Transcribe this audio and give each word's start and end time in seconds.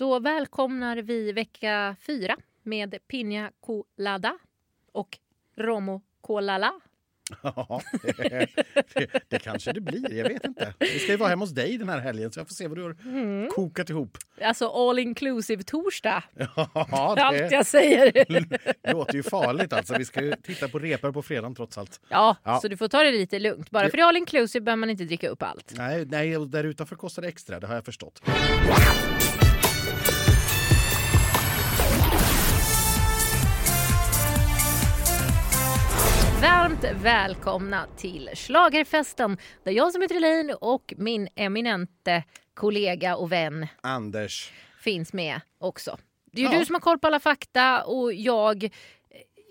Då 0.00 0.18
välkomnar 0.18 0.96
vi 0.96 1.32
vecka 1.32 1.96
fyra 2.06 2.36
med 2.62 2.98
Pina 3.08 3.50
Colada 3.60 4.38
och 4.92 5.18
Romo 5.56 6.02
Colala. 6.20 6.72
Ja, 7.42 7.80
det, 8.16 8.48
det, 8.94 9.08
det 9.28 9.38
kanske 9.38 9.72
det 9.72 9.80
blir. 9.80 10.12
Jag 10.14 10.28
vet 10.28 10.44
inte. 10.44 10.74
Vi 10.78 10.98
ska 10.98 11.12
ju 11.12 11.16
vara 11.16 11.28
hemma 11.28 11.42
hos 11.42 11.50
dig 11.50 11.78
den 11.78 11.88
här 11.88 11.98
helgen 11.98 12.32
så 12.32 12.40
jag 12.40 12.48
får 12.48 12.54
se 12.54 12.68
vad 12.68 12.78
du 12.78 12.82
har 12.82 12.96
Mm. 13.04 13.50
kokat 13.50 13.90
ihop. 13.90 14.18
Alltså 14.42 14.68
all 14.68 14.98
inclusive 14.98 15.62
torsdag. 15.62 16.24
Ja, 16.56 16.70
Allt 16.74 17.38
det 17.38 17.48
jag 17.52 17.66
säger. 17.66 18.92
låter 18.92 19.14
ju 19.14 19.22
farligt 19.22 19.72
alltså. 19.72 19.94
Vi 19.98 20.04
ska 20.04 20.22
ju 20.24 20.32
titta 20.42 20.68
på 20.68 20.78
repor 20.78 21.12
på 21.12 21.22
fredagen 21.22 21.54
trots 21.54 21.78
allt. 21.78 22.00
Ja, 22.08 22.36
Ja. 22.44 22.60
så 22.60 22.68
du 22.68 22.76
får 22.76 22.88
ta 22.88 23.02
det 23.02 23.12
lite 23.12 23.38
lugnt. 23.38 23.70
Bara 23.70 23.90
för 23.90 23.96
det 23.96 24.02
är 24.02 24.06
all 24.06 24.16
inclusive 24.16 24.64
behöver 24.64 24.80
man 24.80 24.90
inte 24.90 25.04
dricka 25.04 25.28
upp 25.28 25.42
allt. 25.42 25.72
Nej, 25.76 26.04
nej, 26.06 26.46
där 26.46 26.64
utanför 26.64 26.96
kostar 26.96 27.22
det 27.22 27.28
extra, 27.28 27.60
det 27.60 27.66
har 27.66 27.74
jag 27.74 27.84
förstått. 27.84 28.22
Varmt 36.42 36.84
välkomna 37.02 37.86
till 37.96 38.30
Schlagerfesten 38.34 39.36
där 39.64 39.72
jag 39.72 39.92
som 39.92 40.02
heter 40.02 40.14
Elaine 40.16 40.54
och 40.60 40.94
min 40.96 41.28
eminente 41.34 42.24
kollega 42.54 43.16
och 43.16 43.32
vän 43.32 43.66
Anders, 43.80 44.52
finns 44.80 45.12
med 45.12 45.40
också. 45.58 45.98
Det 46.32 46.40
är 46.42 46.46
ju 46.46 46.52
Ja. 46.52 46.58
du 46.58 46.64
som 46.66 46.74
har 46.74 46.80
koll 46.80 46.98
på 46.98 47.06
alla 47.06 47.20
fakta 47.20 47.84
och 47.84 48.12
jag, 48.12 48.70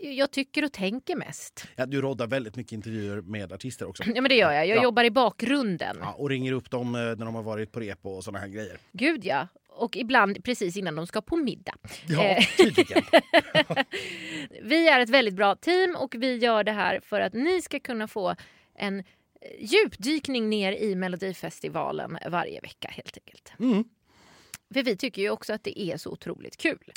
jag 0.01 0.31
tycker 0.31 0.63
och 0.65 0.71
tänker 0.73 1.15
mest. 1.15 1.67
ja, 1.75 1.85
du 1.85 2.01
roddar 2.01 2.27
väldigt 2.27 2.55
mycket 2.55 2.71
intervjuer 2.71 3.21
med 3.21 3.53
artister 3.53 3.87
också. 3.89 4.03
Ja 4.03 4.21
men 4.21 4.29
det 4.29 4.35
gör 4.35 4.51
jag. 4.51 4.67
Jag 4.67 4.77
Ja. 4.77 4.83
jobbar 4.83 5.03
i 5.03 5.11
bakgrunden. 5.11 5.97
Ja, 6.01 6.11
och 6.17 6.29
ringer 6.29 6.51
upp 6.53 6.71
dem 6.71 6.95
eh, 6.95 7.01
när 7.01 7.25
de 7.25 7.35
har 7.35 7.43
varit 7.43 7.71
på 7.71 7.79
repo 7.79 8.09
och 8.09 8.23
såna 8.23 8.39
här 8.39 8.47
grejer. 8.47 8.77
Gud 8.91 9.25
ja. 9.25 9.47
Och 9.79 9.97
ibland 9.97 10.43
precis 10.43 10.77
innan 10.77 10.95
de 10.95 11.07
ska 11.07 11.21
på 11.21 11.35
middag. 11.35 11.75
Ja, 12.07 12.23
Eh. 12.23 12.45
tydligen. 12.57 13.03
Vi 14.61 14.87
är 14.89 14.99
ett 14.99 15.09
väldigt 15.09 15.33
bra 15.35 15.55
team 15.55 15.95
och 15.95 16.15
vi 16.17 16.37
gör 16.37 16.63
det 16.63 16.71
här 16.71 16.99
för 16.99 17.21
att 17.21 17.33
ni 17.33 17.61
ska 17.61 17.79
kunna 17.79 18.07
få 18.07 18.35
en 18.75 19.03
djupdykning 19.59 20.49
ner 20.49 20.71
i 20.71 20.95
Melodifestivalen 20.95 22.17
varje 22.29 22.61
vecka 22.61 22.87
helt 22.91 23.17
enkelt. 23.17 23.51
Mm. 23.59 23.83
För 24.73 24.83
vi 24.83 24.97
tycker 24.97 25.21
ju 25.21 25.29
också 25.29 25.53
att 25.53 25.63
det 25.63 25.79
är 25.79 25.97
så 25.97 26.11
otroligt 26.11 26.57
kul. 26.57 26.91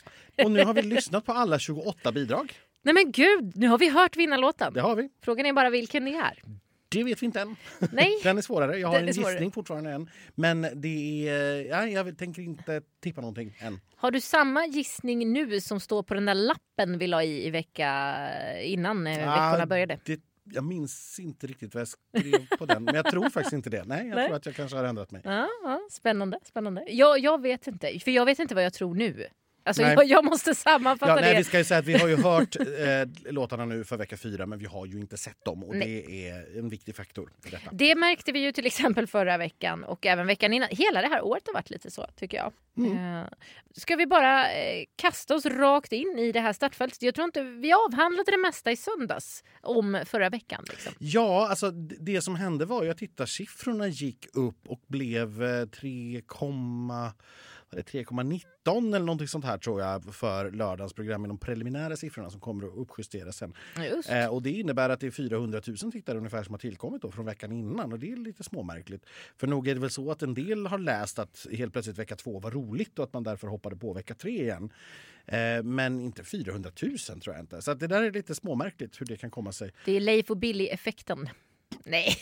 Och 0.44 0.50
nu 0.50 0.64
har 0.64 0.74
vi 0.74 0.82
lyssnat 0.94 1.24
på 1.26 1.32
alla 1.32 1.58
28 1.58 2.12
bidrag. 2.12 2.52
Nej 2.82 2.94
men 2.94 3.12
gud, 3.12 3.56
nu 3.56 3.68
har 3.68 3.78
vi 3.78 3.88
hört 3.88 4.16
vinnarlåten. 4.16 4.72
Det 4.72 4.80
har 4.80 4.96
vi. 4.96 5.08
Frågan 5.24 5.46
är 5.46 5.52
bara 5.52 5.70
vilken 5.70 6.04
det 6.04 6.14
är. 6.14 6.42
Det 6.92 7.04
vet 7.04 7.22
vi 7.22 7.26
inte 7.26 7.40
än. 7.40 7.56
Nej. 7.92 8.10
Den 8.22 8.38
är 8.38 8.42
svårare. 8.42 8.78
Jag 8.78 8.88
har 8.88 8.94
Den 8.94 9.08
en 9.08 9.14
gissning 9.14 9.52
fortfarande 9.52 9.90
än. 9.90 10.10
Men 10.34 10.66
det 10.74 11.28
är... 11.28 11.64
Ja, 11.64 11.86
jag 11.86 12.18
tänker 12.18 12.42
inte 12.42 12.82
tippa 13.00 13.20
någonting 13.20 13.56
än. 13.60 13.80
Har 13.96 14.10
du 14.10 14.20
samma 14.20 14.66
gissning 14.66 15.32
nu 15.32 15.60
som 15.60 15.80
står 15.80 16.02
på 16.02 16.14
den 16.14 16.26
där 16.26 16.34
lappen 16.34 16.98
vi 16.98 17.06
la 17.06 17.22
i 17.22 17.46
i 17.46 17.50
vecka 17.50 18.16
innan 18.62 19.06
eh, 19.06 19.16
veckorna 19.16 19.62
Ah, 19.62 19.66
började? 19.66 19.98
Det, 20.04 20.20
jag 20.44 20.64
minns 20.64 21.18
inte 21.20 21.46
riktigt 21.46 21.74
vad 21.74 21.80
jag 21.80 21.88
skrev 21.88 22.56
på 22.58 22.66
den. 22.66 22.84
Men 22.84 22.94
jag 22.94 23.10
tror 23.10 23.30
faktiskt 23.30 23.52
inte 23.52 23.70
det. 23.70 23.84
Nej, 23.84 24.06
jag 24.08 24.14
Nej. 24.16 24.26
tror 24.26 24.36
att 24.36 24.46
jag 24.46 24.54
kanske 24.54 24.76
har 24.76 24.84
ändrat 24.84 25.10
mig. 25.10 25.22
Ja, 25.24 25.48
ja, 25.62 25.80
spännande. 25.90 26.38
spännande. 26.44 26.84
Jag, 26.88 27.18
jag 27.18 27.42
vet 27.42 27.66
inte, 27.66 27.98
för 28.00 28.10
jag 28.10 28.24
vet 28.24 28.38
inte 28.38 28.54
vad 28.54 28.64
jag 28.64 28.72
tror 28.72 28.94
nu. 28.94 29.26
Alltså 29.64 29.82
jag, 29.82 30.04
jag 30.04 30.24
måste 30.24 30.54
sammanfatta 30.54 31.12
Ja, 31.12 31.20
nej, 31.20 31.32
det. 31.32 31.38
vi 31.38 31.44
ska 31.44 31.58
ju 31.58 31.64
säga 31.64 31.78
att 31.80 31.86
vi 31.86 31.98
har 31.98 32.08
ju 32.08 32.16
hört 32.16 32.56
eh, 32.56 33.32
låtarna 33.32 33.64
nu 33.64 33.84
för 33.84 33.96
vecka 33.96 34.16
fyra 34.16 34.46
men 34.46 34.58
vi 34.58 34.66
har 34.66 34.86
ju 34.86 35.00
inte 35.00 35.16
sett 35.16 35.44
dem 35.44 35.64
och 35.64 35.76
Nej. 35.76 36.04
det 36.08 36.28
är 36.28 36.58
en 36.58 36.68
viktig 36.68 36.96
faktor. 36.96 37.32
Det 37.72 37.94
märkte 37.94 38.32
vi 38.32 38.38
ju 38.38 38.52
till 38.52 38.66
exempel 38.66 39.06
förra 39.06 39.38
veckan 39.38 39.84
och 39.84 40.06
även 40.06 40.26
veckan 40.26 40.52
innan. 40.52 40.68
Hela 40.70 41.02
det 41.02 41.08
här 41.08 41.22
året 41.24 41.42
har 41.46 41.54
varit 41.54 41.70
lite 41.70 41.90
så 41.90 42.06
tycker 42.16 42.36
jag. 42.36 42.52
Mm. 42.76 43.16
Eh, 43.20 43.26
Ska 43.76 43.96
vi 43.96 44.06
bara 44.06 44.52
eh, 44.52 44.84
kasta 44.96 45.34
oss 45.34 45.46
rakt 45.46 45.92
in 45.92 46.18
i 46.18 46.32
det 46.32 46.40
här 46.40 46.52
startfältet? 46.52 47.02
Jag 47.02 47.14
tror 47.14 47.24
inte 47.24 47.42
vi 47.42 47.72
avhandlade 47.72 48.30
det 48.30 48.38
mesta 48.38 48.72
i 48.72 48.76
söndags 48.76 49.44
om 49.60 50.02
förra 50.06 50.28
veckan. 50.30 50.64
Liksom. 50.68 50.92
Ja, 50.98 51.48
alltså 51.48 51.70
det 52.00 52.20
som 52.22 52.34
hände 52.36 52.64
var 52.64 52.82
ju 52.84 52.90
att 52.90 52.98
tittarsiffrorna 52.98 53.88
gick 53.88 54.26
upp 54.34 54.68
och 54.68 54.80
blev 54.86 55.42
eh, 55.42 55.64
3, 55.66 56.22
vad 56.28 56.50
är 56.50 57.04
det, 57.04 57.12
3,19 57.72 58.88
eller 58.88 59.06
någonting 59.06 59.28
sånt 59.28 59.44
här 59.44 59.58
tror 59.58 59.80
jag 59.80 60.14
för 60.14 60.50
lördagens 60.50 60.92
program 60.92 61.20
med 61.20 61.30
de 61.30 61.38
preliminära 61.38 61.96
siffrorna 61.96 62.30
som 62.30 62.40
kommer 62.40 62.66
att 62.66 62.74
uppjusteras 62.76 63.36
sen. 63.36 63.54
Eh, 64.08 64.26
och 64.26 64.42
det 64.42 64.50
innebär 64.50 64.88
att 64.88 65.00
det 65.00 65.06
är 65.06 65.10
400 65.10 65.60
000 65.66 65.92
tittare 65.92 66.18
ungefär 66.18 66.42
som 66.42 66.54
har 66.54 66.58
tillkommit 66.58 67.02
då 67.02 67.10
från 67.10 67.24
veckan 67.26 67.52
innan 67.52 67.92
och 67.92 67.98
det 67.98 68.12
är 68.12 68.16
lite 68.16 68.44
småmärkligt. 68.44 69.06
För 69.36 69.46
nog 69.46 69.68
är 69.68 69.74
det 69.74 69.80
väl 69.80 69.90
så 69.90 70.10
att 70.10 70.22
en 70.22 70.34
del 70.34 70.66
har 70.66 70.78
läst 70.78 71.18
att 71.18 71.46
helt 71.52 71.72
plötsligt 71.72 71.98
vecka 71.98 72.16
två 72.16 72.40
var 72.40 72.50
roligt 72.50 72.98
och 72.98 73.04
att 73.04 73.12
man 73.12 73.22
därför 73.22 73.46
hoppade 73.48 73.76
på 73.76 73.92
vecka 73.92 74.14
tre 74.14 74.42
igen. 74.42 74.72
Eh, 75.26 75.62
men 75.62 76.00
inte 76.00 76.24
400 76.24 76.70
000 76.82 76.98
tror 76.98 77.36
jag 77.36 77.42
inte. 77.42 77.62
Så 77.62 77.74
det 77.74 77.86
där 77.86 78.02
är 78.02 78.12
lite 78.12 78.34
småmärkligt 78.34 79.00
hur 79.00 79.06
det 79.06 79.16
kan 79.16 79.30
komma 79.30 79.52
sig. 79.52 79.72
Det 79.84 79.96
är 79.96 80.00
Leif 80.00 80.30
och 80.30 80.36
Billy-effekten. 80.36 81.28
Nej, 81.84 82.16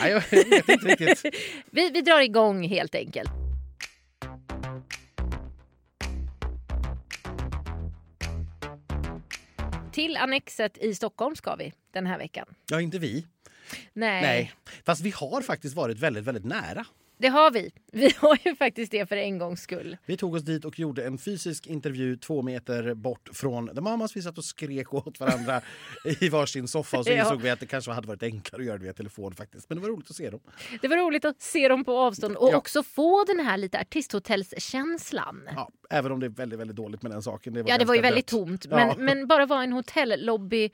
Nej, 0.00 0.10
jag 0.10 0.22
vet 0.30 0.68
inte 0.68 0.86
riktigt. 0.86 1.34
vi, 1.70 1.90
vi 1.90 2.00
drar 2.00 2.20
igång 2.20 2.68
helt 2.68 2.94
enkelt. 2.94 3.45
Till 9.96 10.16
Annexet 10.16 10.78
i 10.78 10.94
Stockholm 10.94 11.36
ska 11.36 11.54
vi 11.56 11.72
den 11.90 12.06
här 12.06 12.18
veckan. 12.18 12.46
Ja, 12.70 12.80
inte 12.80 12.98
vi. 12.98 13.26
Nej, 13.92 14.22
Nej. 14.22 14.52
Fast 14.84 15.00
vi 15.00 15.10
har 15.10 15.42
faktiskt 15.42 15.76
varit 15.76 15.98
väldigt, 15.98 16.24
väldigt 16.24 16.44
nära. 16.44 16.86
Det 17.18 17.28
har 17.28 17.50
vi. 17.50 17.70
Vi 17.92 18.10
har 18.18 18.38
ju 18.44 18.56
faktiskt 18.56 18.92
det 18.92 19.06
för 19.08 19.16
en 19.16 19.38
gångs 19.38 19.60
skull. 19.62 19.96
Vi 20.06 20.16
tog 20.16 20.34
oss 20.34 20.42
dit 20.42 20.64
och 20.64 20.78
gjorde 20.78 21.06
en 21.06 21.18
fysisk 21.18 21.66
intervju 21.66 22.16
två 22.16 22.42
meter 22.42 22.94
bort 22.94 23.28
från 23.32 23.74
The 23.74 23.80
Mamas. 23.80 24.16
Vi 24.16 24.22
satt 24.22 24.38
och 24.38 24.44
skrek 24.44 24.94
åt 24.94 25.20
varandra 25.20 25.60
i 26.20 26.28
varsin 26.28 26.68
soffa 26.68 26.98
och 26.98 27.04
så 27.04 27.10
Ja. 27.12 27.22
insåg 27.24 27.40
vi 27.42 27.50
att 27.50 27.60
det 27.60 27.66
kanske 27.66 27.90
hade 27.90 28.08
varit 28.08 28.22
enklare 28.22 28.62
att 28.62 28.66
göra 28.66 28.78
det 28.78 28.84
via 28.84 28.92
telefon 28.92 29.34
faktiskt. 29.34 29.68
Men 29.68 29.78
det 29.78 29.82
var 29.82 29.88
roligt 29.90 30.10
att 30.10 30.16
se 30.16 30.30
dem. 30.30 30.40
Det 30.82 30.88
var 30.88 30.96
roligt 30.96 31.24
att 31.24 31.42
se 31.42 31.68
dem 31.68 31.84
på 31.84 31.98
avstånd 31.98 32.36
och 32.36 32.48
Ja. 32.52 32.56
också 32.56 32.82
få 32.82 33.24
den 33.24 33.40
här 33.40 33.56
lite 33.58 33.78
artisthotellskänslan. 34.50 35.48
Ja, 35.56 35.70
även 35.90 36.12
om 36.12 36.20
det 36.20 36.26
är 36.26 36.30
väldigt, 36.30 36.60
väldigt 36.60 36.76
dåligt 36.76 37.02
med 37.02 37.12
den 37.12 37.22
saken. 37.22 37.54
Det 37.54 37.62
var 37.62 37.70
Ja, 37.70 37.78
det 37.78 37.84
var 37.84 37.94
ju 37.94 38.00
väldigt 38.00 38.26
dött. 38.26 38.40
tomt. 38.40 38.66
Ja. 38.70 38.76
Men, 38.96 39.04
men 39.04 39.26
bara 39.26 39.46
vara 39.46 39.60
i 39.60 39.64
en 39.64 39.72
hotellobby 39.72 40.70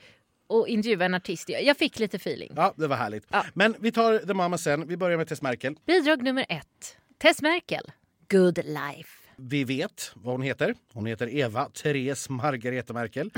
och 0.58 0.68
intervjua 0.68 1.04
en 1.04 1.14
artist. 1.14 1.48
Jag 1.48 1.76
fick 1.76 1.98
lite 1.98 2.16
feeling. 2.16 2.52
Ja, 2.56 2.74
det 2.76 2.86
var 2.86 2.96
härligt. 2.96 3.26
Ja. 3.30 3.44
Men 3.54 3.76
vi 3.78 3.92
tar 3.92 4.18
The 4.18 4.34
Mama 4.34 4.58
sen. 4.58 4.88
Vi 4.88 4.96
börjar 4.96 5.18
med 5.18 5.28
Tess 5.28 5.42
Merkel. 5.42 5.74
Bidrag 5.86 6.22
nummer 6.22 6.46
ett. 6.48 6.96
Tess 7.18 7.42
Merkel. 7.42 7.92
Good 8.30 8.58
life. 8.64 9.08
Vi 9.36 9.64
vet 9.64 10.12
vad 10.14 10.34
hon 10.34 10.42
heter. 10.42 10.74
Hon 10.92 11.06
heter 11.06 11.34
Eva 11.34 11.64
Therese 11.64 12.28
Margareta 12.28 12.92
Merkel. 12.92 13.30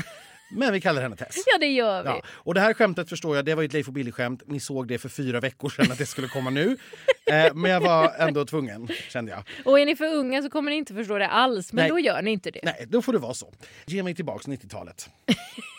Men 0.53 0.73
vi 0.73 0.81
kallar 0.81 1.03
henne 1.03 1.17
Tess. 1.17 1.37
Ja, 1.47 1.59
det 1.59 1.67
gör 1.67 2.03
vi. 2.03 2.09
Ja. 2.09 2.23
Och 2.27 2.55
det 2.55 2.61
här 2.61 2.75
skämtet 2.75 3.09
förstår 3.09 3.37
jag, 3.37 3.45
det 3.45 3.55
var 3.55 3.63
ju 3.63 3.67
ett 3.67 3.73
Leif 3.73 3.87
och 3.89 3.93
Billy-skämt. 3.93 4.43
Ni 4.47 4.61
såg 4.61 4.89
det 4.89 4.99
för 4.99 5.09
fyra 5.09 5.41
veckor 5.41 5.69
sedan 5.69 5.93
att 5.93 5.99
det 5.99 6.07
skulle 6.07 6.29
komma 6.29 6.51
nu. 6.51 6.77
Eh, 7.27 7.55
men 7.55 7.71
jag 7.71 7.81
var 7.81 8.15
ändå 8.19 8.45
tvungen, 8.45 8.89
kände 9.09 9.31
jag. 9.31 9.43
Och 9.65 9.81
är 9.81 9.87
ni 9.87 9.97
för 9.97 10.15
unga 10.15 10.43
så 10.43 10.51
kommer 10.51 10.71
ni 10.71 10.77
inte 10.77 10.95
förstå 10.95 11.19
det 11.19 11.29
alls. 11.29 11.73
Men 11.73 11.83
Nej. 11.83 11.89
då 11.91 11.99
gör 11.99 12.23
ni 12.23 12.31
inte 12.31 12.51
det. 12.51 12.61
Nej, 12.63 12.85
då 12.89 13.03
får 13.03 13.13
det 13.13 13.19
vara 13.19 13.35
så. 13.35 13.53
Ge 13.87 14.03
mig 14.03 14.15
tillbaks 14.15 14.49
90-talet. 14.49 15.11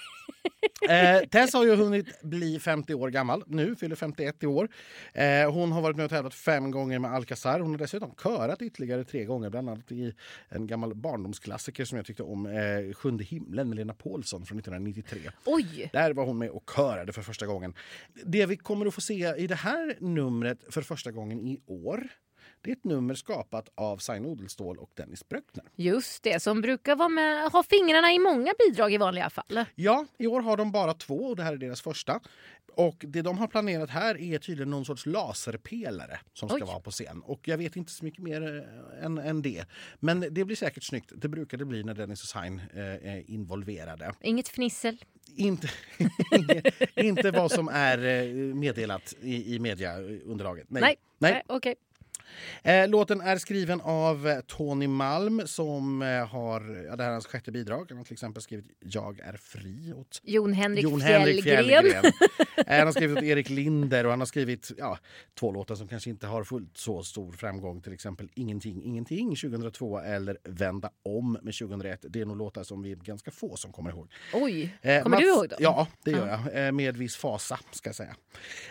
Eh, 0.89 1.27
Tess 1.29 1.53
har 1.53 1.63
ju 1.65 1.75
hunnit 1.75 2.21
bli 2.21 2.59
50 2.59 2.93
år 2.93 3.09
gammal 3.09 3.43
nu, 3.47 3.75
fyller 3.75 3.95
51 3.95 4.43
i 4.43 4.47
år. 4.47 4.69
Eh, 5.13 5.51
hon 5.51 5.71
har 5.71 5.81
varit 5.81 5.97
med 5.97 6.03
och 6.03 6.09
tävlat 6.09 6.33
fem 6.33 6.71
gånger 6.71 6.99
med 6.99 7.13
Alcazar. 7.13 7.59
Hon 7.59 7.71
har 7.71 7.77
dessutom 7.77 8.15
körat 8.23 8.61
ytterligare 8.61 9.03
tre 9.03 9.25
gånger, 9.25 9.49
bland 9.49 9.69
annat 9.69 9.91
i 9.91 10.13
en 10.49 10.67
gammal 10.67 10.95
barndomsklassiker 10.95 11.85
som 11.85 11.97
jag 11.97 12.05
tyckte 12.05 12.23
om, 12.23 12.45
eh, 12.45 12.93
Sjunde 12.93 13.23
himlen 13.23 13.69
med 13.69 13.75
Lena 13.75 13.93
Paulsson 13.93 14.45
från 14.45 14.57
1993. 14.57 15.19
Oj! 15.45 15.89
Där 15.93 16.13
var 16.13 16.25
hon 16.25 16.37
med 16.37 16.49
och 16.49 16.69
körade 16.75 17.13
för 17.13 17.21
första 17.21 17.45
gången. 17.45 17.73
Det 18.25 18.45
vi 18.45 18.57
kommer 18.57 18.85
att 18.85 18.93
få 18.93 19.01
se 19.01 19.33
i 19.37 19.47
det 19.47 19.55
här 19.55 19.95
numret 19.99 20.59
för 20.69 20.81
första 20.81 21.11
gången 21.11 21.39
i 21.39 21.59
år 21.67 22.07
det 22.65 22.71
är 22.71 22.75
ett 22.75 22.83
nummer 22.83 23.13
skapat 23.13 23.69
av 23.75 23.97
Sign 23.97 24.25
Odelstål 24.25 24.77
och 24.77 24.91
Dennis 24.93 25.29
Bröckner. 25.29 25.65
Just 25.75 26.23
det, 26.23 26.39
som 26.39 26.61
brukar 26.61 26.95
vara 26.95 27.09
med, 27.09 27.51
ha 27.51 27.63
fingrarna 27.63 28.13
i 28.13 28.19
många 28.19 28.53
bidrag 28.59 28.93
i 28.93 28.97
vanliga 28.97 29.29
fall. 29.29 29.65
Ja, 29.75 30.05
i 30.17 30.27
år 30.27 30.41
har 30.41 30.57
de 30.57 30.71
bara 30.71 30.93
två 30.93 31.15
och 31.15 31.35
det 31.35 31.43
här 31.43 31.53
är 31.53 31.57
deras 31.57 31.81
första. 31.81 32.19
Och 32.75 33.05
det 33.07 33.21
de 33.21 33.37
har 33.37 33.47
planerat 33.47 33.89
här 33.89 34.21
är 34.21 34.37
tydligen 34.37 34.69
någon 34.69 34.85
sorts 34.85 35.05
laserpelare 35.05 36.19
som 36.33 36.49
ska 36.49 36.57
Oj. 36.57 36.63
vara 36.63 36.79
på 36.79 36.91
scen. 36.91 37.21
Och 37.25 37.47
jag 37.47 37.57
vet 37.57 37.75
inte 37.75 37.91
så 37.91 38.05
mycket 38.05 38.23
mer 38.23 38.57
eh, 38.97 39.05
än, 39.05 39.17
än 39.17 39.41
det. 39.41 39.65
Men 39.99 40.25
det 40.31 40.45
blir 40.45 40.55
säkert 40.55 40.83
snyggt. 40.83 41.11
Det 41.15 41.27
brukar 41.27 41.57
det 41.57 41.65
bli 41.65 41.83
när 41.83 41.93
Dennis 41.93 42.21
och 42.23 42.41
Sign 42.41 42.61
eh, 42.73 42.83
är 42.83 43.29
involverade. 43.29 44.13
Inget 44.21 44.47
fnissel. 44.47 44.97
Inte, 45.35 45.69
inte 46.95 47.31
vad 47.31 47.51
som 47.51 47.67
är 47.67 48.05
eh, 48.05 48.33
meddelat 48.35 49.13
i, 49.21 49.55
i 49.55 49.59
mediaunderlaget. 49.59 50.65
Nej. 50.69 50.81
Nej. 50.81 50.97
Nej. 51.17 51.43
Okej. 51.47 51.71
Eh, 51.71 51.94
låten 52.87 53.21
är 53.21 53.37
skriven 53.37 53.81
av 53.81 54.27
eh, 54.27 54.39
Tony 54.39 54.87
Malm 54.87 55.41
som 55.45 56.01
eh, 56.01 56.07
har, 56.27 56.85
ja, 56.89 56.95
det 56.95 57.03
här 57.03 57.09
är 57.09 57.13
hans 57.13 57.27
sjätte 57.27 57.51
bidrag. 57.51 57.85
Han 57.89 57.97
har 57.97 58.05
till 58.05 58.13
exempel 58.13 58.43
skrivit 58.43 58.65
Jag 58.79 59.19
är 59.19 59.37
fri 59.37 59.93
åt 59.93 60.21
Jon 60.23 60.53
Henrik 60.53 60.83
Jon 60.83 61.01
Fjällgren. 61.01 61.21
Henrik 61.21 61.43
Fjällgren. 61.43 62.05
Eh, 62.57 62.77
han 62.77 62.87
har 62.87 62.91
skrivit 62.91 63.17
åt 63.17 63.23
Erik 63.23 63.49
Linder 63.49 64.03
och 64.03 64.09
han 64.09 64.19
har 64.19 64.25
skrivit 64.25 64.71
ja, 64.77 64.97
två 65.39 65.51
låtar 65.51 65.75
som 65.75 65.87
kanske 65.87 66.09
inte 66.09 66.27
har 66.27 66.43
fullt 66.43 66.77
så 66.77 67.03
stor 67.03 67.31
framgång. 67.31 67.81
Till 67.81 67.93
exempel 67.93 68.29
Ingenting, 68.33 68.83
ingenting 68.83 69.35
2002 69.35 69.99
eller 69.99 70.37
Vända 70.43 70.89
om 71.03 71.37
med 71.41 71.53
2001. 71.53 72.05
Det 72.09 72.21
är 72.21 72.25
nog 72.25 72.37
låtar 72.37 72.63
som 72.63 72.81
vi 72.81 72.91
är 72.91 72.95
ganska 72.95 73.31
få 73.31 73.55
som 73.55 73.71
kommer 73.71 73.89
ihåg. 73.89 74.11
Oj, 74.33 74.75
Eh, 74.81 75.03
kommer 75.03 75.17
Mats, 75.17 75.23
du 75.23 75.29
ihåg 75.29 75.49
dem? 75.49 75.57
Ja, 75.59 75.87
det 76.03 76.11
gör 76.11 76.27
jag. 76.27 76.65
Eh, 76.65 76.71
med 76.71 76.97
viss 76.97 77.15
fasa, 77.15 77.59
ska 77.71 77.89
jag 77.89 77.95
säga. 77.95 78.15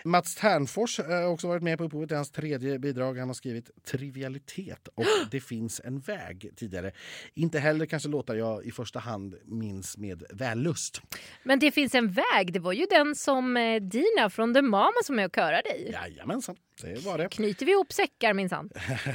Mats 0.04 0.34
Ternfors 0.34 1.00
eh, 1.00 1.06
har 1.06 1.26
också 1.26 1.48
varit 1.48 1.62
med 1.62 1.78
på 1.78 1.84
upphovet 1.84 2.08
till 2.08 2.16
hans 2.16 2.30
tredje 2.30 2.78
bidrag. 2.78 3.18
Han 3.18 3.28
har 3.28 3.34
skrivit 3.44 3.84
Trivialitet 3.84 4.88
och 4.94 5.04
Det 5.30 5.40
finns 5.40 5.80
en 5.84 6.00
väg 6.00 6.50
tidigare. 6.56 6.92
Inte 7.34 7.58
heller 7.58 7.86
kanske 7.86 8.08
låtar 8.08 8.34
jag 8.34 8.64
i 8.64 8.70
första 8.70 8.98
hand 8.98 9.34
minns 9.44 9.96
med 9.96 10.22
vällust. 10.30 11.00
Men 11.42 11.58
det 11.58 11.70
finns 11.70 11.94
en 11.94 12.08
väg. 12.08 12.52
Det 12.52 12.58
var 12.58 12.72
ju 12.72 12.86
den 12.90 13.14
som 13.14 13.56
eh, 13.56 13.80
Dina 13.80 14.30
från 14.30 14.54
The 14.54 14.62
Mama 14.62 14.92
som 15.04 15.18
och 15.18 15.34
körade 15.34 15.76
i. 15.76 15.92
Jajamensan, 15.92 16.56
det 16.82 17.04
var 17.04 17.18
det. 17.18 17.28
Knyter 17.28 17.66
vi 17.66 17.72
ihop 17.72 17.92
säckar 17.92 18.34
minsann. 18.34 18.70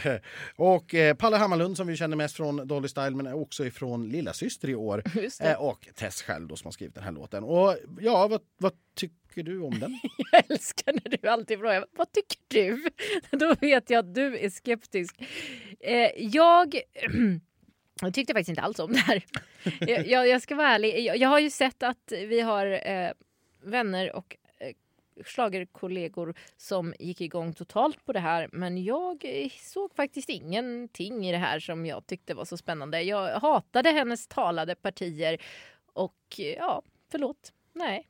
och 0.56 0.94
eh, 0.94 1.16
Palle 1.16 1.38
Hammarlund 1.38 1.78
som 1.78 1.88
vi 1.88 1.96
känner 1.96 2.18
mest 2.18 2.36
från 2.36 2.68
Dolly 2.68 2.88
Style 2.88 3.12
men 3.12 3.34
också 3.34 3.66
ifrån 3.66 4.10
Lilla 4.10 4.34
Syster 4.34 4.70
i 4.70 4.76
år. 4.76 5.04
Eh, 5.42 5.62
och 5.62 5.88
Tess 5.96 6.22
själv 6.22 6.48
då, 6.48 6.56
som 6.56 6.68
har 6.68 6.72
skrivit 6.72 6.96
den 6.96 7.04
här 7.04 7.12
låten. 7.12 7.44
Och 7.44 7.78
ja, 8.00 8.28
vad, 8.28 8.42
vad 8.58 8.74
tycker 8.96 9.19
du 9.36 9.62
om 9.62 9.80
den? 9.80 10.00
Jag 10.32 10.44
älskar 10.50 10.94
när 10.94 11.18
du 11.18 11.30
alltid 11.30 11.60
frågar 11.60 11.86
vad 11.92 12.12
tycker 12.12 12.40
du? 12.48 12.90
Då 13.38 13.56
vet 13.62 13.90
jag 13.90 14.00
att 14.00 14.16
du 14.16 14.38
är 14.38 14.50
skeptisk. 14.50 15.16
Eh, 15.80 16.12
jag... 16.18 16.76
Jag 18.02 18.14
tyckte 18.14 18.34
faktiskt 18.34 18.50
inte 18.50 18.62
alls 18.62 18.80
om 18.80 18.94
det 18.94 19.00
här. 19.00 19.24
Jag, 19.80 20.08
jag, 20.08 20.28
jag 20.28 20.42
ska 20.42 20.56
vara 20.56 20.68
ärlig. 20.68 21.00
Jag, 21.00 21.18
jag 21.18 21.30
har 21.30 21.40
ju 21.40 21.50
sett 21.50 21.84
att 21.84 22.12
vi 22.12 22.42
har 22.42 22.88
eh, 22.88 23.12
vänner 23.64 24.16
och 24.16 24.38
eh, 24.58 24.74
schlagerkollegor 25.24 26.34
som 26.58 26.94
gick 27.00 27.22
igång 27.22 27.54
totalt 27.54 28.06
på 28.06 28.14
det 28.14 28.20
här. 28.20 28.50
Men 28.52 28.84
jag 28.84 29.26
såg 29.60 29.96
faktiskt 29.96 30.30
ingenting 30.30 31.28
i 31.28 31.32
det 31.32 31.38
här 31.38 31.60
som 31.60 31.86
jag 31.86 32.08
tyckte 32.08 32.34
var 32.34 32.46
så 32.46 32.58
spännande. 32.58 33.02
Jag 33.02 33.40
hatade 33.40 33.90
hennes 33.90 34.28
talade 34.28 34.76
partier 34.76 35.42
och 35.94 36.40
ja, 36.58 36.82
förlåt. 37.12 37.54
Nej. 37.74 38.08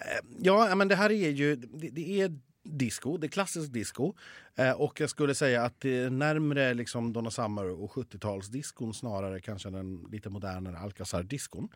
Eh, 0.00 0.18
ja, 0.42 0.74
men 0.74 0.88
det 0.88 0.94
här 0.94 1.12
är 1.12 1.30
ju 1.30 1.56
det, 1.56 1.90
det 1.90 2.20
är 2.20 2.38
disco, 2.66 3.16
det 3.16 3.26
är 3.26 3.28
klassisk 3.28 3.72
disco. 3.72 4.12
Eh, 4.54 4.72
och 4.72 5.00
jag 5.00 5.10
skulle 5.10 5.34
säga 5.34 5.62
att 5.62 5.80
det 5.80 5.98
är 5.98 6.10
närmre 6.10 6.74
liksom 6.74 7.12
Donna 7.12 7.30
Summer 7.30 7.70
och 7.82 7.92
70-talsdiskon 7.92 8.92
snarare 8.92 9.40
kanske 9.40 9.70
den 9.70 10.06
lite 10.12 10.30
modernare 10.30 10.78
Alcazar-diskon. 10.78 11.68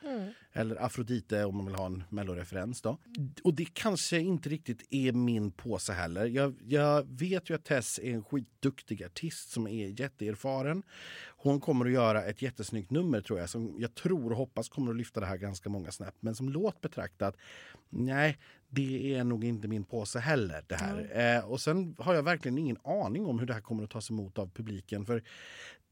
Eller 0.52 0.84
Afrodite 0.84 1.44
om 1.44 1.56
man 1.56 1.66
vill 1.66 1.74
ha 1.74 1.86
en 1.86 2.04
melloreferens 2.08 2.82
då. 2.82 2.98
Och 3.44 3.54
det 3.54 3.74
kanske 3.74 4.18
inte 4.18 4.48
riktigt 4.48 4.86
är 4.90 5.12
min 5.12 5.50
påse 5.50 5.92
heller. 5.92 6.26
Jag, 6.26 6.54
jag 6.66 7.06
vet 7.18 7.50
ju 7.50 7.54
att 7.54 7.64
Tess 7.64 7.98
är 7.98 8.14
en 8.14 8.24
skitduktig 8.24 9.04
artist 9.04 9.50
som 9.50 9.66
är 9.66 10.00
jätteerfaren. 10.00 10.82
Hon 11.36 11.60
kommer 11.60 11.86
att 11.86 11.92
göra 11.92 12.24
ett 12.24 12.42
jättesnyggt 12.42 12.90
nummer 12.90 13.20
tror 13.20 13.38
jag 13.38 13.48
som 13.50 13.74
jag 13.78 13.94
tror 13.94 14.30
och 14.30 14.36
hoppas 14.36 14.68
kommer 14.68 14.90
att 14.90 14.96
lyfta 14.96 15.20
det 15.20 15.26
här 15.26 15.36
ganska 15.36 15.68
många 15.68 15.90
snabbt. 15.90 16.16
Men 16.20 16.34
som 16.34 16.48
låt 16.48 16.80
betraktat, 16.80 17.36
nej, 17.88 18.38
det 18.70 19.14
är 19.14 19.24
nog 19.24 19.44
inte 19.44 19.68
min 19.68 19.84
påse 19.84 20.18
heller. 20.18 20.64
det 20.66 20.74
här. 20.74 21.36
Eh, 21.36 21.44
och 21.44 21.60
sen 21.60 21.94
har 21.98 22.14
jag 22.14 22.22
verkligen 22.22 22.58
ingen 22.58 22.76
aning 22.84 23.26
om 23.26 23.38
hur 23.38 23.46
det 23.46 23.54
här 23.54 23.60
kommer 23.60 23.84
att 23.84 23.90
tas 23.90 24.10
emot 24.10 24.38
av 24.38 24.50
publiken. 24.50 25.06
För 25.06 25.22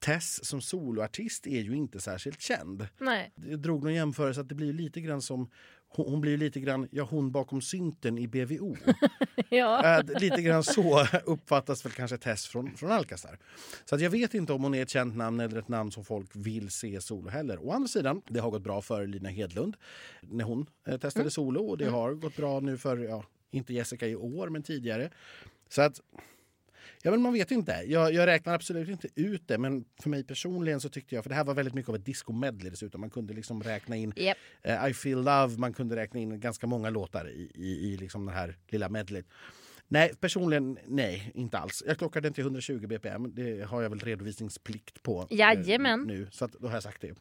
Tess 0.00 0.44
som 0.44 0.60
soloartist 0.60 1.46
är 1.46 1.60
ju 1.60 1.76
inte 1.76 2.00
särskilt 2.00 2.40
känd. 2.40 2.88
Nej. 2.98 3.32
Jag 3.34 3.58
drog 3.58 3.84
någon 3.84 3.94
jämförelse 3.94 4.40
att 4.40 4.48
det 4.48 4.54
blir 4.54 4.72
lite 4.72 5.00
grann 5.00 5.22
som 5.22 5.50
hon 5.88 6.20
blir 6.20 6.36
lite 6.36 6.60
grann, 6.60 6.88
ja 6.90 7.04
hon 7.10 7.32
bakom 7.32 7.60
synten 7.60 8.18
i 8.18 8.26
BVO. 8.26 8.76
Ja. 9.50 9.98
Äh, 9.98 10.20
lite 10.20 10.42
grann 10.42 10.64
så 10.64 11.06
uppfattas 11.24 11.84
väl 11.84 11.92
kanske 11.92 12.18
Tess 12.18 12.46
från, 12.46 12.76
från 12.76 12.92
Alcazar. 12.92 13.38
Så 13.84 13.94
att 13.94 14.00
jag 14.00 14.10
vet 14.10 14.34
inte 14.34 14.52
om 14.52 14.62
hon 14.62 14.74
är 14.74 14.82
ett 14.82 14.90
känt 14.90 15.16
namn 15.16 15.40
eller 15.40 15.58
ett 15.58 15.68
namn 15.68 15.90
som 15.90 16.04
folk 16.04 16.30
vill 16.32 16.70
se 16.70 17.00
solo 17.00 17.30
heller. 17.30 17.66
Å 17.66 17.72
andra 17.72 17.88
sidan, 17.88 18.22
det 18.28 18.40
har 18.40 18.50
gått 18.50 18.62
bra 18.62 18.82
för 18.82 19.06
Lina 19.06 19.28
Hedlund 19.28 19.76
när 20.20 20.44
hon 20.44 20.66
eh, 20.88 20.98
testade 20.98 21.30
solo 21.30 21.60
och 21.60 21.78
det 21.78 21.88
har 21.88 22.14
gått 22.14 22.36
bra 22.36 22.60
nu 22.60 22.78
för, 22.78 22.98
ja, 22.98 23.24
inte 23.50 23.74
Jessica 23.74 24.06
i 24.06 24.16
år 24.16 24.48
men 24.48 24.62
tidigare. 24.62 25.10
Så 25.68 25.82
att 25.82 26.00
Ja, 27.02 27.10
men 27.10 27.22
man 27.22 27.32
vet 27.32 27.50
inte. 27.50 27.72
Jag, 27.86 28.12
jag 28.14 28.26
räknar 28.26 28.54
absolut 28.54 28.88
inte 28.88 29.08
ut 29.14 29.48
det, 29.48 29.58
men 29.58 29.84
för 30.02 30.10
mig 30.10 30.24
personligen 30.24 30.80
så 30.80 30.88
tyckte 30.88 31.14
jag, 31.14 31.24
för 31.24 31.28
det 31.28 31.34
här 31.34 31.44
var 31.44 31.54
väldigt 31.54 31.74
mycket 31.74 31.88
av 31.88 31.94
ett 31.94 32.04
disco-medley 32.06 32.70
dessutom. 32.70 33.00
Man 33.00 33.10
kunde 33.10 33.34
liksom 33.34 33.62
räkna 33.62 33.96
in 33.96 34.12
Japp. 34.16 34.36
eh, 34.62 34.88
I 34.88 34.94
feel 34.94 35.18
love, 35.18 35.58
man 35.58 35.72
kunde 35.72 35.96
räkna 35.96 36.20
in 36.20 36.40
ganska 36.40 36.66
många 36.66 36.90
låtar 36.90 37.28
i, 37.30 37.50
i, 37.54 37.92
i 37.92 37.96
liksom 37.96 38.26
det 38.26 38.32
här 38.32 38.56
lilla 38.68 38.88
medleyt. 38.88 39.26
Nej, 39.90 40.12
personligen 40.20 40.78
nej, 40.86 41.30
inte 41.34 41.58
alls. 41.58 41.82
Jag 41.86 41.98
klockade 41.98 42.26
den 42.26 42.32
till 42.32 42.44
120 42.44 42.86
bpm. 42.86 43.34
Det 43.34 43.62
har 43.68 43.82
jag 43.82 43.90
väl 43.90 43.98
redovisningsplikt 44.00 45.02
på 45.02 45.26
eh, 45.30 45.36
Jajamän. 45.38 46.00
nu. 46.00 46.28
Så 46.30 46.44
att, 46.44 46.52
då 46.52 46.66
har 46.66 46.74
jag 46.74 46.82
sagt 46.82 47.00
det. 47.00 47.14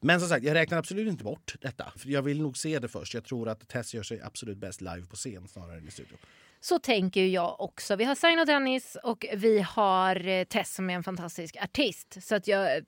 Men 0.00 0.20
som 0.20 0.28
sagt, 0.28 0.44
jag 0.44 0.54
räknar 0.54 0.78
absolut 0.78 1.08
inte 1.08 1.24
bort 1.24 1.54
detta. 1.60 1.92
För 1.96 2.08
jag 2.08 2.22
vill 2.22 2.42
nog 2.42 2.56
se 2.56 2.78
det 2.78 2.88
först. 2.88 3.14
Jag 3.14 3.24
tror 3.24 3.48
att 3.48 3.68
Tess 3.68 3.94
gör 3.94 4.02
sig 4.02 4.20
absolut 4.20 4.58
bäst 4.58 4.80
live 4.80 5.06
på 5.10 5.16
scen 5.16 5.48
snarare 5.48 5.78
än 5.78 5.88
i 5.88 5.90
studio. 5.90 6.16
Så 6.64 6.78
tänker 6.78 7.26
jag 7.26 7.60
också. 7.60 7.96
Vi 7.96 8.04
har 8.04 8.40
och 8.40 8.46
Dennis 8.46 8.96
och 9.02 9.26
vi 9.34 9.60
har 9.60 10.28
eh, 10.28 10.44
Tess 10.44 10.74
som 10.74 10.90
är 10.90 10.94
en 10.94 11.02
fantastisk 11.02 11.56
artist. 11.62 12.16
Så 12.22 12.34
att 12.34 12.48
jag 12.48 12.76
eh, 12.76 12.82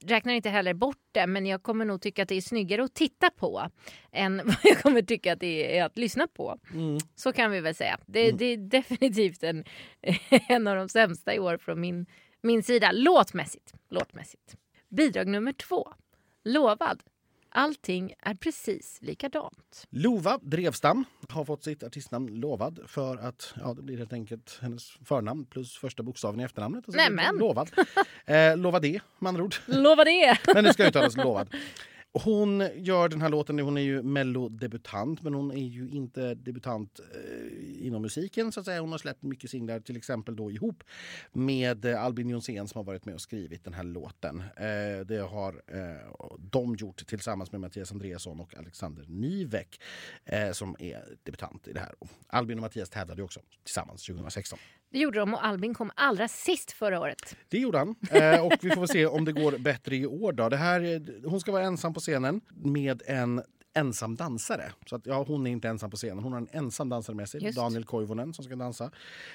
räknar 0.00 0.32
inte 0.32 0.50
heller 0.50 0.74
bort 0.74 1.08
det 1.12 1.26
men 1.26 1.46
jag 1.46 1.62
kommer 1.62 1.84
nog 1.84 2.02
tycka 2.02 2.22
att 2.22 2.28
det 2.28 2.34
är 2.34 2.40
snyggare 2.40 2.84
att 2.84 2.94
titta 2.94 3.30
på 3.30 3.68
än 4.12 4.36
vad 4.44 4.56
jag 4.62 4.78
kommer 4.78 5.02
tycka 5.02 5.32
att 5.32 5.40
det 5.40 5.78
är 5.78 5.84
att 5.84 5.98
lyssna 5.98 6.26
på. 6.26 6.58
Så 7.14 7.32
kan 7.32 7.50
vi 7.50 7.60
väl 7.60 7.74
säga. 7.74 7.98
Det, 8.06 8.30
det 8.30 8.44
är 8.44 8.56
definitivt 8.56 9.42
en, 9.42 9.64
en 10.48 10.66
av 10.66 10.76
de 10.76 10.88
sämsta 10.88 11.34
i 11.34 11.38
år 11.38 11.56
från 11.56 11.80
min, 11.80 12.06
min 12.42 12.62
sida. 12.62 12.92
Låtmässigt. 12.92 13.72
Låtmässigt. 13.90 14.56
Bidrag 14.88 15.28
nummer 15.28 15.52
två. 15.52 15.92
Lovad. 16.44 17.02
Allting 17.54 18.14
är 18.18 18.34
precis 18.34 18.98
likadant. 19.00 19.86
Lova 19.90 20.38
Drevstam 20.42 21.04
har 21.28 21.44
fått 21.44 21.64
sitt 21.64 21.82
artistnamn 21.82 22.28
Lovad 22.28 22.80
för 22.86 23.16
att 23.16 23.54
ja, 23.60 23.74
det 23.74 23.82
blir 23.82 23.98
helt 23.98 24.12
enkelt 24.12 24.58
hennes 24.62 24.90
förnamn 25.04 25.44
plus 25.44 25.76
första 25.76 26.02
bokstaven 26.02 26.40
i 26.40 26.42
efternamnet. 26.42 26.86
Och 26.86 26.92
så 26.92 26.98
Nämen. 26.98 27.36
Lovad. 27.38 27.70
Eh, 28.26 28.56
lova 28.56 28.80
det, 28.80 29.00
med 29.18 29.28
andra 29.28 29.42
ord. 29.42 29.54
Lova 29.66 30.04
det! 30.04 30.38
Men 30.54 30.64
det 30.64 30.72
ska 30.72 30.86
uttalas 30.86 31.16
Lovad. 31.16 31.54
Hon 32.14 32.68
gör 32.74 33.08
den 33.08 33.22
här 33.22 33.28
låten, 33.28 33.58
hon 33.58 33.76
är 33.76 33.82
ju 33.82 34.02
mellodebutant 34.02 35.22
men 35.22 35.34
hon 35.34 35.50
är 35.50 35.66
ju 35.66 35.90
inte 35.90 36.34
debutant 36.34 37.00
eh, 37.00 37.86
inom 37.86 38.02
musiken 38.02 38.52
så 38.52 38.60
att 38.60 38.66
säga. 38.66 38.80
Hon 38.80 38.90
har 38.90 38.98
släppt 38.98 39.22
mycket 39.22 39.50
singlar 39.50 39.80
till 39.80 39.96
exempel 39.96 40.36
då 40.36 40.50
ihop 40.50 40.84
med 41.32 41.84
eh, 41.84 42.04
Albin 42.04 42.28
Jonsén 42.28 42.68
som 42.68 42.78
har 42.78 42.84
varit 42.84 43.04
med 43.04 43.14
och 43.14 43.20
skrivit 43.20 43.64
den 43.64 43.74
här 43.74 43.84
låten. 43.84 44.40
Eh, 44.40 45.06
det 45.06 45.18
har 45.30 45.62
eh, 45.66 46.26
de 46.38 46.74
gjort 46.74 47.06
tillsammans 47.06 47.52
med 47.52 47.60
Mattias 47.60 47.92
Andreasson 47.92 48.40
och 48.40 48.56
Alexander 48.56 49.04
Nivek 49.08 49.80
eh, 50.24 50.52
som 50.52 50.76
är 50.78 51.04
debutant 51.22 51.68
i 51.68 51.72
det 51.72 51.80
här. 51.80 51.94
Albin 52.26 52.58
och 52.58 52.62
Mattias 52.62 52.90
tävlade 52.90 53.22
också 53.22 53.40
tillsammans 53.64 54.06
2016. 54.06 54.58
Det 54.92 54.98
gjorde 54.98 55.18
de 55.18 55.34
och 55.34 55.44
Albin 55.44 55.74
kom 55.74 55.90
allra 55.96 56.28
sist 56.28 56.72
förra 56.72 57.00
året. 57.00 57.36
Det 57.48 57.58
gjorde 57.58 57.78
han. 57.78 57.94
Eh, 58.10 58.46
och 58.46 58.52
vi 58.62 58.70
får 58.70 58.86
se 58.86 59.06
om 59.06 59.24
det 59.24 59.32
går 59.32 59.58
bättre 59.58 59.96
i 59.96 60.06
år. 60.06 60.32
Då. 60.32 60.48
Det 60.48 60.56
här, 60.56 60.80
är- 60.80 61.28
hon 61.28 61.40
ska 61.40 61.52
vara 61.52 61.62
ensam 61.62 61.94
på 61.94 62.00
scenen 62.00 62.40
med 62.64 63.02
en 63.06 63.42
ensam 63.74 64.16
dansare. 64.16 64.72
Så 64.86 64.96
att, 64.96 65.06
ja, 65.06 65.24
hon 65.28 65.46
är 65.46 65.50
inte 65.50 65.68
ensam 65.68 65.90
på 65.90 65.96
scenen. 65.96 66.18
Hon 66.24 66.32
har 66.32 66.40
en 66.40 66.48
ensam 66.52 66.88
dansare 66.88 67.16
med 67.16 67.28
sig, 67.28 67.44
Just. 67.44 67.58
Daniel 67.58 67.84
Koivunen, 67.84 68.34
som 68.34 68.44
ska 68.44 68.56
dansa. 68.56 68.90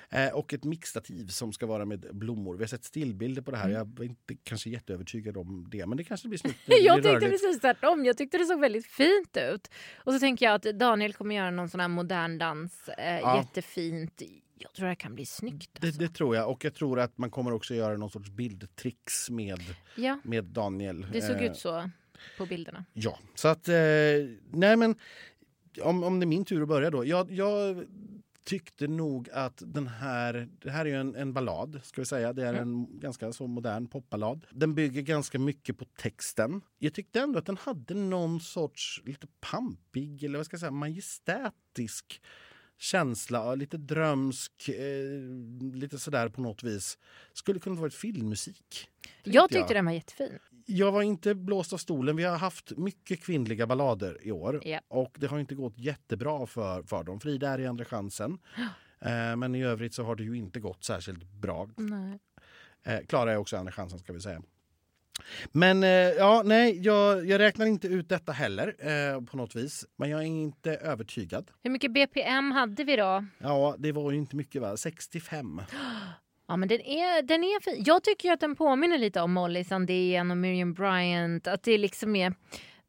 Eh, 0.09 0.27
och 0.35 0.53
ett 0.53 0.63
mixtativ 0.63 1.27
som 1.27 1.53
ska 1.53 1.65
vara 1.65 1.85
med 1.85 1.99
blommor. 2.11 2.55
Vi 2.57 2.63
har 2.63 2.67
sett 2.67 2.83
stillbilder 2.83 3.41
på 3.41 3.51
det 3.51 3.57
här. 3.57 3.69
Jag 3.69 3.99
är 3.99 4.03
inte 4.03 4.35
kanske 4.43 4.69
jätteövertygad 4.69 5.37
om 5.37 5.67
det, 5.71 5.85
men 5.85 5.97
det 5.97 6.03
kanske 6.03 6.27
blir 6.27 6.39
snyggt. 6.39 6.57
Jag 6.65 6.95
tyckte 6.95 7.09
rörligt. 7.13 7.31
precis 7.31 7.59
tvärtom. 7.61 8.05
Jag 8.05 8.17
tyckte 8.17 8.37
det 8.37 8.45
såg 8.45 8.59
väldigt 8.59 8.87
fint 8.87 9.37
ut. 9.53 9.71
Och 9.97 10.13
så 10.13 10.19
tänker 10.19 10.45
jag 10.45 10.55
att 10.55 10.79
Daniel 10.79 11.13
kommer 11.13 11.35
göra 11.35 11.51
någon 11.51 11.69
sån 11.69 11.79
här 11.79 11.87
modern 11.87 12.37
dans. 12.37 12.89
Eh, 12.89 13.19
Ja. 13.19 13.37
Jättefint. 13.37 14.21
Jag 14.59 14.73
tror 14.73 14.87
det 14.87 14.95
kan 14.95 15.15
bli 15.15 15.25
snyggt. 15.25 15.69
Det, 15.81 15.87
Alltså. 15.87 16.01
det 16.01 16.09
tror 16.09 16.35
jag. 16.35 16.49
Och 16.51 16.65
jag 16.65 16.73
tror 16.73 16.99
att 16.99 17.17
man 17.17 17.29
kommer 17.31 17.53
också 17.53 17.75
göra 17.75 17.97
någon 17.97 18.09
sorts 18.09 18.29
bildtricks 18.29 19.29
med, 19.29 19.59
Ja, 19.95 20.19
med 20.23 20.43
Daniel. 20.45 21.05
det 21.11 21.21
såg 21.21 21.35
Eh, 21.35 21.43
ut 21.51 21.57
så 21.57 21.89
på 22.37 22.45
bilderna. 22.45 22.85
Ja, 22.93 23.19
så 23.35 23.47
att... 23.47 23.67
Eh, 23.67 23.75
nej, 24.51 24.75
men 24.77 24.95
om, 25.81 26.03
om 26.03 26.19
det 26.19 26.23
är 26.23 26.27
min 26.27 26.45
tur 26.45 26.61
att 26.61 26.67
börja 26.67 26.89
då. 26.89 27.05
Jag, 27.05 27.31
jag 27.31 27.85
tyckte 28.43 28.87
nog 28.87 29.29
att 29.29 29.61
den 29.65 29.87
här... 29.87 30.49
Det 30.59 30.71
här 30.71 30.85
är 30.85 30.89
ju 30.89 30.95
en, 30.95 31.15
en 31.15 31.33
ballad, 31.33 31.79
ska 31.83 32.01
vi 32.01 32.05
säga. 32.05 32.33
Det 32.33 32.47
är 32.47 32.53
en 32.53 32.99
ganska 32.99 33.33
så 33.33 33.47
modern 33.47 33.87
popballad. 33.87 34.45
Den 34.51 34.75
bygger 34.75 35.01
ganska 35.01 35.39
mycket 35.39 35.77
på 35.77 35.85
texten. 35.85 36.61
Jag 36.79 36.93
tyckte 36.93 37.19
ändå 37.19 37.39
att 37.39 37.45
den 37.45 37.57
hade 37.57 37.93
någon 37.93 38.39
sorts 38.39 39.01
lite 39.05 39.27
pampig, 39.39 40.23
eller 40.23 40.37
vad 40.39 40.45
ska 40.45 40.53
jag 40.53 40.59
säga, 40.59 40.71
majestätisk 40.71 42.21
känsla, 42.77 43.55
lite 43.55 43.77
drömsk, 43.77 44.69
eh, 44.69 45.75
lite 45.75 45.99
sådär 45.99 46.29
på 46.29 46.41
något 46.41 46.63
vis. 46.63 46.97
Skulle 47.33 47.59
kunna 47.59 47.81
vara 47.81 47.89
filmmusik. 47.89 48.89
Jag 49.23 49.49
tyckte 49.49 49.73
den 49.73 49.85
var 49.85 49.91
jättefin. 49.91 50.39
Jag 50.65 50.91
var 50.91 51.01
inte 51.01 51.35
blåst 51.35 51.73
av 51.73 51.77
stolen. 51.77 52.15
Vi 52.15 52.23
har 52.23 52.37
haft 52.37 52.77
mycket 52.77 53.23
kvinnliga 53.23 53.67
ballader 53.67 54.17
i 54.27 54.31
år 54.31 54.61
Ja. 54.65 54.79
och 54.87 55.15
det 55.19 55.27
har 55.27 55.39
inte 55.39 55.55
gått 55.55 55.77
jättebra 55.79 56.45
för, 56.47 56.83
för 56.83 57.03
dem. 57.03 57.19
Frida 57.19 57.49
är 57.49 57.59
i 57.59 57.67
Andra 57.67 57.85
chansen. 57.85 58.37
Eh, 58.99 59.35
men 59.35 59.55
i 59.55 59.63
övrigt 59.63 59.93
så 59.93 60.03
har 60.03 60.15
det 60.15 60.23
ju 60.23 60.37
inte 60.37 60.59
gått 60.59 60.83
särskilt 60.83 61.23
bra. 61.23 61.69
Eh, 62.83 62.99
Klara 63.07 63.31
är 63.31 63.37
också 63.37 63.57
Andra 63.57 63.71
chansen 63.71 63.99
ska 63.99 64.13
vi 64.13 64.19
säga. 64.19 64.41
Men 65.51 65.83
eh, 65.83 65.89
ja, 65.89 66.41
nej, 66.45 66.79
jag, 66.81 67.25
jag 67.25 67.39
räknar 67.39 67.65
inte 67.65 67.87
ut 67.87 68.09
detta 68.09 68.31
heller 68.31 68.75
eh, 68.79 69.21
på 69.21 69.37
något 69.37 69.55
vis. 69.55 69.85
Men 69.95 70.09
jag 70.09 70.21
är 70.21 70.25
inte 70.25 70.71
övertygad. 70.71 71.51
Hur 71.63 71.71
mycket 71.71 71.91
BPM 71.91 72.51
hade 72.51 72.83
vi 72.83 72.95
då? 72.95 73.25
Ja, 73.37 73.75
det 73.79 73.91
var 73.91 74.11
ju 74.11 74.17
inte 74.17 74.35
mycket 74.35 74.61
va? 74.61 74.77
65. 74.77 75.61
Ja, 76.49 76.57
men 76.57 76.69
den 76.69 76.81
är, 76.81 77.21
den 77.21 77.43
är 77.43 77.61
fin. 77.61 77.83
Jag 77.85 78.03
tycker 78.03 78.31
att 78.31 78.39
den 78.39 78.55
påminner 78.55 78.97
lite 78.97 79.21
om 79.21 79.33
Molly 79.33 79.63
Sandén 79.63 80.31
och 80.31 80.37
Miriam 80.37 80.73
Bryant. 80.73 81.47
Att 81.47 81.63
det 81.63 81.77
liksom 81.77 82.15
är 82.15 82.33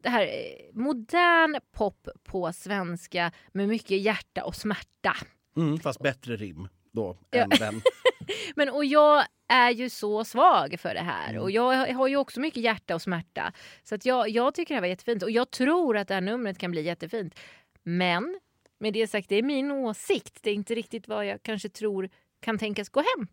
det 0.03 0.09
här 0.09 0.23
eh, 0.23 0.75
modern 0.75 1.61
pop 1.77 2.09
på 2.25 2.53
svenska 2.53 3.33
med 3.53 3.69
mycket 3.69 4.01
hjärta 4.01 4.45
och 4.45 4.57
smärta. 4.57 5.17
Mm, 5.57 5.79
fast 5.79 6.03
bättre 6.03 6.37
rim 6.37 6.69
då 6.93 7.17
än 7.31 7.49
den. 7.49 7.83
Men 8.57 8.69
och 8.69 8.85
jag 8.85 9.25
är 9.49 9.71
ju 9.71 9.91
så 9.91 10.25
svag 10.25 10.81
för 10.81 10.95
det 10.95 11.01
här 11.01 11.31
Mm. 11.31 11.43
och 11.43 11.51
jag 11.51 11.95
har 11.95 12.09
ju 12.09 12.17
också 12.17 12.41
mycket 12.41 12.63
hjärta 12.63 12.95
och 12.95 13.03
smärta. 13.03 13.53
Så 13.85 13.95
att 13.95 14.05
jag, 14.07 14.29
jag 14.29 14.55
tycker 14.55 14.75
det 14.75 14.77
här 14.77 14.81
var 14.81 14.89
jättefint 14.89 15.23
och 15.23 15.31
jag 15.31 15.51
tror 15.51 15.97
att 15.97 16.09
det 16.09 16.15
här 16.15 16.21
numret 16.21 16.59
kan 16.59 16.71
bli 16.71 16.83
jättefint. 16.83 17.39
Men 17.83 18.41
med 18.79 18.93
det 18.93 19.07
sagt, 19.07 19.29
det 19.29 19.37
är 19.37 19.43
min 19.43 19.71
åsikt. 19.71 20.39
Det 20.43 20.51
är 20.51 20.55
inte 20.55 20.75
riktigt 20.75 21.09
vad 21.09 21.27
jag 21.27 21.43
kanske 21.43 21.69
tror 21.69 22.09
kan 22.41 22.59
tänkas 22.59 22.89
gå 22.89 23.01
hem. 23.17 23.29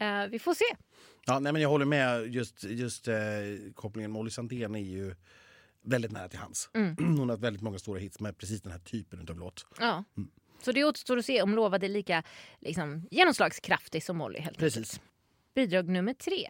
Eh, 0.00 0.30
vi 0.30 0.38
får 0.38 0.54
se. 0.54 0.64
Ja, 1.26 1.38
nej, 1.38 1.52
men 1.52 1.62
jag 1.62 1.68
håller 1.68 1.84
med. 1.86 2.34
Just, 2.34 2.64
just 2.64 3.08
eh, 3.08 3.14
kopplingen 3.74 4.10
Molly 4.10 4.30
Sandén 4.30 4.74
är 4.74 4.80
ju 4.80 5.14
väldigt 5.84 6.12
nära 6.12 6.28
till 6.28 6.38
hans. 6.38 6.70
Mm. 6.74 6.96
Hon 7.18 7.28
har 7.28 7.36
väldigt 7.36 7.62
många 7.62 7.78
stora 7.78 7.98
hits 7.98 8.20
med 8.20 8.38
precis 8.38 8.62
den 8.62 8.72
här 8.72 8.78
typen 8.78 9.26
av 9.30 9.38
låt. 9.38 9.66
Ja. 9.80 10.04
Mm. 10.16 10.30
Så 10.62 10.72
det 10.72 10.84
återstår 10.84 11.16
att 11.16 11.24
se 11.26 11.42
om 11.42 11.54
Lovad 11.54 11.84
är 11.84 11.88
lika 11.88 12.22
liksom, 12.60 13.06
genomslagskraftig 13.10 14.02
som 14.04 14.16
Molly. 14.16 14.38
Helt. 14.40 14.58
Precis. 14.58 15.00
Bidrag 15.54 15.88
nummer 15.88 16.14
tre. 16.14 16.48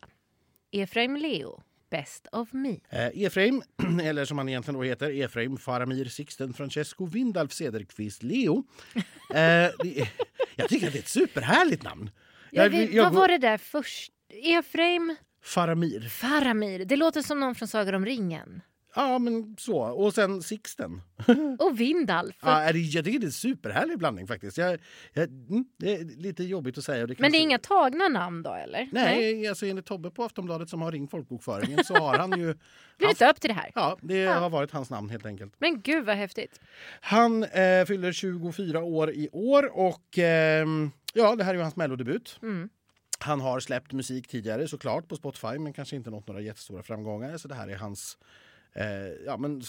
Efraim 0.72 1.16
Leo, 1.16 1.62
Best 1.90 2.26
of 2.32 2.52
Me. 2.52 2.76
Eh, 2.90 3.22
Efraim, 3.24 3.62
eller 4.02 4.24
som 4.24 4.38
han 4.38 4.48
egentligen 4.48 4.78
då 4.78 4.84
heter, 4.84 5.10
Efraim 5.24 5.56
Faramir 5.56 6.04
Sixten 6.04 6.52
Francesco 6.54 7.06
Vindalf 7.06 7.52
Cederqvist 7.52 8.22
Leo. 8.22 8.64
Eh, 9.34 9.36
är, 9.38 9.72
jag 10.56 10.68
tycker 10.68 10.86
att 10.86 10.92
det 10.92 10.98
är 10.98 11.02
ett 11.02 11.08
superhärligt 11.08 11.82
namn. 11.82 12.10
Jag 12.50 12.64
Jag- 12.64 12.70
vet, 12.70 12.92
jag- 12.92 13.04
vad 13.04 13.12
var 13.12 13.28
det 13.28 13.38
där 13.38 13.58
först? 13.58 14.12
Efraim 14.28 15.16
Faramir. 15.42 16.08
Faramir. 16.08 16.84
Det 16.84 16.96
låter 16.96 17.22
som 17.22 17.40
någon 17.40 17.54
från 17.54 17.68
Sagan 17.68 17.94
om 17.94 18.04
ringen. 18.06 18.62
Ja, 18.94 19.18
men 19.18 19.56
så. 19.58 19.78
Och 19.78 20.14
sen 20.14 20.42
Sixten. 20.42 21.00
Och 21.58 21.80
Vindalf. 21.80 22.36
Ja, 22.42 22.60
är 22.60 22.72
det- 22.72 22.78
jag 22.78 23.04
tycker 23.04 23.18
det 23.18 23.24
är 23.24 23.26
en 23.26 23.32
superhärlig 23.32 23.98
blandning 23.98 24.26
faktiskt. 24.26 24.58
Jag, 24.58 24.78
jag, 25.12 25.24
mm, 25.24 25.64
det 25.78 25.94
är 25.96 26.04
lite 26.04 26.44
jobbigt 26.44 26.78
att 26.78 26.84
säga. 26.84 27.06
Det 27.06 27.18
Men 27.18 27.32
det 27.32 27.38
är 27.38 27.42
inga 27.42 27.58
tagna 27.58 28.08
namn 28.08 28.42
då 28.42 28.54
eller? 28.54 28.88
Nej, 28.92 29.48
alltså 29.48 29.66
enligt 29.66 29.86
Tobbe 29.86 30.10
på 30.10 30.24
Aftonbladet 30.24 30.68
som 30.68 30.82
har 30.82 30.92
ringt 30.92 31.10
folkbokföringen 31.10 31.84
så 31.84 31.94
har 31.94 32.18
han 32.18 32.30
ju... 32.40 32.54
Blir 32.98 33.18
det 33.18 33.30
upp 33.30 33.40
till 33.40 33.48
det 33.50 33.54
här? 33.54 33.72
Ja, 33.74 33.98
det 34.00 34.26
har 34.26 34.50
varit 34.50 34.70
hans 34.70 34.90
namn 34.90 35.10
helt 35.10 35.26
enkelt. 35.26 35.54
Men 35.58 35.80
gud 35.80 36.04
vad 36.06 36.16
häftigt. 36.16 36.60
Han 37.00 37.44
eh, 37.44 37.84
fyller 37.86 38.12
24 38.12 38.82
år 38.82 39.10
i 39.10 39.28
år 39.32 39.78
och 39.78 40.18
ehm, 40.18 40.90
ja, 41.14 41.36
det 41.36 41.44
här 41.44 41.50
är 41.50 41.56
ju 41.56 41.62
hans 41.62 41.76
mellodebut. 41.76 42.38
Mm. 42.42 42.68
Han 43.18 43.40
har 43.40 43.60
släppt 43.60 43.92
musik 43.92 44.28
tidigare 44.28 44.68
såklart 44.68 45.08
på 45.08 45.16
Spotify 45.16 45.58
men 45.58 45.72
kanske 45.72 45.96
inte 45.96 46.10
nått 46.10 46.28
några 46.28 46.40
jättestora 46.40 46.82
framgångar. 46.82 47.36
Så 47.36 47.48
det 47.48 47.54
här 47.54 47.68
är 47.68 47.76
hans 47.76 48.18
eh, 48.22 48.26
Eh, 48.74 49.24
ja, 49.24 49.36
men, 49.36 49.62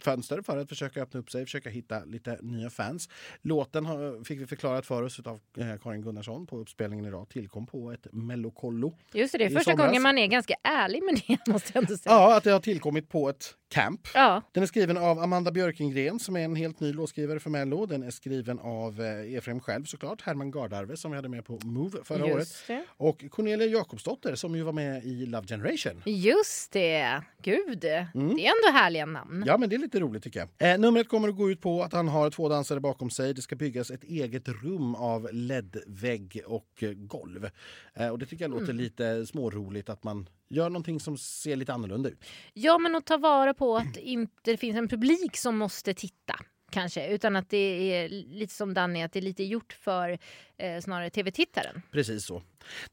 fönster 0.00 0.42
för 0.42 0.56
att 0.56 0.68
försöka 0.68 1.02
öppna 1.02 1.20
upp 1.20 1.30
sig, 1.30 1.44
försöka 1.44 1.70
hitta 1.70 2.04
lite 2.04 2.38
nya 2.40 2.70
fans. 2.70 3.08
Låten 3.42 3.86
har, 3.86 4.24
fick 4.24 4.40
vi 4.40 4.46
förklarat 4.46 4.86
för 4.86 5.02
oss 5.02 5.20
av 5.20 5.40
eh, 5.58 5.76
Karin 5.82 6.02
Gunnarsson 6.02 6.46
på 6.46 6.58
uppspelningen 6.58 7.06
idag. 7.06 7.28
Tillkom 7.28 7.66
på 7.66 7.92
ett 7.92 8.06
mellokollo. 8.12 8.94
Just 9.12 9.32
det, 9.32 9.38
det 9.38 9.44
är 9.44 9.50
första 9.50 9.70
somras. 9.70 9.86
gången 9.86 10.02
man 10.02 10.18
är 10.18 10.26
ganska 10.26 10.54
ärlig 10.62 11.02
med 11.02 11.22
det 11.26 11.52
måste 11.52 11.70
jag 11.74 11.82
ändå 11.82 11.96
säga. 11.96 12.14
Ja, 12.14 12.36
att 12.36 12.44
det 12.44 12.50
har 12.50 12.60
tillkommit 12.60 13.08
på 13.08 13.28
ett 13.28 13.54
camp. 13.68 14.08
Ja. 14.14 14.42
Den 14.52 14.62
är 14.62 14.66
skriven 14.66 14.96
av 14.96 15.18
Amanda 15.18 15.50
Björkengren 15.50 16.18
som 16.18 16.36
är 16.36 16.40
en 16.40 16.56
helt 16.56 16.80
ny 16.80 16.92
låtskrivare 16.92 17.40
för 17.40 17.50
Mello. 17.50 17.86
Den 17.86 18.02
är 18.02 18.10
skriven 18.10 18.58
av 18.58 19.00
eh, 19.00 19.34
Efraim 19.34 19.60
själv 19.60 19.84
såklart, 19.84 20.22
Herman 20.22 20.50
Gardarve 20.50 20.96
som 20.96 21.10
vi 21.10 21.16
hade 21.16 21.28
med 21.28 21.44
på 21.44 21.58
Move 21.64 21.98
förra 22.04 22.24
året. 22.24 22.38
Just 22.38 22.66
det. 22.66 22.84
Och 22.88 23.24
Cornelia 23.30 23.66
Jakobsdotter 23.66 24.34
som 24.34 24.56
ju 24.56 24.62
var 24.62 24.72
med 24.72 25.04
i 25.04 25.26
Love 25.26 25.46
Generation. 25.46 26.02
Just 26.04 26.72
det. 26.72 27.22
Gud, 27.42 27.78
det 27.78 27.88
är 27.88 28.10
ändå 28.14 28.72
härliga 28.72 29.06
namn. 29.06 29.32
Mm. 29.32 29.48
Ja, 29.48 29.58
men 29.58 29.68
det 29.68 29.76
är 29.76 29.78
lite 29.88 30.00
roligt 30.00 30.22
tycker 30.22 30.40
jag. 30.58 30.72
Eh, 30.72 30.78
numret 30.78 31.08
kommer 31.08 31.28
att 31.28 31.36
gå 31.36 31.50
ut 31.50 31.60
på 31.60 31.82
att 31.82 31.92
han 31.92 32.08
har 32.08 32.30
två 32.30 32.48
dansare 32.48 32.80
bakom 32.80 33.10
sig. 33.10 33.34
Det 33.34 33.42
ska 33.42 33.56
byggas 33.56 33.90
ett 33.90 34.04
eget 34.04 34.48
rum 34.48 34.94
av 34.94 35.28
LED-vägg 35.32 36.42
och 36.46 36.82
eh, 36.82 36.92
golv. 36.92 37.50
Eh, 37.94 38.08
och 38.08 38.18
det 38.18 38.26
tycker 38.26 38.44
jag 38.44 38.50
låter 38.50 38.72
lite 38.72 39.26
småroligt 39.26 39.88
att 39.88 40.04
man 40.04 40.28
gör 40.48 40.70
någonting 40.70 41.00
som 41.00 41.18
ser 41.18 41.56
lite 41.56 41.72
annorlunda 41.72 42.08
ut. 42.08 42.24
Ja, 42.52 42.78
men 42.78 42.94
att 42.94 43.06
ta 43.06 43.16
vara 43.16 43.54
på 43.54 43.76
att 43.76 43.96
inte 43.96 44.32
det 44.42 44.56
finns 44.56 44.76
en 44.76 44.88
publik 44.88 45.36
som 45.36 45.58
måste 45.58 45.94
titta. 45.94 46.34
Kanske, 46.70 47.08
utan 47.08 47.36
att 47.36 47.50
det 47.50 47.92
är 47.92 48.08
lite 48.08 48.54
som 48.54 48.74
Danny, 48.74 49.02
att 49.02 49.12
det 49.12 49.18
är 49.18 49.22
lite 49.22 49.44
gjort 49.44 49.72
för 49.72 50.18
eh, 50.56 50.80
snarare 50.80 51.10
tv-tittaren. 51.10 51.82
Precis 51.90 52.24
så. 52.24 52.42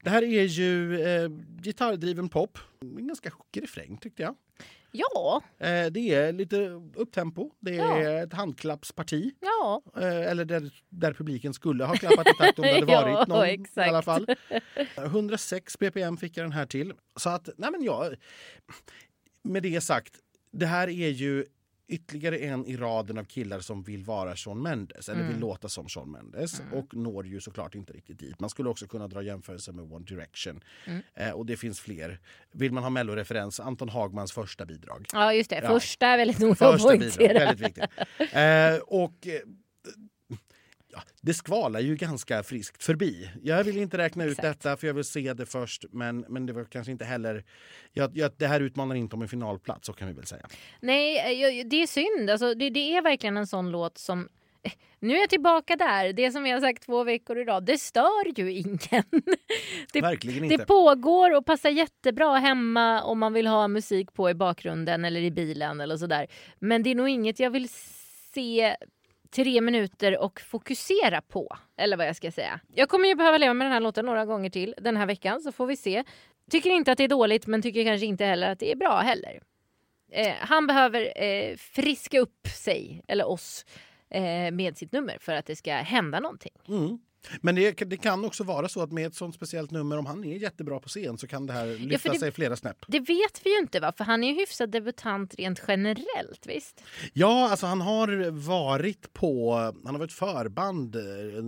Det 0.02 0.10
här 0.10 0.22
är 0.22 0.44
ju 0.44 1.00
eh, 1.00 1.28
gitarrdriven 1.62 2.28
pop. 2.28 2.58
En 2.80 3.06
ganska 3.06 3.30
hookig 3.30 3.62
refräng 3.62 3.96
tyckte 3.96 4.22
jag. 4.22 4.34
Ja, 4.98 5.42
Eh, 5.58 5.86
det 5.86 6.14
är 6.14 6.32
lite 6.32 6.56
upptempo. 6.94 7.50
Det 7.60 7.76
är 7.78 8.00
Ja. 8.02 8.22
ett 8.22 8.32
handklappsparti. 8.32 9.32
ja. 9.40 9.82
Eh, 9.96 10.30
eller 10.30 10.44
där, 10.44 10.70
där 10.88 11.12
publiken 11.12 11.54
skulle 11.54 11.84
ha 11.84 11.94
klappat 11.94 12.26
i 12.28 12.32
takt 12.38 12.58
om 12.58 12.62
det 12.62 12.72
hade 12.72 12.86
Ja, 12.92 13.02
varit 13.14 13.28
någon. 13.28 13.46
I 13.46 13.50
exakt. 13.52 13.88
alla 13.88 14.02
fall. 14.02 14.26
106 14.96 15.76
ppm 15.76 16.16
fick 16.16 16.36
jag 16.36 16.44
den 16.44 16.52
här 16.52 16.66
till. 16.66 16.92
Så 17.16 17.30
att, 17.30 17.48
nej 17.56 17.70
men 17.70 17.82
jag... 17.84 18.14
Med 19.42 19.62
det 19.62 19.80
sagt, 19.80 20.14
det 20.52 20.66
här 20.66 20.88
är 20.88 21.08
ju 21.08 21.44
ytterligare 21.88 22.38
en 22.38 22.66
i 22.66 22.76
raden 22.76 23.18
av 23.18 23.24
killar 23.24 23.60
som 23.60 23.82
vill 23.82 24.04
vara 24.04 24.36
Shawn 24.36 24.62
Mendes, 24.62 25.08
eller 25.08 25.20
Mm. 25.20 25.32
vill 25.32 25.40
låta 25.40 25.68
som 25.68 25.88
Shawn 25.88 26.10
Mendes 26.10 26.62
och 26.72 26.94
når 26.96 27.26
ju 27.26 27.40
såklart 27.40 27.74
inte 27.74 27.92
riktigt 27.92 28.18
dit. 28.18 28.40
Man 28.40 28.50
skulle 28.50 28.68
också 28.68 28.86
kunna 28.86 29.08
dra 29.08 29.22
jämförelser 29.22 29.72
med 29.72 29.92
One 29.92 30.04
Direction 30.04 30.60
Mm. 30.86 31.02
eh, 31.14 31.30
och 31.30 31.46
det 31.46 31.56
finns 31.56 31.80
fler. 31.80 32.20
Vill 32.52 32.72
man 32.72 32.82
ha 32.82 32.90
melloreferens, 32.90 33.60
Anton 33.60 33.88
Hagmans 33.88 34.32
första 34.32 34.66
bidrag. 34.66 35.06
ja 35.12 35.32
just 35.34 35.50
det. 35.50 35.60
Första 35.66 36.06
är 36.06 36.16
väldigt 36.18 36.38
noga 36.38 36.52
att 36.52 36.58
Första 36.58 36.92
bidrag, 36.92 37.14
poängtera. 37.16 37.38
väldigt 37.38 37.66
viktigt. 37.66 37.84
Eh, 38.34 38.76
och 38.86 39.26
eh, 39.26 39.40
ja, 40.96 41.02
det 41.20 41.34
skvalar 41.34 41.80
ju 41.80 41.96
ganska 41.96 42.42
friskt 42.42 42.82
förbi. 42.82 43.30
Jag 43.42 43.64
vill 43.64 43.76
inte 43.76 43.98
räkna 43.98 44.24
ut 44.24 44.38
Exakt. 44.38 44.62
detta 44.62 44.76
för 44.76 44.86
jag 44.86 44.94
vill 44.94 45.04
se 45.04 45.34
det 45.34 45.46
först 45.46 45.84
men, 45.90 46.24
men 46.28 46.46
det 46.46 46.52
var 46.52 46.64
kanske 46.64 46.92
inte 46.92 47.04
heller... 47.04 47.44
Jag, 47.92 48.16
jag, 48.16 48.30
det 48.36 48.46
här 48.46 48.60
utmanar 48.60 48.94
inte 48.94 49.16
om 49.16 49.22
en 49.22 49.28
finalplats, 49.28 49.86
så 49.86 49.92
kan 49.92 50.08
vi 50.08 50.14
väl 50.14 50.26
säga. 50.26 50.46
Nej, 50.80 51.18
eh, 51.18 51.30
jag- 51.56 51.70
det 51.70 51.82
är 51.82 51.86
synd. 51.86 52.30
Alltså, 52.30 52.54
det, 52.54 52.70
det 52.70 52.96
är 52.96 53.02
verkligen 53.02 53.36
en 53.36 53.46
sån 53.46 53.70
låt 53.70 53.98
som... 53.98 54.28
Nu 55.00 55.14
är 55.14 55.20
jag 55.20 55.30
tillbaka 55.30 55.76
där. 55.76 56.12
Det 56.12 56.30
som 56.30 56.46
jag 56.46 56.56
har 56.56 56.60
sagt 56.60 56.82
två 56.82 57.04
veckor 57.04 57.38
i 57.38 57.44
rad. 57.44 57.64
Det 57.66 57.78
stör 57.78 58.38
ju 58.40 58.52
ingen. 58.52 58.78
Det, 59.92 60.00
Verkligen 60.00 60.44
inte. 60.44 60.56
det 60.56 60.66
pågår 60.66 61.36
och 61.36 61.46
passar 61.46 61.70
jättebra 61.70 62.34
hemma 62.38 63.02
om 63.02 63.18
man 63.18 63.32
vill 63.32 63.46
ha 63.46 63.68
musik 63.68 64.12
på 64.12 64.30
i 64.30 64.34
bakgrunden 64.34 65.04
eller 65.04 65.20
i 65.20 65.30
bilen 65.30 65.80
eller 65.80 65.96
sådär. 65.96 66.26
Men 66.58 66.82
det 66.82 66.90
är 66.90 66.94
nog 66.94 67.08
inget 67.08 67.40
jag 67.40 67.50
vill 67.50 67.68
se 68.34 68.76
tre 69.36 69.60
minuter 69.60 70.18
och 70.18 70.40
fokusera 70.40 71.20
på. 71.20 71.56
Eller 71.76 71.96
vad 71.96 72.06
jag 72.06 72.16
ska 72.16 72.30
säga. 72.30 72.60
Jag 72.74 72.88
kommer 72.88 73.08
ju 73.08 73.14
behöva 73.14 73.38
leva 73.38 73.54
med 73.54 73.64
den 73.64 73.72
här 73.72 73.80
låten 73.80 74.06
några 74.06 74.24
gånger 74.24 74.50
till 74.50 74.74
den 74.78 74.96
här 74.96 75.06
veckan 75.06 75.40
så 75.40 75.52
får 75.52 75.66
vi 75.66 75.76
se. 75.76 76.04
Tycker 76.50 76.70
inte 76.70 76.92
att 76.92 76.98
det 76.98 77.04
är 77.04 77.08
dåligt 77.08 77.46
men 77.46 77.62
tycker 77.62 77.84
kanske 77.84 78.06
inte 78.06 78.24
heller 78.24 78.50
att 78.50 78.58
det 78.58 78.72
är 78.72 78.76
bra 78.76 79.00
heller. 79.00 79.40
Eh, 80.12 80.34
han 80.38 80.66
behöver 80.66 81.22
eh, 81.22 81.56
friska 81.56 82.20
upp 82.20 82.46
sig, 82.46 83.02
eller 83.08 83.28
oss, 83.28 83.64
eh, 84.10 84.50
med 84.52 84.76
sitt 84.76 84.92
nummer 84.92 85.18
för 85.20 85.32
att 85.32 85.46
det 85.46 85.56
ska 85.56 85.72
hända 85.72 86.20
någonting. 86.20 86.52
Mm. 86.68 86.98
Men 87.40 87.54
det, 87.54 87.72
det 87.72 87.96
kan 87.96 88.24
också 88.24 88.44
vara 88.44 88.68
så 88.68 88.82
att 88.82 88.92
med 88.92 89.06
ett 89.06 89.14
sånt 89.14 89.34
speciellt 89.34 89.70
nummer, 89.70 89.98
om 89.98 90.06
han 90.06 90.24
är 90.24 90.36
jättebra 90.36 90.80
på 90.80 90.88
scen 90.88 91.18
så 91.18 91.26
kan 91.26 91.46
det 91.46 91.52
här 91.52 91.66
lyfta 91.78 92.12
det- 92.12 92.18
sig 92.18 92.32
flera 92.32 92.56
snäpp. 92.56 92.84
Det 92.88 92.98
vet 93.00 93.40
vi 93.44 93.50
ju 93.50 93.58
inte 93.58 93.80
va, 93.80 93.92
för 93.96 94.04
han 94.04 94.24
är 94.24 94.28
ju 94.32 94.34
hyfsad 94.40 94.70
debutant 94.70 95.34
rent 95.34 95.62
generellt, 95.68 96.46
visst? 96.46 96.82
Ja, 97.12 97.50
alltså 97.50 97.66
han 97.66 97.80
har 97.80 98.30
varit 98.30 99.12
på... 99.12 99.54
Han 99.54 99.86
har 99.94 99.98
varit 99.98 100.12
förband 100.12 100.96
eh, 100.96 101.02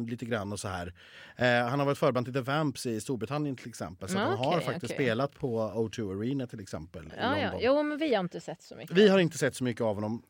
lite 0.08 0.24
grann 0.24 0.52
och 0.52 0.60
så 0.60 0.68
här. 0.68 0.94
Eh, 1.36 1.68
han 1.68 1.78
har 1.78 1.86
varit 1.86 1.98
förband 1.98 2.26
till 2.26 2.34
The 2.34 2.40
Vamps 2.40 2.86
i 2.86 3.00
Storbritannien 3.00 3.56
till 3.56 3.68
exempel. 3.68 4.08
Så 4.08 4.16
Ja, 4.18 4.20
han 4.20 4.38
har 4.38 4.60
faktiskt 4.60 4.84
okej. 4.92 4.96
spelat 5.06 5.34
på 5.38 5.58
O2 5.60 6.18
Arena 6.20 6.46
till 6.46 6.60
exempel. 6.60 7.06
i 7.06 7.10
Ja, 7.18 7.38
ja. 7.38 7.50
Jo, 7.60 7.82
men 7.82 7.98
vi 7.98 8.14
har 8.14 8.20
inte 8.24 8.40
sett 8.40 8.62
så 8.62 8.76
mycket. 8.76 8.96
Vi 8.96 9.08
har 9.08 9.18
inte 9.18 9.38
sett 9.38 9.56
så 9.56 9.64
mycket 9.64 9.82
av 9.82 9.94
honom. 9.94 10.22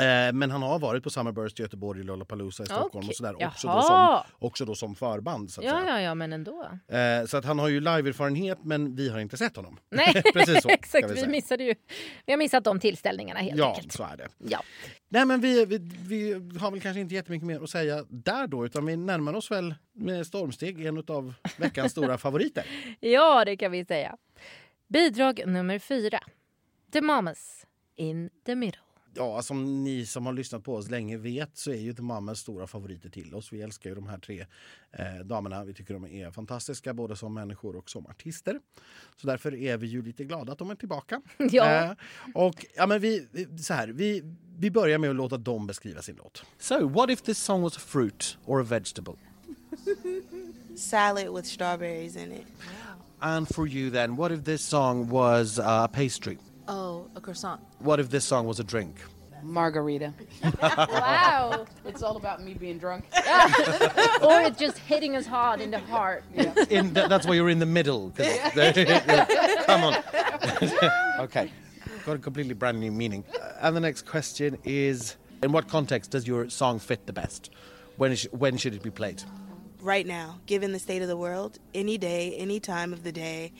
Eh, 0.00 0.32
men 0.32 0.50
han 0.50 0.62
har 0.62 0.78
varit 0.78 1.02
på 1.04 1.10
Summerburst 1.10 1.60
i 1.60 1.62
Göteborg, 1.62 2.02
Lollapalooza 2.02 2.62
i 2.62 2.66
Stockholm 2.66 2.90
Okej. 2.96 3.08
och 3.08 3.14
sådär. 3.14 3.46
Också, 3.46 3.66
då 3.68 3.82
som, 3.82 4.18
också 4.38 4.64
då 4.64 4.74
som 4.74 4.94
förband. 4.94 5.50
Så 5.50 5.60
att, 5.60 5.64
Ja, 5.64 5.70
säga. 5.80 5.88
ja, 5.90 6.00
ja, 6.00 6.14
men 6.14 6.32
ändå. 6.32 6.68
Eh, 6.88 7.26
så 7.26 7.36
att 7.36 7.44
han 7.44 7.58
har 7.58 7.68
ju 7.68 7.80
live-erfarenhet 7.80 8.58
men 8.62 8.94
vi 8.96 9.08
har 9.08 9.20
inte 9.20 9.36
sett 9.36 9.56
honom. 9.56 9.78
Nej, 9.90 10.22
Precis 10.32 10.62
så, 10.62 10.68
exakt. 10.72 11.10
vi 11.10 11.20
Vi, 11.20 11.26
missade 11.26 11.64
ju. 11.64 11.74
Vi 12.26 12.32
har 12.32 12.38
missat 12.38 12.64
de 12.64 12.80
tillställningarna 12.80 13.40
helt 13.40 13.56
Ja, 13.58 13.68
enkelt. 13.74 13.92
så 13.92 14.02
är 14.02 14.16
det. 14.16 14.28
Ja. 14.38 14.62
Nej, 15.08 15.24
men 15.26 15.40
vi, 15.40 15.64
vi, 15.64 15.78
vi 16.08 16.32
har 16.58 16.70
väl 16.70 16.80
kanske 16.80 17.00
inte 17.00 17.14
jättemycket 17.14 17.46
mer 17.46 17.62
att 17.64 17.70
säga 17.70 18.04
där 18.08 18.46
då 18.46 18.66
utan 18.66 18.86
vi 18.86 18.96
närmar 18.96 19.34
oss 19.34 19.50
väl 19.50 19.74
med 19.92 20.26
stormsteg 20.26 20.86
en 20.86 21.04
av 21.08 21.34
veckans 21.56 21.92
stora 21.92 22.18
favoriter. 22.18 22.64
ja, 23.00 23.44
det 23.44 23.56
kan 23.56 23.72
vi 23.72 23.84
säga. 23.84 24.16
Bidrag 24.88 25.42
nummer 25.46 25.78
fyra. 25.78 26.20
The 26.92 27.00
Mamas 27.00 27.66
in 27.96 28.30
the 28.46 28.54
middle. 28.54 28.80
Ja, 29.16 29.42
som 29.42 29.84
ni 29.84 30.06
som 30.06 30.26
har 30.26 30.32
lyssnat 30.32 30.64
på 30.64 30.74
oss 30.74 30.90
länge 30.90 31.16
vet 31.16 31.56
så 31.56 31.70
är 31.70 31.76
ju 31.80 31.92
The 31.94 32.02
Mamas 32.02 32.38
stora 32.38 32.66
favoriter 32.66 33.08
till 33.10 33.34
oss. 33.34 33.52
Vi 33.52 33.62
älskar 33.62 33.90
ju 33.90 33.94
de 33.96 34.06
här 34.08 34.18
tre 34.18 34.46
eh, 34.92 35.24
damerna. 35.24 35.64
Vi 35.64 35.74
tycker 35.74 35.94
de 35.94 36.06
är 36.06 36.30
fantastiska 36.30 36.94
både 36.94 37.16
som 37.16 37.34
människor 37.34 37.76
och 37.76 37.90
som 37.90 38.06
artister. 38.06 38.60
Så 39.16 39.26
därför 39.26 39.54
är 39.54 39.76
vi 39.76 39.86
ju 39.86 40.02
lite 40.02 40.24
glada 40.24 40.52
att 40.52 40.58
de 40.58 40.70
är 40.70 40.74
tillbaka. 40.74 41.20
Ja. 41.50 41.84
Eh, 41.84 41.92
och 42.34 42.66
ja, 42.76 42.86
men 42.86 43.00
vi, 43.00 43.28
vi- 43.32 43.58
så 43.58 43.74
här, 43.74 43.88
vi, 43.88 44.22
vi 44.58 44.70
börjar 44.70 44.98
med 44.98 45.10
att 45.10 45.16
låta 45.16 45.36
dem 45.36 45.66
beskriva 45.66 46.02
sin 46.02 46.16
låt. 46.16 46.44
So, 46.58 46.88
what 46.88 47.10
if 47.10 47.22
this 47.22 47.38
song 47.38 47.62
was 47.62 47.76
a 47.76 47.80
fruit 47.80 48.38
or 48.44 48.60
a 48.60 48.64
vegetable? 48.64 49.14
salad 50.76 51.28
with 51.34 51.46
strawberries 51.46 52.16
in 52.16 52.32
it. 52.32 52.46
And 53.18 53.48
for 53.48 53.68
you 53.68 53.90
then, 53.90 54.16
what 54.16 54.32
if 54.32 54.44
this 54.44 54.62
song 54.62 55.08
was 55.10 55.58
uh, 55.58 55.64
a 55.66 55.88
pastry? 55.92 56.38
Oh, 56.68 57.08
a 57.14 57.20
croissant. 57.20 57.60
What 57.78 58.00
if 58.00 58.10
this 58.10 58.24
song 58.24 58.46
was 58.46 58.60
a 58.60 58.64
drink? 58.64 58.96
Margarita. 59.42 60.14
Wow. 60.62 61.66
It's 61.84 62.02
all 62.02 62.16
about 62.16 62.42
me 62.42 62.54
being 62.54 62.78
drunk. 62.78 63.04
or 64.22 64.40
it's 64.40 64.58
just 64.58 64.78
hitting 64.78 65.16
us 65.16 65.26
hard 65.26 65.60
in 65.60 65.70
the 65.70 65.78
heart. 65.80 66.24
In 66.34 66.94
th- 66.94 67.08
that's 67.08 67.26
why 67.26 67.34
you're 67.34 67.50
in 67.50 67.58
the 67.58 67.66
middle. 67.66 68.10
'cause- 68.10 68.38
Come 69.66 69.84
on. 69.84 69.94
okay. 71.24 71.52
Got 72.06 72.16
a 72.16 72.18
completely 72.18 72.54
brand 72.54 72.80
new 72.80 72.90
meaning. 72.90 73.24
Uh, 73.38 73.52
and 73.60 73.76
the 73.76 73.80
next 73.80 74.06
question 74.06 74.56
is 74.64 75.16
In 75.42 75.52
what 75.52 75.68
context 75.68 76.10
does 76.10 76.26
your 76.26 76.48
song 76.48 76.78
fit 76.78 77.06
the 77.06 77.12
best? 77.12 77.50
When, 77.96 78.12
is, 78.12 78.24
when 78.32 78.56
should 78.56 78.74
it 78.74 78.82
be 78.82 78.90
played? 78.90 79.22
Right 79.80 80.06
now, 80.06 80.40
given 80.46 80.72
the 80.72 80.78
state 80.78 81.02
of 81.02 81.08
the 81.08 81.16
world, 81.16 81.58
any 81.74 81.98
day, 81.98 82.34
any 82.38 82.58
time 82.60 82.92
of 82.94 83.02
the 83.02 83.12
day. 83.12 83.52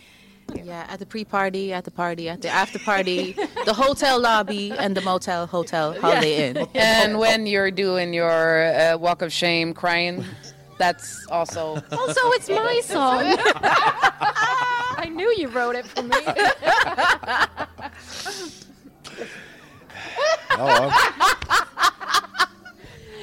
Yeah, 0.53 0.87
at 0.89 0.99
the 0.99 1.07
pre-party, 1.07 1.73
at 1.73 1.85
the 1.85 1.91
party, 1.91 2.29
at 2.29 2.43
the 2.43 2.49
after 2.49 2.79
party, 2.79 3.33
the 3.65 3.75
hotel 3.75 4.19
lobby, 4.21 4.73
and 4.73 4.97
the 4.97 5.01
motel, 5.01 5.47
hotel, 5.47 5.99
Holiday 6.01 6.49
Inn. 6.51 6.67
And 6.75 7.19
when 7.19 7.47
you're 7.47 7.71
doing 7.71 8.13
your 8.15 8.65
uh, 8.67 8.97
walk 8.99 9.23
of 9.23 9.33
shame 9.33 9.75
crying, 9.75 10.25
that's 10.79 11.27
also. 11.29 11.83
Also, 11.93 12.21
it's 12.33 12.49
my 12.49 12.81
song. 12.85 13.23
I 14.97 15.11
knew 15.11 15.33
you 15.37 15.49
wrote 15.49 15.77
it 15.77 15.87
for 15.87 16.03
me. 16.03 16.17
oh, 20.53 20.91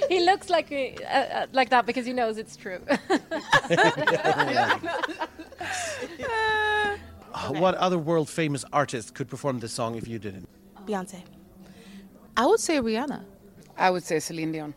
he 0.09 0.19
looks 0.25 0.49
like 0.49 0.71
uh, 0.71 1.05
uh, 1.05 1.45
like 1.53 1.69
that 1.69 1.85
because 1.85 2.05
he 2.05 2.13
knows 2.13 2.37
it's 2.37 2.55
true. 2.55 2.79
What 7.33 7.75
other 7.75 7.97
world 7.97 8.29
famous 8.29 8.65
artist 8.73 9.13
could 9.13 9.29
perform 9.29 9.59
this 9.59 9.71
song 9.71 9.95
if 9.95 10.07
you 10.07 10.19
didn't? 10.19 10.47
Beyonce. 10.85 11.21
I 12.35 12.45
would 12.45 12.59
say 12.59 12.77
Rihanna. 12.79 13.23
I 13.77 13.89
would 13.89 14.03
say 14.03 14.19
Celine 14.19 14.51
Dion. 14.51 14.73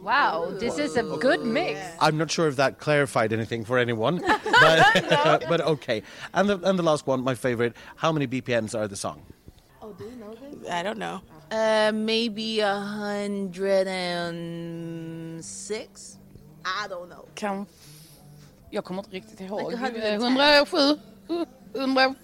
wow, 0.00 0.50
this 0.58 0.78
is 0.78 0.96
a 0.96 1.02
good 1.02 1.44
mix. 1.44 1.80
I'm 2.00 2.16
not 2.16 2.30
sure 2.30 2.48
if 2.48 2.56
that 2.56 2.78
clarified 2.78 3.32
anything 3.32 3.64
for 3.64 3.78
anyone, 3.78 4.18
but, 4.44 5.44
but 5.48 5.60
okay. 5.60 6.02
And 6.34 6.48
the, 6.48 6.58
and 6.68 6.78
the 6.78 6.82
last 6.82 7.06
one, 7.06 7.22
my 7.22 7.34
favorite. 7.34 7.74
How 7.96 8.12
many 8.12 8.26
BPMs 8.26 8.78
are 8.78 8.86
the 8.88 8.96
song? 8.96 9.22
Oh, 9.82 9.92
do 9.92 10.04
you 10.04 10.16
know 10.16 10.34
this? 10.34 10.70
I 10.70 10.82
don't 10.82 10.98
know. 10.98 11.20
Uh, 11.50 11.92
maybe 11.94 12.60
a 12.60 12.74
hundred 12.74 13.86
and 13.86 15.44
six. 15.44 16.18
I 16.64 16.86
don't 16.88 17.08
know. 17.08 17.26
Kan... 17.34 17.66
Jag 18.70 18.84
kommer 18.84 19.02
inte 19.02 19.16
riktigt 19.16 19.40
ihåg. 19.40 19.70
Like 19.70 19.84
110. 19.84 20.22
107, 20.22 20.98
100, 21.78 22.14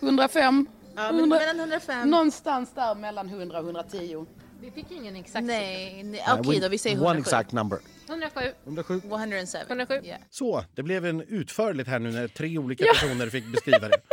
105, 0.00 0.66
Ja, 0.96 1.02
men 1.12 1.18
100, 1.20 1.38
mellan 1.38 1.58
105. 1.60 2.10
någonstans 2.10 2.72
där 2.74 2.94
mellan 2.94 3.28
100 3.28 3.58
och 3.58 3.64
110. 3.64 4.26
Vi 4.60 4.70
fick 4.70 4.90
ju 4.90 4.96
ingen 4.96 5.16
exakt 5.16 5.44
Nej, 5.46 6.02
nej 6.02 6.20
okej 6.38 6.58
we- 6.58 6.62
då, 6.62 6.68
vi 6.68 6.78
säger 6.78 6.96
One 6.96 7.04
107. 7.06 7.20
exact 7.20 7.52
number. 7.52 7.78
107. 8.08 8.40
107. 8.66 9.00
107. 9.04 9.58
107. 9.68 9.94
Yeah. 10.04 10.20
Så, 10.30 10.64
det 10.74 10.82
blev 10.82 11.06
en 11.06 11.20
utförligt 11.22 11.88
här 11.88 11.98
nu 11.98 12.10
när 12.12 12.28
tre 12.28 12.58
olika 12.58 12.84
personer 12.94 13.26
fick 13.28 13.46
beskriva 13.52 13.88
det. 13.88 13.96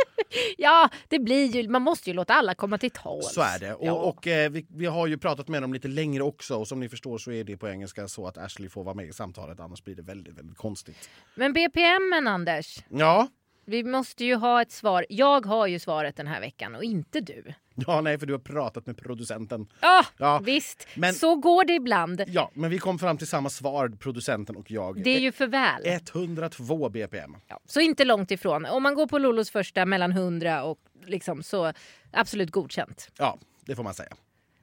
Ja, 0.58 0.88
det 1.08 1.18
blir 1.18 1.46
ju, 1.56 1.68
man 1.68 1.82
måste 1.82 2.10
ju 2.10 2.14
låta 2.14 2.34
alla 2.34 2.54
komma 2.54 2.78
till 2.78 2.90
tals. 2.90 3.32
Så 3.34 3.40
är 3.40 3.58
det. 3.58 3.74
Och, 3.74 3.86
Ja. 3.86 3.92
och 3.92 4.26
eh, 4.26 4.50
vi, 4.50 4.66
vi 4.70 4.86
har 4.86 5.06
ju 5.06 5.18
pratat 5.18 5.48
med 5.48 5.62
dem 5.62 5.72
lite 5.72 5.88
längre 5.88 6.22
också 6.22 6.54
och 6.56 6.68
som 6.68 6.80
ni 6.80 6.88
förstår 6.88 7.18
så 7.18 7.32
är 7.32 7.44
det 7.44 7.56
på 7.56 7.68
engelska 7.68 8.08
så 8.08 8.26
att 8.26 8.38
Ashley 8.38 8.68
får 8.68 8.84
vara 8.84 8.94
med 8.94 9.06
i 9.06 9.12
samtalet 9.12 9.60
annars 9.60 9.84
blir 9.84 9.94
det 9.94 10.02
väldigt, 10.02 10.38
väldigt 10.38 10.56
konstigt. 10.58 11.08
Men 11.34 11.52
BPMen 11.52 12.26
Anders, 12.28 12.78
Ja, 12.88 13.28
vi 13.70 13.84
måste 13.84 14.24
ju 14.24 14.34
ha 14.34 14.62
ett 14.62 14.72
svar. 14.72 15.06
Jag 15.08 15.46
har 15.46 15.66
ju 15.66 15.78
svaret 15.78 16.16
den 16.16 16.26
här 16.26 16.40
veckan 16.40 16.74
och 16.74 16.84
inte 16.84 17.20
du. 17.20 17.44
ja 17.74 18.00
nej 18.00 18.18
för 18.18 18.26
du 18.26 18.32
har 18.32 18.40
pratat 18.40 18.86
med 18.86 18.96
producenten. 18.98 19.66
Ja, 19.80 20.04
Ja, 20.16 20.38
visst. 20.44 20.86
men- 20.94 21.14
Så 21.14 21.36
går 21.36 21.64
det 21.64 21.72
ibland. 21.72 22.24
Ja, 22.26 22.50
men 22.54 22.70
vi 22.70 22.78
kom 22.78 22.98
fram 22.98 23.18
till 23.18 23.26
samma 23.26 23.50
svar, 23.50 23.88
producenten 23.88 24.56
och 24.56 24.70
jag. 24.70 25.02
Det 25.02 25.10
är 25.10 25.20
ju 25.20 25.32
för 25.32 25.46
väl. 25.46 25.82
102 25.86 26.88
BPM. 26.88 27.36
Ja, 27.48 27.60
så 27.66 27.80
inte 27.80 28.04
långt 28.04 28.30
ifrån. 28.30 28.66
Om 28.66 28.82
man 28.82 28.94
går 28.94 29.06
på 29.06 29.18
Lolos 29.18 29.50
första 29.50 29.86
mellan 29.86 30.12
100 30.12 30.64
och 30.64 30.78
liksom 31.06 31.42
så 31.42 31.72
absolut 32.12 32.50
godkänt. 32.50 33.10
Ja, 33.18 33.38
det 33.64 33.76
får 33.76 33.82
man 33.84 33.94
säga. 33.94 34.12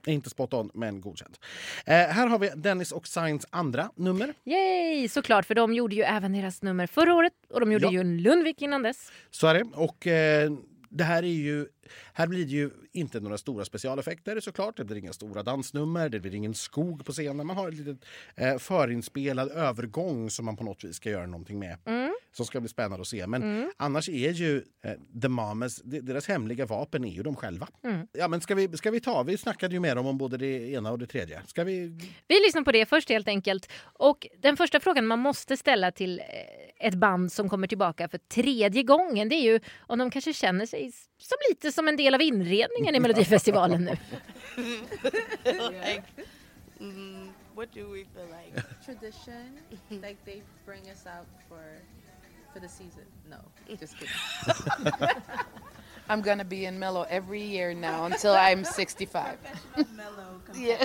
Inte 0.06 0.30
spot 0.30 0.54
on, 0.54 0.70
men 0.74 1.00
godkänt. 1.00 1.40
Eh, 1.86 1.94
här 1.94 2.26
har 2.26 2.38
vi 2.38 2.48
Dennis 2.56 2.92
och 2.92 3.06
Signs 3.08 3.46
andra 3.50 3.90
nummer. 3.94 4.34
Yay! 4.44 5.08
Såklart, 5.08 5.46
för 5.46 5.54
de 5.54 5.74
gjorde 5.74 5.94
ju 5.94 6.02
även 6.02 6.32
deras 6.32 6.62
nummer 6.62 6.86
förra 6.86 7.14
året 7.14 7.32
och 7.50 7.60
de 7.60 7.72
gjorde 7.72 7.84
Ja. 7.86 7.92
ju 7.92 8.00
en 8.00 8.22
Lundvik 8.22 8.62
innan 8.62 8.82
dess. 8.82 9.12
Så 9.30 9.46
är 9.46 9.54
det. 9.54 9.64
Och 9.74 10.06
eh, 10.06 10.50
det 10.88 11.04
här 11.04 11.22
är 11.22 11.26
ju... 11.26 11.66
Här 12.12 12.26
blir 12.26 12.44
det 12.44 12.50
ju 12.50 12.70
inte 12.92 13.20
några 13.20 13.38
stora 13.38 13.64
specialeffekter 13.64 14.40
såklart. 14.40 14.76
Det 14.76 14.84
blir 14.84 14.96
inga 14.96 15.12
stora 15.12 15.42
dansnummer, 15.42 16.08
det 16.08 16.20
blir 16.20 16.34
ingen 16.34 16.54
skog 16.54 17.04
på 17.06 17.12
scenen. 17.12 17.46
Man 17.46 17.56
har 17.56 17.68
ett 17.68 17.74
litet 17.74 18.04
eh, 18.36 18.58
förinspelad 18.58 19.50
övergång 19.50 20.30
som 20.30 20.44
man 20.44 20.56
på 20.56 20.64
något 20.64 20.84
vis 20.84 20.96
ska 20.96 21.10
göra 21.10 21.26
någonting 21.26 21.58
med. 21.58 21.78
Som 22.32 22.46
ska 22.46 22.60
bli 22.60 22.68
spännande 22.68 23.00
att 23.00 23.06
se. 23.08 23.26
Men 23.26 23.72
annars 23.76 24.08
är 24.08 24.30
ju 24.32 24.56
eh, 24.84 24.92
The 25.22 25.28
Mamas, 25.28 25.76
de- 25.84 26.00
deras 26.00 26.28
hemliga 26.28 26.66
vapen 26.66 27.04
är 27.04 27.08
ju 27.12 27.22
de 27.22 27.36
själva. 27.36 27.68
Ja 28.12 28.28
men 28.28 28.40
ska 28.40 28.54
vi, 28.54 28.76
ska 28.76 28.90
vi 28.90 29.00
ta, 29.00 29.22
vi 29.22 29.36
snackade 29.38 29.74
ju 29.74 29.80
med 29.80 29.96
dem 29.96 30.06
om 30.06 30.18
både 30.18 30.36
det 30.36 30.70
ena 30.72 30.90
och 30.92 30.98
det 30.98 31.06
tredje. 31.06 31.42
Ska 31.46 31.64
vi... 31.64 31.86
Vi 32.28 32.34
lyssnar 32.46 32.62
på 32.62 32.72
det 32.72 32.86
först 32.86 33.08
helt 33.08 33.28
enkelt. 33.28 33.72
Och 33.80 34.26
den 34.38 34.56
första 34.56 34.80
frågan 34.80 35.06
man 35.06 35.18
måste 35.18 35.56
ställa 35.56 35.90
till 35.92 36.18
eh, 36.20 36.86
ett 36.88 36.94
band 36.94 37.32
som 37.32 37.48
kommer 37.48 37.66
tillbaka 37.66 38.08
för 38.08 38.18
tredje 38.18 38.82
gången 38.82 39.28
det 39.28 39.34
är 39.34 39.42
ju 39.52 39.60
om 39.78 39.98
de 39.98 40.10
kanske 40.10 40.32
känner 40.32 40.66
sig 40.66 40.92
som 41.18 41.38
lite 41.48 41.72
som 41.72 41.88
en 41.88 41.96
del 41.96 42.14
av 42.14 42.22
inredningen 42.22 42.94
i 42.94 43.00
Melodifestivalen 43.00 43.84
nu. 43.84 43.96
like, 45.44 46.02
mm, 46.78 47.32
what 47.54 47.72
do 47.74 47.90
we 47.90 48.04
feel 48.14 48.28
like? 48.30 48.64
Tradition, 48.84 49.58
like 49.90 50.16
they 50.24 50.42
bring 50.66 50.82
us 50.90 51.06
out 51.06 51.26
for 51.48 51.62
for 52.52 52.60
the 52.60 52.68
season. 52.68 53.04
No, 53.30 53.36
just 53.80 53.94
kidding. 53.98 55.12
I'm 56.10 56.22
gonna 56.22 56.44
be 56.44 56.64
in 56.64 56.78
Mellow 56.78 57.06
every 57.10 57.42
year 57.42 57.74
now 57.74 58.04
until 58.04 58.32
I'm 58.32 58.64
65. 58.64 59.36
Yeah, 60.54 60.84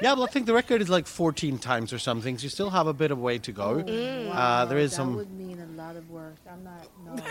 yeah, 0.00 0.12
well, 0.14 0.22
I 0.22 0.26
think 0.28 0.46
the 0.46 0.54
record 0.54 0.80
is 0.80 0.88
like 0.88 1.06
14 1.06 1.58
times 1.58 1.92
or 1.92 1.98
something, 1.98 2.38
so 2.38 2.44
you 2.44 2.48
still 2.50 2.70
have 2.70 2.86
a 2.86 2.92
bit 2.92 3.10
of 3.10 3.18
way 3.18 3.38
to 3.38 3.52
go. 3.52 3.80
Uh, 3.80 4.64
there 4.66 4.78
is 4.78 4.92
that 4.92 4.96
some, 4.96 5.16
would 5.16 5.32
mean 5.32 5.60
a 5.60 5.66
lot 5.82 5.96
of 5.96 6.08
work. 6.08 6.36
I'm 6.48 6.62
not. 6.62 6.86
No. 7.04 7.22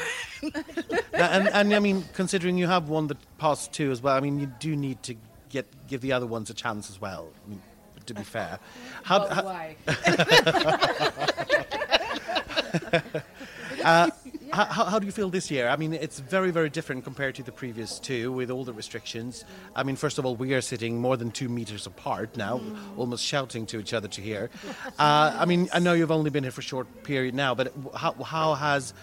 and, 1.13 1.47
and 1.49 1.73
I 1.73 1.79
mean, 1.79 2.03
considering 2.13 2.57
you 2.57 2.67
have 2.67 2.89
won 2.89 3.07
the 3.07 3.17
past 3.37 3.73
two 3.73 3.91
as 3.91 4.01
well, 4.01 4.15
I 4.15 4.19
mean, 4.19 4.39
you 4.39 4.51
do 4.59 4.75
need 4.75 5.01
to 5.03 5.15
get 5.49 5.65
give 5.87 6.01
the 6.01 6.13
other 6.13 6.27
ones 6.27 6.49
a 6.49 6.53
chance 6.53 6.89
as 6.89 6.99
well. 6.99 7.29
I 7.45 7.49
mean, 7.49 7.61
to 8.05 8.13
be 8.13 8.23
fair, 8.23 8.59
how, 9.03 9.27
how, 9.27 9.43
Why? 9.43 9.75
how, 14.53 14.65
how, 14.65 14.85
how 14.85 14.99
do 14.99 15.05
you 15.05 15.11
feel 15.11 15.29
this 15.29 15.51
year? 15.51 15.69
I 15.69 15.75
mean, 15.75 15.93
it's 15.93 16.19
very, 16.19 16.51
very 16.51 16.69
different 16.69 17.03
compared 17.03 17.35
to 17.35 17.43
the 17.43 17.51
previous 17.51 17.99
two 17.99 18.31
with 18.31 18.49
all 18.49 18.63
the 18.63 18.73
restrictions. 18.73 19.45
I 19.75 19.83
mean, 19.83 19.95
first 19.95 20.17
of 20.17 20.25
all, 20.25 20.35
we 20.35 20.53
are 20.53 20.61
sitting 20.61 20.99
more 20.99 21.17
than 21.17 21.31
two 21.31 21.49
meters 21.49 21.85
apart 21.85 22.37
now, 22.37 22.61
almost 22.97 23.23
shouting 23.23 23.65
to 23.67 23.79
each 23.79 23.93
other 23.93 24.07
to 24.07 24.21
hear. 24.21 24.49
Uh, 24.97 25.35
I 25.37 25.45
mean, 25.45 25.69
I 25.73 25.79
know 25.79 25.93
you've 25.93 26.11
only 26.11 26.29
been 26.29 26.43
here 26.43 26.51
for 26.51 26.61
a 26.61 26.63
short 26.63 27.03
period 27.03 27.35
now, 27.35 27.55
but 27.55 27.73
how, 27.95 28.13
how 28.13 28.53
has 28.55 28.93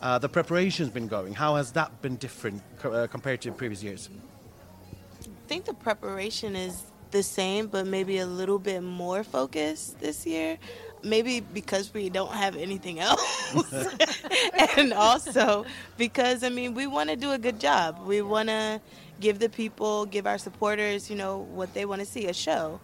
uh, 0.00 0.18
the 0.18 0.28
preparations 0.28 0.90
been 0.90 1.08
going? 1.08 1.34
How 1.34 1.56
has 1.56 1.72
that 1.72 2.02
been 2.02 2.16
different 2.16 2.62
co- 2.78 2.92
uh, 2.92 3.06
compared 3.06 3.40
to 3.42 3.52
previous 3.52 3.82
years? 3.82 4.08
I 5.22 5.48
think 5.48 5.64
the 5.64 5.74
preparation 5.74 6.56
is 6.56 6.82
the 7.10 7.22
same, 7.22 7.68
but 7.68 7.86
maybe 7.86 8.18
a 8.18 8.26
little 8.26 8.58
bit 8.58 8.82
more 8.82 9.24
focused 9.24 10.00
this 10.00 10.26
year. 10.26 10.58
Maybe 11.02 11.40
because 11.40 11.92
we 11.92 12.08
don't 12.08 12.32
have 12.32 12.56
anything 12.56 12.98
else. 13.08 13.54
and 14.76 14.92
also 14.92 15.66
because, 15.96 16.42
I 16.42 16.48
mean, 16.48 16.74
we 16.74 16.86
want 16.86 17.10
to 17.10 17.16
do 17.16 17.32
a 17.32 17.38
good 17.38 17.60
job. 17.60 18.00
We 18.06 18.22
want 18.22 18.48
to 18.48 18.80
give 19.20 19.38
the 19.38 19.48
people, 19.48 20.06
give 20.06 20.26
our 20.26 20.38
supporters, 20.38 21.08
you 21.10 21.16
know, 21.16 21.38
what 21.38 21.72
they 21.74 21.84
want 21.84 22.00
to 22.00 22.06
see 22.06 22.26
a 22.26 22.32
show. 22.32 22.80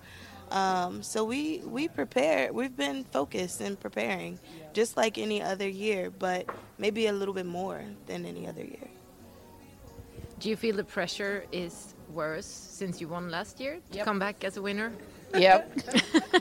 Um, 0.50 1.02
so 1.02 1.24
we, 1.24 1.58
we 1.58 1.88
prepare, 1.88 2.52
we've 2.52 2.76
been 2.76 3.04
focused 3.04 3.60
and 3.60 3.78
preparing 3.78 4.38
just 4.74 4.96
like 4.96 5.18
any 5.18 5.42
other 5.42 5.68
year, 5.68 6.10
but 6.10 6.46
maybe 6.78 7.06
a 7.06 7.12
little 7.12 7.34
bit 7.34 7.46
more 7.46 7.82
than 8.06 8.24
any 8.26 8.46
other 8.46 8.62
year. 8.64 8.88
Do 10.38 10.48
you 10.48 10.56
feel 10.56 10.76
the 10.76 10.84
pressure 10.84 11.44
is 11.52 11.94
worse 12.12 12.46
since 12.46 13.00
you 13.00 13.08
won 13.08 13.30
last 13.30 13.60
year 13.60 13.78
to 13.92 13.98
Yep. 13.98 14.04
come 14.04 14.18
back 14.18 14.42
as 14.44 14.56
a 14.56 14.62
winner? 14.62 14.92
Yep. 15.34 15.72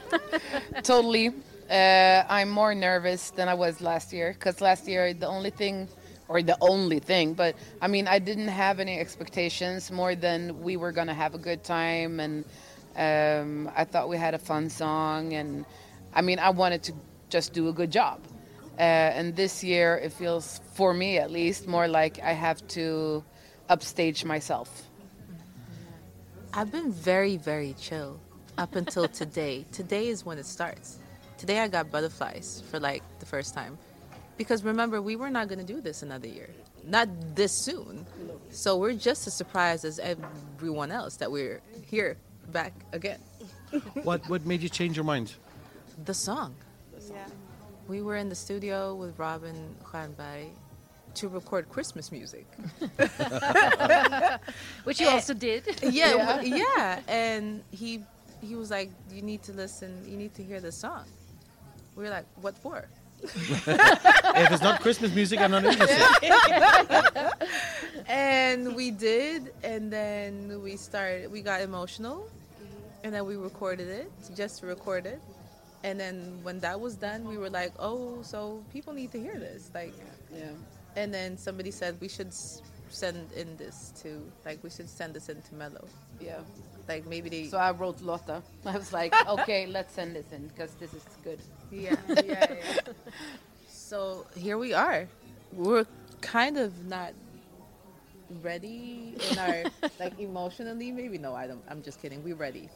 totally. 0.83 1.29
Uh, 1.69 2.23
I'm 2.29 2.49
more 2.49 2.73
nervous 2.73 3.29
than 3.31 3.47
I 3.47 3.53
was 3.53 3.81
last 3.81 4.11
year 4.13 4.33
because 4.33 4.61
last 4.61 4.87
year 4.87 5.13
the 5.13 5.27
only 5.27 5.51
thing, 5.51 5.87
or 6.27 6.41
the 6.41 6.57
only 6.61 6.99
thing, 6.99 7.33
but 7.33 7.55
I 7.81 7.87
mean 7.87 8.07
I 8.07 8.19
didn't 8.19 8.47
have 8.47 8.79
any 8.79 8.97
expectations 8.99 9.91
more 9.91 10.15
than 10.15 10.61
we 10.61 10.77
were 10.77 10.91
gonna 10.91 11.13
have 11.13 11.35
a 11.35 11.37
good 11.37 11.63
time 11.63 12.19
and 12.19 12.45
um, 12.95 13.71
I 13.75 13.83
thought 13.83 14.09
we 14.09 14.17
had 14.17 14.33
a 14.33 14.39
fun 14.39 14.69
song 14.69 15.33
and 15.33 15.65
I 16.13 16.21
mean 16.21 16.39
I 16.39 16.49
wanted 16.49 16.83
to 16.83 16.93
just 17.29 17.53
do 17.53 17.69
a 17.69 17.73
good 17.73 17.91
job. 17.91 18.19
Uh, 18.77 18.81
and 18.81 19.35
this 19.35 19.63
year 19.63 19.97
it 19.97 20.13
feels, 20.13 20.61
for 20.73 20.93
me 20.93 21.17
at 21.17 21.31
least, 21.31 21.67
more 21.67 21.87
like 21.87 22.19
I 22.19 22.33
have 22.33 22.65
to 22.69 23.23
upstage 23.67 24.23
myself. 24.25 24.83
I've 26.53 26.71
been 26.71 26.91
very, 26.91 27.37
very 27.37 27.75
chill 27.79 28.19
up 28.57 28.75
until 28.75 29.07
today. 29.07 29.65
today 29.71 30.07
is 30.07 30.25
when 30.25 30.37
it 30.37 30.45
starts. 30.45 30.97
Today 31.37 31.59
I 31.59 31.67
got 31.67 31.91
butterflies 31.91 32.63
for 32.69 32.79
like 32.79 33.03
the 33.19 33.25
first 33.25 33.53
time. 33.53 33.77
Because 34.37 34.63
remember, 34.63 35.01
we 35.01 35.17
were 35.17 35.29
not 35.29 35.49
going 35.49 35.59
to 35.59 35.65
do 35.65 35.81
this 35.81 36.01
another 36.01 36.27
year. 36.27 36.49
Not 36.85 37.09
this 37.35 37.51
soon. 37.51 38.05
So 38.49 38.77
we're 38.77 38.93
just 38.93 39.27
as 39.27 39.33
surprised 39.33 39.83
as 39.83 39.99
everyone 39.99 40.91
else 40.91 41.17
that 41.17 41.29
we're 41.29 41.61
here 41.85 42.17
back 42.51 42.73
again. 42.93 43.19
What 44.03 44.27
what 44.29 44.45
made 44.45 44.61
you 44.61 44.69
change 44.69 44.95
your 44.95 45.03
mind? 45.03 45.33
The 46.05 46.13
song. 46.13 46.55
Yeah. 47.89 47.95
We 47.95 48.01
were 48.01 48.15
in 48.15 48.29
the 48.29 48.35
studio 48.35 48.95
with 48.95 49.17
Robin 49.17 49.75
Juanberry 49.83 50.49
to 51.15 51.27
record 51.27 51.69
Christmas 51.69 52.11
music. 52.11 52.45
Which 54.83 54.99
you 55.01 55.07
also 55.07 55.33
did. 55.33 55.63
yeah, 55.83 56.13
w- 56.13 56.55
yeah. 56.55 56.99
And 57.07 57.63
he 57.71 58.03
he 58.41 58.55
was 58.55 58.71
like, 58.71 58.91
"You 59.11 59.21
need 59.21 59.43
to 59.43 59.53
listen. 59.53 60.03
You 60.07 60.17
need 60.17 60.33
to 60.35 60.43
hear 60.43 60.59
the 60.61 60.71
song." 60.71 61.05
We 61.95 62.03
were 62.03 62.09
like, 62.09 62.25
"What 62.41 62.57
for?" 62.57 62.87
if 63.21 63.67
it's 64.51 64.61
not 64.61 64.79
Christmas 64.81 65.13
music, 65.13 65.41
I'm 65.41 65.51
not 65.51 65.65
interested. 65.65 65.99
And 68.07 68.75
we 68.75 68.91
did, 68.91 69.51
and 69.63 69.91
then 69.91 70.61
we 70.63 70.77
started. 70.77 71.31
We 71.31 71.41
got 71.41 71.61
emotional, 71.61 72.29
and 73.03 73.13
then 73.13 73.25
we 73.25 73.35
recorded 73.35 73.89
it 73.89 74.11
just 74.35 74.59
to 74.59 74.67
record 74.67 75.05
it. 75.05 75.19
And 75.83 75.99
then 75.99 76.39
when 76.43 76.59
that 76.59 76.79
was 76.79 76.95
done, 76.95 77.25
we 77.27 77.37
were 77.37 77.49
like, 77.49 77.71
"Oh, 77.79 78.21
so 78.21 78.63
people 78.73 78.93
need 78.93 79.11
to 79.13 79.19
hear 79.19 79.37
this." 79.39 79.71
Like, 79.73 79.93
Yeah. 80.33 80.51
and 80.95 81.13
then 81.13 81.37
somebody 81.37 81.71
said 81.71 81.95
we 82.01 82.09
should 82.09 82.27
s- 82.27 82.61
send 82.89 83.31
in 83.33 83.55
this 83.57 83.93
to 84.01 84.21
like 84.45 84.61
we 84.63 84.69
should 84.69 84.89
send 84.89 85.13
this 85.13 85.29
in 85.29 85.41
to 85.43 85.55
Mello. 85.55 85.87
Yeah. 86.19 86.39
Like 86.87 87.05
maybe 87.07 87.29
they 87.29 87.45
So 87.47 87.57
I 87.57 87.71
wrote 87.71 88.01
Lotta. 88.01 88.41
I 88.65 88.75
was 88.77 88.91
like, 88.91 89.13
okay, 89.39 89.67
let's 89.67 89.93
send 89.93 90.15
this 90.15 90.25
in 90.33 90.47
because 90.47 90.73
this 90.81 90.93
is 90.93 91.05
good. 91.23 91.39
Yeah, 91.71 91.95
yeah, 92.25 92.45
yeah. 92.49 92.93
so 93.69 94.25
here 94.35 94.57
we 94.57 94.73
are. 94.73 95.07
We're 95.53 95.85
kind 96.21 96.57
of 96.57 96.73
not 96.85 97.13
ready 98.43 99.15
in 99.31 99.37
our 99.37 99.63
like 99.99 100.19
emotionally. 100.19 100.91
Maybe 100.91 101.17
no, 101.17 101.33
I 101.35 101.47
don't. 101.47 101.63
I'm 101.69 101.81
just 101.81 102.01
kidding. 102.01 102.23
We're 102.23 102.35
ready. 102.35 102.69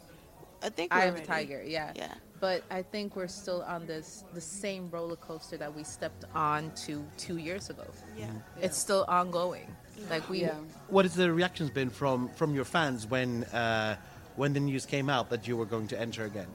I 0.63 0.69
think 0.69 0.93
we're 0.93 0.99
I 0.99 1.06
am 1.06 1.10
a 1.10 1.13
ready. 1.15 1.28
tiger. 1.28 1.63
Yeah. 1.65 1.91
Yeah. 1.95 2.13
But 2.39 2.63
I 2.71 2.82
think 2.82 3.15
we're 3.15 3.28
still 3.28 3.62
on 3.63 3.86
this 3.86 4.23
the 4.34 4.41
same 4.41 4.89
roller 4.89 5.15
coaster 5.15 5.58
that 5.58 5.73
we 5.76 5.84
stepped 5.84 6.26
on 6.34 6.71
to 6.86 7.04
two 7.17 7.38
years 7.38 7.69
ago. 7.69 7.86
Yeah. 8.17 8.28
It's 8.62 8.78
still 8.78 9.06
ongoing. 9.08 9.67
Like 10.10 10.28
we. 10.30 10.41
Yeah. 10.41 10.56
What 10.88 11.06
has 11.06 11.15
the 11.15 11.32
reactions 11.32 11.69
been 11.69 11.89
from 11.89 12.30
from 12.30 12.56
your 12.56 12.65
fans 12.65 13.06
when 13.08 13.43
uh, 13.45 13.95
when 14.36 14.54
the 14.54 14.60
news 14.60 14.86
came 14.86 15.10
out 15.10 15.30
that 15.30 15.47
you 15.47 15.56
were 15.58 15.65
going 15.65 15.88
to 15.89 15.99
enter 15.99 16.26
again? 16.26 16.47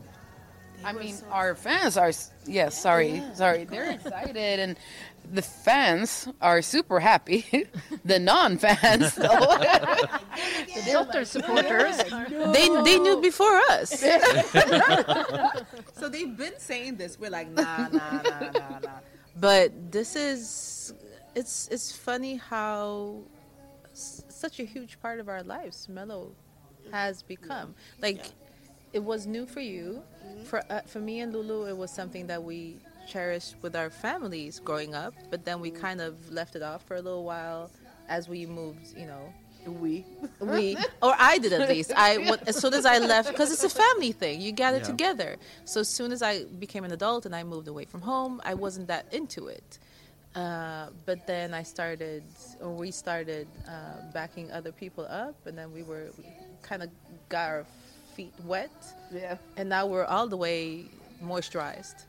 I 0.85 0.93
mean, 0.93 1.17
our 1.31 1.55
fans 1.55 1.97
are, 1.97 2.09
s- 2.09 2.31
yes, 2.47 2.81
sorry, 2.81 3.23
sorry, 3.35 3.65
they're 3.65 3.91
excited, 3.91 4.61
and 4.61 4.77
the 5.33 5.43
fans 5.43 6.29
are 6.41 6.63
super 6.63 7.01
happy. 7.01 7.45
the 8.05 8.19
non-fans, 8.19 9.15
though, 9.17 9.29
The 10.75 10.83
Delta 10.87 11.25
supporters. 11.27 11.97
They 12.53 12.69
they 12.85 12.99
knew 12.99 13.21
before 13.21 13.57
us. 13.71 13.91
so 15.95 16.09
they've 16.09 16.37
been 16.37 16.59
saying 16.59 16.97
this. 16.97 17.19
We're 17.19 17.31
like, 17.31 17.51
nah, 17.51 17.89
nah, 17.89 18.23
nah, 18.23 18.41
nah, 18.51 18.79
nah. 18.79 18.99
But 19.37 19.93
this 19.93 20.17
is 20.17 20.95
it's 21.35 21.69
it's 21.71 21.93
funny 21.93 22.37
how 22.37 23.23
s- 23.93 24.25
such 24.29 24.61
a 24.61 24.65
huge 24.65 25.01
part 25.01 25.21
of 25.21 25.29
our 25.29 25.43
lives 25.43 25.89
Mellow 25.89 26.33
has 26.93 27.23
become. 27.23 27.75
Like 28.01 28.23
it 28.93 29.03
was 29.05 29.27
new 29.27 29.47
for 29.47 29.61
you. 29.61 30.03
For 30.45 30.63
uh, 30.71 30.81
for 30.87 31.01
me 31.01 31.21
and 31.21 31.33
Lulu, 31.33 31.67
it 31.69 31.77
was 31.77 31.91
something 31.91 32.27
that 32.29 32.43
we 32.43 32.77
cherished 33.07 33.57
with 33.63 33.75
our 33.77 33.91
families 33.91 34.61
growing 34.61 34.95
up. 34.95 35.15
But 35.31 35.45
then 35.45 35.61
we 35.61 35.71
kind 35.71 36.01
of 36.01 36.31
left 36.33 36.57
it 36.57 36.63
off 36.63 36.85
for 36.85 36.97
a 36.97 37.01
little 37.03 37.25
while 37.25 37.71
as 38.09 38.29
we 38.29 38.47
moved. 38.47 38.97
You 38.97 39.07
know, 39.07 39.33
we. 39.67 40.05
we 40.41 40.77
or 41.03 41.15
I 41.19 41.39
did 41.39 41.53
at 41.53 41.69
least. 41.69 41.93
I 41.97 42.17
as 42.47 42.57
soon 42.57 42.75
as 42.75 42.87
I 42.87 42.99
left 42.99 43.29
because 43.29 43.51
it's 43.53 43.65
a 43.65 43.69
family 43.69 44.13
thing. 44.13 44.41
You 44.41 44.53
gather 44.53 44.79
Yeah. 44.79 44.85
together. 44.85 45.37
So 45.65 45.81
as 45.81 45.89
soon 45.89 46.13
as 46.13 46.23
I 46.23 46.45
became 46.45 46.85
an 46.85 46.93
adult 46.93 47.27
and 47.27 47.35
I 47.35 47.43
moved 47.45 47.69
away 47.69 47.85
from 47.85 48.03
home, 48.03 48.41
I 48.45 48.55
wasn't 48.55 48.89
that 48.89 49.07
into 49.13 49.49
it. 49.49 49.79
Uh, 50.35 50.89
but 51.05 51.27
then 51.27 51.53
I 51.53 51.63
started, 51.65 52.23
or 52.61 52.71
we 52.71 52.91
started 52.93 53.49
uh, 53.67 54.01
backing 54.13 54.53
other 54.53 54.71
people 54.73 55.05
up, 55.09 55.35
and 55.47 55.59
then 55.59 55.73
we 55.73 55.83
were 55.83 56.11
kind 56.63 56.83
of 56.83 56.91
got 57.29 57.49
our 57.49 57.67
feet 58.19 58.35
wet, 58.45 58.71
Yeah. 59.15 59.37
and 59.57 59.69
now 59.69 59.87
we're 59.87 60.05
all 60.05 60.27
the 60.27 60.37
way 60.37 60.87
moisturized. 61.25 61.95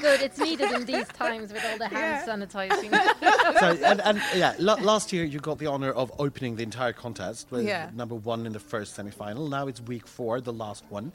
Good, 0.00 0.20
it's 0.22 0.38
needed 0.38 0.70
in 0.72 0.84
these 0.84 1.08
times 1.08 1.52
with 1.54 1.64
all 1.64 1.78
the 1.78 1.88
hand 1.88 2.28
sanitizing. 2.28 2.90
so, 3.60 3.66
and, 3.90 4.00
and 4.02 4.20
yeah, 4.34 4.54
la- 4.58 4.74
last 4.92 5.10
year 5.12 5.24
you 5.24 5.38
got 5.38 5.58
the 5.58 5.66
honor 5.68 5.90
of 5.92 6.12
opening 6.18 6.56
the 6.56 6.62
entire 6.62 6.92
contest 6.92 7.50
with 7.50 7.64
Yeah. 7.66 7.88
number 7.94 8.14
one 8.14 8.44
in 8.46 8.52
the 8.52 8.60
first 8.60 8.94
semi-final. 8.94 9.48
Now 9.48 9.68
it's 9.68 9.80
week 9.80 10.06
four, 10.06 10.40
the 10.42 10.52
last 10.52 10.84
one. 10.90 11.12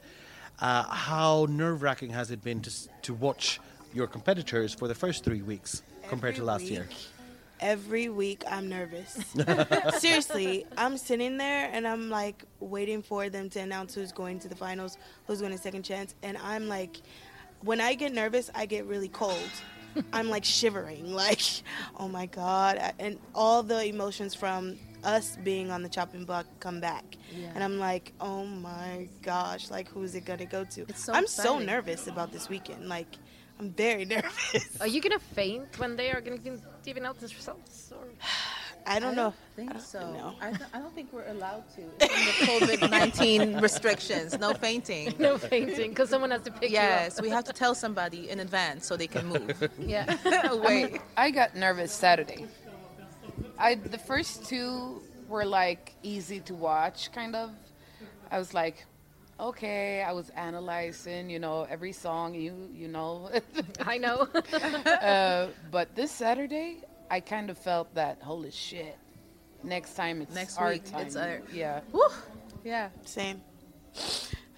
Uh, 0.60 0.82
how 0.84 1.46
nerve-wracking 1.48 2.10
has 2.10 2.30
it 2.32 2.42
been 2.42 2.60
to 2.62 2.70
s- 2.70 2.88
to 3.02 3.14
watch 3.14 3.60
your 3.94 4.06
competitors 4.08 4.74
for 4.74 4.88
the 4.88 4.94
first 4.94 5.22
three 5.24 5.42
weeks 5.42 5.82
compared 6.08 6.34
to 6.36 6.40
Every 6.42 6.52
last 6.52 6.64
year? 6.64 6.88
Week. 7.58 7.68
Every 7.68 8.08
week 8.08 8.44
I'm 8.50 8.68
nervous. 8.68 9.18
Seriously, 9.98 10.66
I'm 10.76 10.96
sitting 10.96 11.36
there 11.36 11.70
and 11.72 11.86
I'm 11.86 12.08
like 12.10 12.44
waiting 12.60 13.02
for 13.02 13.28
them 13.28 13.48
to 13.50 13.60
announce 13.60 13.94
who's 13.94 14.12
going 14.12 14.38
to 14.40 14.48
the 14.48 14.56
finals, 14.56 14.98
who's 15.26 15.40
going 15.40 15.52
to 15.52 15.58
second 15.58 15.82
chance, 15.82 16.14
and 16.22 16.36
I'm 16.38 16.68
like, 16.68 16.98
when 17.62 17.80
I 17.80 17.94
get 17.94 18.12
nervous, 18.12 18.50
I 18.54 18.66
get 18.66 18.86
really 18.86 19.08
cold. 19.08 19.50
I'm 20.12 20.28
like 20.28 20.44
shivering, 20.44 21.12
like, 21.14 21.42
oh 21.98 22.08
my 22.08 22.26
god, 22.26 22.94
and 22.98 23.18
all 23.34 23.62
the 23.62 23.84
emotions 23.86 24.34
from 24.34 24.76
us 25.04 25.36
being 25.42 25.70
on 25.70 25.82
the 25.82 25.88
chopping 25.88 26.24
block 26.24 26.46
come 26.60 26.80
back, 26.80 27.16
and 27.54 27.64
I'm 27.64 27.78
like, 27.78 28.12
oh 28.20 28.44
my 28.44 29.08
gosh, 29.22 29.70
like 29.70 29.88
who's 29.88 30.14
it 30.14 30.24
gonna 30.24 30.46
go 30.46 30.64
to? 30.64 30.82
It's 30.82 31.04
so 31.04 31.12
I'm 31.14 31.26
so 31.26 31.58
nervous 31.58 32.06
about 32.06 32.32
this 32.32 32.48
weekend, 32.48 32.88
like. 32.88 33.16
I'm 33.60 33.70
very 33.72 34.04
nervous. 34.14 34.80
Are 34.80 34.86
you 34.86 35.00
gonna 35.00 35.18
faint 35.18 35.78
when 35.78 35.96
they 35.96 36.10
are 36.10 36.20
gonna 36.20 36.38
give- 36.38 36.62
giving 36.84 37.04
out 37.04 37.18
the 37.20 37.26
results? 37.28 37.92
Or? 37.92 38.04
I 38.86 39.00
don't 39.00 39.16
know. 39.16 39.34
I 39.52 39.56
think 39.56 39.78
so. 39.80 40.00
know. 40.14 40.34
I, 40.40 40.48
th- 40.50 40.70
I 40.72 40.78
don't 40.78 40.94
think 40.94 41.12
we're 41.12 41.26
allowed 41.28 41.64
to. 41.74 41.82
It's 42.00 42.50
in 42.50 42.66
the 42.70 42.76
COVID 42.78 42.90
19 42.90 43.56
restrictions. 43.60 44.38
No 44.38 44.54
fainting. 44.54 45.14
No 45.18 45.36
fainting, 45.36 45.90
because 45.90 46.08
someone 46.08 46.30
has 46.30 46.40
to 46.42 46.50
pick 46.50 46.70
up. 46.70 46.70
Yes, 46.70 47.20
we 47.20 47.28
have 47.28 47.44
to 47.44 47.52
tell 47.52 47.74
somebody 47.74 48.30
in 48.30 48.40
advance 48.40 48.86
so 48.86 48.96
they 48.96 49.06
can 49.08 49.26
move. 49.26 49.68
Yeah. 49.78 50.16
Wait. 50.54 51.02
I 51.18 51.30
got 51.30 51.54
nervous 51.54 51.92
Saturday. 51.92 52.46
I 53.58 53.74
the 53.74 53.98
first 53.98 54.46
two 54.46 55.02
were 55.28 55.44
like 55.44 55.94
easy 56.02 56.40
to 56.40 56.54
watch, 56.54 57.12
kind 57.12 57.36
of. 57.36 57.50
I 58.30 58.38
was 58.38 58.54
like, 58.54 58.86
okay. 59.40 60.02
I 60.02 60.12
was 60.12 60.30
analyzing, 60.30 61.30
you 61.30 61.38
know, 61.38 61.66
every 61.68 61.92
song. 61.92 62.34
You 62.34 62.68
you 62.72 62.88
know, 62.88 63.30
I 63.86 63.98
know. 63.98 64.28
uh, 64.84 65.48
but 65.70 65.94
this 65.94 66.10
Saturday, 66.10 66.78
I 67.10 67.20
kind 67.20 67.50
of 67.50 67.58
felt 67.58 67.94
that 67.94 68.22
holy 68.22 68.50
shit. 68.50 68.96
next 69.64 69.94
time 69.94 70.22
it's 70.22 70.34
Next 70.34 70.56
our 70.58 70.70
week, 70.70 70.84
time. 70.90 71.06
it's 71.06 71.16
our- 71.16 71.42
yeah. 71.52 71.80
Yeah. 72.64 72.88
Same. 73.04 73.40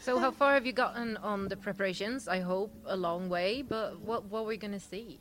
So 0.01 0.19
how 0.19 0.31
far 0.31 0.55
have 0.55 0.65
you 0.67 0.73
gotten 0.73 1.17
on 1.19 1.49
the 1.49 1.57
preparations? 1.57 2.27
I 2.29 2.41
hope 2.41 2.73
a 2.87 2.97
long 2.97 3.29
way, 3.29 3.63
but 3.63 4.01
what 4.01 4.25
what 4.33 4.47
we're 4.47 4.57
gonna 4.61 4.81
see? 4.81 5.21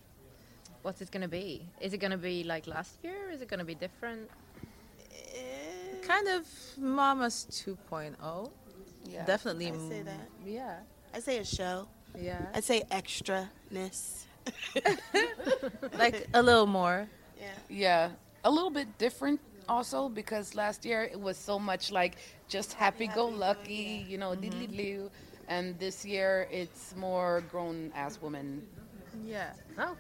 What's 0.83 1.01
it 1.01 1.11
gonna 1.11 1.27
be? 1.27 1.67
Is 1.81 1.93
it 1.93 1.99
gonna 1.99 2.17
be 2.17 2.43
like 2.43 2.65
last 2.67 2.97
year? 3.03 3.29
Is 3.31 3.41
it 3.41 3.47
gonna 3.49 3.65
be 3.65 3.75
different? 3.75 4.29
Kind 6.01 6.27
of 6.29 6.47
Mama's 6.77 7.45
2.0. 7.51 8.49
Yeah. 9.05 9.25
Definitely. 9.25 9.67
I 9.67 9.89
say 9.89 10.01
that. 10.03 10.29
Yeah. 10.45 10.75
I 11.13 11.19
say 11.19 11.37
a 11.39 11.45
show. 11.45 11.87
Yeah. 12.17 12.45
I 12.53 12.59
say 12.59 12.83
extraness. 12.91 14.25
like 15.97 16.27
a 16.33 16.41
little 16.41 16.65
more. 16.67 17.07
Yeah. 17.39 17.47
Yeah, 17.69 18.09
a 18.43 18.49
little 18.51 18.69
bit 18.69 18.97
different 18.97 19.39
also 19.67 20.09
because 20.09 20.55
last 20.55 20.83
year 20.85 21.03
it 21.03 21.19
was 21.19 21.37
so 21.37 21.59
much 21.59 21.91
like 21.91 22.17
just 22.47 22.73
happy 22.73 23.07
go 23.07 23.27
lucky, 23.27 24.05
you 24.09 24.17
know, 24.17 24.31
mm-hmm. 24.31 24.49
diddly 24.49 24.77
doo. 24.77 25.11
And 25.47 25.77
this 25.79 26.05
year 26.05 26.47
it's 26.51 26.95
more 26.95 27.43
grown 27.49 27.91
ass 27.95 28.19
women. 28.21 28.65
Yeah. 29.25 29.53
Oh, 29.77 29.95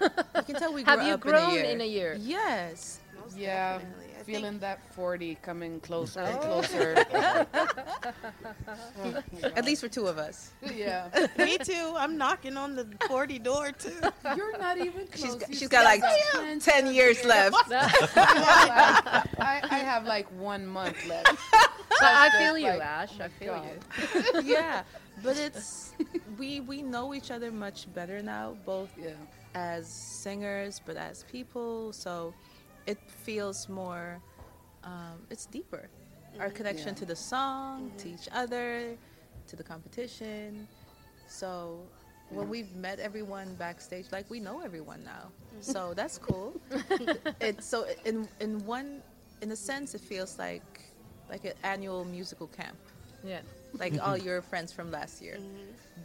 You 0.00 0.42
can 0.44 0.54
tell 0.56 0.72
we 0.72 0.82
have 0.84 1.02
you 1.02 1.14
up 1.14 1.20
grown 1.20 1.50
in 1.50 1.50
a 1.50 1.54
year. 1.54 1.64
in 1.72 1.80
a 1.80 1.86
year? 1.86 2.16
Yes. 2.20 3.00
Yeah, 3.36 3.78
definitely. 3.78 4.07
I 4.28 4.32
feeling 4.32 4.58
that 4.58 4.78
40 4.94 5.36
coming 5.42 5.76
oh. 5.76 5.86
closer 5.86 6.20
and 6.20 6.38
Oh. 6.38 6.62
closer. 6.62 7.06
At 9.56 9.64
least 9.64 9.80
for 9.80 9.88
two 9.88 10.06
of 10.06 10.18
us. 10.18 10.50
yeah. 10.74 11.08
Me 11.38 11.56
too. 11.58 11.94
I'm 11.96 12.18
knocking 12.18 12.56
on 12.56 12.76
the 12.76 12.86
40 13.06 13.38
door 13.38 13.72
too. 13.72 13.90
You're 14.36 14.58
not 14.58 14.78
even 14.78 15.06
close. 15.06 15.20
She's 15.20 15.34
got, 15.34 15.48
You 15.48 15.54
she's 15.54 15.66
still 15.66 15.68
got 15.68 15.84
like 15.84 16.00
got 16.02 16.60
10 16.60 16.94
years 16.94 17.24
left. 17.24 17.56
I, 17.70 19.60
I 19.62 19.78
have 19.78 20.04
like 20.04 20.26
one 20.38 20.66
month 20.66 21.06
left. 21.08 21.36
But 22.00 22.02
I 22.02 22.30
feel 22.38 22.58
you, 22.58 22.68
like, 22.68 22.80
Ash. 22.80 23.18
I 23.20 23.28
feel 23.28 23.54
God. 23.54 24.34
you. 24.34 24.42
yeah. 24.44 24.82
But 25.22 25.36
it's 25.38 25.92
we 26.38 26.60
we 26.60 26.82
know 26.82 27.14
each 27.14 27.30
other 27.30 27.50
much 27.50 27.92
better 27.92 28.22
now, 28.22 28.56
both 28.64 28.90
Yeah. 28.96 29.10
as 29.54 29.88
singers 29.88 30.80
but 30.84 30.96
as 30.96 31.24
people. 31.24 31.92
So 31.92 32.34
it 32.88 32.98
feels 33.26 33.68
more 33.68 34.20
um, 34.82 35.18
it's 35.30 35.46
deeper. 35.46 35.88
Our 36.38 36.46
mm-hmm. 36.46 36.56
connection 36.56 36.88
Yeah. 36.88 37.00
to 37.00 37.04
the 37.04 37.16
song, 37.16 37.92
to 37.98 38.06
mm-hmm. 38.06 38.14
each 38.14 38.28
other, 38.32 38.96
to 39.48 39.56
the 39.56 39.62
competition. 39.62 40.66
So 41.26 41.80
when 42.30 42.48
we've 42.48 42.74
met 42.74 42.98
everyone 42.98 43.54
backstage, 43.54 44.06
like 44.12 44.26
we 44.30 44.40
know 44.40 44.60
everyone 44.60 45.02
now. 45.04 45.24
Mm-hmm. 45.28 45.72
So 45.72 45.94
that's 45.94 46.16
cool. 46.18 46.60
it's 47.40 47.66
so 47.66 47.86
in 48.04 48.28
in 48.40 48.64
one 48.66 49.02
in 49.42 49.50
a 49.52 49.56
sense 49.56 49.94
it 49.94 50.00
feels 50.00 50.38
like 50.38 50.68
like 51.28 51.44
an 51.44 51.56
annual 51.62 52.04
musical 52.04 52.46
camp. 52.46 52.78
Yeah. 53.22 53.40
Like 53.82 53.94
all 54.00 54.16
your 54.16 54.40
friends 54.40 54.72
from 54.72 54.90
last 54.90 55.20
year. 55.20 55.36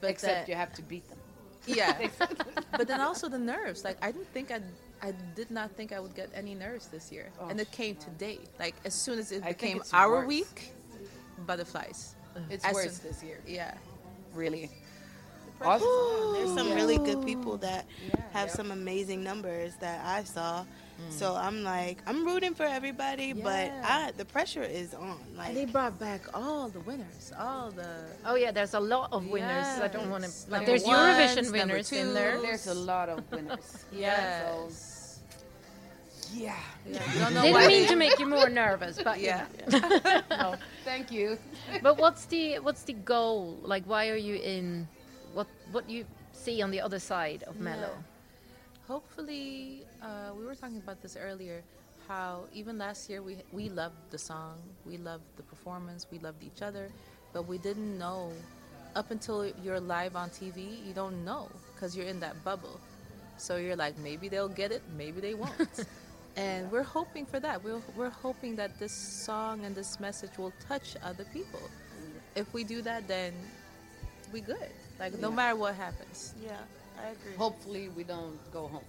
But 0.02 0.10
Except 0.10 0.34
that- 0.34 0.50
you 0.50 0.56
have 0.56 0.74
to 0.74 0.82
beat 0.82 1.08
them. 1.10 1.20
yeah. 1.66 2.10
but 2.78 2.88
then 2.88 3.00
also 3.00 3.30
the 3.30 3.40
nerves. 3.40 3.84
Like 3.84 3.98
I 4.02 4.12
didn't 4.12 4.32
think 4.34 4.52
I'd 4.52 4.64
I 5.04 5.14
did 5.36 5.52
not 5.52 5.72
think 5.72 5.92
I 5.92 6.00
would 6.00 6.16
get 6.16 6.30
any 6.34 6.56
nerves 6.56 6.88
this 6.88 7.12
year. 7.12 7.30
Oh. 7.40 7.50
And 7.50 7.60
it 7.60 7.70
came 7.72 7.96
today. 7.98 8.40
Like 8.60 8.76
as 8.86 8.94
soon 8.94 9.20
as 9.20 9.32
it 9.32 9.44
I 9.44 9.50
became 9.50 9.82
our 9.92 10.10
worse. 10.20 10.28
week, 10.28 10.74
butterflies. 11.46 12.16
It's 12.50 12.66
As 12.66 12.74
worse 12.74 12.98
soon- 12.98 13.12
this 13.12 13.22
year. 13.24 13.40
Yeah. 13.46 13.74
Really. 14.34 14.72
Awesome. 15.62 16.34
There's 16.34 16.54
some 16.54 16.74
really 16.74 16.98
good 16.98 17.26
people 17.26 17.58
that 17.58 17.86
Yeah. 18.08 18.22
have 18.34 18.50
some 18.52 18.72
amazing 18.72 19.24
numbers 19.24 19.76
that 19.80 20.04
I 20.06 20.24
saw. 20.24 20.64
Mm. 20.64 21.12
So 21.12 21.36
I'm 21.36 21.64
like, 21.64 22.00
I'm 22.06 22.26
rooting 22.26 22.54
for 22.54 22.64
everybody, 22.64 23.34
but 23.34 23.72
I, 23.84 24.12
the 24.18 24.26
pressure 24.26 24.64
is 24.64 24.94
on. 24.94 25.20
And 25.40 25.56
they 25.56 25.66
brought 25.66 25.98
back 26.00 26.22
all 26.34 26.70
the 26.70 26.82
winners, 26.82 27.32
all 27.38 27.72
the 27.72 27.88
Oh 28.26 28.36
yeah, 28.36 28.52
there's 28.52 28.74
a 28.74 28.80
lot 28.80 29.14
of 29.14 29.28
winners. 29.28 29.68
I 29.82 29.88
don't 29.88 30.10
want 30.10 30.24
to. 30.26 30.32
Like, 30.52 30.66
there's 30.66 30.84
ones, 30.84 31.18
Eurovision 31.18 31.52
winners 31.52 31.92
in 31.92 32.14
there. 32.14 32.42
There's 32.42 32.68
a 32.68 32.74
lot 32.76 33.10
of 33.10 33.20
winners. 33.32 33.86
yes. 33.92 34.93
Yeah. 36.34 36.56
Yeah. 36.86 37.00
Don't 37.20 37.34
Didn't 37.44 37.68
mean 37.68 37.88
to 37.88 37.96
make 37.96 38.20
you 38.20 38.26
more 38.28 38.50
nervous, 38.64 39.02
but 39.02 39.20
Yeah. 39.20 39.46
no. 40.30 40.56
Thank 40.84 41.12
you. 41.12 41.38
But 41.82 41.98
what's 41.98 42.26
the 42.26 42.60
what's 42.60 42.84
the 42.84 42.94
goal? 42.94 43.60
Like, 43.62 43.84
why 43.86 44.10
are 44.10 44.18
you 44.18 44.36
in? 44.36 44.88
What 45.34 45.48
what 45.72 45.90
you 45.90 46.06
see 46.34 46.62
on 46.62 46.72
the 46.72 46.82
other 46.82 47.00
side 47.00 47.44
of 47.44 47.60
Mellow? 47.60 47.94
Yeah. 47.96 48.88
Hopefully, 48.88 49.86
uh, 50.02 50.32
we 50.38 50.46
were 50.46 50.56
talking 50.56 50.78
about 50.78 51.02
this 51.02 51.16
earlier. 51.16 51.64
How 52.08 52.46
even 52.54 52.78
last 52.78 53.10
year 53.10 53.22
we 53.22 53.38
we 53.52 53.70
loved 53.70 54.12
the 54.12 54.18
song, 54.18 54.60
we 54.86 54.98
loved 54.98 55.24
the 55.38 55.44
performance, 55.44 56.08
we 56.12 56.20
loved 56.20 56.44
each 56.44 56.62
other, 56.62 56.90
but 57.34 57.48
we 57.48 57.58
didn't 57.58 57.98
know. 57.98 58.32
Up 58.96 59.10
until 59.10 59.50
you're 59.64 59.80
live 59.80 60.16
on 60.16 60.30
TV, 60.30 60.78
you 60.86 60.94
don't 60.94 61.26
know 61.26 61.50
because 61.74 61.98
you're 61.98 62.06
in 62.06 62.20
that 62.20 62.44
bubble. 62.44 62.80
So 63.38 63.58
you're 63.58 63.76
like, 63.76 63.98
maybe 63.98 64.30
they'll 64.30 64.48
get 64.48 64.72
it, 64.72 64.84
maybe 64.96 65.20
they 65.20 65.34
won't. 65.34 65.86
and 66.36 66.72
we're 66.72 66.84
hoping 66.84 67.26
for 67.26 67.40
that. 67.40 67.64
We're 67.64 67.82
we're 67.96 68.10
hoping 68.10 68.56
that 68.56 68.80
this 68.80 68.92
song 68.92 69.66
and 69.66 69.76
this 69.76 70.00
message 70.00 70.38
will 70.38 70.54
touch 70.68 70.96
other 71.04 71.26
people. 71.26 71.62
If 72.36 72.54
we 72.54 72.64
do 72.64 72.82
that, 72.82 73.08
then 73.08 73.34
we 74.32 74.42
good. 74.42 74.70
Like 75.00 75.20
no 75.20 75.32
matter 75.32 75.56
what 75.56 75.76
happens. 75.76 76.34
yeah, 76.44 76.58
I 77.00 77.10
agree. 77.10 77.36
Hopefully 77.38 77.90
we 77.90 78.04
don't 78.04 78.40
go 78.52 78.68
home. 78.68 78.86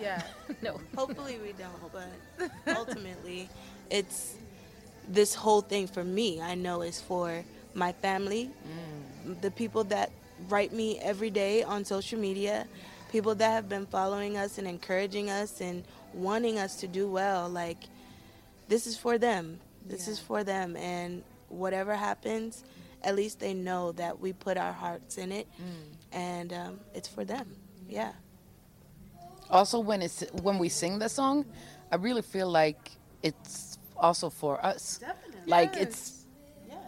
yeah. 0.00 0.22
No. 0.62 0.80
Hopefully 0.96 1.38
we 1.42 1.52
don't, 1.52 1.92
but 1.92 2.76
ultimately, 2.76 3.48
it's 3.90 4.36
this 5.08 5.34
whole 5.34 5.60
thing 5.60 5.86
for 5.86 6.04
me. 6.04 6.40
I 6.40 6.54
know 6.54 6.82
is 6.82 7.00
for 7.00 7.42
my 7.74 7.92
family, 7.92 8.50
mm. 9.26 9.40
the 9.40 9.50
people 9.50 9.84
that 9.84 10.10
write 10.48 10.72
me 10.72 10.98
every 11.00 11.30
day 11.30 11.62
on 11.62 11.84
social 11.84 12.18
media, 12.18 12.66
people 13.10 13.34
that 13.34 13.50
have 13.50 13.68
been 13.68 13.86
following 13.86 14.36
us 14.36 14.58
and 14.58 14.66
encouraging 14.66 15.30
us 15.30 15.60
and 15.60 15.84
wanting 16.14 16.58
us 16.58 16.76
to 16.76 16.88
do 16.88 17.08
well. 17.08 17.48
Like 17.48 17.78
this 18.68 18.86
is 18.86 18.96
for 18.96 19.18
them. 19.18 19.60
This 19.86 20.06
is 20.08 20.18
for 20.18 20.44
them, 20.44 20.76
and 20.76 21.24
whatever 21.48 21.96
happens, 21.96 22.62
at 23.02 23.16
least 23.16 23.40
they 23.40 23.52
know 23.52 23.92
that 23.92 24.20
we 24.20 24.32
put 24.32 24.56
our 24.56 24.72
hearts 24.72 25.18
in 25.18 25.32
it, 25.32 25.48
and 26.12 26.52
um, 26.52 26.80
it's 26.94 27.08
for 27.08 27.24
them. 27.24 27.46
Yeah. 27.88 28.12
Also, 29.50 29.80
when 29.80 30.00
it's 30.00 30.24
when 30.42 30.58
we 30.58 30.68
sing 30.68 30.98
the 30.98 31.08
song, 31.08 31.44
I 31.90 31.96
really 31.96 32.22
feel 32.22 32.48
like 32.50 32.92
it's 33.22 33.76
also 33.96 34.30
for 34.30 34.64
us. 34.64 34.98
Definitely. 34.98 35.50
Like 35.50 35.76
it's 35.76 36.24
Yes. 36.68 36.78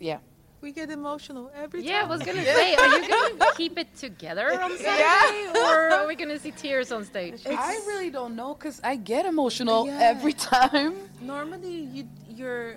yeah. 0.00 0.18
We 0.60 0.72
get 0.72 0.90
emotional 0.90 1.50
every 1.54 1.82
time. 1.82 1.88
Yeah, 1.90 2.02
I 2.02 2.06
was 2.06 2.20
gonna 2.22 2.44
say, 2.44 2.74
are 2.74 2.98
you 2.98 3.08
gonna 3.08 3.52
keep 3.56 3.78
it 3.78 3.94
together 3.96 4.60
on 4.60 4.76
Saturday, 4.78 5.58
or 5.58 5.90
are 5.92 6.06
we 6.06 6.16
gonna 6.16 6.38
see 6.38 6.50
tears 6.50 6.90
on 6.90 7.04
stage? 7.04 7.42
I 7.46 7.74
really 7.86 8.10
don't 8.10 8.34
know 8.34 8.54
because 8.54 8.80
I 8.82 8.96
get 8.96 9.24
emotional 9.24 9.86
Yeah. 9.86 9.98
every 10.00 10.32
time. 10.32 10.94
Normally, 11.20 11.76
you 11.94 12.08
you're 12.28 12.76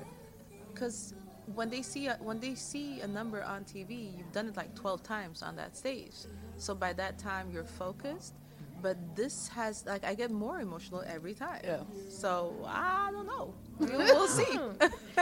because 0.74 1.14
when 1.56 1.70
they 1.70 1.82
see 1.82 2.08
a, 2.08 2.18
when 2.22 2.40
they 2.40 2.54
see 2.56 3.02
a 3.02 3.08
number 3.08 3.44
on 3.44 3.64
TV, 3.64 4.16
you've 4.16 4.32
done 4.32 4.48
it 4.48 4.56
like 4.58 4.76
twelve 4.76 5.02
times 5.02 5.42
on 5.42 5.56
that 5.56 5.76
stage. 5.76 6.14
So 6.58 6.76
by 6.76 6.94
that 6.94 7.18
time, 7.18 7.50
you're 7.52 7.64
focused. 7.66 8.36
But 8.82 8.98
this 9.16 9.48
has 9.50 9.86
like 9.86 10.04
I 10.04 10.14
get 10.16 10.32
more 10.32 10.60
emotional 10.60 11.04
every 11.08 11.34
time. 11.34 11.62
Yeah. 11.64 11.80
So 12.10 12.56
I 12.68 13.10
don't 13.12 13.28
know. 13.28 13.54
We'll, 13.80 13.90
we'll 13.90 14.28
see. 14.28 14.60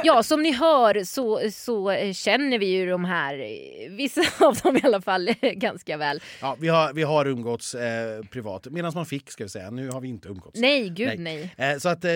Ja, 0.04 0.24
som 0.24 0.42
ni 0.44 0.52
hör 0.54 1.04
så, 1.04 1.52
så 1.52 1.92
eh, 1.92 2.14
känner 2.14 2.60
vi 2.60 2.66
ju 2.66 2.90
de 2.90 3.06
här, 3.06 3.40
eh, 3.40 3.92
vissa 3.92 4.22
av 4.46 4.56
dem 4.56 4.78
i 4.78 4.82
alla 4.84 5.02
fall, 5.02 5.30
ganska 5.42 5.98
väl. 5.98 6.22
Ja, 6.42 6.58
vi, 6.60 6.68
har, 6.68 6.94
vi 6.94 7.04
har 7.04 7.26
umgåtts 7.28 7.76
eh, 7.76 8.24
privat, 8.24 8.68
medan 8.72 8.92
man 8.96 9.06
fick 9.06 9.32
ska 9.32 9.44
vi 9.44 9.50
säga. 9.50 9.70
Nu 9.72 9.90
har 9.90 10.02
vi 10.02 10.08
inte 10.08 10.28
umgåtts. 10.30 10.60
Nej, 10.60 10.90
gud 10.90 11.20
nej. 11.20 11.54
Eh, 11.58 11.78
så 11.78 11.90
att, 11.90 12.06
eh, 12.06 12.12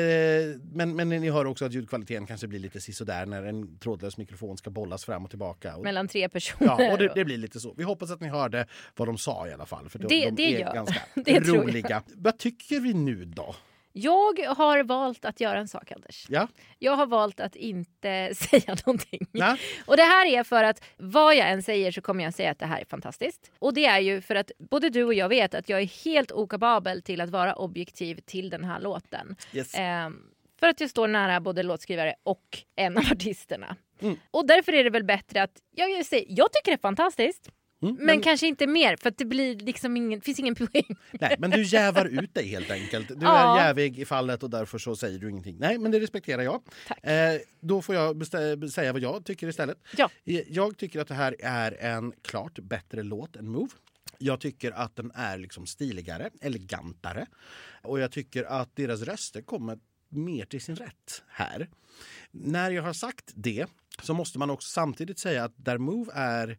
men, 0.74 0.96
men 0.96 1.10
ni 1.10 1.30
hör 1.30 1.46
också 1.46 1.66
att 1.66 1.74
ljudkvaliteten 1.74 2.26
kanske 2.28 2.48
blir 2.48 2.60
lite 2.60 2.82
sisådär 2.82 3.26
när 3.26 3.44
en 3.44 3.78
trådlös 3.78 4.18
mikrofon 4.18 4.58
ska 4.58 4.70
bollas 4.70 5.06
fram 5.06 5.24
och 5.24 5.30
tillbaka. 5.30 5.76
Och, 5.76 5.84
Mellan 5.84 6.08
tre 6.08 6.30
personer. 6.30 6.76
ja, 6.80 6.92
och 6.92 6.98
det, 6.98 7.12
det 7.16 7.26
blir 7.26 7.38
lite 7.38 7.60
så. 7.60 7.74
Vi 7.78 7.84
hoppas 7.84 8.12
att 8.12 8.22
ni 8.22 8.28
hörde 8.28 8.66
vad 8.96 9.08
de 9.08 9.18
sa 9.18 9.48
i 9.48 9.54
alla 9.54 9.66
fall. 9.66 9.90
För 9.90 10.00
de, 10.00 10.08
Det- 10.08 10.26
de 10.26 10.32
det 10.36 10.56
är 10.56 10.60
gör- 10.60 10.74
ganska 10.74 11.02
det 11.16 11.42
tror 11.42 11.58
jag. 11.58 11.68
roliga. 11.68 12.04
Vad 12.16 12.38
tycker 12.38 12.80
vi 12.80 12.94
nu 12.94 13.26
då? 13.26 13.56
Jag 13.96 14.40
har 14.40 14.84
valt 14.84 15.26
att 15.26 15.40
göra 15.40 15.60
en 15.60 15.68
sak, 15.68 15.92
Anders. 15.92 16.26
Ja? 16.30 16.48
Jag 16.80 16.96
har 16.96 17.06
valt 17.06 17.40
att 17.40 17.56
inte 17.56 18.32
säga 18.36 18.76
någonting. 18.86 19.28
Ja? 19.32 19.58
Och 19.86 19.98
det 19.98 20.04
här 20.04 20.26
är 20.26 20.44
för 20.44 20.64
att 20.64 20.84
vad 20.98 21.36
jag 21.36 21.50
än 21.50 21.64
säger 21.64 21.92
så 21.92 22.02
kommer 22.02 22.24
jag 22.24 22.34
säga 22.34 22.52
att 22.52 22.60
det 22.60 22.66
här 22.66 22.82
är 22.82 22.86
fantastiskt. 22.86 23.52
Och 23.60 23.74
det 23.74 23.86
är 23.86 24.00
ju 24.00 24.22
för 24.22 24.36
att 24.36 24.52
både 24.58 24.90
du 24.90 25.04
och 25.04 25.14
jag 25.14 25.30
vet 25.30 25.54
att 25.54 25.70
jag 25.70 25.82
är 25.82 26.06
helt 26.06 26.32
okapabel 26.32 27.02
till 27.02 27.22
att 27.22 27.30
vara 27.30 27.56
objektiv 27.56 28.20
till 28.26 28.50
den 28.50 28.64
här 28.64 28.80
låten. 28.80 29.36
Yes. 29.54 29.76
Ehm, 29.76 30.22
för 30.60 30.68
att 30.68 30.80
jag 30.80 30.90
står 30.90 31.08
nära 31.08 31.40
både 31.40 31.64
låtskrivare 31.64 32.16
och 32.24 32.58
en 32.76 32.98
av 32.98 33.04
artisterna. 33.12 33.76
Mm. 34.02 34.20
Och 34.32 34.48
därför 34.48 34.74
är 34.74 34.84
det 34.84 34.90
väl 34.90 35.04
bättre 35.04 35.44
att 35.44 35.62
jag, 35.76 36.06
säger, 36.06 36.26
jag 36.30 36.54
tycker 36.54 36.72
det 36.72 36.76
är 36.76 36.82
fantastiskt. 36.82 37.50
Mm, 37.84 38.06
Men, 38.06 38.22
kanske 38.22 38.48
inte 38.48 38.68
mer 38.68 38.96
för 38.96 39.10
att 39.10 39.18
det 39.18 39.26
blir 39.26 39.56
liksom 39.56 39.98
ingen, 39.98 40.22
finns 40.22 40.40
ingen 40.40 40.56
poäng. 40.72 40.96
Nej, 41.12 41.36
men 41.40 41.50
du 41.50 41.64
jävar 41.64 42.06
ut 42.06 42.34
dig 42.34 42.48
helt 42.48 42.72
enkelt. 42.72 43.08
Du 43.08 43.16
Ja. 43.26 43.60
är 43.60 43.66
jävig 43.66 44.00
i 44.00 44.06
fallet 44.06 44.44
och 44.44 44.50
därför 44.50 44.78
så 44.78 44.96
säger 44.96 45.20
du 45.20 45.30
ingenting. 45.30 45.58
Nej, 45.60 45.78
men 45.78 45.92
det 45.92 46.00
respekterar 46.00 46.42
jag. 46.42 46.62
Tack. 46.88 47.04
Eh, 47.06 47.40
då 47.60 47.82
får 47.82 47.96
jag 47.96 48.28
säga 48.72 48.94
vad 48.94 49.02
jag 49.02 49.26
tycker 49.26 49.48
istället. 49.48 49.78
Ja. 49.98 50.10
Eh, 50.26 50.42
Jag 50.48 50.78
tycker 50.78 51.00
att 51.02 51.08
det 51.08 51.14
här 51.14 51.36
är 51.40 51.72
en 51.72 52.14
klart 52.22 52.60
bättre 52.60 53.04
låt 53.04 53.36
än 53.36 53.48
Move. 53.50 53.72
Jag 54.18 54.40
tycker 54.40 54.72
att 54.72 54.96
den 54.96 55.12
är 55.16 55.38
liksom 55.38 55.66
stiligare, 55.66 56.30
elegantare. 56.42 57.26
Och 57.82 58.00
jag 58.00 58.12
tycker 58.12 58.44
att 58.44 58.76
deras 58.76 59.02
röster 59.02 59.42
kommer 59.42 59.80
mer 60.10 60.46
till 60.46 60.62
sin 60.62 60.76
rätt 60.76 61.24
här. 61.28 61.70
När 62.32 62.72
jag 62.72 62.84
har 62.84 62.94
sagt 62.94 63.32
det 63.36 63.66
så 64.02 64.14
måste 64.14 64.40
man 64.40 64.50
också 64.50 64.70
samtidigt 64.70 65.20
säga 65.20 65.44
att 65.44 65.54
där 65.56 65.78
Move 65.78 66.12
är 66.16 66.58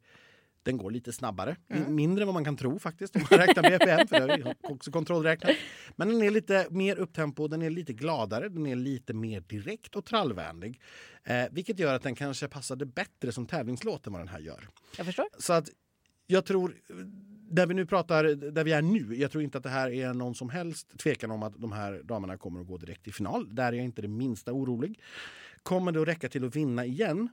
den 0.65 0.77
går 0.77 0.91
lite 0.91 1.13
snabbare, 1.13 1.57
mindre 1.89 2.23
än 2.23 2.27
vad 2.27 2.35
man 2.35 2.45
kan 2.45 2.57
tro 2.57 2.79
faktiskt 2.79 3.17
om 3.17 3.23
man 3.31 3.39
räknar 3.39 3.63
BPM, 3.63 4.09
för 4.09 4.37
det 4.37 4.45
har 4.45 4.55
också 4.61 4.91
kontrollräknat. 4.91 5.57
Men 5.97 6.09
den 6.09 6.23
är 6.23 6.31
lite 6.31 6.67
mer 6.71 6.97
upptempo, 6.97 7.49
den 7.49 7.63
är 7.63 7.71
lite 7.71 7.93
gladare, 7.93 8.49
den 8.49 8.67
är 8.67 8.77
lite 8.77 9.15
mer 9.15 9.41
direkt 9.41 9.97
och 9.97 10.05
trallvänlig. 10.05 10.81
Eh, 11.25 11.45
vilket 11.51 11.79
gör 11.79 11.95
att 11.95 12.03
den 12.03 12.15
kanske 12.15 12.49
passade 12.49 12.87
bättre 12.87 13.33
som 13.33 13.47
tävlingslåt 13.47 14.07
än 14.07 14.13
vad 14.13 14.23
den 14.23 14.29
här 14.29 14.41
gör. 14.41 14.69
Jag 14.97 15.07
förstår. 15.07 15.27
Så 15.39 15.53
att 15.53 15.69
jag 16.27 16.45
tror, 16.45 16.75
där 17.51 17.67
vi 17.67 17.75
nu 17.75 17.87
pratar, 17.87 18.25
där 18.25 18.65
vi 18.65 18.73
är 18.73 18.83
nu, 18.83 19.17
jag 19.17 19.31
tror 19.31 19.45
inte 19.45 19.59
att 19.59 19.65
det 19.65 19.71
här 19.71 19.91
är 19.91 20.15
någon 20.15 20.35
som 20.35 20.51
helst 20.51 20.99
tvekan 20.99 21.31
om 21.31 21.43
att 21.43 21.61
de 21.61 21.73
här 21.73 22.01
damerna 22.05 22.37
kommer 22.39 22.61
att 22.61 22.67
gå 22.67 22.77
direkt 22.77 23.05
till 23.05 23.15
final. 23.15 23.55
Där 23.55 23.73
är 23.73 23.73
jag 23.73 23.85
inte 23.85 24.03
det 24.03 24.09
minsta 24.09 24.53
orolig. 24.53 25.01
Kommer 25.63 25.93
det 25.93 26.03
att 26.03 26.09
räcka 26.09 26.29
till 26.29 26.45
att 26.45 26.57
vinna 26.57 26.85
igen? 26.85 27.29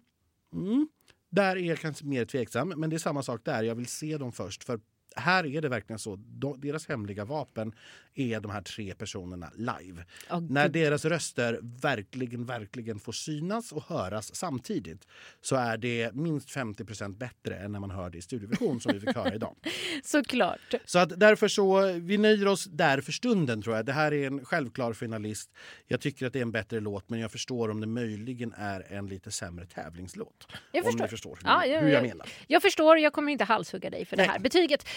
Mm. 0.53 0.87
Där 1.31 1.55
är 1.55 1.61
jag 1.69 1.77
kanske 1.79 2.05
mer 2.05 2.25
tveksam, 2.25 2.69
men 2.69 2.89
det 2.89 2.95
är 2.95 2.97
samma 2.97 3.23
sak 3.23 3.41
där. 3.43 3.63
Jag 3.63 3.75
vill 3.75 3.87
se 3.87 4.17
dem 4.17 4.31
först. 4.31 4.63
För 4.63 4.79
här 5.15 5.45
är 5.45 5.61
det 5.61 5.69
verkligen 5.69 5.99
så. 5.99 6.15
De, 6.15 6.61
deras 6.61 6.87
hemliga 6.87 7.25
vapen 7.25 7.73
är 8.15 8.39
de 8.39 8.51
här 8.51 8.61
tre 8.61 8.93
personerna 8.95 9.51
live. 9.55 10.05
Åh, 10.31 10.41
När 10.49 10.69
deras 10.69 11.05
röster 11.05 11.59
verkligen, 11.61 12.45
verkligen 12.45 12.99
får 12.99 13.11
synas 13.11 13.71
och 13.71 13.83
höras 13.83 14.35
samtidigt 14.35 15.07
så 15.41 15.55
är 15.55 15.77
det 15.77 16.13
minst 16.13 16.49
50% 16.49 17.17
bättre 17.17 17.55
än 17.55 17.71
när 17.71 17.79
man 17.79 17.91
hör 17.91 18.09
det 18.09 18.17
i 18.17 18.21
studioversion 18.21 18.81
som 18.81 18.93
vi 18.93 18.99
fick 18.99 19.15
höra 19.15 19.33
idag. 19.35 19.55
Såklart. 20.03 20.73
Så 20.85 20.99
att 20.99 21.19
därför 21.19 21.47
så, 21.47 21.81
vi 21.93 22.17
nöjer 22.17 22.47
oss 22.47 22.65
där 22.65 23.01
för 23.01 23.11
stunden 23.11 23.61
tror 23.61 23.75
jag. 23.75 23.85
Det 23.85 23.93
här 23.93 24.13
är 24.13 24.27
en 24.27 24.45
självklar 24.45 24.93
finalist. 24.93 25.49
Jag 25.87 26.01
tycker 26.01 26.25
att 26.27 26.33
det 26.33 26.39
är 26.39 26.43
en 26.43 26.51
bättre 26.51 26.79
låt 26.79 27.09
men 27.09 27.19
jag 27.19 27.31
förstår 27.31 27.69
om 27.69 27.81
det 27.81 27.87
möjligen 27.87 28.53
är 28.57 28.85
en 28.93 29.07
lite 29.07 29.31
sämre 29.31 29.65
tävlingslåt. 29.65 30.47
Jag 30.71 30.85
om 30.85 30.91
förstår. 30.91 31.03
ni 31.05 31.09
förstår 31.09 31.35
hur, 31.41 31.49
Ja, 31.49 31.65
jag, 31.65 31.81
hur 31.81 31.87
jag 31.89 31.97
jag, 32.03 32.07
menar. 32.09 32.27
jag 32.47 32.61
förstår, 32.61 32.97
jag 32.99 33.13
kommer 33.13 33.31
inte 33.31 33.43
halshugga 33.43 33.89
dig 33.89 34.05
för 34.05 34.17
det 34.17 34.23
Nej. 34.23 34.31
här 34.31 34.39
betyget. 34.39 34.87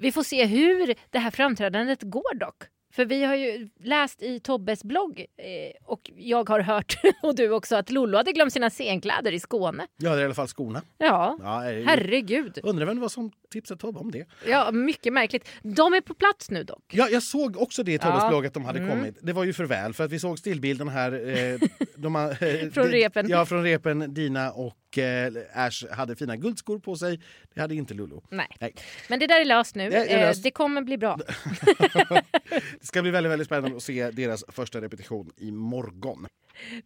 Vi 0.00 0.12
får 0.12 0.22
se 0.22 0.44
hur 0.46 0.94
det 1.10 1.18
här 1.18 1.30
framträdandet 1.30 2.02
går 2.02 2.34
dock. 2.34 2.62
För 2.92 3.04
vi 3.04 3.24
har 3.24 3.34
ju 3.34 3.68
läst 3.80 4.22
i 4.22 4.40
Tobbes 4.40 4.84
blogg 4.84 5.20
eh, 5.20 5.84
och 5.84 6.10
jag 6.16 6.48
har 6.48 6.60
hört, 6.60 6.94
och 7.22 7.34
du 7.34 7.50
också, 7.50 7.76
att 7.76 7.90
Lollo 7.90 8.16
hade 8.16 8.32
glömt 8.32 8.52
sina 8.52 8.70
scenkläder 8.70 9.32
i 9.32 9.40
Skåne. 9.40 9.86
Ja, 9.96 10.10
det 10.10 10.16
är 10.16 10.20
i 10.20 10.24
alla 10.24 10.34
fall 10.34 10.48
skorna. 10.48 10.82
Ja, 10.98 11.38
Ja, 11.42 11.70
eh, 11.70 11.84
herregud. 11.86 12.58
Undrar 12.62 12.86
vem 12.86 12.96
det 12.96 13.00
var 13.02 13.08
som 13.08 13.30
tipsade 13.50 13.80
Tobbe 13.80 13.98
om 13.98 14.10
det. 14.10 14.26
Ja, 14.46 14.70
mycket 14.70 15.12
märkligt. 15.12 15.48
De 15.62 15.94
är 15.94 16.00
på 16.00 16.14
plats 16.14 16.50
nu 16.50 16.64
dock. 16.64 16.84
Ja, 16.92 17.08
jag 17.08 17.22
såg 17.22 17.56
också 17.56 17.82
det 17.82 17.92
i 17.92 17.98
Tobbes 17.98 18.22
Ja. 18.22 18.28
blogg 18.28 18.46
att 18.46 18.54
de 18.54 18.64
hade 18.64 18.78
Mm. 18.78 18.90
kommit. 18.90 19.18
Det 19.22 19.32
var 19.32 19.44
ju 19.44 19.52
för 19.52 19.64
väl 19.64 19.92
för 19.94 20.04
att 20.04 20.10
vi 20.12 20.18
såg 20.18 20.38
stillbilden 20.38 20.88
här. 20.88 21.12
Eh, 21.38 21.60
de, 21.96 22.16
eh, 22.16 22.70
Från 22.72 22.86
repen. 22.86 23.28
Ja, 23.28 23.46
från 23.46 23.62
repen. 23.62 24.14
Dina 24.14 24.52
och 24.52 24.98
eh, 24.98 25.32
Ash 25.54 25.86
hade 25.92 26.16
fina 26.16 26.36
guldskor 26.36 26.78
på 26.78 26.96
sig. 26.96 27.20
Det 27.54 27.60
hade 27.60 27.74
inte 27.74 27.94
Lulu. 27.94 28.16
Nej. 28.30 28.48
Nej. 28.60 28.74
Men 29.08 29.18
det 29.18 29.26
där 29.26 29.40
är 29.40 29.44
löst 29.44 29.74
nu. 29.74 29.90
Det 29.90 29.96
är 29.96 30.18
Eh, 30.18 30.26
löst. 30.28 30.42
det 30.42 30.50
kommer 30.50 30.82
bli 30.82 30.98
bra. 30.98 31.18
Det 32.80 32.86
ska 32.86 33.02
bli 33.02 33.10
väldigt, 33.10 33.32
väldigt 33.32 33.46
spännande 33.46 33.76
att 33.76 33.82
se 33.82 34.10
deras 34.10 34.44
första 34.48 34.80
repetition 34.80 35.30
i 35.36 35.50
morgon. 35.50 36.26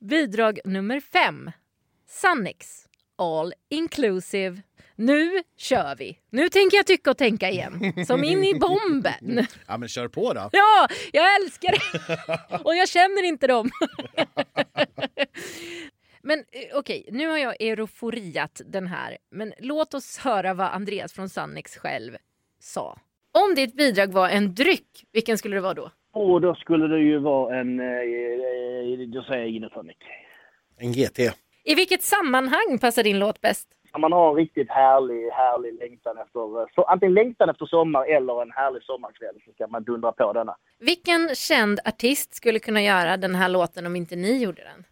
Bidrag 0.01 0.59
nummer 0.65 1.01
fem. 1.01 1.51
Sannex. 2.09 2.67
All 3.17 3.53
inclusive. 3.69 4.63
Nu 4.97 5.43
kör 5.57 5.97
vi. 5.97 6.19
Nu 6.31 6.49
tänker 6.49 6.77
jag 6.77 6.87
tycka 6.87 7.11
och 7.11 7.19
tänka 7.19 7.51
igen. 7.51 8.05
Som 8.07 8.25
in 8.25 8.45
i 8.45 8.55
bomben. 8.55 9.47
Ja, 9.67 9.79
men 9.79 9.89
kör 9.89 10.09
på 10.09 10.33
då. 10.33 10.41
Ja, 10.53 10.89
jag 11.13 11.37
älskar 11.37 11.71
det! 11.73 12.59
Och 12.65 12.77
jag 12.77 12.89
känner 12.89 13.23
inte 13.23 13.47
dem. 13.47 13.71
Men 16.23 16.39
eh, 16.39 16.79
okej, 16.79 17.09
nu 17.13 17.29
har 17.29 17.39
jag 17.39 17.63
eroforiat 17.63 18.61
den 18.67 18.87
här. 18.87 19.17
Men 19.31 19.53
låt 19.59 19.95
oss 19.95 20.19
höra 20.19 20.55
vad 20.55 20.67
Andreas 20.67 21.13
från 21.13 21.29
Sannex 21.29 21.77
själv 21.77 22.17
sa. 22.61 22.99
Om 23.33 23.55
ditt 23.55 23.75
bidrag 23.77 24.13
var 24.13 24.29
en 24.29 24.55
dryck, 24.55 25.05
vilken 25.13 25.39
skulle 25.39 25.57
det 25.57 25.61
vara 25.61 25.75
då? 25.75 25.91
Och 26.13 26.41
då 26.41 26.55
skulle 26.55 26.87
det 26.87 26.99
ju 27.01 27.19
vara 27.19 27.57
en, 27.61 27.81
eh, 27.81 27.87
eh, 27.87 29.09
då 29.09 29.23
säger 29.23 29.41
jag 29.43 29.51
gin 29.51 29.65
och 29.65 29.73
tonic. 29.73 29.97
En 30.79 30.93
GT. 30.93 31.19
I 31.65 31.75
vilket 31.75 32.03
sammanhang 32.03 32.79
passar 32.81 33.03
din 33.03 33.19
låt 33.19 33.41
bäst? 33.41 33.69
Man 33.99 34.13
har 34.13 34.31
en 34.31 34.37
riktigt 34.37 34.71
härlig, 34.71 35.31
härlig 35.31 35.79
längtan 35.79 36.19
efter, 36.19 36.61
eh, 36.61 36.67
så, 36.75 36.83
antingen 36.83 37.15
längtan 37.15 37.49
efter 37.51 37.67
sommar 37.67 38.05
eller 38.07 38.43
en 38.43 38.51
härlig 38.53 38.83
sommarkväll 38.83 39.35
så 39.47 39.53
ska 39.53 39.67
man 39.67 39.83
dundra 39.85 40.13
på 40.13 40.33
denna. 40.33 40.57
Vilken 40.79 41.29
känd 41.35 41.81
artist 41.85 42.35
skulle 42.35 42.59
kunna 42.59 42.83
göra 42.83 43.17
den 43.17 43.35
här 43.35 43.49
låten 43.49 43.87
om 43.87 43.97
inte 43.97 44.17
ni 44.17 44.43
gjorde 44.43 44.63
den? 44.63 44.85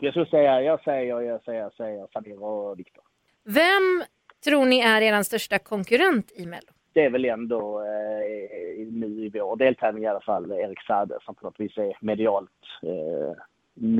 Jag 0.00 0.12
skulle 0.12 0.26
säga, 0.26 0.62
jag 0.62 0.82
säger, 0.82 1.20
jag 1.20 1.42
säger, 1.42 1.60
jag 1.60 1.72
säger 1.72 2.06
Samir 2.12 2.42
och 2.42 2.78
Viktor. 2.78 3.04
Vem 3.44 4.02
tror 4.44 4.64
ni 4.66 4.80
är 4.80 5.00
er 5.02 5.22
största 5.22 5.58
konkurrent 5.58 6.32
i 6.36 6.46
Mello? 6.46 6.72
Det 6.92 7.04
är 7.04 7.10
väl 7.10 7.24
ändå 7.24 7.80
eh, 7.80 8.86
nu 8.92 9.06
i 9.06 9.30
vår 9.34 9.56
deltävling 9.56 10.04
i 10.04 10.06
alla 10.06 10.20
fall 10.20 10.52
Erik 10.52 10.82
Saade 10.82 11.18
som 11.22 11.34
på 11.34 11.46
något 11.46 11.60
vis 11.60 11.76
är 11.78 11.96
medialt, 12.00 12.50
eh, 12.82 13.36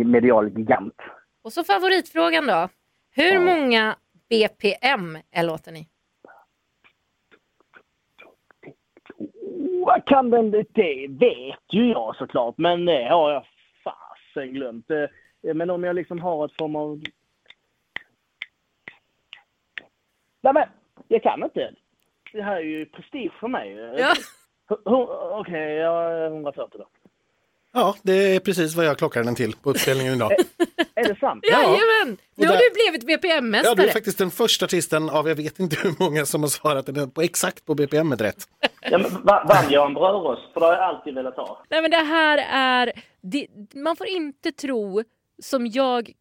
medial 0.06 0.48
gigant. 0.58 0.94
Och 1.42 1.52
så 1.52 1.64
favoritfrågan 1.64 2.46
då. 2.46 2.68
Hur 3.14 3.32
Ja. 3.34 3.40
många 3.40 3.96
BPM 4.28 5.18
är 5.30 5.42
låten 5.42 5.76
i? 5.76 5.88
Vad 9.86 10.04
kan 10.04 10.30
den, 10.30 10.50
det 10.50 11.06
vet 11.08 11.72
ju 11.72 11.88
jag 11.90 12.16
såklart, 12.16 12.54
men 12.58 12.84
det 12.84 13.08
har 13.08 13.30
jag 13.32 13.46
fasen 13.84 14.52
glömt. 14.54 14.90
Eh, 14.90 15.04
Men 15.54 15.70
om 15.70 15.84
jag 15.84 15.96
liksom 15.96 16.18
har 16.20 16.44
ett 16.44 16.56
form 16.58 16.76
av... 16.76 17.02
Nej 20.40 20.52
men, 20.52 20.68
jag 21.08 21.22
kan 21.22 21.42
inte. 21.44 21.74
Det 22.32 22.42
här 22.42 22.56
är 22.56 22.60
ju 22.60 22.86
prestige 22.86 23.32
för 23.40 23.48
mig. 23.48 23.72
Ja. 23.98 24.14
Okej, 25.40 25.74
jag 25.74 26.12
är 26.12 26.26
140 26.26 26.78
då. 26.78 26.88
Ja, 27.72 27.94
det 28.02 28.12
är 28.12 28.40
precis 28.40 28.74
vad 28.76 28.86
jag 28.86 28.98
klockar 28.98 29.24
den 29.24 29.34
till 29.34 29.56
på 29.56 29.70
uppställningen 29.70 30.14
idag. 30.14 30.30
Är 30.98 31.08
det 31.08 31.18
sant? 31.20 31.44
Jajamän! 31.50 32.18
Nu 32.34 32.46
har 32.46 32.56
du 32.56 32.70
blivit 32.74 33.10
Ja, 33.10 33.16
BPM-mästare. 33.16 33.74
du 33.74 33.82
är 33.82 33.92
faktiskt 33.92 34.18
den 34.18 34.30
första 34.30 34.64
artisten 34.64 35.10
av 35.10 35.28
jag 35.28 35.34
vet 35.34 35.58
inte 35.58 35.76
hur 35.82 35.94
många 36.04 36.26
som 36.26 36.42
har 36.42 36.48
svarat 36.48 37.14
på 37.14 37.22
exakt 37.22 37.64
på 37.66 37.74
BPM 37.74 38.16
rätt. 38.16 38.48
Ja, 38.80 38.98
men 38.98 39.22
vann 39.24 39.70
jag 39.70 39.86
en 39.86 39.94
brödrost? 39.94 40.52
För 40.52 40.60
det 40.60 40.66
har 40.66 40.72
jag 40.72 40.82
alltid 40.82 41.14
velat 41.14 41.36
ha. 41.36 41.64
Nej 41.70 41.82
men 41.82 41.90
det 41.90 41.96
här 41.96 42.38
är... 42.52 42.92
Det, 43.20 43.46
man 43.74 43.96
får 43.96 44.06
inte 44.06 44.52
tro, 44.52 45.02
som 45.42 45.66
jag 45.66 46.12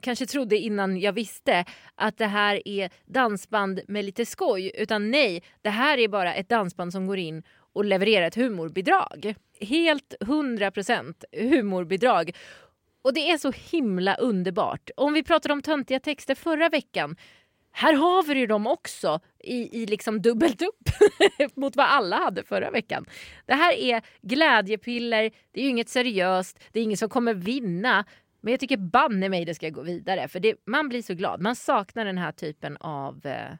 kanske 0.00 0.26
trodde 0.26 0.56
innan 0.56 1.00
jag 1.00 1.12
visste, 1.12 1.64
att 1.94 2.18
det 2.18 2.26
här 2.26 2.68
är 2.68 2.90
dansband 3.04 3.80
med 3.88 4.04
lite 4.04 4.26
skoj. 4.26 4.72
Utan 4.74 5.10
nej, 5.10 5.42
det 5.62 5.70
här 5.70 5.98
är 5.98 6.08
bara 6.08 6.34
ett 6.34 6.48
dansband 6.48 6.92
som 6.92 7.06
går 7.06 7.18
in 7.18 7.42
och 7.74 7.84
levererar 7.84 8.26
ett 8.26 8.34
humorbidrag. 8.34 9.34
Helt 9.60 10.14
100% 10.20 11.14
humorbidrag. 11.32 12.36
Och 13.06 13.14
det 13.14 13.30
är 13.30 13.38
så 13.38 13.50
himla 13.50 14.14
underbart. 14.14 14.90
Om 14.96 15.12
vi 15.12 15.22
pratade 15.22 15.52
om 15.52 15.62
töntiga 15.62 16.00
texter 16.00 16.34
förra 16.34 16.68
veckan. 16.68 17.16
Här 17.72 17.92
har 17.92 18.22
vi 18.22 18.40
ju 18.40 18.46
dem 18.46 18.66
också 18.66 19.20
i, 19.38 19.82
i 19.82 19.86
liksom 19.86 20.22
dubbelt 20.22 20.62
upp 20.62 20.88
mot 21.56 21.76
vad 21.76 21.86
alla 21.86 22.16
hade 22.16 22.44
förra 22.44 22.70
veckan. 22.70 23.06
Det 23.46 23.54
här 23.54 23.72
är 23.72 24.02
glädjepiller, 24.22 25.30
det 25.52 25.60
är 25.60 25.64
ju 25.64 25.70
inget 25.70 25.88
seriöst, 25.88 26.58
det 26.72 26.80
är 26.80 26.84
ingen 26.84 26.96
som 26.96 27.08
kommer 27.08 27.34
vinna. 27.34 28.04
Men 28.40 28.50
jag 28.50 28.60
tycker 28.60 28.76
banne 28.76 29.28
mig 29.28 29.44
det 29.44 29.54
ska 29.54 29.70
gå 29.70 29.82
vidare 29.82 30.28
för 30.28 30.40
det, 30.40 30.54
man 30.64 30.88
blir 30.88 31.02
så 31.02 31.14
glad. 31.14 31.40
Man 31.40 31.56
saknar 31.56 32.04
den 32.04 32.18
här 32.18 32.32
typen 32.32 32.76
av... 32.76 33.26
Eh, 33.26 33.54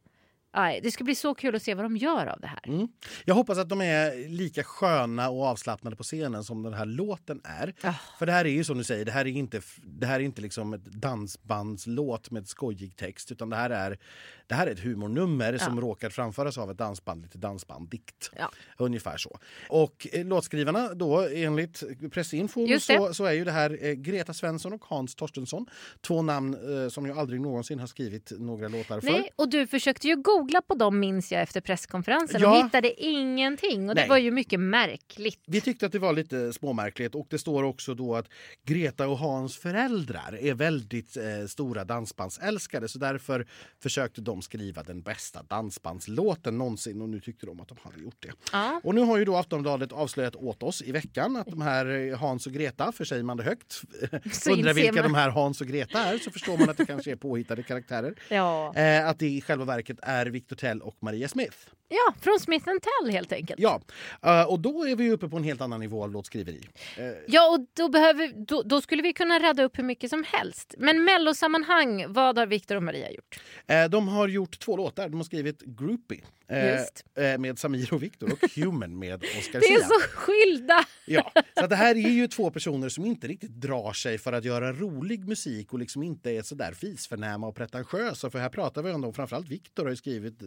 aj, 0.56 0.80
det 0.82 0.90
ska 0.90 1.04
bli 1.04 1.14
så 1.14 1.34
kul 1.34 1.54
att 1.54 1.62
se 1.62 1.74
vad 1.74 1.84
de 1.84 1.96
gör 1.96 2.26
av 2.26 2.40
det 2.40 2.46
här. 2.46 2.68
Mm. 2.68 2.88
Jag 3.24 3.34
hoppas 3.34 3.58
att 3.58 3.68
de 3.68 3.80
är 3.80 4.28
lika 4.28 4.64
sköna 4.64 5.30
och 5.30 5.44
avslappnade 5.44 5.96
på 5.96 6.02
scenen 6.02 6.44
som 6.44 6.62
den 6.62 6.74
här 6.74 6.86
låten 6.86 7.40
är. 7.44 7.74
Ah. 7.82 7.94
För 8.18 8.26
det 8.26 8.32
här 8.32 8.44
är 8.44 8.50
ju 8.50 8.64
som 8.64 8.78
du 8.78 8.84
säger, 8.84 9.04
det 9.04 9.12
här 9.12 9.24
är 9.26 9.30
inte, 9.30 9.60
det 9.82 10.06
här 10.06 10.20
är 10.20 10.24
inte 10.24 10.42
liksom 10.42 10.72
ett 10.72 10.84
dansbandslåt 10.84 12.30
med 12.30 12.48
skojig 12.48 12.96
text 12.96 13.32
utan 13.32 13.50
det 13.50 13.56
här 13.56 13.70
är, 13.70 13.98
det 14.46 14.54
här 14.54 14.66
är 14.66 14.70
ett 14.70 14.80
humornummer 14.80 15.58
som 15.58 15.80
råkar 15.80 16.10
framföras 16.10 16.58
av 16.58 16.70
ett 16.70 16.78
dansband, 16.78 17.22
lite 17.22 17.38
dansbanddikt. 17.38 18.30
Ja. 18.38 18.50
Ungefär 18.78 19.16
så. 19.16 19.38
Och 19.68 20.06
eh, 20.12 20.26
låtskrivarna 20.26 20.94
då 20.94 21.28
enligt 21.34 21.82
det. 22.66 22.80
så, 22.80 23.14
så 23.14 23.24
är 23.24 23.32
ju 23.32 23.44
det 23.44 23.52
här 23.52 23.78
eh, 23.84 23.92
Greta 23.92 24.34
Svensson 24.34 24.72
och 24.72 24.84
Hans 24.84 25.14
Torstensson. 25.14 25.66
Två 26.00 26.22
namn 26.22 26.82
eh, 26.84 26.88
som 26.88 27.06
jag 27.06 27.18
aldrig 27.18 27.40
någonsin 27.40 27.78
har 27.78 27.86
skrivit 27.86 28.32
några 28.38 28.68
låtar 28.68 29.00
för. 29.00 29.10
Nej, 29.10 29.30
och 29.36 29.48
du 29.48 29.66
försökte 29.66 30.08
ju 30.08 30.16
googla 30.16 30.45
googla 30.46 30.62
på 30.62 30.74
dem 30.74 30.98
minns 31.00 31.32
jag 31.32 31.42
efter 31.42 31.60
presskonferensen 31.60 32.40
Ja. 32.40 32.50
och 32.58 32.64
hittade 32.64 33.02
ingenting 33.02 33.88
och 33.88 33.94
det 33.94 34.00
Nej. 34.00 34.08
var 34.08 34.18
ju 34.18 34.30
mycket 34.30 34.60
märkligt. 34.60 35.40
Vi 35.46 35.60
tyckte 35.60 35.86
att 35.86 35.92
det 35.92 35.98
var 35.98 36.12
lite 36.12 36.52
småmärkligt 36.52 37.14
och 37.14 37.26
det 37.30 37.38
står 37.38 37.62
också 37.62 37.94
då 37.94 38.14
att 38.16 38.26
Greta 38.66 39.08
och 39.08 39.18
Hans 39.18 39.56
föräldrar 39.56 40.38
är 40.40 40.54
väldigt 40.54 41.16
eh, 41.16 41.46
stora 41.48 41.84
dansbandsälskare 41.84 42.88
så 42.88 42.98
därför 42.98 43.46
försökte 43.82 44.20
de 44.20 44.42
skriva 44.42 44.82
den 44.82 45.02
bästa 45.02 45.42
dansbandslåten 45.42 46.58
någonsin 46.58 47.02
och 47.02 47.08
nu 47.08 47.20
tyckte 47.20 47.46
de 47.46 47.60
att 47.60 47.68
de 47.68 47.76
hade 47.82 48.00
gjort 48.00 48.16
det. 48.20 48.32
Ja. 48.52 48.80
Och 48.84 48.94
nu 48.94 49.00
har 49.00 49.18
ju 49.18 49.24
då 49.24 49.36
Aftonbladet 49.36 49.92
avslöjat 49.92 50.36
åt 50.36 50.62
oss 50.62 50.82
i 50.82 50.92
veckan 50.92 51.36
att 51.36 51.46
de 51.46 51.60
här 51.62 51.86
eh, 52.10 52.18
Hans 52.18 52.46
och 52.46 52.52
Greta, 52.52 52.92
för 52.92 53.04
säger 53.04 53.22
man 53.22 53.36
det 53.36 53.42
högt, 53.42 53.82
undrar 54.50 54.74
vilka 54.74 54.92
man. 54.92 55.02
de 55.02 55.14
här 55.14 55.30
Hans 55.30 55.60
och 55.60 55.66
Greta 55.66 55.98
är 56.04 56.18
så 56.18 56.30
förstår 56.30 56.58
man 56.58 56.68
att 56.70 56.76
det 56.76 56.86
kanske 56.86 57.10
är 57.12 57.16
påhittade 57.16 57.62
karaktärer. 57.62 58.14
Ja. 58.28 58.74
Eh, 58.76 59.08
att 59.08 59.18
det 59.18 59.26
i 59.28 59.40
själva 59.40 59.64
verket 59.64 59.98
är 60.02 60.26
Victor 60.36 60.56
Tell 60.56 60.82
och 60.82 60.96
Maria 61.00 61.28
Smith 61.28 61.56
ja, 61.88 62.14
från 62.20 62.40
Smith 62.40 62.64
Tell 62.64 63.10
helt 63.12 63.32
enkelt. 63.32 63.60
Ja, 63.60 63.80
eh, 64.22 64.42
och 64.42 64.60
då 64.60 64.84
är 64.88 64.96
vi 64.96 65.10
uppe 65.10 65.28
på 65.28 65.36
en 65.36 65.44
helt 65.44 65.60
annan 65.60 65.80
nivå 65.80 66.02
av 66.02 66.10
låtskriveri. 66.12 66.60
Eh, 66.96 67.04
Ja, 67.26 67.50
och 67.50 67.66
då, 67.76 67.88
behöver, 67.88 68.32
då, 68.46 68.62
då 68.62 68.80
skulle 68.80 69.02
vi 69.02 69.12
kunna 69.12 69.38
radda 69.38 69.62
upp 69.62 69.78
hur 69.78 69.84
mycket 69.84 70.10
som 70.10 70.24
helst. 70.32 70.74
Men 70.78 71.04
mellosammanhang, 71.04 72.04
vad 72.12 72.38
har 72.38 72.46
Viktor 72.46 72.76
och 72.76 72.82
Maria 72.82 73.10
gjort? 73.10 73.40
Eh, 73.66 73.84
De 73.84 74.08
har 74.08 74.28
gjort 74.28 74.58
två 74.58 74.76
låtar. 74.76 75.08
De 75.08 75.16
har 75.16 75.24
skrivit 75.24 75.62
Groupie 75.62 76.20
Just. 76.50 77.04
med 77.38 77.58
Samir 77.58 77.94
och 77.94 78.02
Viktor 78.02 78.32
och 78.32 78.38
Human 78.56 78.98
med 78.98 79.22
Oscar 79.38 79.60
Det 79.60 79.66
är 79.66 79.78
Sia. 79.78 79.86
så 79.86 80.00
skilda! 80.00 80.84
Ja, 81.06 81.32
så 81.60 81.66
det 81.66 81.76
här 81.76 81.94
är 81.94 82.10
ju 82.10 82.28
två 82.28 82.50
personer 82.50 82.88
som 82.88 83.04
inte 83.06 83.26
riktigt 83.28 83.50
drar 83.50 83.92
sig 83.92 84.18
för 84.18 84.32
att 84.32 84.44
göra 84.44 84.72
rolig 84.72 85.28
musik 85.28 85.72
och 85.72 85.78
liksom 85.78 86.02
inte 86.02 86.30
är 86.30 86.42
så 86.42 86.54
där 86.54 86.72
fisförnäma 86.72 87.46
och 87.46 87.56
pretentiösa. 87.56 88.30
För 88.30 88.38
här 88.38 88.48
pratar 88.48 88.82
vi 88.82 88.90
om 88.92 89.14
framförallt 89.14 89.48
Viktor 89.48 89.86
har 89.86 89.94
skrivit 89.94 90.38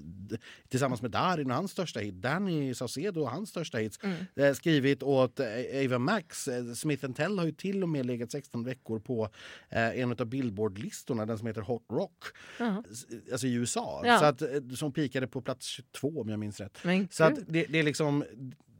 tillsammans 0.69 1.01
med 1.01 1.11
Darin 1.29 1.51
och 1.51 1.57
hans 1.57 1.71
största 1.71 1.99
hit, 1.99 2.13
Danny 2.13 2.73
Saucedo 2.73 3.21
och 3.21 3.29
hans 3.31 3.49
största 3.49 3.77
hits, 3.77 3.99
eh, 4.35 4.53
skrivit 4.53 5.03
åt 5.03 5.39
eh, 5.39 5.47
Ava 5.85 5.99
Max. 5.99 6.47
Eh, 6.47 6.73
Smith 6.73 7.11
Tell 7.11 7.39
har 7.39 7.45
ju 7.45 7.51
till 7.51 7.83
och 7.83 7.89
med 7.89 8.05
legat 8.05 8.31
16 8.31 8.63
veckor 8.63 8.99
på 8.99 9.29
en 9.69 10.11
av 10.11 10.25
Billboard-listorna, 10.25 11.25
den 11.25 11.37
som 11.37 11.47
heter 11.47 11.61
Hot 11.61 11.85
Rock, 11.91 12.23
Ja. 12.59 12.83
s- 12.91 13.05
alltså 13.31 13.47
i 13.47 13.53
USA. 13.53 14.01
Ja. 14.05 14.19
Så 14.19 14.25
att, 14.25 14.41
som 14.77 14.91
pikade 14.93 15.27
på 15.27 15.41
plats 15.41 15.65
22 15.67 16.21
om 16.21 16.29
jag 16.29 16.39
minns 16.39 16.59
rätt. 16.59 16.77
Men 16.83 17.07
Så 17.11 17.23
att 17.23 17.35
det, 17.47 17.65
det 17.69 17.79
är 17.79 17.83
liksom 17.83 18.23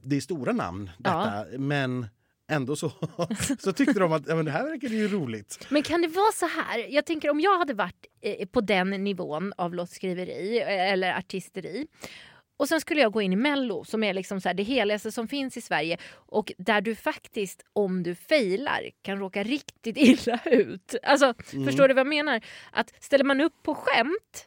det 0.04 0.16
är 0.16 0.22
stora 0.22 0.52
namn 0.54 0.90
detta, 0.98 1.46
men 1.58 2.08
ändå 2.52 2.76
så, 2.76 2.92
så 3.60 3.74
tyckte 3.74 4.00
de 4.00 4.12
att 4.14 4.28
ja, 4.28 4.36
men 4.36 4.46
det 4.46 4.52
här 4.52 4.64
verkar 4.64 4.88
ju 4.88 5.08
roligt. 5.08 5.68
Men 5.70 5.84
kan 5.84 6.02
det 6.02 6.08
vara 6.08 6.32
så 6.32 6.46
här? 6.46 6.78
Jag 6.90 7.06
tänker 7.06 7.30
om 7.30 7.40
jag 7.40 7.58
hade 7.60 7.74
varit 7.74 8.06
på 8.52 8.62
den 8.62 8.90
nivån 8.90 9.54
av 9.58 9.74
låtskriveri 9.74 10.60
eller 10.60 11.18
artisteri 11.18 11.88
och 12.60 12.68
sen 12.68 12.82
skulle 12.82 13.02
jag 13.02 13.12
gå 13.12 13.22
in 13.22 13.34
i 13.34 13.36
Mello 13.36 13.84
som 13.86 14.04
är 14.04 14.14
liksom 14.14 14.42
så 14.42 14.50
här 14.50 14.54
det 14.54 14.64
heligaste 14.64 15.12
som 15.12 15.28
finns 15.28 15.58
i 15.58 15.62
Sverige 15.62 15.98
och 16.14 16.52
där 16.58 16.82
du 16.82 16.96
faktiskt 16.96 17.64
om 17.74 18.04
du 18.04 18.16
failar 18.16 18.90
kan 19.02 19.20
råka 19.20 19.44
riktigt 19.44 19.98
illa 20.28 20.40
ut. 20.46 20.96
Alltså, 21.04 21.34
förstår 21.66 21.88
du 21.88 21.94
vad 21.94 22.00
jag 22.00 22.08
menar? 22.08 22.42
Att 22.72 22.94
ställer 23.00 23.24
man 23.24 23.42
upp 23.42 23.64
på 23.64 23.76
skämt 23.76 24.46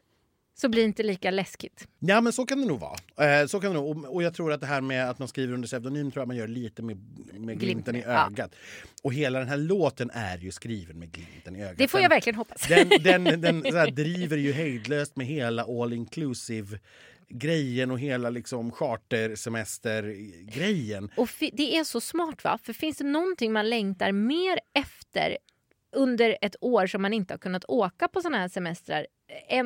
så 0.54 0.68
blir 0.68 0.82
det 0.82 0.86
inte 0.86 1.02
lika 1.02 1.30
läskigt. 1.30 1.88
Ja 1.98 2.20
men 2.20 2.32
så 2.32 2.46
kan 2.46 2.60
det 2.60 2.66
nog 2.66 2.80
vara. 2.80 3.40
Eh, 3.40 3.46
så 3.46 3.60
kan 3.60 3.70
det 3.74 3.80
nog. 3.80 3.96
Och, 4.04 4.14
och 4.14 4.22
jag 4.22 4.34
tror 4.34 4.52
att 4.52 4.60
det 4.60 4.66
här 4.66 4.80
med 4.80 5.10
att 5.10 5.18
man 5.18 5.28
skriver 5.28 5.54
under 5.54 5.68
pseudonym 5.68 6.10
tror 6.10 6.20
jag 6.20 6.28
man 6.28 6.36
gör 6.36 6.48
lite 6.48 6.82
med, 6.82 6.96
med 7.32 7.60
glimten 7.60 7.96
i 7.96 8.00
Ja. 8.06 8.26
ögat. 8.26 8.54
Och 9.02 9.14
hela 9.14 9.38
den 9.38 9.48
här 9.48 9.56
låten 9.56 10.10
är 10.14 10.38
ju 10.38 10.50
skriven 10.50 10.98
med 10.98 11.12
glimten 11.12 11.56
i 11.56 11.62
ögat. 11.62 11.78
Det 11.78 11.88
får 11.88 11.98
Den- 11.98 12.02
jag 12.02 12.10
verkligen 12.10 12.36
hoppas. 12.36 12.68
Den, 12.68 12.88
den, 12.88 13.24
den 13.40 13.64
här, 13.74 13.90
driver 13.90 14.36
ju 14.36 14.52
hejdlöst 14.52 15.16
med 15.16 15.26
hela 15.26 15.62
all 15.62 15.92
inclusive 15.92 16.78
grejen 17.32 17.90
och 17.90 18.00
hela 18.00 18.30
liksom 18.30 18.72
chartersemester-grejen. 18.72 21.10
Och 21.16 21.28
det 21.52 21.76
är 21.76 21.84
så 21.84 22.00
smart 22.00 22.44
va? 22.44 22.58
För 22.62 22.72
finns 22.72 22.96
det 22.96 23.04
någonting 23.04 23.52
man 23.52 23.70
längtar 23.70 24.12
mer 24.12 24.58
efter 24.74 25.38
under 25.96 26.38
ett 26.40 26.56
år 26.60 26.86
som 26.86 27.02
man 27.02 27.12
inte 27.12 27.34
har 27.34 27.38
kunnat 27.38 27.64
åka 27.68 28.08
på 28.08 28.20
såna 28.20 28.38
här 28.38 28.48
semestrar 28.48 29.06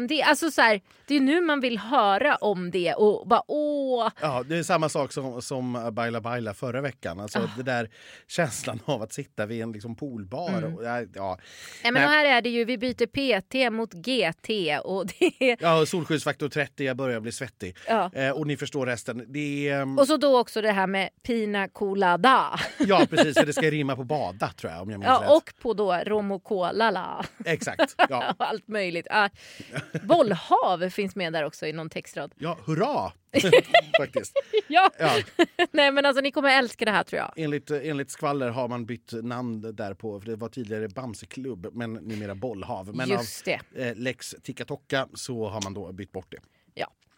det? 0.08 0.22
Alltså 0.22 0.50
så 0.50 0.62
här, 0.62 0.80
det 1.06 1.16
är 1.16 1.20
nu 1.20 1.40
man 1.40 1.60
vill 1.60 1.78
höra 1.78 2.36
om 2.36 2.70
det 2.70 2.94
och 2.94 3.28
bara 3.28 3.42
åh. 3.46 4.08
Ja, 4.20 4.42
det 4.48 4.56
är 4.56 4.62
samma 4.62 4.88
sak 4.88 5.12
som, 5.12 5.42
som 5.42 5.88
Baila 5.92 6.20
Baila 6.20 6.54
förra 6.54 6.80
veckan. 6.80 7.20
Alltså 7.20 7.38
Ah. 7.38 7.50
det 7.56 7.62
där 7.62 7.90
känslan 8.26 8.80
av 8.84 9.02
att 9.02 9.12
sitta 9.12 9.46
vid 9.46 9.62
en 9.62 9.72
liksom 9.72 9.96
poolbar. 9.96 10.48
Mm. 10.48 10.74
Och, 10.74 10.84
ja. 11.14 11.38
Nej, 11.82 11.92
men 11.92 11.94
Nej. 11.94 12.04
och 12.04 12.10
här 12.10 12.24
är 12.24 12.42
det 12.42 12.48
ju, 12.48 12.64
vi 12.64 12.78
byter 12.78 13.06
PT 13.06 13.72
mot 13.72 13.92
GT 13.94 14.78
och 14.84 15.06
det 15.06 15.32
är, 15.50 15.56
ja, 15.60 15.80
och 15.80 15.88
solskyddsfaktor 15.88 16.48
30, 16.48 16.84
jag 16.84 16.96
börjar 16.96 17.20
bli 17.20 17.32
svettig. 17.32 17.76
ja. 17.88 18.10
Eh, 18.14 18.30
och 18.30 18.46
ni 18.46 18.56
förstår 18.56 18.86
resten. 18.86 19.24
Det 19.28 19.68
är, 19.68 19.80
ehm, 19.82 19.98
Och 19.98 20.06
så 20.06 20.16
då 20.16 20.38
också 20.38 20.60
det 20.60 20.72
här 20.72 20.86
med 20.86 21.08
Pina 21.22 21.68
Colada. 21.68 22.60
Ja, 22.78 23.06
precis. 23.10 23.38
För 23.38 23.46
det 23.46 23.52
ska 23.52 23.70
rimma 23.70 23.96
på 23.96 24.04
bada, 24.04 24.48
tror 24.48 24.72
jag. 24.72 24.82
Om 24.82 24.90
jag 24.90 24.98
minns 25.00 25.10
rätt. 25.10 25.20
Ja, 25.28 25.36
och 25.36 25.52
på 25.62 25.74
då 25.74 25.92
Romo 26.06 26.38
Colala. 26.40 27.24
Exakt. 27.44 27.94
Ja. 28.08 28.34
och 28.38 28.44
allt 28.48 28.68
möjligt. 28.68 29.06
Ja. 29.10 29.28
Bollhav 30.02 30.90
finns 30.90 31.16
med 31.16 31.32
där 31.32 31.42
också 31.44 31.66
i 31.66 31.72
någon 31.72 31.90
textrad. 31.90 32.34
ja, 32.38 32.58
hurra! 32.66 33.12
Faktiskt. 33.98 34.32
Ja. 34.68 34.90
Ja, 34.98 35.22
Nej 35.72 35.90
men 35.90 36.06
alltså 36.06 36.22
ni 36.22 36.30
kommer 36.30 36.58
älska 36.58 36.84
det 36.84 36.90
här 36.90 37.02
tror 37.02 37.18
jag. 37.18 37.32
enligt, 37.36 37.70
enligt 37.70 38.10
skvaller 38.10 38.48
har 38.50 38.68
man 38.68 38.86
bytt 38.86 39.12
namn 39.12 39.76
där 39.76 39.94
på, 39.94 40.20
för 40.20 40.30
det 40.30 40.36
var 40.36 40.48
tidigare 40.48 40.88
Bamseklubb, 40.88 41.66
men 41.72 41.92
numera 41.92 42.34
Bollhav. 42.34 42.94
Men 42.96 43.08
Just 43.08 43.44
det. 43.44 43.60
av 43.76 43.80
eh, 43.82 43.94
Lex 43.94 44.34
Tikka 44.42 45.08
så 45.14 45.48
har 45.48 45.62
man 45.62 45.74
då 45.74 45.92
bytt 45.92 46.12
bort 46.12 46.26
det. 46.32 46.38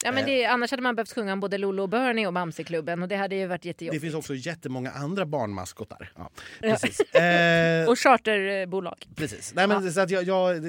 Ja. 0.05 0.09
Ja, 0.09 0.13
men 0.13 0.25
det, 0.27 0.45
annars 0.45 0.71
hade 0.71 0.83
man 0.83 0.97
behövt 0.97 1.13
sjunga 1.13 1.33
om 1.33 1.41
både 1.41 1.59
Lolo 1.59 1.83
och 1.83 1.89
Bernie 1.89 2.27
och 2.27 2.33
Bamseklubben 2.33 3.03
och 3.03 3.09
det 3.09 3.17
hade 3.17 3.37
ju 3.37 3.47
varit 3.47 3.63
Det 3.63 3.69
jättejobbigt. 3.69 4.03
finns 4.03 4.15
också 4.15 4.35
jättemånga 4.35 4.91
andra 4.91 5.27
barnmaskotar. 5.27 6.13
Ja, 6.17 6.31
precis. 6.61 7.01
Eh, 7.01 7.89
Och 7.89 7.99
charterbolag. 7.99 9.07
Precis. 9.17 9.55
Nej, 9.55 9.67
men, 9.67 9.93
så 9.93 10.01
att 10.01 10.11
jag, 10.11 10.25
jag, 10.25 10.63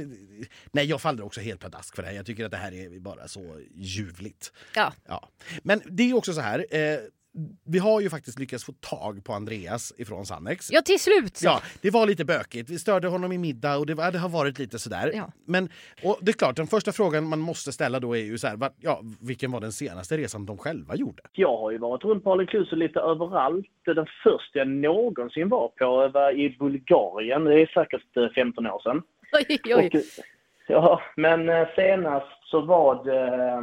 nej, 0.71 0.85
jag 0.85 1.01
faller 1.01 1.25
också 1.25 1.41
helt 1.41 1.59
pladask 1.59 1.95
för 1.95 2.01
det 2.03 2.09
här. 2.09 2.15
Jag 2.15 2.25
tycker 2.25 2.45
att 2.45 2.51
det 2.51 2.57
här 2.57 2.71
är 2.73 2.99
bara 2.99 3.27
så 3.27 3.59
ljuvligt. 3.75 4.53
Ja. 4.75 4.93
Ja. 5.07 5.29
Men 5.63 5.81
det 5.85 6.03
är 6.09 6.13
också 6.13 6.33
så 6.33 6.41
här. 6.41 6.65
Eh, 6.71 6.99
vi 7.65 7.79
har 7.79 8.01
ju 8.01 8.09
faktiskt 8.09 8.39
lyckats 8.39 8.65
få 8.65 8.71
tag 8.71 9.23
på 9.23 9.33
Andreas 9.33 9.93
ifrån 9.97 10.25
Sannex. 10.25 10.71
ja, 10.71 10.81
till 10.81 10.99
slut 10.99 11.37
så. 11.37 11.45
Ja, 11.45 11.61
det 11.81 11.89
var 11.91 12.07
lite 12.07 12.25
bökigt. 12.25 12.69
Vi 12.69 12.79
störde 12.79 13.07
honom 13.07 13.31
i 13.31 13.37
middag 13.37 13.77
och 13.77 13.85
det, 13.85 13.93
var, 13.93 14.11
det 14.11 14.17
har 14.17 14.29
varit 14.29 14.59
lite 14.59 14.79
sådär. 14.79 15.11
Ja. 15.15 15.31
Men 15.45 15.69
och 16.03 16.17
det 16.21 16.31
är 16.31 16.33
klart, 16.33 16.55
den 16.55 16.67
första 16.67 16.91
frågan 16.91 17.27
man 17.27 17.39
måste 17.39 17.71
ställa 17.71 17.99
då 17.99 18.17
är 18.17 18.23
ju 18.23 18.37
så 18.37 18.47
här, 18.47 18.57
vad, 18.57 18.71
ja, 18.79 19.01
vilken 19.21 19.51
var 19.51 19.59
den 19.59 19.71
senaste 19.71 20.17
resan 20.17 20.45
de 20.45 20.57
själva 20.57 20.95
gjorde? 20.95 21.23
Jag 21.31 21.57
har 21.57 21.71
ju 21.71 21.77
varit 21.77 22.03
runt 22.03 22.23
på 22.23 22.31
all 22.31 22.41
inclusive 22.41 22.75
lite 22.75 22.99
överallt. 22.99 23.67
Den 23.85 24.07
första 24.23 24.59
jag 24.59 24.67
någonsin 24.67 25.49
var 25.49 25.67
på 25.67 26.07
var 26.07 26.31
i 26.31 26.55
Bulgarien. 26.59 27.43
Det 27.43 27.61
är 27.61 27.67
säkert 27.67 28.17
eh, 28.17 28.29
15 28.35 28.67
år 28.67 28.79
sedan. 28.83 29.01
Oj, 29.31 29.59
oj. 29.65 29.89
Och, 29.93 30.01
ja, 30.67 31.01
men 31.15 31.49
eh, 31.49 31.67
senast 31.75 32.47
så 32.51 32.61
var 32.61 33.03
det, 33.05 33.27
eh, 33.27 33.61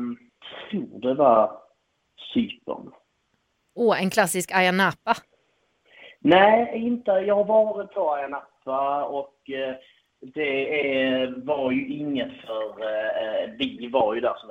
tror 0.70 1.00
det 1.00 1.14
var 1.14 1.60
Cypern. 2.34 2.92
Åh, 3.76 4.02
en 4.02 4.10
klassisk 4.10 4.52
Ayia 4.54 4.72
Napa. 4.72 5.14
Nej, 6.18 6.72
inte. 6.74 7.10
Jag 7.10 7.34
har 7.34 7.44
varit 7.44 7.94
på 7.94 8.14
Ayia 8.14 8.28
Napa 8.28 9.04
och 9.04 9.50
eh, 9.50 9.74
det 10.20 10.80
är, 10.94 11.34
var 11.44 11.72
ju 11.72 11.88
inget 11.88 12.32
för... 12.46 12.64
Eh, 12.64 13.50
vi 13.58 13.88
var 13.92 14.14
ju 14.14 14.20
där 14.20 14.34
som 14.34 14.50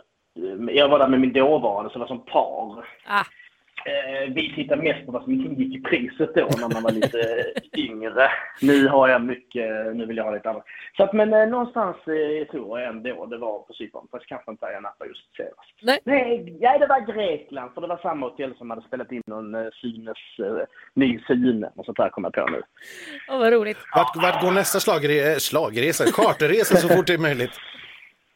Jag 0.70 0.90
var 0.90 1.00
där 1.00 1.08
med 1.08 1.20
min 1.20 1.34
dåvarande, 1.34 1.90
så 1.90 1.94
det 1.94 2.00
var 2.00 2.08
som 2.08 2.26
par. 2.26 2.88
Ah, 3.08 3.20
Eh, 3.20 3.45
vi 4.36 4.54
tittar 4.56 4.76
mest 4.76 5.06
på 5.06 5.12
vad 5.12 5.24
som 5.24 5.34
ingick 5.34 5.76
i 5.76 5.82
priset 5.82 6.36
då 6.36 6.50
när 6.62 6.74
man 6.74 6.84
var 6.84 6.92
lite 6.92 7.46
yngre. 7.78 8.30
Nu 8.62 8.88
har 8.88 9.08
jag 9.08 9.22
mycket, 9.22 9.96
nu 9.96 10.06
vill 10.06 10.18
jag 10.18 10.24
ha 10.24 10.32
lite 10.32 10.50
annat. 10.50 10.66
Så 10.98 11.04
att, 11.04 11.14
men 11.14 11.34
eh, 11.34 11.48
någonstans 11.48 11.96
eh, 11.98 12.48
tror 12.52 12.80
jag 12.80 12.90
ändå 12.90 13.26
det 13.26 13.38
var 13.38 13.60
på 13.60 13.74
Cypern. 13.74 14.08
Fast 14.12 14.26
kanske 14.26 14.52
inte 14.52 14.66
Ayia 14.66 14.80
Napa 14.80 15.06
just 15.06 15.36
senast. 15.36 15.76
Nej. 15.82 16.00
Nej, 16.04 16.58
ja, 16.60 16.78
det 16.78 16.88
var 16.88 17.14
Grekland. 17.14 17.74
För 17.74 17.82
det 17.82 17.88
var 17.88 17.98
samma 17.98 18.30
hotell 18.30 18.56
som 18.58 18.70
hade 18.70 18.82
spelat 18.82 19.12
in 19.12 19.22
någon 19.26 19.56
eh, 19.56 19.68
Sunes, 19.82 20.18
eh, 20.40 20.68
ny 20.94 21.20
Sune 21.28 21.70
och 21.76 21.86
sånt 21.86 21.98
där 21.98 22.10
kommer 22.10 22.32
jag 22.34 22.46
på 22.46 22.52
nu. 22.52 22.62
åh, 23.30 23.40
vad 23.40 23.54
roligt. 23.54 23.78
Vart, 23.96 24.16
vart 24.16 24.42
går 24.42 24.52
nästa 24.52 24.80
slagre, 24.80 25.40
slagresa? 25.40 26.04
Charterresa 26.04 26.76
så 26.76 26.88
fort 26.88 27.08
det 27.08 27.14
är 27.14 27.18
möjligt. 27.18 27.52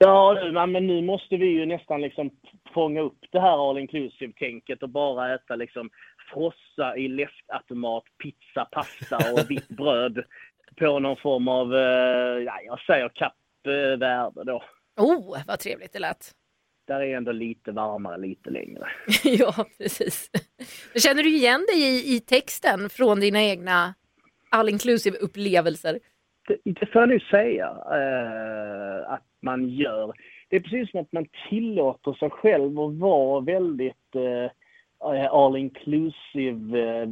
Ja, 0.02 0.66
men 0.68 0.88
nu 0.88 1.02
måste 1.02 1.38
vi 1.38 1.46
ju 1.46 1.66
nästan 1.66 2.02
liksom 2.02 2.32
fånga 2.74 3.02
upp 3.02 3.20
det 3.32 3.40
här 3.40 3.70
all 3.70 3.78
inclusive-tänket 3.78 4.84
och 4.84 4.90
bara 4.90 5.36
äta 5.36 5.56
liksom 5.56 5.90
frossa 6.34 6.98
i 6.98 7.08
läskautomat, 7.08 8.04
pizza, 8.24 8.66
pasta 8.72 9.34
och 9.34 9.52
vitt 9.52 9.68
bröd 9.68 10.24
på 10.80 11.00
någon 11.00 11.18
form 11.18 11.48
av, 11.48 11.76
eh, 11.76 12.44
ja, 12.44 12.60
jag 12.66 12.80
säger 12.80 13.10
kappvärde 13.10 14.44
då. 14.44 14.64
Oh, 14.98 15.38
vad 15.48 15.60
trevligt 15.60 15.94
det 15.94 16.00
lät. 16.00 16.32
Där 16.88 17.02
är 17.02 17.18
ändå 17.18 17.32
lite 17.32 17.72
varmare 17.72 18.18
lite 18.18 18.50
längre. 18.50 18.88
ja, 19.24 19.66
precis. 19.78 20.32
Känner 20.96 21.24
du 21.24 21.36
igen 21.36 21.66
dig 21.70 21.82
i, 21.82 22.16
i 22.16 22.20
texten 22.20 22.90
från 22.90 23.20
dina 23.20 23.42
egna 23.44 23.94
all 24.50 24.70
inclusive 24.70 25.18
upplevelser? 25.18 26.00
Det, 26.64 26.86
får 26.92 27.02
jag 27.02 27.10
nu 27.10 27.20
säga 27.20 27.66
eh, 27.68 29.12
att 29.12 29.26
man 29.42 29.70
gör. 29.70 30.14
det 30.50 30.56
är 30.56 30.60
precis 30.60 30.92
som 30.92 31.02
att 31.02 31.12
man 31.12 31.26
tillåter 31.50 32.14
sig 32.14 32.30
själv 32.30 32.80
att 32.80 32.94
vara 32.94 33.42
väldigt 33.42 34.16
eh, 34.16 34.52
all 35.34 35.58
inclusive 35.58 36.80
eh, 37.02 37.08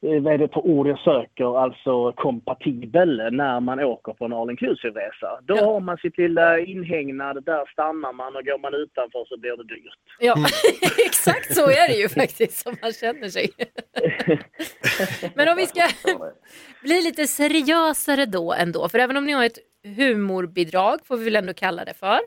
vad 0.00 0.32
är 0.34 0.38
det 0.38 0.48
för 0.48 0.66
ord 0.66 0.86
jag 0.88 0.98
söker, 0.98 1.58
alltså 1.62 2.12
kompatibel 2.12 3.16
när 3.32 3.60
man 3.60 3.80
åker 3.80 4.12
på 4.12 4.24
en 4.24 4.32
all 4.32 4.50
inclusive-resa. 4.50 5.40
Då 5.42 5.56
Ja. 5.56 5.64
har 5.64 5.80
man 5.80 5.96
sitt 5.96 6.18
lilla 6.18 6.58
inhägnad, 6.58 7.44
där 7.44 7.66
stannar 7.72 8.12
man 8.12 8.36
och 8.36 8.44
går 8.44 8.58
man 8.58 8.74
utanför 8.74 9.24
så 9.28 9.36
blir 9.38 9.56
det 9.56 9.64
dyrt. 9.74 9.98
Ja, 10.20 10.34
exakt 11.06 11.54
så 11.54 11.62
är 11.70 11.88
det 11.88 11.94
ju 11.94 12.08
faktiskt 12.08 12.56
som 12.62 12.76
man 12.82 12.92
känner 12.92 13.28
sig. 13.28 13.48
Men 15.34 15.48
om 15.48 15.56
vi 15.56 15.66
ska 15.66 15.82
bli 16.82 17.00
lite 17.02 17.26
seriösare 17.26 18.26
då 18.26 18.52
ändå, 18.52 18.88
för 18.88 18.98
även 18.98 19.16
om 19.16 19.26
ni 19.26 19.32
har 19.32 19.44
ett 19.44 19.58
humorbidrag 19.96 21.06
får 21.06 21.16
vi 21.16 21.24
väl 21.24 21.36
ändå 21.36 21.54
kalla 21.54 21.84
det 21.84 21.94
för. 21.94 22.18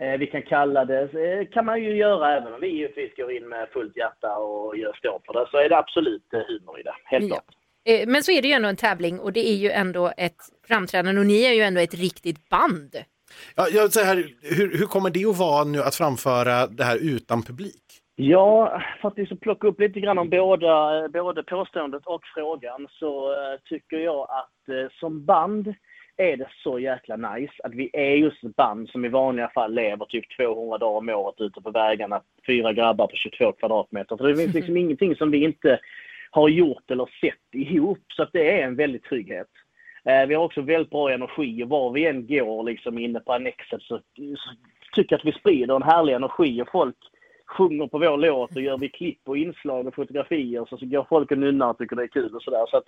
Eh, 0.00 0.18
Vi 0.18 0.26
kan 0.26 0.42
kalla 0.42 0.84
det, 0.84 1.02
eh, 1.02 1.48
kan 1.52 1.64
man 1.64 1.82
ju 1.82 1.96
göra 1.96 2.36
även 2.36 2.52
om 2.54 2.60
vi 2.60 2.68
givetvis 2.68 3.16
går 3.16 3.32
in 3.32 3.48
med 3.48 3.68
fullt 3.72 3.96
hjärta 3.96 4.36
och 4.36 4.76
gör 4.76 4.92
stå 4.92 5.20
för 5.26 5.32
det, 5.32 5.46
så 5.50 5.56
är 5.56 5.68
det 5.68 5.78
absolut 5.78 6.32
eh, 6.32 6.40
humor 6.48 6.80
i 6.80 6.82
det. 6.82 6.94
Helt 7.04 7.24
Ja. 7.28 7.34
klart. 7.34 7.54
Men 8.06 8.22
så 8.22 8.32
är 8.32 8.42
det 8.42 8.48
ju 8.48 8.54
ändå 8.54 8.68
en 8.68 8.76
tävling 8.76 9.20
och 9.20 9.32
det 9.32 9.48
är 9.48 9.54
ju 9.56 9.70
ändå 9.70 10.12
ett 10.16 10.36
framträdande 10.68 11.20
och 11.20 11.26
ni 11.26 11.44
är 11.44 11.52
ju 11.52 11.62
ändå 11.62 11.80
ett 11.80 11.94
riktigt 11.94 12.48
band. 12.48 12.96
Ja, 13.56 13.66
jag 13.72 13.92
säger 13.92 14.06
här, 14.06 14.24
hur, 14.42 14.78
hur 14.78 14.86
kommer 14.86 15.10
det 15.10 15.24
att 15.24 15.38
vara 15.38 15.64
nu 15.64 15.78
att 15.78 15.94
framföra 15.94 16.66
det 16.66 16.84
här 16.84 16.98
utan 17.02 17.42
publik? 17.42 17.82
Ja, 18.16 18.82
för 19.00 19.08
att 19.08 19.18
liksom 19.18 19.36
plocka 19.38 19.66
upp 19.68 19.80
lite 19.80 20.00
grann 20.00 20.18
om 20.18 20.30
båda, 20.30 21.08
både 21.08 21.42
påståendet 21.42 22.06
och 22.06 22.20
frågan 22.34 22.88
så 22.90 23.34
tycker 23.64 23.96
jag 23.96 24.22
att 24.30 24.90
som 25.00 25.24
band 25.24 25.74
är 26.18 26.36
det 26.36 26.48
så 26.62 26.78
jäkla 26.78 27.16
nice 27.16 27.52
att 27.64 27.74
vi 27.74 27.90
är 27.92 28.14
just 28.14 28.44
ett 28.44 28.56
band 28.56 28.88
som 28.88 29.04
i 29.04 29.08
vanliga 29.08 29.48
fall 29.48 29.74
lever 29.74 30.04
typ 30.04 30.36
200 30.36 30.78
dagar 30.78 30.98
om 30.98 31.08
året 31.08 31.40
ute 31.40 31.60
på 31.60 31.70
vägarna. 31.70 32.22
Fyra 32.46 32.72
grabbar 32.72 33.06
på 33.06 33.16
22 33.16 33.52
kvadratmeter. 33.52 34.16
För 34.16 34.28
det 34.28 34.36
finns 34.36 34.54
liksom 34.54 34.76
ingenting 34.84 35.16
som 35.16 35.30
vi 35.30 35.44
inte 35.44 35.80
har 36.30 36.48
gjort 36.48 36.90
eller 36.90 37.08
sett 37.20 37.54
ihop. 37.54 38.04
Så 38.08 38.22
att 38.22 38.32
det 38.32 38.60
är 38.60 38.64
en 38.66 38.76
väldig 38.76 39.02
trygghet. 39.02 39.48
Eh, 40.04 40.26
vi 40.26 40.34
har 40.34 40.44
också 40.44 40.60
väldigt 40.60 40.90
bra 40.90 41.10
energi 41.10 41.64
och 41.64 41.68
var 41.68 41.90
vi 41.90 42.06
än 42.06 42.26
går 42.26 42.62
liksom 42.62 42.98
inne 42.98 43.20
på 43.20 43.32
Annexet 43.32 43.82
så, 43.82 44.00
så 44.16 44.50
tycker 44.94 45.12
jag 45.12 45.18
att 45.18 45.34
vi 45.34 45.40
sprider 45.40 45.76
en 45.76 45.82
härlig 45.82 46.14
energi 46.14 46.62
och 46.62 46.70
folk 46.70 46.96
sjunger 47.46 47.86
på 47.86 47.98
vår 47.98 48.16
låt 48.16 48.56
och 48.56 48.62
gör 48.62 48.78
vi 48.78 48.88
klipp 48.88 49.20
och 49.24 49.38
inslag 49.38 49.86
och 49.86 49.94
fotografier 49.94 50.66
så, 50.70 50.76
så 50.76 50.86
går 50.86 51.06
folk 51.08 51.30
och 51.30 51.38
nynnar 51.38 51.70
och 51.70 51.78
tycker 51.78 51.96
det 51.96 52.02
är 52.02 52.06
kul 52.06 52.34
och 52.34 52.42
sådär. 52.42 52.66
Så 52.70 52.76
att 52.76 52.86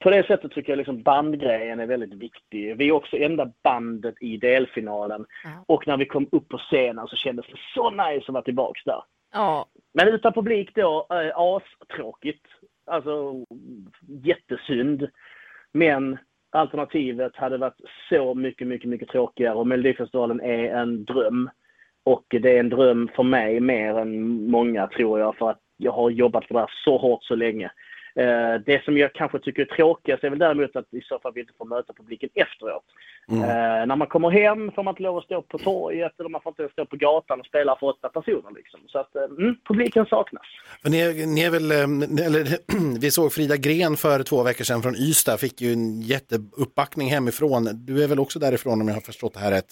på 0.00 0.10
det 0.10 0.26
sättet 0.26 0.52
tycker 0.52 0.72
jag 0.72 0.76
liksom 0.76 1.02
bandgrejen 1.02 1.80
är 1.80 1.86
väldigt 1.86 2.14
viktig. 2.14 2.76
Vi 2.76 2.88
är 2.88 2.92
också 2.92 3.16
enda 3.16 3.52
bandet 3.62 4.14
i 4.20 4.36
delfinalen 4.36 5.26
Ja. 5.44 5.64
och 5.66 5.86
när 5.86 5.96
vi 5.96 6.06
kom 6.06 6.28
upp 6.32 6.48
på 6.48 6.58
scenen 6.58 7.06
så 7.08 7.16
kändes 7.16 7.46
det 7.46 7.58
så 7.74 7.90
nice 7.90 8.24
att 8.26 8.28
vara 8.34 8.44
tillbaks 8.44 8.84
där. 8.84 9.02
Ja, 9.32 9.66
Men 9.94 10.08
utan 10.08 10.32
publik 10.32 10.74
då, 10.74 11.06
äh, 11.10 11.38
astråkigt. 11.38 12.46
Alltså 12.86 13.34
jättesynd. 14.24 15.08
Men 15.72 16.18
alternativet 16.52 17.36
hade 17.36 17.58
varit 17.58 17.80
så 18.08 18.34
mycket, 18.34 18.66
mycket, 18.66 18.88
mycket 18.90 19.08
tråkigare 19.08 19.54
och 19.54 19.66
Melodifestivalen 19.66 20.40
är 20.40 20.68
en 20.76 21.04
dröm. 21.04 21.50
Och 22.04 22.24
det 22.28 22.56
är 22.56 22.60
en 22.60 22.68
dröm 22.68 23.08
för 23.16 23.22
mig 23.22 23.60
mer 23.60 23.98
än 23.98 24.44
många 24.50 24.86
tror 24.86 25.20
jag 25.20 25.36
för 25.36 25.50
att 25.50 25.60
jag 25.76 25.92
har 25.92 26.10
jobbat 26.10 26.44
för 26.46 26.54
det 26.54 26.60
här 26.60 26.70
så 26.84 26.96
hårt 26.98 27.24
så 27.24 27.34
länge. 27.34 27.70
Eh, 28.18 28.54
Det 28.66 28.84
som 28.84 28.96
jag 28.98 29.12
kanske 29.14 29.38
tycker 29.38 29.62
är 29.62 29.66
tråkigast 29.76 30.24
är 30.24 30.30
väl 30.30 30.38
däremot 30.38 30.76
att 30.76 30.94
i 30.94 31.00
så 31.00 31.18
fall 31.18 31.32
vi 31.34 31.40
inte 31.40 31.52
får 31.58 31.64
möta 31.64 31.92
publiken 31.92 32.28
efteråt. 32.34 32.84
Eh, 33.30 33.86
när 33.86 33.96
man 33.96 34.06
kommer 34.08 34.30
hem 34.30 34.72
får 34.74 34.82
man 34.82 34.92
inte 34.92 35.02
lov 35.02 35.16
att 35.18 35.24
stå 35.24 35.42
på 35.42 35.58
torget 35.58 36.12
eller 36.20 36.28
man 36.30 36.40
får 36.42 36.50
inte 36.58 36.72
stå 36.72 36.86
på 36.86 36.96
gatan 36.96 37.40
och 37.40 37.46
spela 37.46 37.76
för 37.80 37.86
åtta 37.86 38.08
personer. 38.08 38.50
Liksom. 38.56 38.80
Så 38.86 38.98
att 38.98 39.16
eh, 39.16 39.22
mm, 39.22 39.56
publiken 39.68 40.06
saknas. 40.06 40.42
För 40.82 40.90
ni, 40.90 41.00
är- 41.00 41.26
ni 41.26 41.40
är 41.42 41.50
väl, 41.50 41.70
eh, 41.72 42.26
eller, 42.26 42.44
vi 43.00 43.10
såg 43.10 43.32
Frida 43.32 43.56
Gren 43.56 43.96
för 43.96 44.22
två 44.22 44.42
veckor 44.42 44.64
sedan 44.64 44.82
från 44.82 44.96
Ystad, 44.96 45.36
fick 45.38 45.60
ju 45.60 45.72
en 45.72 46.00
jätteuppbackning 46.00 47.08
hemifrån. 47.10 47.68
Du 47.86 48.04
är 48.04 48.08
väl 48.08 48.20
också 48.20 48.38
därifrån 48.38 48.80
om 48.80 48.88
jag 48.88 48.94
har 48.94 49.00
förstått 49.00 49.34
det 49.34 49.40
här 49.40 49.50
rätt? 49.50 49.66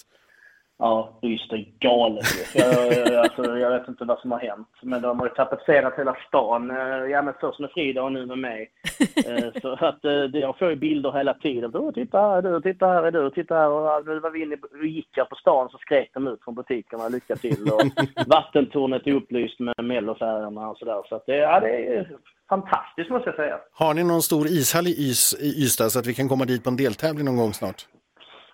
Ja, 0.77 1.19
just 1.21 1.49
det. 1.49 1.65
Galet 1.79 2.25
jag, 2.55 2.93
jag, 2.93 3.15
alltså, 3.15 3.57
jag 3.57 3.79
vet 3.79 3.87
inte 3.87 4.05
vad 4.05 4.19
som 4.19 4.31
har 4.31 4.39
hänt. 4.39 4.67
Men 4.81 5.01
de 5.01 5.19
har 5.19 5.27
ju 5.27 5.33
tapetserat 5.33 5.93
hela 5.97 6.15
stan. 6.27 6.71
Eh, 6.71 7.05
Ja, 7.11 7.21
men 7.21 7.33
först 7.39 7.59
med 7.59 7.69
Frida 7.71 8.03
och 8.03 8.11
nu 8.11 8.25
med 8.25 8.37
mig. 8.37 8.71
Eh, 9.27 9.61
Så 9.61 9.73
att 9.85 10.05
eh, 10.05 10.11
jag 10.13 10.57
får 10.59 10.69
ju 10.69 10.75
bilder 10.75 11.11
hela 11.11 11.33
tiden. 11.33 11.71
Oh, 11.73 11.93
titta 11.93 12.19
här 12.21 12.37
är 12.37 12.41
du, 12.41 12.61
titta 12.61 12.87
här 12.87 13.03
är 13.03 13.11
du, 13.11 13.29
titta 13.29 13.55
här. 13.55 13.69
Och 13.69 14.05
nu 14.07 14.19
var 14.19 14.29
vi 14.29 14.41
inne 14.41 14.57
och 14.79 14.85
gick 14.85 15.09
jag 15.15 15.29
på 15.29 15.35
stan 15.35 15.69
så 15.69 15.77
skrek 15.77 16.09
de 16.13 16.27
ut 16.27 16.43
från 16.43 16.55
butikerna 16.55 17.07
lycka 17.09 17.35
till. 17.35 17.71
Och 17.73 17.81
vattentornet 18.27 19.07
är 19.07 19.13
upplyst 19.13 19.59
med 19.59 19.75
mellofärgerna 19.83 20.69
och 20.69 20.77
sådär. 20.77 21.01
Så 21.09 21.15
att 21.15 21.25
det, 21.25 21.35
ja, 21.37 21.59
det 21.59 21.95
är 21.97 22.09
fantastiskt 22.49 23.09
måste 23.09 23.29
jag 23.29 23.35
säga. 23.35 23.59
Har 23.73 23.93
ni 23.93 24.03
någon 24.03 24.21
stor 24.21 24.47
ishall 24.47 24.87
i, 24.87 25.09
Ys, 25.09 25.33
i 25.41 25.63
Ystad 25.63 25.89
så 25.89 25.99
att 25.99 26.07
vi 26.07 26.13
kan 26.13 26.29
komma 26.29 26.45
dit 26.45 26.63
på 26.63 26.69
en 26.69 26.77
deltävling 26.77 27.25
någon 27.25 27.37
gång 27.37 27.53
snart? 27.53 27.85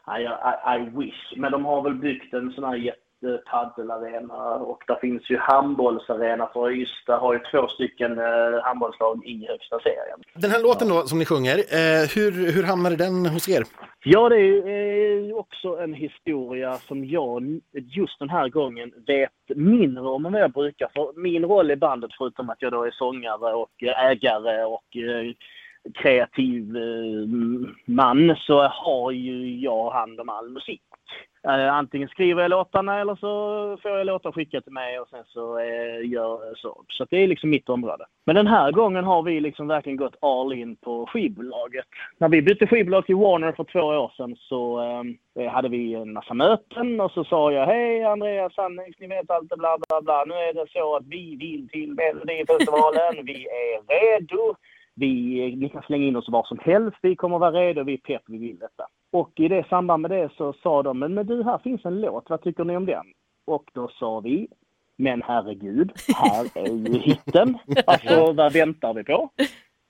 I, 0.07 0.21
I, 0.21 0.77
I 0.77 0.89
wish. 0.99 1.37
Men 1.37 1.51
de 1.51 1.65
har 1.65 1.81
väl 1.81 1.93
byggt 1.93 2.33
en 2.33 2.51
sån 2.51 2.63
här 2.63 2.75
jättepaddelarena 2.75 4.55
och 4.55 4.83
där 4.87 4.95
finns 4.95 5.29
ju 5.29 5.37
handbollsarena 5.37 6.49
för 6.53 6.71
Ystad 6.71 7.17
har 7.17 7.33
ju 7.33 7.39
två 7.51 7.67
stycken 7.67 8.19
eh, 8.19 8.63
handbollslag 8.63 9.25
i 9.25 9.47
högsta 9.47 9.79
serien. 9.79 10.19
Den 10.33 10.51
här 10.51 10.63
låten 10.63 10.89
då 10.89 11.01
som 11.01 11.19
ni 11.19 11.25
sjunger, 11.25 11.57
eh, 11.57 12.07
hur, 12.15 12.51
hur 12.51 12.63
hamnade 12.63 12.95
den 12.95 13.25
hos 13.25 13.49
er? 13.49 13.63
Ja, 14.03 14.29
det 14.29 14.35
är 14.35 14.39
ju 14.39 15.29
eh, 15.29 15.35
också 15.35 15.79
en 15.79 15.93
historia 15.93 16.73
som 16.73 17.05
jag 17.05 17.61
just 17.73 18.19
den 18.19 18.29
här 18.29 18.49
gången 18.49 18.91
vet 19.07 19.57
mindre 19.57 20.03
om 20.03 20.25
än 20.25 20.33
vad 20.33 20.41
jag 20.41 20.51
brukar. 20.51 20.91
För 20.95 21.21
min 21.21 21.45
roll 21.45 21.71
i 21.71 21.75
bandet, 21.75 22.11
förutom 22.17 22.49
att 22.49 22.61
jag 22.61 22.71
då 22.71 22.83
är 22.83 22.91
sångare 22.91 23.53
och 23.53 23.83
ägare 23.83 24.63
och 24.63 24.97
kreativ 25.93 26.77
eh, 26.77 27.27
man, 27.85 28.35
så 28.35 28.61
har 28.61 29.11
ju 29.11 29.59
jag 29.59 29.91
hand 29.91 30.19
om 30.19 30.29
all 30.29 30.49
musik. 30.49 30.81
Eh, 31.47 31.73
antingen 31.73 32.09
skriver 32.09 32.41
jag 32.41 32.49
låtarna 32.49 32.99
eller 32.99 33.15
så 33.15 33.77
får 33.81 33.91
jag 33.91 34.05
låtar 34.05 34.31
skickade 34.31 34.63
till 34.63 34.73
mig 34.73 34.99
och 34.99 35.09
sen 35.09 35.23
så 35.27 35.59
eh, 35.59 36.09
gör 36.09 36.45
jag 36.45 36.57
så. 36.57 36.83
Så 36.87 37.03
att 37.03 37.09
det 37.09 37.17
är 37.17 37.27
liksom 37.27 37.49
mitt 37.49 37.69
område. 37.69 38.05
Men 38.25 38.35
den 38.35 38.47
här 38.47 38.71
gången 38.71 39.03
har 39.03 39.23
vi 39.23 39.39
liksom 39.39 39.67
verkligen 39.67 39.97
gått 39.97 40.15
all 40.21 40.53
in 40.53 40.75
på 40.75 41.05
skivbolaget. 41.05 41.85
När 42.17 42.29
vi 42.29 42.41
bytte 42.41 42.67
skivbolag 42.67 43.05
till 43.05 43.15
Warner 43.15 43.51
för 43.51 43.63
två 43.63 43.79
år 43.79 44.13
sedan 44.17 44.35
så 44.39 44.81
eh, 45.39 45.51
hade 45.51 45.69
vi 45.69 45.93
en 45.93 46.13
massa 46.13 46.33
möten 46.33 47.01
och 47.01 47.11
så 47.11 47.23
sa 47.23 47.51
jag 47.51 47.65
hej 47.65 48.03
Andreas 48.03 48.53
Sannings, 48.53 48.99
ni 48.99 49.07
vet 49.07 49.31
allt 49.31 49.49
det 49.49 49.57
bla 49.57 49.77
bla 49.87 50.01
bla. 50.01 50.25
Nu 50.27 50.33
är 50.33 50.53
det 50.53 50.71
så 50.71 50.95
att 50.95 51.05
vi 51.05 51.35
vill 51.35 51.69
till 51.69 51.93
Melodifestivalen. 51.93 53.25
Vi 53.25 53.47
är 53.47 53.81
redo. 53.87 54.55
Vi, 54.95 55.55
ni 55.55 55.69
kan 55.69 55.81
slänga 55.81 56.05
in 56.05 56.15
oss 56.15 56.29
var 56.29 56.43
som 56.43 56.59
helst. 56.61 56.97
Vi 57.01 57.15
kommer 57.15 57.39
vara 57.39 57.51
redo. 57.51 57.83
Vi 57.83 57.93
är 57.93 57.97
pepp. 57.97 58.23
Vi 58.27 58.37
vill 58.37 58.59
detta. 58.59 58.87
Och 59.11 59.31
i 59.35 59.47
det 59.47 59.67
samband 59.69 60.01
med 60.01 60.11
det 60.11 60.29
så 60.37 60.53
sa 60.53 60.83
de, 60.83 60.99
men, 60.99 61.13
men 61.13 61.27
du, 61.27 61.43
här 61.43 61.57
finns 61.57 61.85
en 61.85 62.01
låt. 62.01 62.29
Vad 62.29 62.41
tycker 62.41 62.63
ni 62.63 62.77
om 62.77 62.85
den? 62.85 63.05
Och 63.45 63.63
då 63.73 63.87
sa 63.87 64.19
vi, 64.19 64.47
men 64.95 65.21
herregud, 65.21 65.91
här 66.15 66.45
är 66.55 66.67
ju 66.67 66.99
hitten. 66.99 67.57
Alltså, 67.87 68.33
vad 68.33 68.53
väntar 68.53 68.93
vi 68.93 69.03
på? 69.03 69.29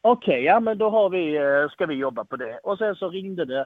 Okej, 0.02 0.44
ja 0.44 0.60
men 0.60 0.78
då 0.78 0.90
har 0.90 1.10
vi, 1.10 1.36
eh, 1.38 1.70
ska 1.70 1.86
vi 1.86 1.96
jobba 1.96 2.26
på 2.26 2.36
det. 2.36 2.60
Och 2.64 2.78
sen 2.78 2.96
så 2.96 3.10
ringde 3.10 3.46
det 3.46 3.66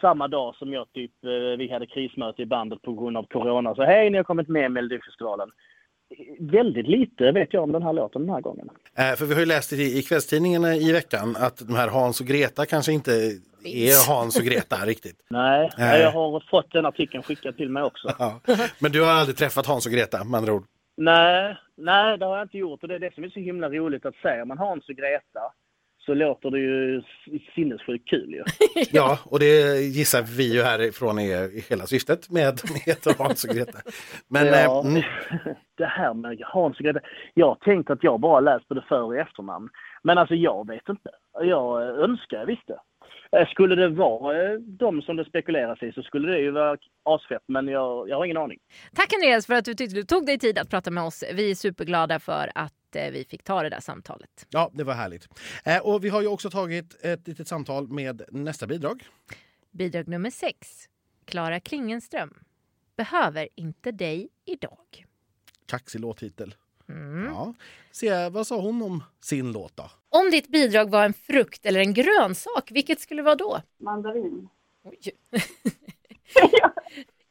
samma 0.00 0.28
dag 0.28 0.54
som 0.54 0.72
jag 0.72 0.92
typ, 0.92 1.24
eh, 1.24 1.58
vi 1.58 1.68
hade 1.72 1.86
krismöte 1.86 2.42
i 2.42 2.46
bandet 2.46 2.82
på 2.82 2.92
grund 2.92 3.16
av 3.16 3.22
corona. 3.22 3.74
Så 3.74 3.82
hej, 3.82 4.10
ni 4.10 4.16
har 4.16 4.24
kommit 4.24 4.48
med 4.48 4.64
i 4.64 4.68
Melodifestivalen. 4.68 5.50
Väldigt 6.38 6.86
lite 6.88 7.32
vet 7.32 7.52
jag 7.52 7.62
om 7.62 7.72
den 7.72 7.82
här 7.82 7.92
låten 7.92 8.22
den 8.26 8.34
här 8.34 8.40
gången. 8.40 8.68
Eh, 8.98 9.14
för 9.16 9.26
vi 9.26 9.34
har 9.34 9.40
ju 9.40 9.46
läst 9.46 9.72
i, 9.72 9.98
i 9.98 10.02
kvällstidningarna 10.02 10.76
i 10.76 10.92
veckan 10.92 11.36
att 11.38 11.58
de 11.68 11.74
här 11.74 11.88
Hans 11.88 12.20
och 12.20 12.26
Greta 12.26 12.66
kanske 12.66 12.92
inte 12.92 13.12
är 13.64 14.08
Hans 14.08 14.38
och 14.38 14.44
Greta 14.44 14.76
riktigt. 14.86 15.16
Nej, 15.30 15.70
Nej. 15.78 16.00
jag 16.00 16.10
har 16.10 16.40
fått 16.50 16.72
den 16.72 16.86
artikeln 16.86 17.22
skickad 17.22 17.56
till 17.56 17.68
mig 17.70 17.82
också. 17.82 18.14
Ja. 18.18 18.40
Men 18.78 18.92
du 18.92 19.02
har 19.02 19.10
aldrig 19.12 19.36
träffat 19.36 19.66
Hans 19.66 19.86
och 19.86 19.92
Greta 19.92 20.24
med 20.24 20.38
andra 20.38 20.52
ord? 20.52 20.64
Nej, 20.96 21.56
nej, 21.76 22.18
det 22.18 22.24
har 22.24 22.36
jag 22.36 22.44
inte 22.44 22.58
gjort. 22.58 22.82
Och 22.82 22.88
det 22.88 22.94
är 22.94 22.98
det 22.98 23.14
som 23.14 23.24
är 23.24 23.28
så 23.28 23.40
himla 23.40 23.68
roligt 23.68 24.06
att 24.06 24.16
säga. 24.16 24.44
Man 24.44 24.58
Hans 24.58 24.88
och 24.88 24.94
Greta 24.94 25.40
så 26.06 26.14
låter 26.14 26.50
det 26.50 26.58
ju 26.58 27.02
sinnessjukt 27.54 28.08
kul 28.08 28.30
ju. 28.34 28.44
Ja, 28.92 29.18
och 29.24 29.38
det 29.38 29.80
gissar 29.80 30.22
vi 30.36 30.54
ju 30.54 30.62
härifrån 30.62 31.18
är 31.18 31.68
hela 31.70 31.86
syftet 31.86 32.30
med 32.30 32.60
heter 32.86 33.14
Hans 33.18 33.44
och 33.44 33.54
Greta. 33.56 33.78
Men 34.28 34.46
Ja. 34.46 34.52
eh, 34.54 34.86
mm, 34.86 35.02
Det 35.76 35.86
här 35.86 36.14
med 36.14 36.38
Hans 36.44 36.78
och 36.78 36.84
Greta. 36.84 37.00
Jag 37.34 37.46
har 37.46 37.54
tänkt 37.54 37.90
att 37.90 38.02
jag 38.04 38.20
bara 38.20 38.40
läst 38.40 38.68
både 38.68 38.82
för 38.88 39.02
och 39.02 39.16
efternamn. 39.16 39.68
Men 40.02 40.18
alltså 40.18 40.34
jag 40.34 40.66
vet 40.68 40.88
inte. 40.88 41.10
Jag 41.40 41.82
önskar 41.98 42.36
jag 42.38 42.46
visste. 42.46 42.76
Eh, 43.32 43.48
Skulle 43.48 43.74
det 43.74 43.88
vara 43.88 44.52
eh, 44.52 44.58
de 44.60 45.02
som 45.02 45.16
det 45.16 45.24
spekuleras 45.24 45.82
i 45.82 45.92
så 45.92 46.02
skulle 46.02 46.32
det 46.32 46.38
ju 46.38 46.50
vara 46.50 46.78
asfett. 47.02 47.42
Men 47.46 47.68
jag, 47.68 48.08
jag 48.08 48.16
har 48.16 48.24
ingen 48.24 48.36
aning. 48.36 48.58
Tack 48.94 49.12
Andreas 49.14 49.46
för 49.46 49.54
att 49.54 49.64
du 49.64 49.74
tyckte 49.74 49.96
du 49.96 50.02
tog 50.04 50.26
dig 50.26 50.38
tid 50.38 50.58
att 50.58 50.70
prata 50.70 50.90
med 50.90 51.04
oss. 51.04 51.24
Vi 51.34 51.50
är 51.50 51.54
superglada 51.54 52.18
för 52.18 52.50
att 52.54 52.96
eh, 52.96 53.10
vi 53.12 53.24
fick 53.24 53.42
ta 53.42 53.62
det 53.62 53.68
där 53.68 53.80
samtalet. 53.80 54.46
ja, 54.50 54.70
det 54.74 54.84
var 54.84 54.94
härligt. 54.94 55.28
Och 55.82 56.04
vi 56.04 56.08
har 56.08 56.20
ju 56.22 56.28
också 56.28 56.50
tagit 56.50 57.04
ett 57.04 57.28
litet 57.28 57.48
samtal 57.48 57.88
med 57.88 58.22
nästa 58.30 58.66
bidrag. 58.66 59.02
Bidrag 59.70 60.08
nummer 60.08 60.30
sex. 60.30 60.68
Klara 61.24 61.60
Klingenström. 61.60 62.34
Behöver 62.96 63.48
inte 63.54 63.92
dig 63.92 64.28
idag. 64.44 65.04
Kaxig 65.66 66.00
låttitel. 66.00 66.54
Mm. 66.88 67.24
Ja. 67.24 67.54
Se, 67.90 68.28
vad 68.28 68.46
sa 68.46 68.60
hon 68.60 68.82
om 68.82 69.02
sin 69.20 69.52
låt 69.52 69.76
då? 69.76 69.90
Om 70.20 70.30
ditt 70.30 70.48
bidrag 70.48 70.90
var 70.90 71.04
en 71.04 71.12
frukt 71.12 71.66
eller 71.66 71.80
en 71.80 71.94
grönsak, 71.94 72.70
vilket 72.70 73.00
skulle 73.00 73.22
det 73.22 73.24
vara 73.24 73.34
då? 73.34 73.60
Mandarin. 73.78 74.48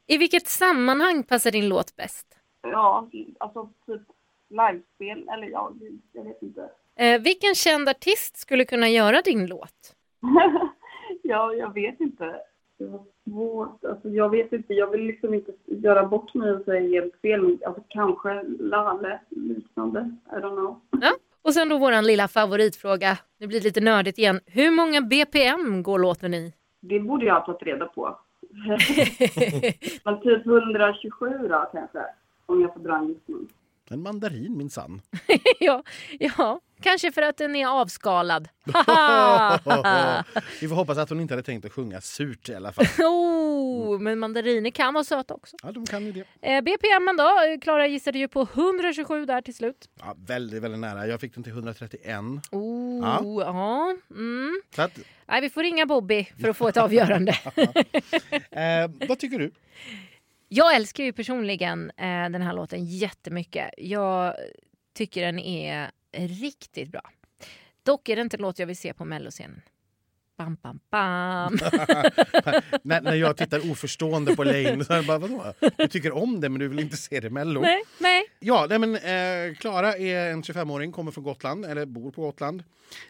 I 0.08 0.18
vilket 0.18 0.48
sammanhang 0.48 1.24
passar 1.24 1.52
din 1.52 1.70
låt 1.70 1.96
bäst? 1.96 2.28
Ja, 2.62 3.10
alltså 3.38 3.70
typ 3.86 4.02
livespel. 4.50 5.30
Eller 5.30 5.48
ja, 5.48 5.72
jag 6.14 6.24
vet 6.24 6.42
inte. 6.42 6.70
Eh, 6.96 7.22
vilken 7.22 7.56
känd 7.56 7.90
artist 7.90 8.38
skulle 8.38 8.66
kunna 8.66 8.90
göra 8.90 9.22
din 9.22 9.48
låt? 9.48 9.96
ja, 11.22 11.54
jag 11.54 11.74
vet 11.74 12.00
inte. 12.00 12.42
Det 12.78 12.86
var 12.86 13.04
svårt. 13.24 13.86
Alltså, 13.86 14.10
jag 14.10 14.30
vet 14.30 14.54
inte. 14.54 14.74
Jag 14.74 14.88
vill 14.88 15.02
liksom 15.02 15.34
inte 15.34 15.52
göra 15.66 16.06
bort 16.06 16.34
mig 16.34 16.52
och 16.52 16.66
säga 16.66 17.02
helt 17.02 17.22
fel. 17.22 17.58
Alltså, 17.66 17.84
kanske 17.88 18.44
Lalle, 18.60 19.20
liknande. 19.30 20.16
I 20.32 20.36
don't 20.36 20.56
know. 20.56 20.80
Ja. 21.02 21.12
Och 21.46 21.54
sen 21.54 21.70
då 21.70 21.78
våran 21.78 22.04
lilla 22.06 22.28
favoritfråga. 22.28 23.18
Det 23.40 23.48
blir 23.48 23.62
lite 23.62 23.82
nördigt 23.82 24.18
igen. 24.18 24.40
Hur 24.46 24.72
många 24.72 25.02
BPM 25.02 25.84
går 25.84 26.00
låten 26.00 26.34
i? 26.34 26.54
Det 26.82 27.00
borde 27.00 27.26
jag 27.26 27.34
ha 27.34 27.46
tagit 27.46 27.64
reda 27.64 27.86
på. 27.86 28.20
Men 30.04 30.22
typ 30.22 30.46
127 30.46 31.48
då 31.50 31.70
kanske. 31.72 32.00
Om 32.46 32.62
jag 32.62 32.74
får 32.74 32.80
dra 32.80 32.96
en 32.96 33.08
gissning. 33.08 33.48
En 33.90 34.02
mandarin 34.02 34.58
minsann. 34.58 35.02
ja, 35.60 35.84
ja, 36.20 36.60
kanske 36.82 37.12
för 37.12 37.22
att 37.22 37.38
den 37.38 37.56
är 37.56 37.68
avskalad. 37.68 38.48
Vi 40.62 40.68
får 40.68 40.76
hoppas 40.76 40.98
att 40.98 41.10
hon 41.10 41.20
inte 41.20 41.34
hade 41.34 41.44
tänkt 41.44 41.66
att 41.66 41.72
sjunga 41.72 42.02
surt 42.02 42.50
i 42.50 42.56
alla 42.56 42.72
fall. 42.72 42.86
oh, 43.06 44.00
men 44.00 44.20
mandariner 44.20 44.70
kan 44.70 44.94
vara 44.94 45.04
söta 45.04 45.34
också. 45.34 45.56
Ja, 45.64 45.72
de 45.72 45.86
kan 45.86 46.06
ju 46.06 46.12
det. 46.12 46.26
Eh, 46.56 46.62
BPM 46.62 47.18
då? 47.18 47.58
Klara 47.62 47.88
gissade 47.88 48.20
ju 48.20 48.28
på 48.28 48.42
127 48.54 49.26
där 49.26 49.42
till 49.42 49.56
slut. 49.56 49.90
Ja, 50.00 50.16
väldigt, 50.28 50.64
väldigt 50.64 50.80
nära. 50.82 51.08
Jag 51.08 51.22
fick 51.22 51.34
den 51.34 51.44
till 51.44 51.52
131. 51.54 52.20
Oh, 52.52 53.00
Ja. 53.04 53.22
ja. 53.24 53.96
Mm. 54.12 54.62
Att, 54.78 55.00
Nej, 55.28 55.42
vi 55.42 55.50
får 55.50 55.64
ringa 55.64 55.86
Bobby 55.86 56.28
för 56.42 56.50
att 56.50 56.58
få 56.58 56.68
ett 56.68 56.78
avgörande. 56.78 57.32
eh, 58.52 59.08
vad 59.08 59.20
tycker 59.20 59.40
du? 59.40 59.52
Jag 60.48 60.76
älskar 60.76 61.04
ju 61.04 61.14
personligen 61.14 61.92
eh, 61.98 62.06
den 62.06 62.42
här 62.42 62.54
låten 62.54 62.86
jättemycket. 62.86 63.70
Jag 63.78 64.36
tycker 64.94 65.22
den 65.22 65.40
är 65.40 65.92
riktigt 66.12 66.92
bra. 66.92 67.02
Dock 67.84 68.10
är 68.10 68.16
det 68.16 68.22
inte 68.22 68.38
en 68.38 68.42
låt 68.42 68.60
jag 68.60 68.68
vill 68.68 68.78
se 68.78 68.94
på 68.94 69.06
melloscenen. 69.06 69.62
Bam, 70.38 70.58
bam, 70.62 70.80
bam. 70.92 71.54
när, 72.82 73.02
när 73.02 73.16
jag 73.16 73.38
tittar 73.38 73.72
oförstående 73.72 74.36
på 74.36 74.44
Lane 74.44 74.86
så 74.86 75.04
bara 75.04 75.18
vadå? 75.18 75.54
Du 75.78 75.88
tycker 75.88 76.12
om 76.12 76.42
det 76.42 76.50
men 76.50 76.60
du 76.60 76.68
vill 76.68 76.80
inte 76.80 76.98
se 76.98 77.20
det 77.20 77.28
i 77.28 77.30
Mello? 77.30 77.62
nej, 77.62 77.84
nej. 78.00 78.24
Ja, 78.40 78.66
nej, 78.70 78.80
men 78.80 78.96
eh, 78.96 79.56
Klara 79.56 79.94
är 79.94 80.32
en 80.32 80.44
25-åring, 80.44 80.92
kommer 80.92 81.12
från 81.12 81.24
Gotland, 81.24 81.66
eller 81.66 81.86
bor 81.86 82.12
på 82.12 82.22
Gotland. 82.22 82.64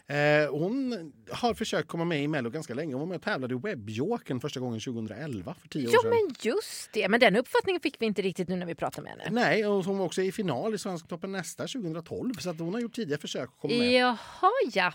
Eh, 0.08 0.52
hon 0.52 1.12
har 1.32 1.54
försökt 1.54 1.88
komma 1.88 2.06
med 2.06 2.24
i 2.24 2.28
Mello 2.28 2.50
ganska 2.50 2.74
länge. 2.74 2.94
Hon 2.94 3.00
var 3.00 3.08
med 3.08 3.16
och 3.16 3.22
tävlade 3.22 3.54
i 3.56 3.58
Webbjokern 3.58 4.40
första 4.40 4.60
gången 4.60 4.80
2011, 4.80 5.56
för 5.62 5.68
tio 5.68 5.88
år 5.88 5.94
Ja, 5.94 6.00
sedan. 6.02 6.10
men 6.10 6.36
just 6.40 6.94
det. 6.94 7.10
Men 7.10 7.20
den 7.20 7.36
uppfattningen 7.36 7.82
fick 7.82 8.02
vi 8.02 8.06
inte 8.06 8.22
riktigt 8.22 8.48
nu 8.48 8.56
när 8.56 8.66
vi 8.66 8.76
pratade 8.76 9.02
med 9.04 9.12
henne. 9.12 9.42
Nej, 9.42 9.66
och 9.68 9.86
hon 9.86 9.98
var 9.98 10.06
också 10.06 10.22
i 10.22 10.32
final 10.32 10.74
i 10.76 10.78
Svensktoppen 10.78 11.32
nästa 11.32 11.68
2012, 11.68 12.34
så 12.34 12.50
att 12.50 12.60
hon 12.60 12.74
har 12.74 12.82
gjort 12.82 12.94
tidiga 12.96 13.18
försök 13.18 13.50
att 13.50 13.60
komma 13.60 13.74
med. 13.74 13.92
Jaha, 13.92 14.52
ja. 14.74 14.94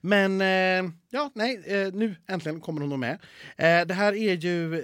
Men 0.00 0.40
eh, 0.40 0.90
ja, 1.10 1.30
nej, 1.34 1.62
eh, 1.66 1.92
nu 1.92 2.16
äntligen 2.28 2.60
kommer 2.60 2.80
hon 2.80 3.00
med. 3.00 3.18
Det 3.88 3.94
här 3.94 4.12
är 4.12 4.34
ju 4.34 4.82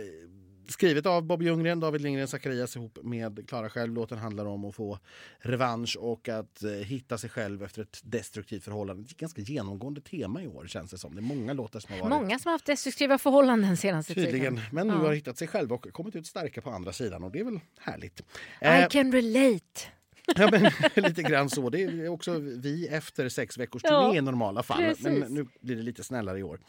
skrivet 0.69 1.07
av 1.07 1.23
Bobby 1.23 1.45
Ljunggren, 1.45 1.81
David 1.81 2.01
Lindgren 2.01 2.29
Zacharias 2.29 2.77
ihop 2.77 2.99
med 3.03 3.49
Klara 3.49 3.71
själv. 3.71 3.95
Låten 3.95 4.19
handlar 4.19 4.45
om 4.47 4.65
att 4.65 4.75
få 4.75 4.99
revansch 5.39 5.97
och 6.01 6.29
att 6.29 6.63
eh, 6.63 6.71
hitta 6.71 7.19
sig 7.19 7.31
själv 7.31 7.63
efter 7.63 7.83
ett 7.83 8.01
destruktivt 8.05 8.65
förhållande. 8.65 9.03
Det 9.03 9.07
är 9.07 9.11
ett 9.11 9.17
ganska 9.17 9.41
genomgående 9.43 10.01
tema 10.01 10.43
i 10.43 10.47
år 10.49 10.67
känns 10.67 10.91
det 10.91 10.99
som. 10.99 11.15
Det 11.15 11.21
är 11.21 11.23
många 11.23 11.53
låtar 11.53 11.81
som 11.81 11.93
har 11.95 12.01
varit 12.01 12.11
Många 12.11 12.39
som 12.39 12.49
har 12.49 12.53
haft 12.55 12.67
destruktiva 12.67 13.19
förhållanden 13.19 13.77
senaste 13.77 14.15
tydligen. 14.15 14.57
tiden. 14.57 14.61
Men 14.73 14.89
nu 14.89 14.95
Ja. 14.95 14.99
har 15.01 15.13
hittat 15.15 15.39
sig 15.39 15.49
själva 15.49 15.75
och 15.75 15.93
kommit 15.93 16.17
ut 16.17 16.27
starka 16.27 16.63
på 16.63 16.71
andra 16.71 16.93
sidan 16.93 17.25
och 17.25 17.33
det 17.33 17.39
är 17.41 17.45
väl 17.45 17.61
härligt. 17.81 18.21
I 18.21 18.25
Eh, 18.61 18.89
can 18.89 19.13
relate. 19.13 19.81
Ja, 20.37 20.49
men, 20.51 20.71
lite 21.05 21.23
grann 21.23 21.51
så. 21.51 21.71
Det 21.71 21.83
är 21.83 22.09
också 22.09 22.39
vi 22.39 22.89
efter 22.89 23.29
sex 23.29 23.59
veckors 23.59 23.83
turné 23.83 23.97
Ja, 23.97 24.15
i 24.17 24.21
normala 24.21 24.63
fall. 24.63 24.79
precis. 24.79 25.05
Men 25.05 25.21
nu 25.21 25.47
blir 25.61 25.77
det 25.77 25.83
lite 25.83 26.05
snällare 26.05 26.39
i 26.39 26.43
år. 26.43 26.61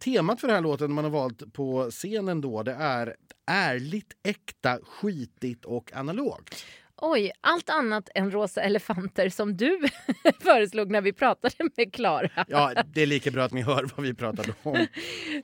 Temat 0.00 0.40
för 0.40 0.46
den 0.48 0.54
här 0.56 0.62
låten 0.62 0.92
man 0.92 1.04
har 1.04 1.10
valt 1.10 1.52
på 1.52 1.90
scenen 1.90 2.40
då 2.40 2.62
det 2.62 2.72
är 2.72 3.16
ärligt, 3.46 4.12
äkta, 4.22 4.78
skitigt 4.84 5.64
och 5.64 5.92
analogt. 5.94 6.64
Oj, 7.02 7.32
allt 7.40 7.70
annat 7.70 8.08
än 8.14 8.30
rosa 8.30 8.60
elefanter 8.62 9.28
som 9.28 9.56
du 9.56 9.80
föreslog 10.40 10.90
när 10.90 11.00
vi 11.00 11.12
pratade 11.12 11.54
med 11.76 11.94
Klara. 11.94 12.44
Ja, 12.48 12.72
det 12.86 13.02
är 13.02 13.06
lika 13.06 13.30
bra 13.30 13.42
att 13.44 13.52
ni 13.52 13.62
hör 13.62 13.88
vad 13.96 14.06
vi 14.06 14.14
pratade 14.14 14.52
om. 14.62 14.86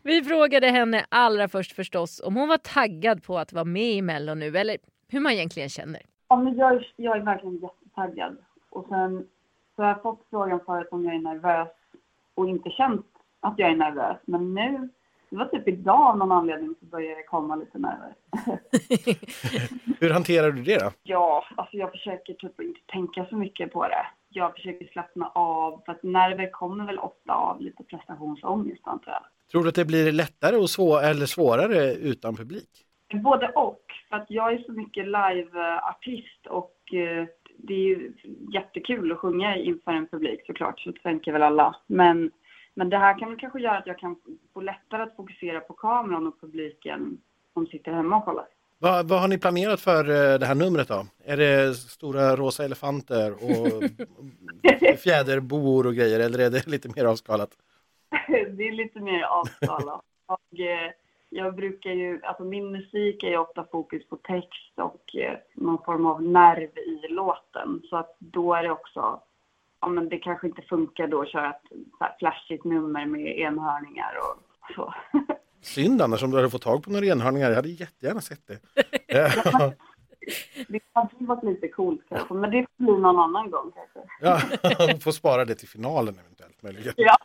Vi 0.02 0.24
frågade 0.24 0.70
henne 0.70 1.06
allra 1.08 1.48
först 1.48 1.72
förstås 1.72 2.20
om 2.24 2.36
hon 2.36 2.48
var 2.48 2.58
taggad 2.58 3.22
på 3.22 3.38
att 3.38 3.52
vara 3.52 3.64
med 3.64 3.92
i 3.92 4.02
Mello 4.02 4.34
nu 4.34 4.58
eller 4.58 4.78
hur 5.08 5.20
man 5.20 5.32
egentligen 5.32 5.68
känner. 5.68 6.02
Ja, 6.28 6.36
men 6.36 6.56
jag, 6.56 6.74
är- 6.74 6.92
jag 6.96 7.16
är 7.16 7.20
verkligen 7.20 7.56
jättetaggad. 7.58 8.36
Och 8.70 8.86
sen 8.88 9.26
så 9.76 9.82
har 9.82 9.88
jag 9.88 10.02
fått 10.02 10.20
frågan 10.30 10.60
förut 10.66 10.88
om 10.90 11.04
jag 11.04 11.14
är 11.14 11.18
nervös 11.18 11.68
och 12.34 12.48
inte 12.48 12.70
känt 12.70 13.06
att 13.40 13.58
jag 13.58 13.70
är 13.70 13.76
nervös. 13.76 14.16
Men 14.24 14.54
nu, 14.54 14.88
det 15.30 15.36
var 15.36 15.46
typ 15.46 15.68
idag 15.68 16.00
av 16.00 16.18
någon 16.18 16.32
anledning 16.32 16.74
så 16.80 16.86
börjar 16.86 17.16
det 17.16 17.22
komma 17.22 17.56
lite 17.56 17.78
nerver. 17.78 18.14
Hur 20.00 20.10
hanterar 20.10 20.50
du 20.52 20.62
det 20.62 20.78
då? 20.78 20.90
Ja, 21.02 21.44
alltså 21.56 21.76
jag 21.76 21.90
försöker 21.90 22.34
typ 22.34 22.60
inte 22.60 22.80
tänka 22.86 23.26
så 23.26 23.36
mycket 23.36 23.72
på 23.72 23.82
det. 23.88 24.06
Jag 24.28 24.52
försöker 24.54 24.86
slappna 24.86 25.28
av, 25.34 25.82
för 25.84 25.92
att 25.92 26.02
nerver 26.02 26.50
kommer 26.50 26.86
väl 26.86 26.98
ofta 26.98 27.32
av 27.34 27.60
lite 27.60 27.82
prestationsångest 27.84 28.80
antar 28.86 29.12
jag. 29.12 29.22
Tror 29.50 29.62
du 29.62 29.68
att 29.68 29.74
det 29.74 29.84
blir 29.84 30.12
lättare 30.12 30.56
och 30.56 30.70
svår 30.70 31.02
eller 31.02 31.26
svårare 31.26 31.94
utan 31.94 32.36
publik? 32.36 32.68
Både 33.14 33.48
och. 33.48 33.80
För 34.16 34.22
att 34.22 34.30
jag 34.30 34.52
är 34.52 34.58
så 34.58 34.72
mycket 34.72 35.04
live-artist 35.06 36.46
och 36.46 36.94
eh, 36.94 37.26
det 37.56 37.74
är 37.74 37.78
ju 37.78 38.12
jättekul 38.52 39.12
att 39.12 39.18
sjunga 39.18 39.56
inför 39.56 39.92
en 39.92 40.06
publik 40.06 40.40
såklart, 40.46 40.80
så 40.80 40.92
tänker 40.92 41.32
väl 41.32 41.42
alla. 41.42 41.76
Men, 41.86 42.30
men 42.74 42.90
det 42.90 42.98
här 42.98 43.18
kan 43.18 43.28
väl 43.28 43.38
kanske 43.38 43.60
göra 43.60 43.78
att 43.78 43.86
jag 43.86 43.98
kan 43.98 44.16
få 44.54 44.60
lättare 44.60 45.02
att 45.02 45.16
fokusera 45.16 45.60
på 45.60 45.74
kameran 45.74 46.26
och 46.26 46.40
publiken 46.40 47.18
som 47.52 47.66
sitter 47.66 47.92
hemma 47.92 48.16
och 48.16 48.24
kollar. 48.24 48.46
Vad, 48.78 49.08
vad 49.08 49.20
har 49.20 49.28
ni 49.28 49.38
planerat 49.38 49.80
för 49.80 50.04
eh, 50.04 50.38
det 50.38 50.46
här 50.46 50.54
numret 50.54 50.88
då? 50.88 51.06
Är 51.24 51.36
det 51.36 51.74
stora 51.74 52.36
rosa 52.36 52.64
elefanter 52.64 53.32
och 53.32 53.82
fjäderbor 55.04 55.86
och 55.86 55.94
grejer 55.94 56.20
eller 56.20 56.38
är 56.38 56.50
det 56.50 56.66
lite 56.66 56.88
mer 56.96 57.04
avskalat? 57.04 57.50
det 58.28 58.68
är 58.68 58.72
lite 58.72 59.00
mer 59.00 59.22
avskalat. 59.22 60.04
Och, 60.26 60.60
eh, 60.60 60.90
jag 61.28 61.54
brukar 61.54 61.90
ju, 61.90 62.20
alltså 62.22 62.44
min 62.44 62.72
musik 62.72 63.22
är 63.22 63.28
ju 63.28 63.38
ofta 63.38 63.66
fokus 63.72 64.08
på 64.08 64.16
text 64.16 64.72
och 64.74 65.16
eh, 65.16 65.38
någon 65.54 65.84
form 65.84 66.06
av 66.06 66.22
nerv 66.22 66.78
i 66.78 67.08
låten. 67.08 67.82
Så 67.90 67.96
att 67.96 68.16
då 68.18 68.54
är 68.54 68.62
det 68.62 68.70
också, 68.70 69.20
ja 69.80 69.88
men 69.88 70.08
det 70.08 70.18
kanske 70.18 70.46
inte 70.46 70.62
funkar 70.62 71.06
då 71.06 71.22
att 71.22 71.28
köra 71.28 71.50
ett 71.50 71.62
så 71.98 72.04
här 72.04 72.16
flashigt 72.18 72.64
nummer 72.64 73.06
med 73.06 73.38
enhörningar 73.38 74.12
och 74.18 74.74
så. 74.74 74.94
Synd 75.60 76.02
annars 76.02 76.22
om 76.22 76.30
du 76.30 76.36
hade 76.36 76.50
fått 76.50 76.62
tag 76.62 76.84
på 76.84 76.90
några 76.90 77.06
enhörningar. 77.06 77.48
Jag 77.48 77.56
hade 77.56 77.68
jättegärna 77.68 78.20
sett 78.20 78.46
det. 78.46 78.58
Det 80.68 80.82
hade 80.92 81.10
varit 81.18 81.44
lite 81.44 81.68
coolt 81.68 82.00
kanske, 82.08 82.34
men 82.34 82.50
det 82.50 82.66
får 82.78 82.84
bli 82.84 82.92
någon 83.02 83.18
annan 83.18 83.50
gång 83.50 83.72
kanske. 83.74 84.10
Ja, 84.20 84.98
får 85.00 85.12
spara 85.12 85.44
det 85.44 85.54
till 85.54 85.68
finalen 85.68 86.18
eventuellt. 86.18 86.62
Möjligen. 86.62 86.94
Ja. 86.96 87.16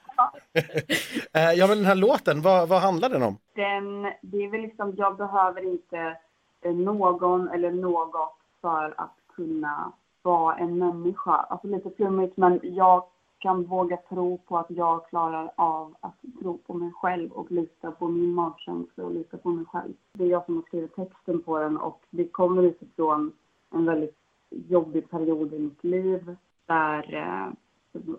Eh, 1.34 1.52
ja, 1.54 1.68
men 1.68 1.78
den 1.78 1.86
här 1.86 1.96
låten, 1.96 2.42
vad, 2.42 2.70
vad 2.70 2.82
handlar 2.82 3.10
den 3.10 3.24
om? 3.24 3.38
Den, 3.56 4.04
det 4.22 4.38
är 4.38 4.52
väl 4.52 4.62
liksom, 4.62 4.94
jag 4.98 5.18
behöver 5.18 5.62
inte 5.66 6.18
eh, 6.62 6.74
någon 6.74 7.50
eller 7.50 7.72
något 7.72 8.36
för 8.62 8.94
att 8.98 9.16
kunna 9.36 9.92
vara 10.22 10.56
en 10.56 10.78
människa. 10.78 11.32
Alltså 11.32 11.68
lite 11.68 11.92
flummigt, 11.98 12.38
men 12.38 12.60
jag 12.64 13.04
kan 13.40 13.64
våga 13.64 13.98
tro 13.98 14.38
på 14.38 14.58
att 14.58 14.70
jag 14.70 15.08
klarar 15.10 15.52
av 15.56 15.96
att 16.00 16.16
tro 16.42 16.58
på 16.58 16.74
mig 16.74 16.92
själv 16.92 17.32
och 17.32 17.52
lita 17.52 17.92
på 17.92 18.08
min 18.08 18.34
magkänsla 18.34 19.04
och 19.04 19.12
lita 19.12 19.38
på 19.38 19.50
mig 19.50 19.66
själv. 19.66 19.94
Det 20.14 20.24
är 20.24 20.28
jag 20.28 20.46
som 20.46 20.56
har 20.56 20.64
skrivit 20.64 20.96
texten 20.96 21.42
på 21.42 21.60
den 21.60 21.78
och 21.78 22.02
det 22.10 22.28
kommer 22.28 22.64
utifrån 22.64 23.34
en 23.74 23.86
väldigt 23.86 24.18
jobbig 24.50 25.10
period 25.10 25.54
i 25.54 25.60
mitt 25.60 25.84
liv 25.84 26.36
där 26.66 27.14
eh, 27.16 27.54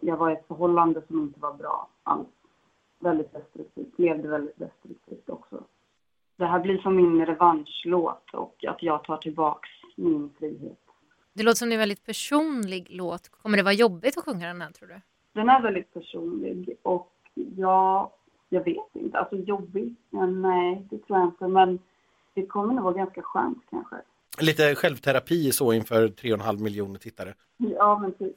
jag 0.00 0.16
var 0.16 0.30
i 0.30 0.32
ett 0.32 0.46
förhållande 0.48 1.02
som 1.06 1.20
inte 1.22 1.40
var 1.40 1.54
bra 1.54 1.88
alls 2.02 2.28
väldigt 3.02 3.32
destruktivt, 3.32 3.98
levde 3.98 4.28
väldigt 4.28 4.58
destruktivt 4.58 5.28
också. 5.28 5.64
Det 6.36 6.46
här 6.46 6.60
blir 6.60 6.78
som 6.78 6.96
min 6.96 7.26
revanschlåt 7.26 8.30
och 8.32 8.64
att 8.68 8.82
jag 8.82 9.04
tar 9.04 9.16
tillbaks 9.16 9.68
min 9.96 10.30
frihet. 10.38 10.78
Det 11.32 11.42
låter 11.42 11.56
som 11.56 11.72
en 11.72 11.78
väldigt 11.78 12.06
personlig 12.06 12.86
låt. 12.90 13.28
Kommer 13.28 13.56
det 13.56 13.62
vara 13.62 13.74
jobbigt 13.74 14.18
att 14.18 14.24
sjunga 14.24 14.46
den 14.46 14.60
här 14.60 14.70
tror 14.70 14.88
du? 14.88 15.00
Den 15.32 15.48
är 15.48 15.62
väldigt 15.62 15.94
personlig 15.94 16.76
och 16.82 17.12
jag, 17.56 18.10
jag 18.48 18.64
vet 18.64 18.96
inte, 18.96 19.18
alltså 19.18 19.36
jobbig, 19.36 19.94
men 20.10 20.42
nej 20.42 20.86
det 20.90 20.98
tror 20.98 21.18
jag 21.18 21.28
inte. 21.28 21.48
Men 21.48 21.78
det 22.34 22.46
kommer 22.46 22.74
nog 22.74 22.84
vara 22.84 22.94
ganska 22.94 23.22
skönt 23.22 23.62
kanske. 23.70 23.96
Lite 24.40 24.74
självterapi 24.74 25.52
så 25.52 25.72
inför 25.72 26.08
3,5 26.08 26.58
miljoner 26.62 26.98
tittare. 26.98 27.34
Ja, 27.56 27.98
men 27.98 28.12
typ. 28.12 28.34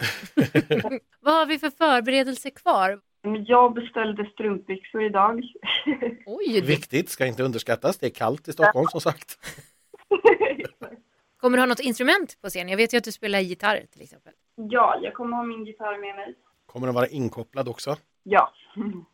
Vad 1.20 1.34
har 1.34 1.46
vi 1.46 1.60
för 1.60 1.70
förberedelser 1.70 2.50
kvar? 2.50 3.00
Men 3.24 3.46
Jag 3.46 3.74
beställde 3.74 4.26
strumpbyxor 4.34 5.04
idag. 5.04 5.42
Oj, 6.26 6.48
det- 6.62 6.68
Viktigt, 6.68 7.10
ska 7.10 7.26
inte 7.26 7.44
underskattas. 7.44 7.98
Det 7.98 8.06
är 8.06 8.10
kallt 8.10 8.48
i 8.48 8.54
Stockholm 8.54 8.88
som 8.88 9.02
sagt. 9.02 9.40
kommer 11.38 11.58
du 11.58 11.62
ha 11.62 11.68
något 11.68 11.80
instrument 11.80 12.38
på 12.42 12.50
scen? 12.50 12.70
Jag 12.70 12.78
vet 12.78 12.94
ju 12.94 12.98
att 12.98 13.04
du 13.04 13.12
spelar 13.12 13.40
gitarr 13.40 13.86
till 13.92 14.02
exempel. 14.02 14.34
ja, 14.56 15.00
jag 15.04 15.14
kommer 15.14 15.38
ha 15.38 15.44
min 15.44 15.66
gitarr 15.66 16.02
med 16.02 16.16
mig. 16.16 16.34
Kommer 16.66 16.88
den 16.88 16.96
vara 16.96 17.08
inkopplad 17.08 17.68
också? 17.70 17.96
Ja. 18.28 18.54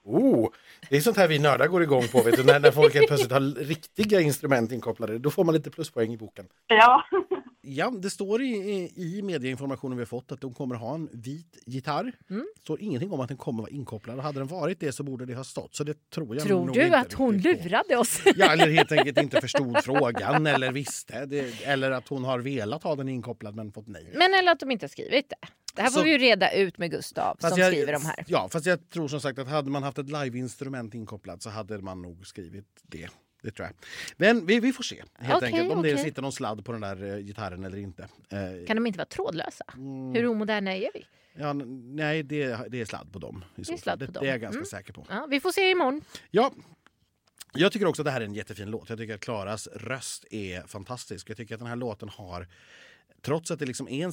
Oh, 0.03 0.49
det 0.89 0.97
är 0.97 1.01
sånt 1.01 1.18
här 1.18 1.28
vi 1.28 1.39
nördar 1.39 1.68
går 1.68 1.84
igång 1.84 2.03
på. 2.12 2.22
Vet 2.22 2.38
du? 2.38 2.43
När, 2.43 2.59
när 2.59 2.72
folk 2.72 3.07
plötsligt 3.07 3.32
har 3.32 3.66
riktiga 3.66 4.22
instrument 4.22 4.72
inkopplade, 4.72 5.20
då 5.20 5.30
får 5.30 5.43
man 5.43 5.55
lite 5.55 5.72
pluspoäng 5.72 6.14
i 6.14 6.18
boken. 6.18 6.45
Ja. 6.68 7.03
Ja, 7.64 7.89
det 7.89 8.09
står 8.09 8.41
i, 8.41 8.91
i, 8.95 9.22
medieinformationen 9.22 9.97
vi 9.97 10.01
har 10.01 10.05
fått 10.05 10.32
att 10.32 10.41
de 10.41 10.53
kommer 10.53 10.76
ha 10.76 10.95
en 10.95 11.09
vit 11.12 11.57
gitarr. 11.66 12.12
Mm. 12.30 12.45
Det 12.55 12.62
står 12.62 12.82
ingenting 12.82 13.12
om 13.12 13.20
att 13.20 13.28
den 13.28 13.38
kommer 13.38 13.64
vara 13.64 13.72
inkopplad. 13.72 14.18
Och 14.18 14.24
hade 14.24 14.39
den 14.39 14.47
varit 14.47 14.80
det 14.80 14.91
så 14.91 15.03
borde 15.03 15.26
det 15.26 15.36
ha 15.36 15.43
stått. 15.43 15.76
Så 15.76 15.84
det 15.84 16.09
tror 16.09 16.36
jag 16.36 16.45
Tror 16.45 16.66
nog 16.66 16.76
du 16.76 16.86
inte 16.86 16.97
att 16.97 17.14
hon 17.14 17.38
lurade 17.38 17.97
oss? 17.97 18.22
Ja, 18.36 18.53
eller 18.53 18.68
helt 18.68 18.91
enkelt 18.91 19.18
inte 19.18 19.41
förstod 19.41 19.84
frågan 19.84 20.47
eller 20.47 20.72
visste. 20.72 21.26
Det, 21.26 21.64
eller 21.64 21.91
att 21.91 22.07
hon 22.07 22.24
har 22.24 22.39
velat 22.39 22.84
ha 22.84 22.95
den 22.95 23.09
inkopplad 23.09 23.55
men 23.55 23.72
fått 23.72 23.88
nej. 23.88 24.12
Men 24.14 24.34
eller 24.34 24.51
att 24.51 24.59
de 24.59 24.72
inte 24.72 24.84
har 24.84 24.89
skrivit 24.89 25.30
det. 25.30 25.47
Det 25.76 25.82
här 25.82 25.89
får 25.89 25.99
Så- 25.99 26.03
vi 26.03 26.11
ju 26.11 26.17
reda 26.17 26.51
ut 26.53 26.78
med 26.78 26.91
Gustav 26.91 27.38
som 27.39 27.49
jag, 27.57 27.72
skriver 27.72 27.93
de 27.93 28.05
här. 28.05 28.26
Ja, 28.28 28.49
fast 28.51 28.65
jag 28.65 28.89
tror 28.89 29.07
som 29.07 29.22
sagt 29.22 29.39
att 29.39 29.47
hade 29.47 29.69
man 29.69 29.84
haft 29.84 29.97
ett 29.97 30.09
liveinstrument 30.09 30.93
inkopplat 30.93 31.41
så 31.41 31.49
hade 31.49 31.78
man 31.82 32.01
nog 32.01 32.28
skrivit 32.28 32.65
det. 32.84 33.09
Det 33.43 33.51
tror 33.51 33.67
jag. 33.67 33.76
Men 34.17 34.45
vi, 34.45 34.59
vi 34.59 34.74
får 34.74 34.84
se 34.84 35.03
helt 35.19 35.36
Okej, 35.38 35.47
enkelt 35.47 35.72
om 35.72 35.82
det 35.84 35.93
okej. 35.93 36.03
sitter 36.05 36.22
någon 36.22 36.32
sladd 36.32 36.65
på 36.65 36.72
den 36.72 36.82
där 36.82 37.03
eh, 37.03 37.17
gitarren 37.17 37.63
eller 37.63 37.78
inte. 37.78 38.03
Eh, 38.30 38.67
Kan 38.67 38.76
de 38.78 38.88
inte 38.88 38.97
vara 38.97 39.05
trådlösa? 39.05 39.63
Mm. 39.74 40.13
Hur 40.13 40.28
omoderna 40.28 40.76
är 40.76 40.89
vi? 40.93 41.05
ja, 41.34 41.53
nej, 41.53 42.24
det, 42.24 42.69
det 42.69 42.82
är 42.82 42.86
sladd 42.86 43.13
på 43.13 43.19
dem. 43.19 43.45
I 43.55 43.63
så 43.65 43.74
är 43.74 43.78
sladd 43.78 43.99
det, 43.99 44.05
på 44.05 44.11
det 44.11 44.19
dem. 44.19 44.28
är 44.28 44.32
jag 44.32 44.41
ganska 44.41 44.57
Mm. 44.57 44.65
säker 44.65 44.93
på. 44.93 45.05
Ja, 45.09 45.28
vi 45.30 45.39
får 45.39 45.51
se 45.51 45.72
imorgon. 45.72 46.01
Ja, 46.32 46.51
jag 47.53 47.72
tycker 47.72 47.86
också 47.86 48.01
att 48.01 48.05
det 48.05 48.11
här 48.11 48.22
är 48.22 48.26
en 48.26 48.34
jättefin 48.34 48.69
låt. 48.69 48.89
Jag 48.89 48.97
tycker 48.97 49.13
att 49.15 49.19
Klaras 49.22 49.67
röst 49.67 50.26
är 50.32 50.61
fantastisk. 50.67 51.30
Jag 51.30 51.38
tycker 51.38 51.55
att 51.55 51.59
den 51.59 51.67
här 51.69 51.76
låten 51.76 52.09
har, 52.09 52.47
trots 53.22 53.51
att 53.51 53.59
det 53.59 53.65
liksom 53.65 53.88
är 53.89 54.05
en 54.05 54.11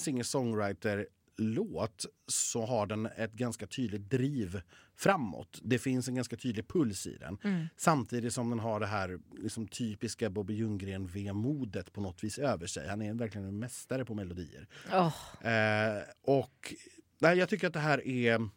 singer-songwriter-låt 1.38 2.06
så 2.26 2.66
har 2.66 2.86
den 2.86 3.06
ett 3.06 3.32
ganska 3.32 3.66
tydligt 3.66 4.10
driv 4.10 4.60
framåt. 4.96 5.58
Det 5.62 5.78
finns 5.78 6.08
en 6.08 6.14
ganska 6.14 6.36
tydlig 6.36 6.68
puls 6.68 7.06
i 7.06 7.16
den. 7.16 7.68
Samtidigt 7.76 8.32
som 8.32 8.50
den 8.50 8.58
har 8.58 8.80
det 8.80 8.86
här 8.86 9.18
liksom 9.42 9.68
typiska 9.68 10.30
Bobby 10.30 10.54
Ljunggren-vemodet 10.54 11.92
på 11.92 12.00
något 12.00 12.24
vis 12.24 12.38
över 12.38 12.66
sig. 12.66 12.88
Han 12.88 13.02
är 13.02 13.14
verkligen 13.14 13.46
en 13.48 13.58
mästare 13.58 14.04
på 14.04 14.14
melodier. 14.14 14.66
Åh, 14.92 15.14
Eh, 15.48 16.02
och 16.22 16.74
nej, 17.18 17.38
jag 17.38 17.48
tycker 17.48 17.66
att 17.66 17.72
det 17.72 17.80
här 17.80 18.06
är 18.08 18.48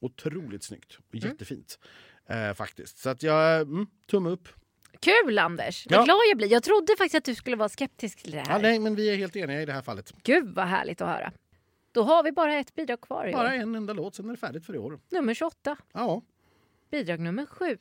otroligt 0.00 0.62
snyggt 0.62 0.98
och 0.98 1.14
Mm. 1.14 1.28
jättefint. 1.28 1.78
Eh, 2.26 2.52
faktiskt. 2.54 2.98
Så 2.98 3.10
att 3.10 3.22
jag, 3.22 3.60
mm, 3.60 3.86
tumme 4.10 4.30
upp. 4.30 4.48
Kul 5.00 5.38
Anders! 5.38 5.86
Vad 5.90 5.98
Ja. 6.00 6.04
glad 6.04 6.18
jag 6.30 6.36
blir. 6.36 6.52
Jag 6.52 6.62
trodde 6.62 6.94
faktiskt 6.98 7.14
att 7.14 7.24
du 7.24 7.34
skulle 7.34 7.56
vara 7.56 7.68
skeptisk 7.68 8.22
till 8.22 8.32
det 8.32 8.38
här. 8.38 8.46
Ja, 8.52 8.58
nej, 8.58 8.78
men 8.78 8.94
vi 8.94 9.10
är 9.10 9.16
helt 9.16 9.36
eniga 9.36 9.62
i 9.62 9.66
det 9.66 9.72
här 9.72 9.82
fallet. 9.82 10.12
Gud 10.22 10.54
vad 10.54 10.66
härligt 10.66 11.00
att 11.00 11.08
höra. 11.08 11.32
Då 11.94 12.02
har 12.02 12.22
vi 12.22 12.32
bara 12.32 12.54
ett 12.54 12.74
bidrag 12.74 13.00
kvar 13.00 13.26
i 13.28 13.32
Bara 13.32 13.54
en 13.54 13.74
enda 13.74 13.92
låt, 13.92 14.14
sen 14.14 14.26
är 14.26 14.30
det 14.30 14.36
färdigt 14.36 14.66
för 14.66 14.74
i 14.74 14.78
år. 14.78 15.00
Nummer 15.10 15.34
28. 15.34 15.76
Ja, 15.92 16.22
Bidrag 16.90 17.20
nummer 17.20 17.46
7. 17.46 17.78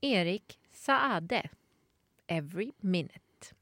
Erik 0.00 0.58
Saade. 0.70 1.50
Every 2.26 2.72
minute. 2.80 3.18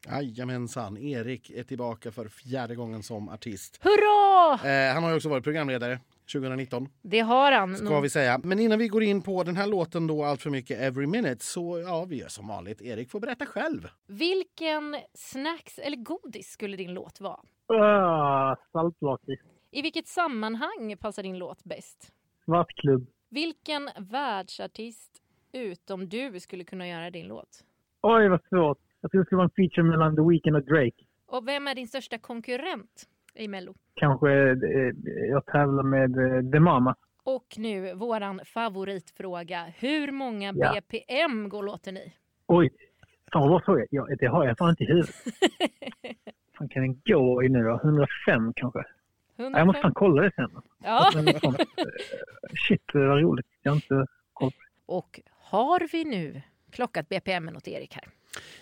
jajamensan. 0.07 0.99
Erik 0.99 1.51
är 1.51 1.63
tillbaka 1.63 2.13
för 2.13 2.29
fjärde 2.29 2.75
gången 2.75 3.03
som 3.03 3.29
artist. 3.29 3.81
Hurra! 3.83 4.55
Eh, 4.71 4.95
han 4.95 5.03
har 5.03 5.11
ju 5.11 5.17
också 5.17 5.29
varit 5.29 5.45
programledare 5.45 5.99
2019, 6.33 6.89
Det 7.03 7.21
har 7.21 7.53
han. 7.53 7.77
ska 7.77 8.01
vi 8.01 8.11
säga. 8.11 8.41
Men 8.45 8.59
innan 8.59 8.79
vi 8.79 8.89
går 8.89 9.03
in 9.03 9.23
på 9.23 9.43
den 9.43 9.57
här 9.57 9.67
låten 9.67 10.07
då 10.07 10.25
allt 10.25 10.43
för 10.43 10.51
mycket 10.51 10.81
Every 10.81 11.07
Minute 11.07 11.45
så 11.45 11.79
ja, 11.87 12.05
vi 12.05 12.17
gör 12.21 12.29
som 12.29 12.47
vanligt. 12.49 12.83
Erik 12.83 13.11
får 13.11 13.21
berätta 13.21 13.47
själv. 13.47 13.89
Vilken 14.07 14.97
snacks 15.15 15.79
eller 15.79 15.97
godis 15.97 16.51
skulle 16.51 16.77
din 16.77 16.95
låt 16.95 17.21
vara? 17.21 17.41
Ah, 17.67 18.57
saltlakrits. 18.73 19.43
I 19.73 19.83
vilket 19.83 20.07
sammanhang 20.09 20.97
passar 21.01 21.23
din 21.23 21.39
låt 21.39 21.65
bäst? 21.65 22.13
Svartklubb. 22.45 23.07
Vilken 23.29 23.89
världsartist 23.99 25.23
utom 25.53 26.09
du 26.09 26.41
skulle 26.41 26.65
kunna 26.65 26.89
göra 26.89 27.11
din 27.11 27.27
låt? 27.29 27.65
Oj, 28.03 28.29
vad 28.29 28.41
svårt. 28.49 28.79
Jag 29.01 29.11
tror 29.11 29.21
det 29.21 29.25
skulle 29.27 29.37
vara 29.37 29.51
en 29.57 29.69
feature 29.69 29.83
mellan 29.83 30.17
The 30.17 30.23
Weeknd 30.23 30.57
och 30.57 30.65
Drake. 30.65 31.05
Och 31.27 31.49
vem 31.49 31.67
är 31.69 31.75
din 31.75 31.89
största 31.89 32.19
konkurrent 32.19 33.09
i 33.35 33.49
Mello? 33.49 33.75
Kanske 33.95 34.31
eh, 34.31 34.93
jag 35.31 35.47
tävlar 35.47 35.83
med 35.83 36.37
eh, 36.47 36.51
The 36.53 36.61
Mama. 36.61 36.95
Och 37.23 37.55
nu 37.59 37.95
våran 37.95 38.41
favoritfråga. 38.45 39.65
Hur 39.79 40.13
många 40.13 40.53
Ja. 40.57 40.73
BPM 40.81 41.49
går 41.49 41.63
låten 41.63 41.97
i? 41.97 42.13
Oj, 42.47 42.71
fan 43.33 43.49
vad 43.51 43.65
fråga. 43.65 43.85
Ja, 43.91 44.07
det 44.19 44.27
har 44.27 44.47
jag 44.47 44.59
fan 44.59 44.71
inte 44.71 44.85
i 44.85 44.87
huvudet. 44.87 45.15
fan 46.59 46.69
kan 46.69 46.83
den 46.83 47.01
gå 47.05 47.43
i 47.43 47.49
nu 47.49 47.63
då? 47.63 47.81
105 47.85 48.53
kanske? 48.57 48.85
Nej, 49.49 49.59
Jag 49.61 49.67
måste 49.67 49.83
fan 49.83 49.95
kolla 49.95 50.23
det 50.23 50.33
sen. 50.37 50.51
Ja. 50.85 51.13
Eh, 51.17 51.55
Shit, 52.69 52.83
vad 52.95 53.21
roligt. 53.21 53.47
Jag 53.63 53.71
har 53.73 53.77
inte 53.77 54.07
koll. 54.33 54.53
Och 54.87 55.21
har 55.41 55.89
vi 55.93 56.05
nu 56.05 56.43
klockat 56.71 57.09
BPM 57.09 57.49
åt 57.57 57.69
Erik 57.69 57.95
här? 57.95 58.05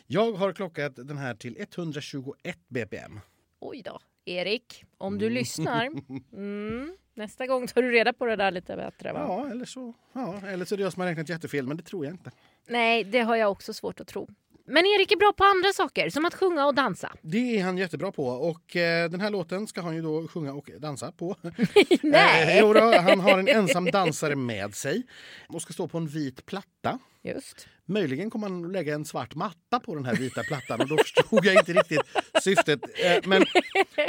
Jag 0.06 0.32
har 0.32 0.52
klockat 0.52 0.92
den 0.96 1.18
här 1.18 1.34
till 1.34 1.56
121 1.60 2.58
bpm. 2.68 3.20
Oj 3.60 3.82
då. 3.84 3.98
Erik, 4.24 4.84
om 4.98 5.18
du 5.18 5.30
lyssnar. 5.30 5.88
Mm, 6.32 6.96
nästa 7.14 7.46
gång 7.46 7.66
tar 7.66 7.82
du 7.82 7.90
reda 7.90 8.12
på 8.12 8.26
det 8.26 8.36
där 8.36 8.50
lite 8.50 8.76
bättre 8.76 9.12
va? 9.12 9.18
Ja, 9.28 9.50
eller 9.50 9.64
så, 9.64 9.94
ja, 10.12 10.40
eller 10.46 10.64
så 10.64 10.74
är 10.74 10.76
det 10.76 10.82
jag 10.82 10.92
som 10.92 11.00
har 11.00 11.08
räknat 11.08 11.28
jättefel, 11.28 11.66
men 11.66 11.76
det 11.76 11.82
tror 11.82 12.04
jag 12.04 12.14
inte. 12.14 12.30
Nej, 12.66 13.04
det 13.04 13.20
har 13.20 13.36
jag 13.36 13.50
också 13.50 13.72
svårt 13.72 14.00
att 14.00 14.06
tro. 14.06 14.28
Men 14.70 14.86
Erik 14.86 15.12
är 15.12 15.16
bra 15.16 15.32
på 15.32 15.44
andra 15.44 15.72
saker, 15.72 16.10
som 16.10 16.24
att 16.24 16.34
sjunga 16.34 16.66
och 16.66 16.74
dansa. 16.74 17.12
Det 17.22 17.58
är 17.58 17.64
han 17.64 17.78
jättebra 17.78 18.12
på 18.12 18.26
och 18.26 18.76
eh, 18.76 19.10
den 19.10 19.20
här 19.20 19.30
låten 19.30 19.66
ska 19.66 19.80
han 19.80 19.94
ju 19.94 20.02
då 20.02 20.28
sjunga 20.28 20.52
och 20.52 20.70
dansa 20.78 21.12
på. 21.12 21.36
Nej. 22.02 22.58
Eh, 22.58 22.72
då, 22.72 22.98
han 22.98 23.20
har 23.20 23.38
en 23.38 23.48
ensam 23.48 23.84
dansare 23.84 24.36
med 24.36 24.74
sig 24.74 25.02
och 25.48 25.62
ska 25.62 25.72
stå 25.72 25.88
på 25.88 25.98
en 25.98 26.06
vit 26.06 26.46
platta. 26.46 26.98
Just. 27.22 27.68
Möjligen 27.86 28.30
kommer 28.30 28.48
han 28.48 28.64
att 28.64 28.72
lägga 28.72 28.94
en 28.94 29.04
svart 29.04 29.34
matta 29.34 29.80
på 29.80 29.94
den 29.94 30.04
här 30.04 30.14
vita 30.14 30.42
plattan 30.42 30.80
och 30.80 30.88
då 30.88 30.96
förstod 30.96 31.44
jag 31.44 31.54
inte 31.54 31.72
riktigt 31.72 32.00
syftet. 32.42 32.80
Eh, 33.04 33.28
men, 33.28 33.44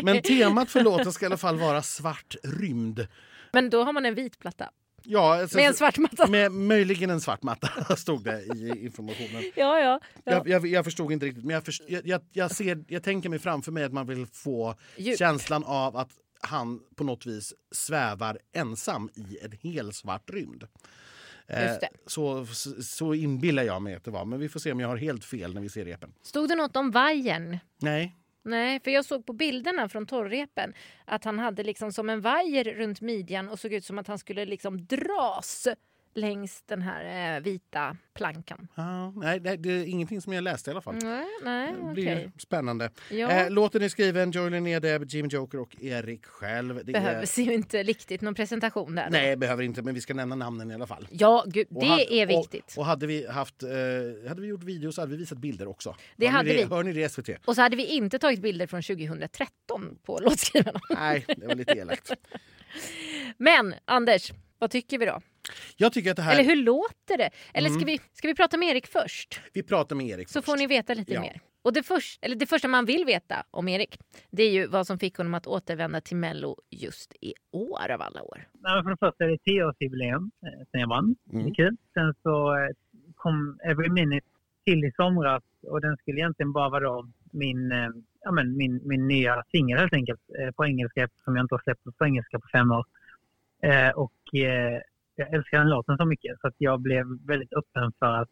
men 0.04 0.22
temat 0.22 0.70
för 0.70 0.82
låten 0.82 1.12
ska 1.12 1.26
i 1.26 1.28
alla 1.28 1.38
fall 1.38 1.60
vara 1.60 1.82
svart 1.82 2.36
rymd. 2.44 3.08
Men 3.52 3.70
då 3.70 3.84
har 3.84 3.94
man 3.94 4.06
en 4.06 4.16
vit 4.16 4.40
platta. 4.40 4.70
Ja, 5.04 5.42
alltså, 5.42 5.58
Med 5.58 5.68
en 5.68 5.74
svart 5.74 5.98
matta. 5.98 6.28
Med 6.28 6.52
möjligen 6.52 7.10
en 7.10 7.22
svart 7.22 7.44
matta 7.44 7.96
stod 7.96 8.24
det 8.24 8.42
i 8.42 8.86
informationen. 8.86 9.44
Ja, 9.56 9.80
ja. 9.80 10.00
ja. 10.24 10.32
Jag, 10.32 10.48
jag, 10.48 10.68
jag 10.68 10.86
förstod 10.86 11.12
inte 11.12 11.26
riktigt, 11.26 11.46
men 11.46 11.54
jag, 11.54 11.66
först, 11.66 11.82
jag, 11.88 12.22
jag, 12.32 12.52
ser, 12.52 12.84
jag 12.88 13.04
tänker 13.04 13.30
mig 13.30 13.40
framför 13.40 13.72
mig 13.72 13.84
att 13.84 13.94
man 13.94 14.08
vill 14.08 14.26
få 14.26 14.76
Djup. 14.98 15.18
känslan 15.18 15.64
av 15.64 15.98
att 15.98 16.10
han 16.42 16.80
på 16.96 17.04
något 17.04 17.26
vis 17.26 17.54
svävar 17.72 18.38
ensam 18.54 19.10
i 19.16 19.38
en 19.46 19.52
hel 19.52 19.94
svart 19.94 20.30
rymd. 20.30 20.64
Eh. 21.48 21.76
Så, 22.08 22.46
så 22.84 23.14
inbillar 23.14 23.64
jag 23.64 23.82
mig 23.82 23.96
att 23.96 24.04
det 24.04 24.12
var, 24.12 24.26
men 24.26 24.40
vi 24.40 24.50
får 24.50 24.60
se 24.60 24.72
om 24.72 24.80
jag 24.80 24.88
har 24.88 24.98
helt 24.98 25.26
fel 25.26 25.54
när 25.54 25.62
vi 25.62 25.70
ser 25.70 25.86
repen. 25.86 26.14
Stod 26.22 26.50
det 26.50 26.56
något 26.56 26.76
om 26.76 26.92
vajern? 26.92 27.58
Nej, 27.78 28.16
Nej, 28.50 28.80
för 28.80 28.92
jag 28.92 29.06
såg 29.06 29.26
på 29.26 29.34
bilderna 29.34 29.90
från 29.90 30.06
torrepen 30.06 30.74
att 31.06 31.24
han 31.24 31.40
hade 31.40 31.64
liksom 31.64 31.92
som 31.92 32.10
en 32.10 32.22
vajer 32.22 32.64
runt 32.64 33.02
midjan 33.02 33.50
och 33.50 33.60
såg 33.60 33.74
ut 33.74 33.86
som 33.86 34.00
att 34.00 34.08
han 34.08 34.20
skulle 34.20 34.46
liksom 34.46 34.86
dras 34.86 35.68
längs 36.14 36.62
den 36.66 36.82
här 36.82 37.36
eh, 37.38 37.42
vita 37.44 37.98
plankan. 38.14 38.68
ah, 38.76 39.12
nej, 39.16 39.40
nej, 39.40 39.58
det 39.58 39.70
är 39.72 39.86
ingenting 39.86 40.22
som 40.22 40.34
jag 40.34 40.44
läste 40.44 40.70
i 40.70 40.72
alla 40.72 40.82
fall. 40.82 40.96
Nej, 41.04 41.26
nej, 41.44 41.74
Det 41.88 41.94
blir 41.94 42.32
spännande. 42.38 42.90
Ja. 43.12 43.32
Eh, 43.32 43.50
låten 43.52 43.82
är 43.82 43.90
skriven 43.90 44.32
Joy 44.32 44.50
Linné 44.50 44.80
Deb, 44.80 45.04
Jimmy 45.08 45.30
Joker 45.32 45.60
och 45.60 45.76
Erik 45.84 46.26
själv. 46.26 46.76
Det 46.86 46.92
är- 46.92 46.94
Behövs 46.94 47.38
ju 47.38 47.54
inte 47.54 47.84
riktigt 47.84 48.22
någon 48.22 48.36
presentation 48.36 48.96
där. 48.96 49.10
Nej, 49.10 49.36
behöver 49.38 49.64
inte, 49.64 49.82
men 49.82 49.94
vi 49.96 50.02
ska 50.02 50.14
nämna 50.14 50.36
namnen 50.36 50.72
i 50.72 50.74
alla 50.74 50.88
fall. 50.88 51.08
Ja, 51.12 51.44
gud, 51.48 51.68
det 51.70 51.86
hade- 51.86 52.14
är 52.14 52.26
viktigt. 52.26 52.74
Och, 52.76 52.78
och 52.78 52.86
hade 52.86 53.08
vi 53.08 53.28
haft, 53.28 53.64
eh, 53.64 53.70
hade 54.30 54.42
vi 54.42 54.48
gjort 54.48 54.64
videos 54.64 54.98
hade 54.98 55.12
vi 55.12 55.18
visat 55.18 55.38
bilder 55.38 55.68
också. 55.68 55.96
Det 56.18 56.26
hör 56.28 56.34
hade 56.38 56.50
ni 56.50 56.56
vi. 56.56 56.64
Hör 56.64 56.84
ni 56.84 56.94
det 56.94 57.10
SVT? 57.10 57.30
Och 57.46 57.56
så 57.56 57.62
hade 57.62 57.76
vi 57.76 57.86
inte 57.86 58.20
tagit 58.20 58.42
bilder 58.42 58.68
från 58.68 58.82
2013 58.84 59.98
på 60.06 60.20
låtskrivarna. 60.22 60.80
Nej, 60.90 61.26
det 61.38 61.48
var 61.48 61.56
lite 61.56 61.72
elakt. 61.74 62.12
Men 63.38 63.74
Anders, 63.86 64.32
vad 64.60 64.72
tycker 64.72 64.98
vi 64.98 65.06
då? 65.06 65.22
Jag 65.78 65.94
tycker 65.94 66.10
att 66.12 66.16
det 66.16 66.22
här... 66.24 66.34
Eller 66.34 66.44
hur 66.44 66.56
låter 66.56 67.18
det? 67.18 67.30
Eller 67.54 67.70
ska, 67.70 67.76
Mm. 67.78 67.86
vi, 67.86 68.00
ska 68.14 68.28
vi 68.28 68.36
prata 68.36 68.58
med 68.58 68.70
Erik 68.70 68.88
först? 68.88 69.42
Vi 69.54 69.64
pratar 69.64 69.96
med 69.96 70.06
Erik 70.08 70.30
Så 70.30 70.34
först. 70.40 70.46
får 70.46 70.58
ni 70.58 70.68
veta 70.68 70.94
lite 70.94 71.14
Ja. 71.14 71.22
mer. 71.22 71.42
Och 71.62 71.74
det, 71.74 71.84
först, 71.84 72.20
eller 72.26 72.36
det 72.36 72.46
första 72.46 72.68
man 72.68 72.86
vill 72.86 73.06
veta 73.06 73.44
om 73.52 73.68
Erik 73.68 73.98
det 74.32 74.44
är 74.44 74.52
ju 74.52 74.68
vad 74.68 74.88
som 74.88 75.00
fick 75.00 75.18
honom 75.18 75.34
att 75.34 75.48
återvända 75.48 76.02
till 76.02 76.18
Mello 76.18 76.56
just 76.70 77.14
i 77.22 77.34
år 77.52 77.92
av 77.92 78.02
alla 78.02 78.24
år. 78.24 78.48
Nej, 78.60 78.74
men 78.76 78.84
för 78.84 78.90
det 78.90 78.98
första 79.00 79.24
är 79.24 79.28
det 79.30 79.38
10-årsjubileum 79.52 80.32
eh, 80.46 80.66
sen 80.72 80.82
jag 80.82 80.88
vann. 80.90 81.16
Det 81.24 81.36
Mm. 81.38 81.48
är 81.52 81.54
kul. 81.56 81.78
Sen 81.94 82.14
så 82.24 82.56
eh, 82.56 82.70
kom 83.16 83.60
Every 83.66 83.90
Minute 83.90 84.28
till 84.66 84.86
i 84.86 84.92
somras 84.96 85.44
och 85.68 85.82
den 85.82 85.98
skulle 85.98 86.18
egentligen 86.20 86.52
bara 86.52 86.70
vara 86.70 86.84
då 86.84 87.10
min, 87.32 87.72
eh, 87.72 87.88
ja, 88.22 88.32
men 88.32 88.58
min, 88.58 88.82
min 88.84 89.08
nya 89.08 89.44
singel 89.52 89.78
helt 89.80 89.94
enkelt 89.94 90.22
eh, 90.40 90.52
på 90.52 90.66
engelska 90.66 91.04
eftersom 91.04 91.36
jag 91.36 91.44
inte 91.44 91.56
har 91.56 91.62
släppt 91.64 91.98
på 91.98 92.06
engelska 92.06 92.40
på 92.40 92.48
fem 92.52 92.72
år. 92.72 92.86
Eh, 93.64 93.90
och 93.90 94.36
eh, 94.40 94.82
jag 95.20 95.34
älskar 95.34 95.58
den 95.58 95.70
låten 95.70 95.98
så 95.98 96.06
mycket 96.06 96.40
så 96.42 96.48
att 96.48 96.56
jag 96.58 96.82
blev 96.82 97.06
väldigt 97.28 97.54
öppen 97.54 97.92
för 98.00 98.14
att 98.22 98.30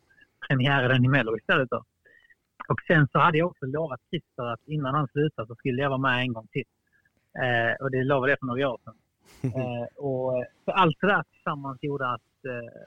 premiära 0.47 0.87
den 0.87 1.05
i 1.05 1.07
Mello 1.07 1.37
istället. 1.37 1.69
Då. 1.69 1.83
Och 2.67 2.81
sen 2.87 3.07
så 3.11 3.19
hade 3.19 3.37
jag 3.37 3.47
också 3.47 3.65
lovat 3.65 4.01
Christer 4.09 4.43
att 4.43 4.67
innan 4.67 4.95
han 4.95 5.07
slutade 5.07 5.47
så 5.47 5.55
skulle 5.55 5.81
jag 5.81 5.89
vara 5.89 5.99
med 5.99 6.21
en 6.21 6.33
gång 6.33 6.47
till. 6.47 6.65
Eh, 7.43 7.73
och 7.83 7.91
det 7.91 8.03
lovade 8.03 8.31
jag 8.31 8.39
för 8.39 8.45
några 8.45 8.69
år 8.69 8.79
sedan. 8.83 8.95
Eh, 9.43 9.87
och 9.95 10.45
för 10.65 10.71
allt 10.71 10.97
det 11.01 11.07
där 11.07 11.23
tillsammans 11.23 11.83
gjorde 11.83 12.07
att, 12.07 12.45
eh, 12.45 12.81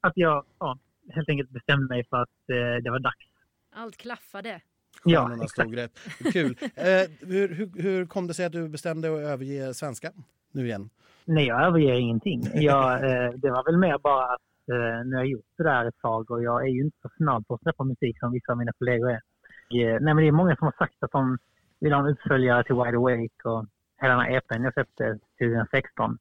att 0.00 0.12
jag 0.14 0.44
ja, 0.58 0.78
helt 1.10 1.28
enkelt 1.28 1.50
bestämde 1.50 1.88
mig 1.88 2.04
för 2.10 2.16
att 2.16 2.48
eh, 2.48 2.82
det 2.82 2.90
var 2.90 2.98
dags. 2.98 3.26
Allt 3.72 3.96
klaffade. 3.96 4.60
Ja, 5.04 5.20
Stjärnorna 5.20 5.44
exakt. 5.44 5.68
stod 5.68 5.76
rätt. 5.76 5.98
Kul. 6.32 6.56
Eh, 6.76 7.28
hur, 7.28 7.48
hur, 7.48 7.82
hur 7.82 8.06
kom 8.06 8.26
det 8.26 8.34
sig 8.34 8.46
att 8.46 8.52
du 8.52 8.68
bestämde 8.68 9.08
att 9.14 9.20
överge 9.20 9.74
svenska 9.74 10.10
nu 10.52 10.64
igen? 10.66 10.90
Nej, 11.24 11.46
jag 11.46 11.62
överger 11.66 11.94
ingenting. 11.94 12.42
Jag, 12.54 12.92
eh, 12.94 13.30
det 13.32 13.50
var 13.50 13.64
väl 13.64 13.78
mer 13.78 13.98
bara 13.98 14.24
att 14.24 14.40
eh, 14.72 15.04
nu 15.06 15.16
har 15.16 15.22
jag 15.22 15.26
gjort 15.26 15.44
det 15.58 15.64
där 15.64 15.84
ett 15.84 15.98
tag 15.98 16.30
och 16.30 16.42
jag 16.42 16.62
är 16.62 16.68
ju 16.70 16.80
inte 16.84 16.96
så 17.02 17.08
snabb 17.16 17.46
på 17.46 17.54
att 17.54 17.60
släppa 17.62 17.84
musik 17.84 18.18
som 18.18 18.32
vissa 18.32 18.52
av 18.52 18.58
mina 18.58 18.72
kollegor 18.72 19.10
är. 19.10 19.14
Eh, 19.14 20.00
nej, 20.00 20.14
men 20.14 20.16
det 20.16 20.28
är 20.28 20.32
många 20.32 20.56
som 20.56 20.64
har 20.64 20.74
sagt 20.78 21.02
att 21.02 21.10
de 21.10 21.38
vill 21.80 21.92
ha 21.92 22.00
en 22.00 22.06
uppföljare 22.12 22.64
till 22.64 22.74
Wide 22.74 22.96
Awake 22.96 23.42
och 23.44 23.66
hela 24.00 24.14
den 24.14 24.22
här 24.24 24.36
EPn 24.36 24.62
jag 24.64 24.72
släppte 24.72 25.18
2016 25.38 26.18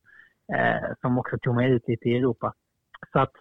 eh, 0.57 0.89
som 1.01 1.17
också 1.17 1.38
tog 1.38 1.55
mig 1.55 1.72
ut 1.72 1.88
lite 1.88 2.09
i 2.09 2.17
Europa. 2.17 2.53
Så 3.13 3.19
att 3.19 3.32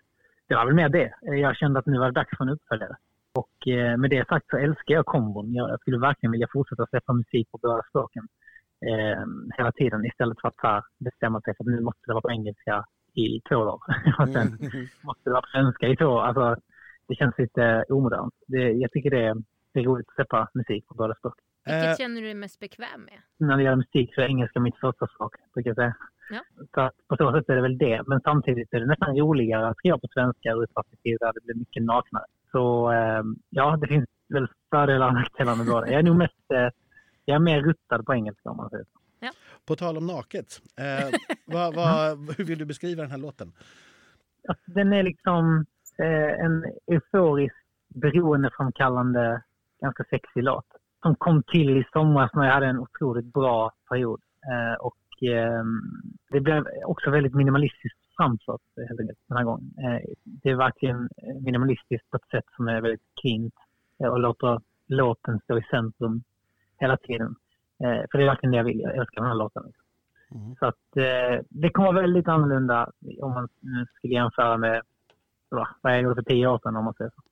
det 0.48 0.54
var 0.54 0.64
väl 0.66 0.74
mer 0.74 0.88
det. 0.88 1.14
Eh, 1.28 1.34
Jag 1.34 1.56
kände 1.56 1.78
att 1.78 1.86
nu 1.86 1.98
var 1.98 2.06
det 2.06 2.12
dags 2.20 2.36
för 2.36 2.44
en 2.44 2.50
uppföljare. 2.50 2.96
Och 3.34 3.68
eh, 3.68 3.96
med 3.96 4.10
det 4.10 4.28
sagt 4.28 4.46
så 4.50 4.56
älskar 4.56 4.94
jag 4.94 5.06
kombon. 5.06 5.54
Jag, 5.54 5.70
jag 5.70 5.80
skulle 5.80 5.98
verkligen 5.98 6.32
vilja 6.32 6.48
fortsätta 6.52 6.86
släppa 6.86 7.12
musik 7.12 7.50
på 7.50 7.58
båda 7.62 7.82
språken 7.88 8.28
eh, 8.86 9.22
hela 9.58 9.72
tiden 9.72 10.04
istället 10.04 10.40
för 10.40 10.48
att 10.48 10.54
här 10.58 10.82
bestämma 10.98 11.40
sig 11.40 11.54
för 11.56 11.64
att 11.64 11.74
nu 11.76 11.80
måste 11.80 12.00
det 12.06 12.12
vara 12.12 12.22
på 12.22 12.30
engelska 12.30 12.84
i 13.14 13.40
två 13.48 13.64
dagar. 13.64 14.14
och 14.22 14.28
sen 14.28 14.48
måste 15.02 15.24
det 15.24 15.30
vara 15.30 15.42
på 15.42 15.48
svenska 15.48 15.88
i 15.88 15.96
två 15.96 16.18
Alltså, 16.18 16.56
det 17.08 17.14
känns 17.14 17.38
lite 17.38 17.84
omodernt. 17.88 18.34
Det, 18.46 18.72
jag 18.72 18.90
tycker 18.90 19.10
det 19.10 19.24
är, 19.24 19.34
det 19.72 19.80
är 19.80 19.84
roligt 19.84 20.08
att 20.08 20.14
släppa 20.14 20.48
musik 20.54 20.86
på 20.88 20.94
båda 20.94 21.14
språk. 21.14 21.34
Vilket 21.64 21.90
Eh, 21.90 21.96
känner 21.96 22.20
du 22.20 22.26
dig 22.26 22.34
mest 22.34 22.60
bekväm 22.60 23.00
med? 23.00 23.18
När 23.38 23.56
det 23.56 23.62
gäller 23.62 23.76
musik 23.76 24.14
så 24.14 24.20
är 24.20 24.26
engelska 24.26 24.60
mitt 24.60 24.76
första 24.76 25.06
språk, 25.06 25.34
brukar 25.54 25.70
jag 25.70 25.76
säga. 25.76 25.96
Ja. 26.30 26.42
Så 26.74 26.90
på 27.08 27.16
så 27.16 27.32
sätt 27.32 27.48
är 27.48 27.56
det 27.56 27.62
väl 27.62 27.78
det. 27.78 28.02
Men 28.06 28.20
samtidigt 28.20 28.74
är 28.74 28.80
det 28.80 28.86
nästan 28.86 29.16
roligare 29.16 29.68
att 29.68 29.76
skriva 29.76 29.98
på 29.98 30.08
svenska 30.14 30.52
ur 30.52 30.64
ett 30.64 30.74
perspektiv 30.74 31.16
där 31.20 31.32
det 31.32 31.40
blir 31.44 31.54
mycket 31.54 31.82
naknare. 31.82 32.24
Så 32.52 32.92
eh, 32.92 33.22
ja, 33.50 33.76
det 33.76 33.86
finns 33.86 34.08
väl 34.28 34.48
fördelar 34.70 35.06
och 35.06 35.14
nackdelar 35.14 35.56
med 35.56 35.66
båda. 35.66 35.86
Jag 35.86 35.98
är 35.98 36.02
nog 36.02 36.16
mest, 36.16 36.50
eh, 36.54 36.68
jag 37.24 37.34
är 37.34 37.38
mer 37.38 37.62
ruttad 37.62 38.06
på 38.06 38.14
engelska 38.14 38.50
om 38.50 38.56
man 38.56 38.70
säger 38.70 38.84
så. 38.84 39.00
På 39.66 39.76
tal 39.76 39.96
om 39.96 40.06
naket, 40.06 40.60
eh, 40.78 41.18
vad, 41.46 41.74
vad, 41.74 42.18
hur 42.38 42.44
vill 42.44 42.58
du 42.58 42.64
beskriva 42.64 43.02
den 43.02 43.10
här 43.10 43.18
låten? 43.18 43.52
Alltså, 44.48 44.70
den 44.70 44.92
är 44.92 45.02
liksom 45.02 45.66
eh, 45.98 46.44
en 46.44 46.64
euforisk, 46.86 47.54
beroendeframkallande, 47.88 49.42
ganska 49.80 50.04
sexig 50.10 50.42
låt. 50.42 50.66
Som 51.02 51.16
kom 51.16 51.42
till 51.42 51.70
i 51.70 51.84
somras 51.92 52.30
när 52.34 52.44
jag 52.44 52.54
hade 52.54 52.66
en 52.66 52.78
otroligt 52.78 53.32
bra 53.32 53.72
period. 53.88 54.20
Eh, 54.50 54.80
och 54.80 55.28
eh, 55.28 55.64
det 56.30 56.40
blev 56.40 56.64
också 56.84 57.10
väldigt 57.10 57.34
minimalistiskt 57.34 57.99
framfört 58.20 58.60
helt 58.88 59.00
enkelt 59.00 59.18
den 59.26 59.36
här 59.36 59.44
gången. 59.44 59.74
Eh, 59.78 60.00
det 60.24 60.50
är 60.50 60.54
verkligen 60.56 61.08
minimalistiskt 61.40 62.10
på 62.10 62.16
ett 62.16 62.28
sätt 62.30 62.44
som 62.56 62.68
är 62.68 62.80
väldigt 62.80 63.02
eh, 63.98 64.06
och 64.08 64.20
låter 64.20 64.60
låten 64.86 65.40
stå 65.40 65.58
i 65.58 65.62
centrum 65.70 66.22
hela 66.78 66.96
tiden. 66.96 67.34
Eh, 67.78 68.00
för 68.10 68.18
det 68.18 68.24
är 68.24 68.26
verkligen 68.26 68.50
det 68.50 68.56
jag 68.56 68.64
vill. 68.64 68.80
Jag 68.80 68.96
älskar 68.96 69.20
den 69.20 69.28
här 69.30 69.34
låten. 69.36 69.72
Mm. 70.30 70.56
Så 70.56 70.66
att 70.66 70.96
eh, 70.96 71.44
det 71.48 71.70
kommer 71.70 71.92
vara 71.92 72.00
väldigt 72.00 72.28
annorlunda 72.28 72.90
om 73.20 73.30
man 73.32 73.48
nu 73.60 73.86
skulle 73.94 74.14
jämföra 74.14 74.56
med 74.56 74.82
va, 75.48 75.68
vad 75.80 75.92
jag 75.92 76.02
gjorde 76.02 76.14
för 76.14 76.22
tio 76.30 76.46
år 76.46 76.58
sedan 76.62 76.76
om 76.76 76.84
man 76.84 76.94
säger 76.94 77.10
så. 77.10 77.22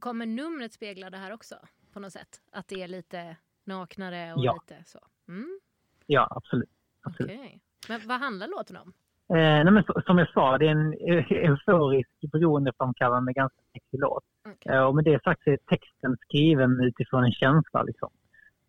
Kommer 0.00 0.26
numret 0.26 0.72
spegla 0.72 1.10
det 1.10 1.16
här 1.16 1.32
också 1.32 1.54
på 1.92 2.00
något 2.00 2.12
sätt? 2.12 2.40
Att 2.52 2.68
det 2.68 2.82
är 2.82 2.88
lite 2.88 3.36
naknare 3.64 4.34
och 4.34 4.44
Ja. 4.44 4.52
lite 4.52 4.84
så? 4.84 4.98
Mm, 5.28 5.60
Ja, 6.06 6.28
absolut. 6.30 6.70
absolut. 7.02 7.30
okej. 7.32 7.60
Men 7.88 8.00
vad 8.08 8.20
handlar 8.20 8.48
låten 8.48 8.76
om? 8.76 8.92
Eh, 9.28 9.64
nej, 9.64 9.84
som 10.06 10.18
jag 10.18 10.28
sa, 10.28 10.58
det 10.58 10.66
är 10.66 10.70
en 10.70 10.92
eh, 10.92 11.32
euforisk, 11.32 12.10
beroendeframkallande, 12.32 13.32
ganska 13.32 13.60
sexig 13.72 14.00
låt. 14.00 14.24
Okej. 14.48 14.72
Eh, 14.72 14.82
och 14.82 14.94
med 14.94 15.04
det 15.04 15.22
sagt 15.22 15.44
så 15.44 15.50
är 15.50 15.56
texten 15.56 16.16
skriven 16.20 16.80
utifrån 16.80 17.24
en 17.24 17.32
känsla 17.32 17.82
liksom. 17.82 18.10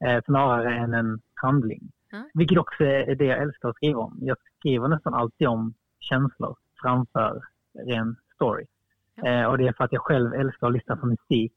Eh, 0.05 0.23
snarare 0.25 0.75
än 0.75 0.93
en 0.93 1.19
handling. 1.33 1.91
Ja. 2.11 2.23
Vilket 2.33 2.57
också 2.57 2.83
är 2.83 3.15
det 3.15 3.25
jag 3.25 3.41
älskar 3.41 3.69
att 3.69 3.75
skriva 3.75 3.99
om. 3.99 4.17
Jag 4.21 4.37
skriver 4.59 4.87
nästan 4.87 5.13
alltid 5.13 5.47
om 5.47 5.73
känslor 5.99 6.55
framför 6.81 7.41
ren 7.87 8.15
story. 8.35 8.65
Eh, 9.25 9.45
och 9.45 9.57
det 9.57 9.67
är 9.67 9.73
för 9.73 9.83
att 9.83 9.93
jag 9.93 10.01
själv 10.01 10.33
älskar 10.33 10.67
att 10.67 10.73
lyssna 10.73 10.95
på 10.97 11.05
musik 11.07 11.53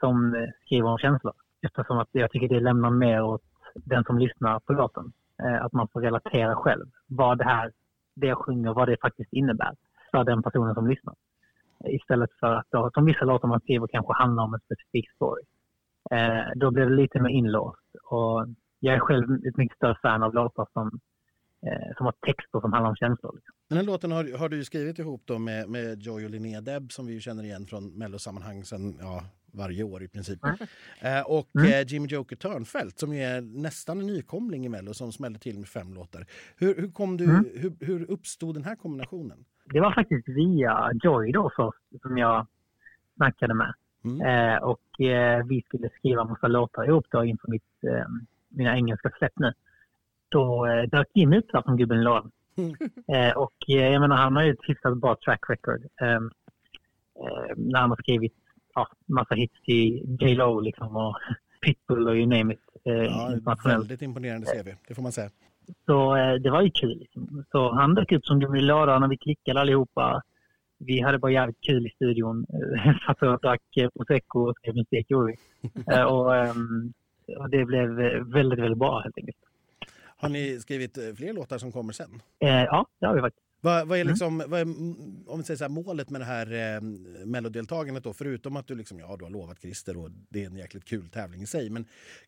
som 0.00 0.34
eh, 0.34 0.48
skriver 0.64 0.88
om 0.88 0.98
känslor. 0.98 1.34
Eftersom 1.62 1.98
att 1.98 2.08
jag 2.12 2.30
tycker 2.30 2.48
det 2.48 2.60
lämnar 2.60 2.90
mer 2.90 3.22
åt 3.22 3.42
den 3.74 4.04
som 4.04 4.18
lyssnar 4.18 4.60
på 4.60 4.72
låten. 4.72 5.12
Att 5.60 5.72
man 5.72 5.88
får 5.88 6.00
relatera 6.00 6.54
själv. 6.56 6.86
Vad 7.06 7.38
det 7.38 7.44
här, 7.44 7.72
det 8.14 8.26
jag 8.26 8.38
sjunger, 8.38 8.74
vad 8.74 8.88
det 8.88 8.96
faktiskt 9.00 9.32
innebär 9.32 9.74
för 10.10 10.24
den 10.24 10.42
personen 10.42 10.74
som 10.74 10.88
lyssnar. 10.88 11.14
Istället 11.84 12.30
för 12.40 12.54
att, 12.54 12.66
då, 12.70 12.90
som 12.94 13.04
vissa 13.04 13.24
låtar 13.24 13.48
man 13.48 13.60
skriver 13.60 13.86
kanske 13.86 14.12
handlar 14.12 14.44
om 14.44 14.54
en 14.54 14.60
specifik 14.60 15.10
story. 15.10 15.42
Eh, 16.10 16.44
då 16.56 16.70
blir 16.70 16.84
det 16.84 16.96
lite 16.96 17.20
mer 17.22 17.30
inlåst. 17.30 17.94
Och 18.04 18.46
jag 18.80 18.94
är 18.94 18.98
själv 18.98 19.24
ett 19.48 19.56
mycket 19.56 19.76
större 19.76 19.98
fan 20.02 20.22
av 20.22 20.34
låtar 20.34 20.66
som, 20.72 21.00
eh, 21.66 21.96
som 21.96 22.06
har 22.06 22.14
texter 22.26 22.60
som 22.60 22.72
handlar 22.72 22.90
om 22.90 22.96
känslor. 22.96 23.32
Liksom. 23.34 23.54
Den 23.68 23.78
här 23.78 23.84
låten 23.84 24.12
har, 24.12 24.38
har 24.38 24.48
du 24.48 24.64
skrivit 24.64 24.98
ihop 24.98 25.22
då 25.24 25.38
med, 25.38 25.68
med 25.68 26.02
Joy 26.02 26.24
och 26.24 26.30
Linnea 26.30 26.60
Deb 26.60 26.92
som 26.92 27.06
vi 27.06 27.20
känner 27.20 27.42
igen 27.42 27.66
från 27.66 27.98
mellosammanhang 27.98 28.64
sen 28.64 28.98
ja, 29.00 29.22
varje 29.54 29.82
år 29.84 30.02
i 30.02 30.08
princip. 30.08 30.38
Eh, 31.00 31.20
och 31.26 31.48
Mm. 31.58 31.72
eh, 31.72 31.86
Jimmy 31.92 32.08
Joker 32.08 32.36
Törnfeldt 32.36 32.98
som 32.98 33.14
ju 33.14 33.20
är 33.22 33.40
nästan 33.40 34.00
en 34.00 34.06
nykomling 34.06 34.66
i 34.66 34.68
Mello 34.68 34.94
som 34.94 35.12
smällde 35.12 35.38
till 35.38 35.58
med 35.58 35.68
fem 35.68 35.94
låtar. 35.94 36.26
Hur, 36.56 36.74
hur, 36.80 36.88
kom 36.92 37.16
du, 37.16 37.24
Mm. 37.24 37.44
hur, 37.54 37.72
hur 37.86 38.10
uppstod 38.10 38.54
den 38.56 38.64
här 38.64 38.76
kombinationen? 38.76 39.44
Det 39.64 39.80
var 39.80 39.92
faktiskt 39.94 40.28
via 40.28 40.90
Joy 41.02 41.32
då 41.32 41.50
först 41.56 42.02
som 42.02 42.18
jag 42.18 42.46
snackade 43.16 43.54
med. 43.54 43.74
Mm. 44.04 44.20
Eh, 44.20 44.62
och 44.62 45.00
eh, 45.00 45.46
vi 45.46 45.62
skulle 45.62 45.88
skriva 45.90 46.24
massa 46.24 46.46
låtar 46.48 46.84
ihop 46.88 47.06
då 47.10 47.24
inför 47.24 47.50
mitt, 47.50 47.84
eh, 47.84 48.06
mina 48.48 48.76
engelska 48.76 49.10
släpp 49.18 49.38
nu. 49.38 49.52
Då 50.28 50.66
eh, 50.66 50.82
dök 50.82 51.06
Jimmy 51.14 51.38
upp 51.38 51.46
där 51.52 51.62
som 51.62 51.76
gubben 51.76 51.98
i 51.98 52.02
lådan. 52.02 52.30
Eh, 53.14 53.36
och 53.36 53.54
jag 53.66 54.00
menar 54.00 54.16
han 54.16 54.36
har 54.36 54.42
ju 54.42 54.52
ett 54.52 54.58
hyfsat 54.68 54.96
bra 54.98 55.16
track 55.24 55.40
record. 55.48 55.80
När 57.56 57.78
han 57.80 57.90
har 57.90 57.96
skrivit 57.96 58.34
ja, 58.74 58.88
massa 59.06 59.34
hits 59.34 59.62
till 59.62 60.16
J 60.20 60.34
Lo 60.34 60.60
liksom 60.60 60.96
och 60.96 61.16
Pitbull 61.64 62.08
och 62.08 62.16
you 62.16 62.26
name 62.26 62.54
it. 62.54 62.60
Eh, 62.84 62.92
Ja, 62.94 63.56
väldigt 63.64 64.02
imponerande 64.02 64.46
CV, 64.46 64.68
det 64.88 64.94
får 64.94 65.02
man 65.02 65.12
säga. 65.12 65.30
Så 65.86 66.16
eh, 66.16 66.34
det 66.34 66.50
var 66.50 66.62
ju 66.62 66.70
kul. 66.70 66.98
Liksom. 66.98 67.44
Så 67.50 67.72
han 67.72 67.94
dök 67.94 68.12
upp 68.12 68.26
som 68.26 68.40
lådan 68.40 69.02
och 69.02 69.12
vi 69.12 69.16
klickade 69.16 69.60
allihopa. 69.60 70.22
Vi 70.78 71.00
hade 71.00 71.18
bara 71.18 71.32
jävligt 71.32 71.60
kul 71.60 71.86
i 71.86 71.90
studion. 71.90 72.46
Satt 73.06 73.22
och 73.22 73.40
drack 73.40 73.76
eh, 73.76 73.88
prosecco 73.88 74.40
och 74.40 74.56
skrev 74.56 74.74
musik 74.74 75.10
gjorde 75.10 75.32
vi. 75.32 75.38
Eh, 75.94 76.02
och, 76.02 76.36
ehm, 76.36 76.92
och 77.38 77.50
det 77.50 77.64
blev 77.64 78.00
eh, 78.00 78.22
väldigt, 78.24 78.58
väldigt 78.58 78.78
bra 78.78 79.00
helt 79.00 79.18
enkelt. 79.18 79.36
Har 80.16 80.28
ni 80.28 80.60
skrivit 80.60 80.98
fler 81.16 81.32
låtar 81.32 81.58
som 81.58 81.72
kommer 81.72 81.92
sen? 81.92 82.22
Eh, 82.38 82.48
ja, 82.48 82.86
det 82.98 83.06
har 83.06 83.14
vi 83.14 83.20
faktiskt. 83.20 83.43
Vad, 83.64 83.88
vad 83.88 83.98
är 83.98 84.02
Mm. 84.02 84.10
liksom, 84.12 84.38
vad 84.46 84.58
är, 84.60 84.62
mm, 84.62 84.94
om 85.26 85.38
vi 85.38 85.44
säger 85.44 85.58
så 85.58 85.64
här, 85.64 85.70
målet 85.70 86.10
med 86.10 86.20
det 86.20 86.24
här 86.24 86.46
eh, 86.52 86.80
mellodeltagandet 87.26 88.04
då? 88.04 88.12
Förutom 88.12 88.56
att 88.56 88.66
du 88.66 88.74
liksom, 88.74 88.98
ja, 88.98 89.16
du 89.18 89.24
har 89.24 89.30
lovat 89.30 89.60
Christer 89.62 89.96
och 89.96 90.10
det 90.32 90.42
är 90.42 90.46
en 90.46 90.56
jäkligt 90.56 90.84
kul 90.84 91.08
tävling 91.08 91.42
i 91.42 91.46
sig. 91.46 91.70
Men 91.70 91.84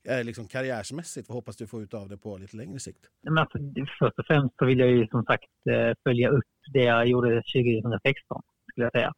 eh, 0.08 0.24
liksom 0.24 0.48
karriärsmässigt, 0.48 1.28
vad 1.28 1.36
hoppas 1.36 1.56
du 1.56 1.66
få 1.66 1.82
ut 1.82 1.94
av 1.94 2.08
det 2.08 2.16
på 2.18 2.36
lite 2.38 2.56
längre 2.56 2.78
sikt? 2.78 3.02
Men 3.22 3.38
alltså, 3.38 3.58
först 3.98 4.18
och 4.18 4.26
främst 4.26 4.54
så 4.58 4.64
vill 4.66 4.78
jag 4.78 4.90
ju 4.90 5.06
som 5.06 5.24
sagt 5.24 5.44
eh, 5.70 5.92
följa 6.04 6.28
upp 6.28 6.44
det 6.72 6.84
jag 6.84 7.06
gjorde 7.06 7.28
2016, 7.42 8.42
skulle 8.70 8.86
jag 8.86 8.92
säga. 8.92 9.12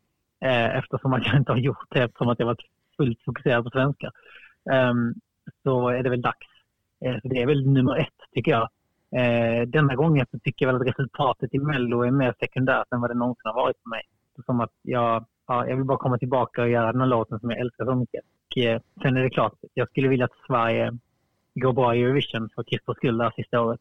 Eh, 0.44 0.76
Eftersom 0.78 1.12
att 1.12 1.26
jag 1.26 1.36
inte 1.36 1.52
har 1.52 1.58
gjort 1.58 1.86
det, 1.90 2.02
eftersom 2.04 2.28
att 2.28 2.38
jag 2.38 2.46
varit 2.46 2.66
fullt 2.96 3.18
fokuserad 3.24 3.64
på 3.64 3.70
svenska. 3.70 4.10
Ehm, 4.72 5.14
Så 5.62 5.88
är 5.88 6.02
det 6.02 6.10
väl 6.10 6.22
dags. 6.22 6.46
Eh, 7.04 7.16
Så 7.22 7.28
det 7.28 7.42
är 7.42 7.46
väl 7.46 7.66
nummer 7.66 7.96
ett, 7.96 8.18
tycker 8.34 8.50
jag. 8.50 8.68
Eh, 9.16 9.68
Denna 9.68 9.94
gången 9.94 10.26
så 10.30 10.38
tycker 10.38 10.66
jag 10.66 10.72
väl 10.72 10.82
att 10.82 10.88
resultatet 10.88 11.54
i 11.54 11.58
Mello 11.58 12.02
är 12.02 12.10
mer 12.10 12.34
sekundärt 12.40 12.92
än 12.92 13.00
vad 13.00 13.10
det 13.10 13.14
någonsin 13.14 13.42
har 13.44 13.54
varit 13.54 13.76
för 13.82 13.90
mig. 13.90 14.02
Som 14.46 14.60
att 14.60 14.72
jag, 14.82 15.24
ja, 15.46 15.68
jag 15.68 15.76
vill 15.76 15.84
bara 15.84 15.98
komma 15.98 16.18
tillbaka 16.18 16.62
och 16.62 16.68
göra 16.68 16.92
den 16.92 17.00
här 17.00 17.08
låten 17.08 17.40
som 17.40 17.50
jag 17.50 17.60
älskar 17.60 17.84
så 17.84 17.94
mycket. 17.94 18.20
Och 18.50 18.58
eh, 18.58 18.80
sen 19.02 19.16
är 19.16 19.22
det 19.22 19.30
klart, 19.30 19.54
jag 19.74 19.88
skulle 19.88 20.08
vilja 20.08 20.24
att 20.24 20.46
Sverige 20.46 20.98
går 21.54 21.72
bra 21.72 21.94
i 21.94 22.02
Eurovision 22.02 22.48
för 22.54 22.62
Christers 22.62 22.96
skull 22.96 23.18
det 23.18 23.24
här 23.24 23.32
sista 23.36 23.60
året. 23.60 23.80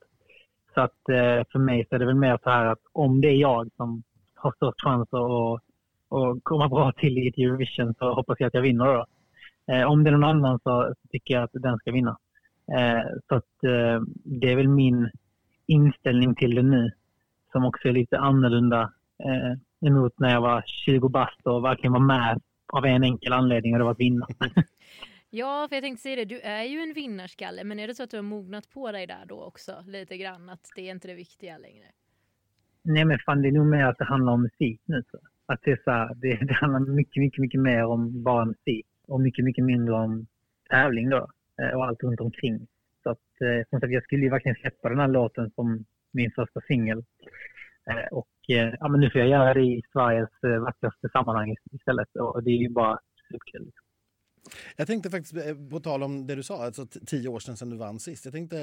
Så 0.74 0.82
att 0.82 1.10
eh, 1.10 1.44
för 1.52 1.60
mig 1.60 1.86
så 1.90 1.96
är 1.96 2.00
det 2.00 2.06
väl 2.06 2.16
mer 2.16 2.40
så 2.44 2.50
här 2.50 2.66
att 2.66 2.82
om 2.92 3.22
det 3.22 3.28
är 3.28 3.36
jag 3.36 3.70
som 3.78 4.04
har 4.36 4.52
störst 4.52 4.82
chans 4.82 5.14
att 5.14 5.62
och 6.10 6.44
komma 6.44 6.68
bra 6.68 6.92
till 6.92 7.18
i 7.18 7.44
Eurovision 7.44 7.94
så 8.00 8.14
hoppas 8.14 8.40
jag 8.40 8.48
att 8.48 8.54
jag 8.54 8.62
vinner 8.62 8.86
då. 8.86 9.06
Eh, 9.74 9.92
om 9.92 10.04
det 10.04 10.10
är 10.10 10.12
någon 10.12 10.24
annan 10.24 10.60
så 10.64 10.94
tycker 11.12 11.34
jag 11.34 11.44
att 11.44 11.50
den 11.54 11.78
ska 11.78 11.92
vinna. 11.92 12.18
Eh, 12.76 13.04
så 13.28 13.36
att, 13.36 13.64
eh, 13.64 14.02
det 14.24 14.52
är 14.52 14.56
väl 14.56 14.68
min 14.68 15.10
inställning 15.66 16.36
till 16.36 16.56
det 16.56 16.64
nu 16.64 16.92
som 17.52 17.66
också 17.66 17.88
är 17.88 17.94
lite 17.94 18.18
annorlunda 18.18 18.94
eh, 19.24 19.88
emot 19.88 20.20
när 20.20 20.34
jag 20.34 20.42
var 20.42 20.64
20 20.68 21.10
bast 21.10 21.42
och 21.44 21.64
verkligen 21.64 21.94
var 21.94 22.00
med 22.00 22.42
av 22.74 22.86
en 22.86 23.04
enkel 23.04 23.34
anledning 23.34 23.74
och 23.74 23.80
det 23.80 23.84
var 23.84 23.92
att 23.92 24.00
vinna. 24.00 24.28
Ja, 25.30 25.68
för 25.70 25.76
jag 25.76 25.84
tänkte 25.84 26.02
säga 26.02 26.16
det, 26.16 26.26
du 26.26 26.40
är 26.40 26.64
ju 26.64 26.80
en 26.80 26.94
vinnarskalle, 26.94 27.64
men 27.64 27.80
är 27.80 27.88
det 27.88 27.96
så 27.96 28.04
att 28.04 28.10
du 28.10 28.18
har 28.18 28.24
mognat 28.24 28.70
på 28.70 28.92
dig 28.92 29.08
där 29.08 29.26
då 29.28 29.44
också 29.44 29.84
lite 29.88 30.18
grann, 30.18 30.50
att 30.50 30.72
det 30.76 30.82
är 30.82 30.92
inte 30.92 31.08
det 31.08 31.14
viktiga 31.14 31.58
längre? 31.58 31.86
Nej 32.84 33.06
men 33.06 33.20
fan 33.20 33.42
det 33.42 33.48
är 33.48 33.52
nog 33.52 33.66
mer 33.66 33.86
att 33.86 33.98
det 33.98 34.06
handlar 34.06 34.34
om 34.34 34.42
musik 34.42 34.82
nu. 34.86 35.04
Så. 35.12 35.18
Att 35.46 35.60
det, 35.64 35.72
är 35.72 35.82
så 35.84 35.92
här, 35.92 36.16
det, 36.16 36.46
det 36.46 36.54
handlar 36.54 36.80
mycket, 36.80 37.22
mycket, 37.22 37.42
mycket 37.42 37.62
mer 37.62 37.86
om 37.86 38.24
bara 38.24 38.46
musik 38.46 38.86
och 39.08 39.22
mycket, 39.22 39.46
mycket 39.46 39.64
mindre 39.64 39.96
om 39.96 40.28
tävling 40.70 41.10
då 41.10 41.28
och 41.76 41.86
allt 41.86 42.04
runt 42.04 42.20
omkring. 42.20 42.68
Så 43.04 43.10
att, 43.10 43.42
eh, 43.42 43.70
som 43.70 43.80
sagt, 43.80 43.94
jag 43.94 44.04
skulle 44.04 44.24
ju 44.24 44.30
verkligen 44.30 44.56
släppa 44.56 44.90
den 44.90 45.00
här 45.00 45.08
låten 45.08 45.52
som 45.56 45.86
min 46.12 46.32
första 46.32 46.62
singel. 46.62 47.04
Eh, 47.90 48.08
och 48.12 48.28
ja, 48.48 48.88
men 48.88 49.00
nu 49.00 49.10
får 49.10 49.22
jag 49.22 49.30
göra 49.30 49.54
det 49.54 49.62
i 49.62 49.82
Sveriges 49.94 50.30
vackraste 50.62 51.10
sammanhang 51.10 51.56
istället 51.72 52.16
och 52.16 52.44
det 52.44 52.50
är 52.50 52.62
ju 52.62 52.70
bara 52.70 53.00
superkul. 53.28 53.72
Jag 54.78 54.88
tänkte 54.88 55.10
faktiskt, 55.10 55.36
på 55.72 55.80
tal 55.80 56.04
om 56.04 56.28
det 56.28 56.36
du 56.36 56.44
sa, 56.44 56.66
alltså 56.66 56.86
tio 56.86 57.30
år 57.30 57.40
sedan, 57.40 57.58
sedan 57.58 57.70
du 57.70 57.78
vann 57.78 58.00
sist. 58.00 58.26
Jag 58.26 58.34
tänkte 58.34 58.58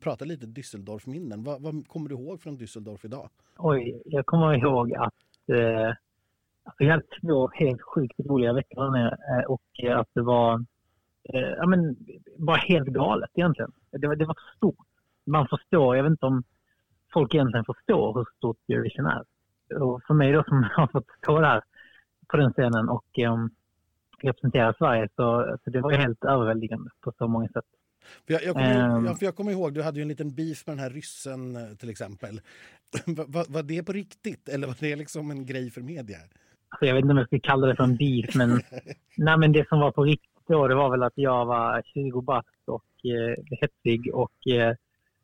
prata 0.00 0.24
lite 0.24 0.46
Düsseldorf-minnen. 0.46 1.44
Vad, 1.44 1.62
vad, 1.62 1.88
kommer 1.88 2.08
du 2.08 2.14
ihåg 2.14 2.40
från 2.40 2.58
Düsseldorf 2.58 3.04
idag? 3.04 3.28
Oj, 3.58 4.02
jag 4.04 4.26
kommer 4.26 4.54
ihåg 4.54 4.94
att 4.94 5.48
eh, 5.52 5.94
alltså 6.64 6.84
jag 6.84 6.90
hade 6.90 7.06
två 7.20 7.50
helt 7.54 7.82
sjukt 7.82 8.20
roliga 8.20 8.52
veckor 8.52 8.84
där 8.84 8.90
nere 8.90 9.16
eh, 9.40 9.44
och 9.44 10.00
att 10.00 10.08
det 10.14 10.22
var 10.22 10.64
eh, 11.24 11.40
ja, 11.40 11.66
men, 11.66 11.96
bara 12.36 12.56
helt 12.56 12.88
galet 12.88 13.30
egentligen. 13.34 13.72
Det 13.90 14.06
var, 14.06 14.16
det 14.16 14.24
var 14.24 14.36
stort. 14.56 14.86
Man 15.26 15.48
förstår, 15.48 15.96
jag 15.96 16.02
vet 16.02 16.10
inte 16.10 16.26
om 16.26 16.42
folk 17.12 17.34
egentligen 17.34 17.64
förstår 17.64 18.14
hur 18.14 18.26
stort 18.36 18.58
Eurovision 18.68 19.06
är. 19.06 19.24
Och 19.82 20.02
för 20.06 20.14
mig 20.14 20.32
då 20.32 20.44
som 20.44 20.62
har 20.72 20.86
fått 20.86 21.06
stå 21.22 21.40
där 21.40 21.62
på 22.28 22.36
den 22.36 22.52
scenen 22.52 22.88
och 22.88 23.18
um, 23.18 23.50
representera 24.22 24.74
Sverige 24.78 25.08
så, 25.16 25.56
så 25.64 25.70
det 25.70 25.80
var 25.80 25.92
helt 25.92 26.24
överväldigande 26.24 26.90
på 27.00 27.12
så 27.18 27.28
många 27.28 27.48
sätt. 27.48 27.64
För 28.26 28.32
jag, 28.32 28.42
jag, 28.42 28.54
kommer, 28.54 28.96
um, 28.96 29.04
jag, 29.04 29.16
jag 29.20 29.36
kommer 29.36 29.52
ihåg, 29.52 29.74
du 29.74 29.82
hade 29.82 29.98
ju 29.98 30.02
en 30.02 30.08
liten 30.08 30.34
beef 30.34 30.66
med 30.66 30.76
den 30.76 30.82
här 30.82 30.90
ryssen 30.90 31.56
eh, 31.56 31.76
till 31.76 31.90
exempel. 31.90 32.40
var, 33.06 33.52
var 33.52 33.62
det 33.62 33.82
på 33.82 33.92
riktigt 33.92 34.48
eller 34.48 34.66
var 34.66 34.76
det 34.80 34.96
liksom 34.96 35.30
en 35.30 35.46
grej 35.46 35.70
för 35.70 35.80
media? 35.80 36.18
Alltså 36.68 36.86
jag 36.86 36.94
vet 36.94 37.02
inte 37.02 37.12
om 37.12 37.18
jag 37.18 37.26
ska 37.26 37.40
kalla 37.42 37.66
det 37.66 37.76
för 37.76 37.84
en 37.84 37.96
beef 37.96 38.34
men, 38.34 38.50
nej, 39.16 39.38
men 39.38 39.52
det 39.52 39.68
som 39.68 39.80
var 39.80 39.92
på 39.92 40.04
riktigt 40.04 40.39
då 40.50 40.68
det 40.68 40.74
var 40.74 40.90
väl 40.90 41.02
att 41.02 41.12
jag 41.14 41.46
var 41.46 41.82
20 41.94 42.22
bast 42.22 42.48
och 42.66 42.84
eh, 43.04 43.58
hetsig 43.60 44.10
och 44.14 44.46
eh, 44.46 44.74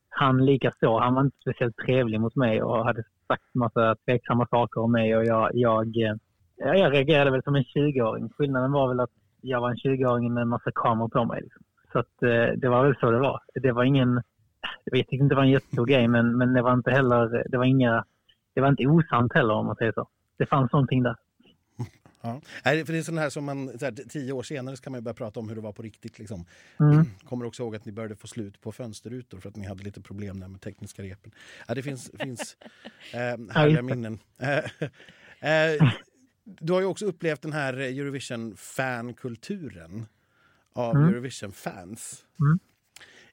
han 0.09 0.45
lika 0.45 0.73
så. 0.81 1.01
Han 1.01 1.15
var 1.15 1.23
inte 1.23 1.41
speciellt 1.41 1.77
trevlig 1.77 2.21
mot 2.21 2.37
mig 2.37 2.63
och 2.63 2.85
hade 2.85 3.03
sagt 3.29 3.55
massa 3.55 3.95
tveksamma 3.95 4.47
saker 4.47 4.81
om 4.81 4.93
mig 4.93 5.17
och 5.17 5.25
jag, 5.25 5.51
jag 5.55 5.87
eh, 5.97 6.15
jag 6.57 6.93
reagerade 6.93 7.31
väl 7.31 7.43
som 7.43 7.55
en 7.55 7.65
20-åring. 7.65 8.29
Skillnaden 8.29 8.73
var 8.73 8.89
väl 8.89 9.01
att 9.01 9.11
jag 9.41 9.61
var 9.61 9.71
en 9.71 9.77
20-åring 9.77 10.35
med 10.35 10.43
en 10.43 10.49
massa 10.49 10.71
kameror 10.75 11.09
på 11.09 11.25
mig. 11.25 11.41
Liksom. 11.43 11.63
Så 11.93 11.99
att, 11.99 12.23
eh, 12.23 12.59
det 12.61 12.69
var 12.69 12.85
väl 12.85 12.97
så 13.01 13.11
det 13.11 13.19
var. 13.19 13.41
Det 13.55 13.73
var 13.73 13.85
ingen... 13.85 14.23
Jag 14.85 14.99
vet 14.99 15.13
inte 15.13 15.35
det 15.35 15.35
var 15.35 15.43
en 15.43 15.51
jättestor 15.51 15.87
grej, 15.87 16.09
men, 16.09 16.39
men 16.39 16.53
det 16.53 16.63
var 16.63 16.73
inte 16.73 16.91
heller... 16.91 17.45
Det 17.49 17.57
var 17.57 17.65
inga... 17.65 18.05
Det 18.55 18.61
var 18.61 18.69
inte 18.69 18.87
osant 18.87 19.35
heller 19.35 19.55
om 19.55 19.67
man 19.67 19.77
säger 19.77 19.93
så. 19.93 20.09
Det 20.39 20.47
fanns 20.47 20.73
någonting 20.73 21.03
där. 21.03 21.17
Ja. 22.27 22.41
för 22.63 22.93
det 22.93 22.99
är 22.99 23.03
sån 23.03 23.19
här 23.19 23.31
som 23.31 23.45
man, 23.45 23.69
här, 23.69 24.09
tio 24.09 24.33
år 24.33 24.43
senare 24.43 24.77
ska 24.77 24.91
man 24.91 25.03
börja 25.03 25.15
prata 25.15 25.41
om 25.41 25.49
hur 25.49 25.57
det 25.57 25.63
var 25.63 25.73
på 25.73 25.83
riktigt. 25.83 26.19
Liksom. 26.19 26.45
Mm. 26.81 27.05
Kommer 27.29 27.47
också 27.47 27.63
ihåg 27.63 27.77
att 27.77 27.85
ni 27.85 27.93
började 27.93 28.17
få 28.17 28.27
slut 28.27 28.61
på 28.61 28.73
fönsterrutor 28.73 29.41
för 29.41 29.49
att 29.49 29.57
ni 29.57 29.67
hade 29.67 29.85
lite 29.85 30.01
problem 30.01 30.41
där 30.41 30.49
med 30.49 30.61
tekniska 30.61 31.03
repen. 31.03 31.33
Ja, 31.69 31.75
det 31.75 31.83
finns, 31.83 32.11
finns 32.21 32.57
eh, 33.13 33.37
härliga 33.51 33.83
minnen. 33.83 34.19
Eh, 34.39 34.59
eh, 35.51 35.83
du 36.45 36.73
har 36.73 36.81
ju 36.81 36.87
också 36.87 37.07
upplevt 37.07 37.43
den 37.43 37.53
här 37.53 37.73
Eurovision-fankulturen 37.73 40.07
av 40.73 40.97
mm. 40.97 41.09
Eurovision-fans. 41.09 42.25
Mm. 42.41 42.59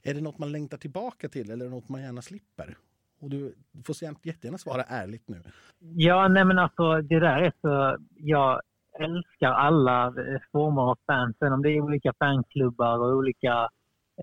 Är 0.04 0.14
det 0.14 0.22
något 0.22 0.38
man 0.38 0.52
längtar 0.52 0.78
tillbaka 0.78 1.30
till 1.30 1.52
eller 1.52 1.70
något 1.70 1.90
man 1.90 2.02
gärna 2.02 2.22
slipper? 2.22 2.78
Och 3.20 3.30
du 3.30 3.56
får 3.84 3.96
jättegärna 4.24 4.58
svara 4.58 4.84
ärligt 4.84 5.28
nu. 5.28 5.44
Ja, 5.80 6.28
nej 6.28 6.46
men 6.46 6.60
alltså 6.60 7.02
det 7.02 7.20
där 7.20 7.42
är 7.42 7.54
så... 7.62 7.98
Jag 8.16 8.62
älskar 9.00 9.52
alla 9.52 10.06
eh, 10.08 10.40
former 10.52 10.82
av 10.82 10.98
fans. 11.08 11.38
Sen 11.40 11.54
om 11.54 11.62
det 11.62 11.70
är 11.70 11.82
olika 11.82 12.14
fanklubbar 12.20 12.98
och 12.98 13.18
olika... 13.18 13.70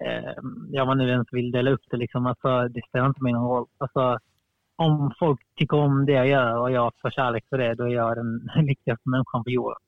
Eh, 0.01 0.35
ja, 0.71 0.85
man 0.85 0.99
nu 0.99 1.09
ens 1.11 1.29
vill 1.33 1.51
dela 1.51 1.71
upp 1.71 1.85
det 1.91 1.97
liksom. 1.97 2.27
Alltså, 2.27 2.69
det 2.69 2.81
spelar 2.89 3.07
inte 3.07 3.23
mig 3.23 3.33
någon 3.33 3.49
roll. 3.49 3.67
Alltså, 3.79 4.19
om 4.77 5.13
folk 5.19 5.41
tycker 5.57 5.77
om 5.77 6.07
det 6.07 6.13
jag 6.13 6.29
gör 6.29 6.59
och 6.59 6.71
jag 6.71 6.93
får 7.03 7.11
kärlek 7.11 7.45
för 7.49 7.59
det, 7.59 7.75
då 7.75 7.85
är 7.85 7.95
jag 7.95 8.17
den 8.17 8.51
viktigaste 8.67 9.09
människan 9.09 9.45
på 9.45 9.51
jorden. 9.51 9.79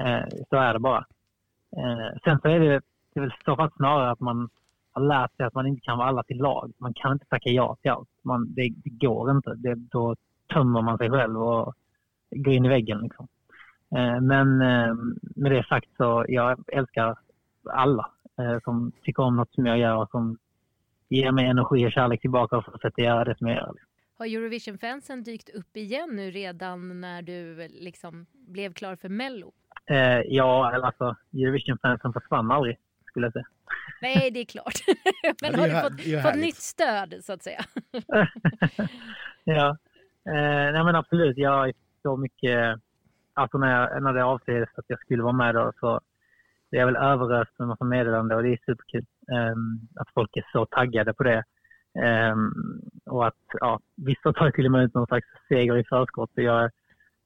Eh, 0.00 0.28
så 0.50 0.56
är 0.56 0.72
det 0.72 0.80
bara. 0.80 1.04
Eh, 1.76 2.18
sen 2.24 2.40
så 2.40 2.48
är 2.48 2.60
det, 2.60 2.80
det 3.14 3.20
är 3.20 3.20
väl 3.20 3.32
så 3.44 3.56
fall 3.56 3.70
snarare 3.76 4.10
att 4.10 4.20
man 4.20 4.48
har 4.92 5.02
lärt 5.02 5.36
sig 5.36 5.46
att 5.46 5.54
man 5.54 5.66
inte 5.66 5.80
kan 5.80 5.98
vara 5.98 6.08
alla 6.08 6.22
till 6.22 6.38
lag. 6.38 6.72
Man 6.78 6.94
kan 6.94 7.12
inte 7.12 7.26
tacka 7.26 7.50
ja 7.50 7.76
till 7.82 7.90
allt. 7.90 8.08
Man, 8.22 8.54
det, 8.54 8.68
det 8.84 8.90
går 8.90 9.30
inte. 9.30 9.54
Det, 9.54 9.74
då 9.74 10.16
tömmer 10.52 10.82
man 10.82 10.98
sig 10.98 11.10
själv 11.10 11.42
och 11.42 11.74
går 12.30 12.54
in 12.54 12.64
i 12.64 12.68
väggen. 12.68 12.98
Liksom. 12.98 13.28
Eh, 13.96 14.20
men 14.20 14.60
eh, 14.60 14.94
med 15.20 15.52
det 15.52 15.66
sagt 15.68 15.88
så 15.96 16.24
jag 16.28 16.64
älskar 16.72 17.18
alla 17.64 18.10
eh, 18.38 18.58
som 18.64 18.92
tycker 19.02 19.22
om 19.22 19.36
något 19.36 19.54
som 19.54 19.66
jag 19.66 19.78
gör 19.78 19.96
och 19.96 20.10
som 20.10 20.38
ger 21.08 21.32
mig 21.32 21.46
energi 21.46 21.86
och 21.86 21.92
kärlek 21.92 22.20
tillbaka 22.20 22.56
och 22.56 22.64
fortsätter 22.64 23.02
göra 23.02 23.24
det 23.24 23.38
som 23.38 23.46
jag 23.46 23.56
gör. 23.56 23.74
Har 24.18 24.26
Eurovision-fansen 24.26 25.22
dykt 25.22 25.48
upp 25.48 25.76
igen 25.76 26.10
nu 26.12 26.30
redan 26.30 27.00
när 27.00 27.22
du 27.22 27.68
liksom 27.68 28.26
blev 28.32 28.72
klar 28.72 28.96
för 28.96 29.08
Mello? 29.08 29.52
Eh, 29.86 30.20
ja, 30.20 30.80
alltså 30.82 31.16
Eurovision-fansen 31.32 32.12
försvann 32.12 32.50
aldrig 32.50 32.78
skulle 33.06 33.26
jag 33.26 33.32
säga. 33.32 33.46
Nej, 34.02 34.30
det 34.30 34.40
är 34.40 34.44
klart. 34.44 34.74
Men 35.42 35.52
ja, 35.52 35.58
har 35.58 35.68
du 35.68 35.74
fått, 35.74 36.22
fått 36.22 36.40
nytt 36.40 36.56
stöd 36.56 37.14
så 37.22 37.32
att 37.32 37.42
säga? 37.42 37.64
ja, 39.44 39.68
eh, 40.28 40.72
nej 40.72 40.84
men 40.84 40.94
absolut. 40.94 41.36
Jag 41.36 41.68
är 41.68 41.74
så 42.02 42.16
mycket, 42.16 42.80
alltså 43.34 43.58
när, 43.58 43.80
jag, 43.80 44.02
när 44.02 44.12
det 44.12 44.24
avslöjades 44.24 44.68
att 44.74 44.84
jag 44.88 45.00
skulle 45.00 45.22
vara 45.22 45.32
med 45.32 45.54
då 45.54 45.72
så 45.80 46.00
är 46.70 46.78
jag 46.78 46.86
väl 46.86 46.96
överöst 46.96 47.58
med 47.58 47.68
massa 47.68 47.84
meddelanden 47.84 48.36
och 48.36 48.42
det 48.42 48.52
är 48.52 48.58
superkul. 48.66 49.06
Eh, 49.32 49.56
att 50.00 50.08
folk 50.14 50.36
är 50.36 50.46
så 50.52 50.66
taggade 50.66 51.14
på 51.14 51.22
det. 51.22 51.44
Um, 52.32 52.80
och 53.06 53.26
att 53.26 53.44
ja, 53.60 53.80
vissa 53.96 54.32
tar 54.32 54.50
till 54.50 54.66
och 54.66 54.72
med 54.72 54.84
ut 54.84 54.94
någon 54.94 55.06
slags 55.06 55.26
seger 55.48 55.76
i 55.76 55.84
förskott. 55.84 56.30
Jag, 56.34 56.70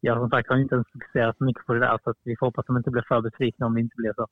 jag 0.01 0.19
som 0.19 0.31
sagt 0.31 0.49
har 0.49 0.57
inte 0.57 0.75
ens 0.75 0.93
fokuserat 0.93 1.39
så 1.39 1.45
mycket 1.45 1.67
på 1.67 1.75
det 1.75 1.81
där 1.81 1.99
så 2.05 2.11
att 2.11 2.17
vi 2.25 2.37
får 2.37 2.47
hoppas 2.47 2.63
att 2.63 2.67
de 2.67 2.77
inte 2.77 2.91
blir 2.91 3.05
för 3.09 3.21
besvikna 3.21 3.67
om 3.67 3.75
det 3.75 3.81
inte 3.81 3.97
blir 3.97 4.13
så. 4.13 4.23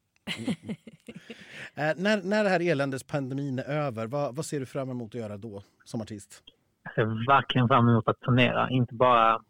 eh, 1.80 1.92
när, 1.96 2.28
när 2.28 2.44
det 2.44 2.50
här 2.50 2.70
eländespandemin 2.70 3.58
är 3.58 3.64
över, 3.64 4.06
vad, 4.06 4.36
vad 4.36 4.44
ser 4.44 4.60
du 4.60 4.66
fram 4.66 4.90
emot 4.90 5.14
att 5.14 5.20
göra 5.20 5.36
då 5.36 5.62
som 5.84 6.00
artist? 6.00 6.42
Jag 6.82 6.94
ser 6.94 7.26
verkligen 7.26 7.68
fram 7.68 7.88
emot 7.88 8.08
att 8.08 8.20
turnera, 8.20 8.70
inte 8.70 8.94
bara 8.94 9.40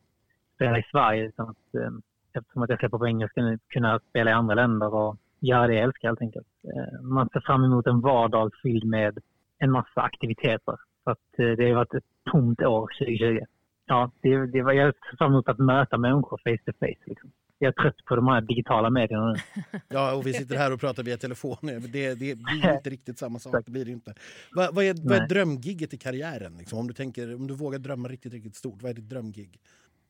spela 0.55 0.79
i 0.79 0.83
Sverige 0.91 1.27
utan 1.27 1.49
att, 1.49 1.75
eh, 1.75 1.91
eftersom 2.37 2.63
att 2.63 2.71
jag 2.71 2.79
släpper 2.79 2.99
på 2.99 3.07
engelska 3.07 3.43
nu, 3.43 3.59
kunna 3.69 4.01
spela 4.11 4.31
i 4.31 4.35
andra 4.35 4.55
länder 4.55 4.95
och 4.95 5.17
göra 5.41 5.67
det 5.67 5.75
jag 5.75 5.83
älskar 5.83 6.09
helt 6.09 6.21
enkelt. 6.21 6.47
Eh, 6.65 7.03
man 7.03 7.29
ser 7.29 7.41
fram 7.41 7.65
emot 7.65 7.87
en 7.87 8.01
vardag 8.01 8.53
fylld 8.63 8.85
med 8.85 9.19
en 9.59 9.71
massa 9.71 10.01
aktiviteter. 10.01 10.77
Så 11.05 11.11
att 11.11 11.39
eh, 11.39 11.51
det 11.57 11.69
har 11.69 11.75
varit 11.75 11.95
ett 11.95 12.05
tomt 12.33 12.63
år 12.63 12.89
2020. 12.99 13.39
Ja, 13.87 14.11
det, 14.23 14.47
det 14.47 14.63
var, 14.63 14.73
jag 14.73 14.95
ser 15.11 15.17
fram 15.17 15.33
emot 15.33 15.49
att 15.49 15.59
möta 15.59 15.99
människor 15.99 16.41
face 16.45 16.73
to 16.73 16.79
face. 16.79 17.05
Liksom. 17.07 17.31
Jag 17.59 17.69
är 17.69 17.83
trött 17.83 18.05
på 18.05 18.17
de 18.17 18.29
här 18.29 18.41
digitala 18.41 18.91
medierna 18.91 19.33
nu. 19.33 19.39
Ja, 19.89 20.15
och 20.15 20.27
vi 20.27 20.33
sitter 20.33 20.57
här 20.57 20.73
och 20.73 20.81
pratar 20.81 21.03
via 21.03 21.17
telefon. 21.17 21.57
Det, 21.63 22.15
det 22.15 22.39
blir 22.39 22.75
inte 22.75 22.91
riktigt 22.91 23.19
samma 23.19 23.39
sak. 23.39 23.55
Det 23.65 23.71
blir 23.71 23.85
det 23.85 23.91
inte. 23.91 24.15
Vad, 24.53 24.75
vad, 24.75 24.85
är, 24.85 25.09
vad 25.09 25.19
är 25.19 25.29
drömgigget 25.29 25.95
i 25.95 25.99
karriären? 25.99 26.57
Liksom? 26.59 26.79
Om, 26.79 26.87
du 26.87 26.95
tänker, 26.95 27.35
om 27.35 27.47
du 27.47 27.55
vågar 27.55 27.79
drömma 27.79 28.09
riktigt, 28.09 28.33
riktigt 28.33 28.57
stort, 28.57 28.83
vad 28.83 28.91
är 28.91 28.95
ditt 28.95 29.09
drömgig? 29.09 29.61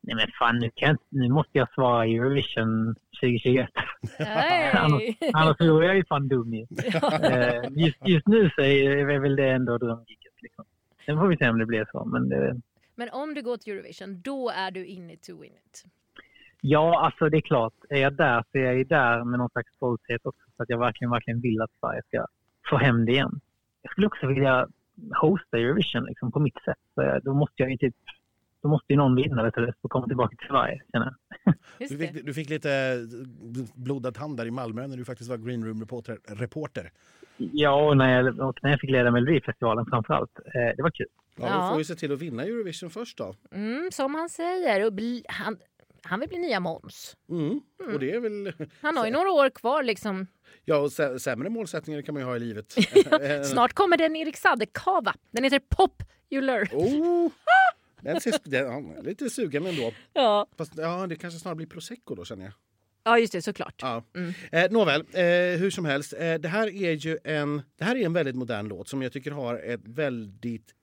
Nej 0.01 0.15
men 0.15 0.27
fan, 0.39 0.59
nu, 0.59 0.69
kan 0.75 0.97
nu 1.09 1.29
måste 1.29 1.57
jag 1.57 1.73
svara 1.73 2.05
Eurovision 2.05 2.95
2021. 3.21 3.69
annars, 4.73 5.01
annars 5.33 5.61
vore 5.61 5.85
jag 5.85 5.95
ju 5.95 6.05
fan 6.05 6.27
dum 6.27 6.53
ju. 6.53 6.65
Eh, 7.21 7.63
just, 7.71 8.07
just 8.07 8.27
nu 8.27 8.49
så 8.55 8.61
är 8.61 9.19
väl 9.19 9.35
det 9.35 9.49
ändå 9.49 9.77
drömgiget. 9.77 10.41
Liksom. 10.41 10.65
Sen 11.05 11.17
får 11.17 11.27
vi 11.27 11.37
se 11.37 11.49
om 11.49 11.59
det 11.59 11.65
blir 11.65 11.87
så. 11.91 12.05
Men, 12.05 12.29
det... 12.29 12.61
men 12.95 13.09
om 13.09 13.33
du 13.33 13.41
går 13.41 13.57
till 13.57 13.73
Eurovision, 13.73 14.21
då 14.21 14.49
är 14.49 14.71
du 14.71 14.85
in 14.85 15.09
it 15.09 15.23
to 15.23 15.41
win 15.41 15.51
it? 15.51 15.83
Ja, 16.61 17.05
alltså 17.05 17.29
det 17.29 17.37
är 17.37 17.41
klart. 17.41 17.73
Är 17.89 18.01
jag 18.01 18.13
där 18.13 18.43
så 18.51 18.57
är 18.57 18.63
jag 18.63 18.77
ju 18.77 18.83
där 18.83 19.23
med 19.23 19.39
någon 19.39 19.49
slags 19.49 19.73
stolthet 19.75 20.25
också. 20.25 20.43
Så 20.57 20.63
att 20.63 20.69
jag 20.69 20.79
verkligen, 20.79 21.11
verkligen 21.11 21.41
vill 21.41 21.61
att 21.61 21.71
Sverige 21.79 22.01
ska 22.07 22.25
få 22.69 22.77
hem 22.77 23.05
det 23.05 23.11
igen. 23.11 23.39
Jag 23.81 23.91
skulle 23.91 24.07
också 24.07 24.27
vilja 24.27 24.67
hosta 25.21 25.57
Eurovision 25.57 26.05
liksom, 26.05 26.31
på 26.31 26.39
mitt 26.39 26.63
sätt. 26.65 26.79
Så 26.95 27.19
då 27.23 27.33
måste 27.33 27.53
jag 27.55 27.71
ju 27.71 27.77
typ 27.77 27.95
då 28.61 28.67
måste 28.69 28.93
ju 28.93 28.97
någon 28.97 29.15
vinna 29.15 29.43
du, 29.43 29.51
för 29.51 29.61
att 29.63 29.75
komma 29.81 30.07
tillbaka 30.07 30.35
till 30.37 30.47
Sverige. 30.47 30.81
Du 31.79 31.85
det. 31.97 32.07
fick, 32.07 32.25
du 32.25 32.33
fick 32.33 32.49
lite 32.49 32.71
eh, 32.71 33.65
blodad 33.75 34.17
hand 34.17 34.37
där 34.37 34.45
i 34.45 34.51
Malmö 34.51 34.87
när 34.87 34.97
du 34.97 35.05
faktiskt 35.05 35.29
var 35.29 35.37
Green 35.37 35.65
Room-reporter. 35.65 36.17
Reporter. 36.27 36.91
Ja, 37.37 37.87
och 37.89 37.97
när 37.97 38.15
jag, 38.21 38.39
och 38.39 38.59
när 38.63 38.69
jag 38.71 38.79
fick 38.79 38.89
leda 38.89 39.11
Melodifestivalen 39.11 39.85
framför 39.85 40.13
allt. 40.13 40.39
Eh, 40.45 40.75
det 40.77 40.83
var 40.83 40.91
kul. 40.91 41.07
Ja, 41.35 41.45
Ja. 41.47 41.63
Du 41.63 41.69
får 41.69 41.77
ju 41.77 41.83
se 41.85 41.95
till 41.95 42.11
att 42.13 42.19
vinna 42.19 42.43
Eurovision 42.43 42.89
först 42.89 43.17
då. 43.17 43.35
Mm, 43.51 43.89
som 43.91 44.15
han 44.15 44.29
säger. 44.29 44.85
Och 44.85 44.93
bli, 44.93 45.23
han, 45.27 45.57
han 46.03 46.19
vill 46.19 46.29
bli 46.29 46.37
nya 46.37 46.59
Måns. 46.59 47.17
Mm. 47.29 47.61
Och 47.93 47.99
det 47.99 48.11
är 48.11 48.19
väl... 48.19 48.53
Han 48.81 48.97
har 48.97 49.05
ju 49.05 49.11
några 49.17 49.31
år 49.31 49.49
kvar 49.49 49.83
liksom. 49.83 50.27
Ja, 50.65 50.77
och 50.77 50.87
sä- 50.87 51.17
sämre 51.17 51.49
målsättningar 51.49 52.01
kan 52.01 52.13
man 52.13 52.21
ju 52.23 52.27
ha 52.29 52.35
i 52.35 52.39
livet. 52.39 52.75
Snart 53.51 53.73
kommer 53.73 53.97
den 53.97 54.15
Erik 54.15 54.37
Saade-kava. 54.37 55.13
Den 55.31 55.43
heter 55.43 55.59
Popular. 55.59 56.69
Oh, 56.73 57.31
den 58.01 58.21
ser, 58.21 58.33
den, 58.43 58.65
ja, 58.65 59.01
lite 59.01 59.29
sugen 59.29 59.65
ändå. 59.65 59.93
Ja. 60.13 60.47
Fast 60.57 60.73
ja, 60.77 61.07
det 61.07 61.15
kanske 61.15 61.39
snarare 61.39 61.55
blir 61.55 61.67
prosecco 61.67 62.15
då 62.15 62.25
känner 62.25 62.43
jag. 62.43 62.53
ja, 63.03 63.19
just 63.19 63.33
det, 63.33 63.41
såklart. 63.41 63.75
Ja. 63.81 64.03
Mm. 64.15 64.33
Eh, 64.51 64.71
nåväl, 64.71 65.01
eh, 65.01 65.59
hur 65.59 65.69
som 65.71 65.85
helst. 65.85 66.13
Eh, 66.13 66.33
det 66.33 66.47
här 66.47 66.67
är 66.67 66.91
ju 66.91 67.17
en, 67.23 67.61
det 67.77 67.83
här 67.83 67.95
är 67.95 68.05
en 68.05 68.13
väldigt 68.13 68.35
modern 68.35 68.67
låt 68.67 68.89
som 68.89 69.01
jag 69.01 69.11
tycker 69.11 69.31
har 69.31 69.55
ett 69.59 69.81
väldigt... 69.83 70.73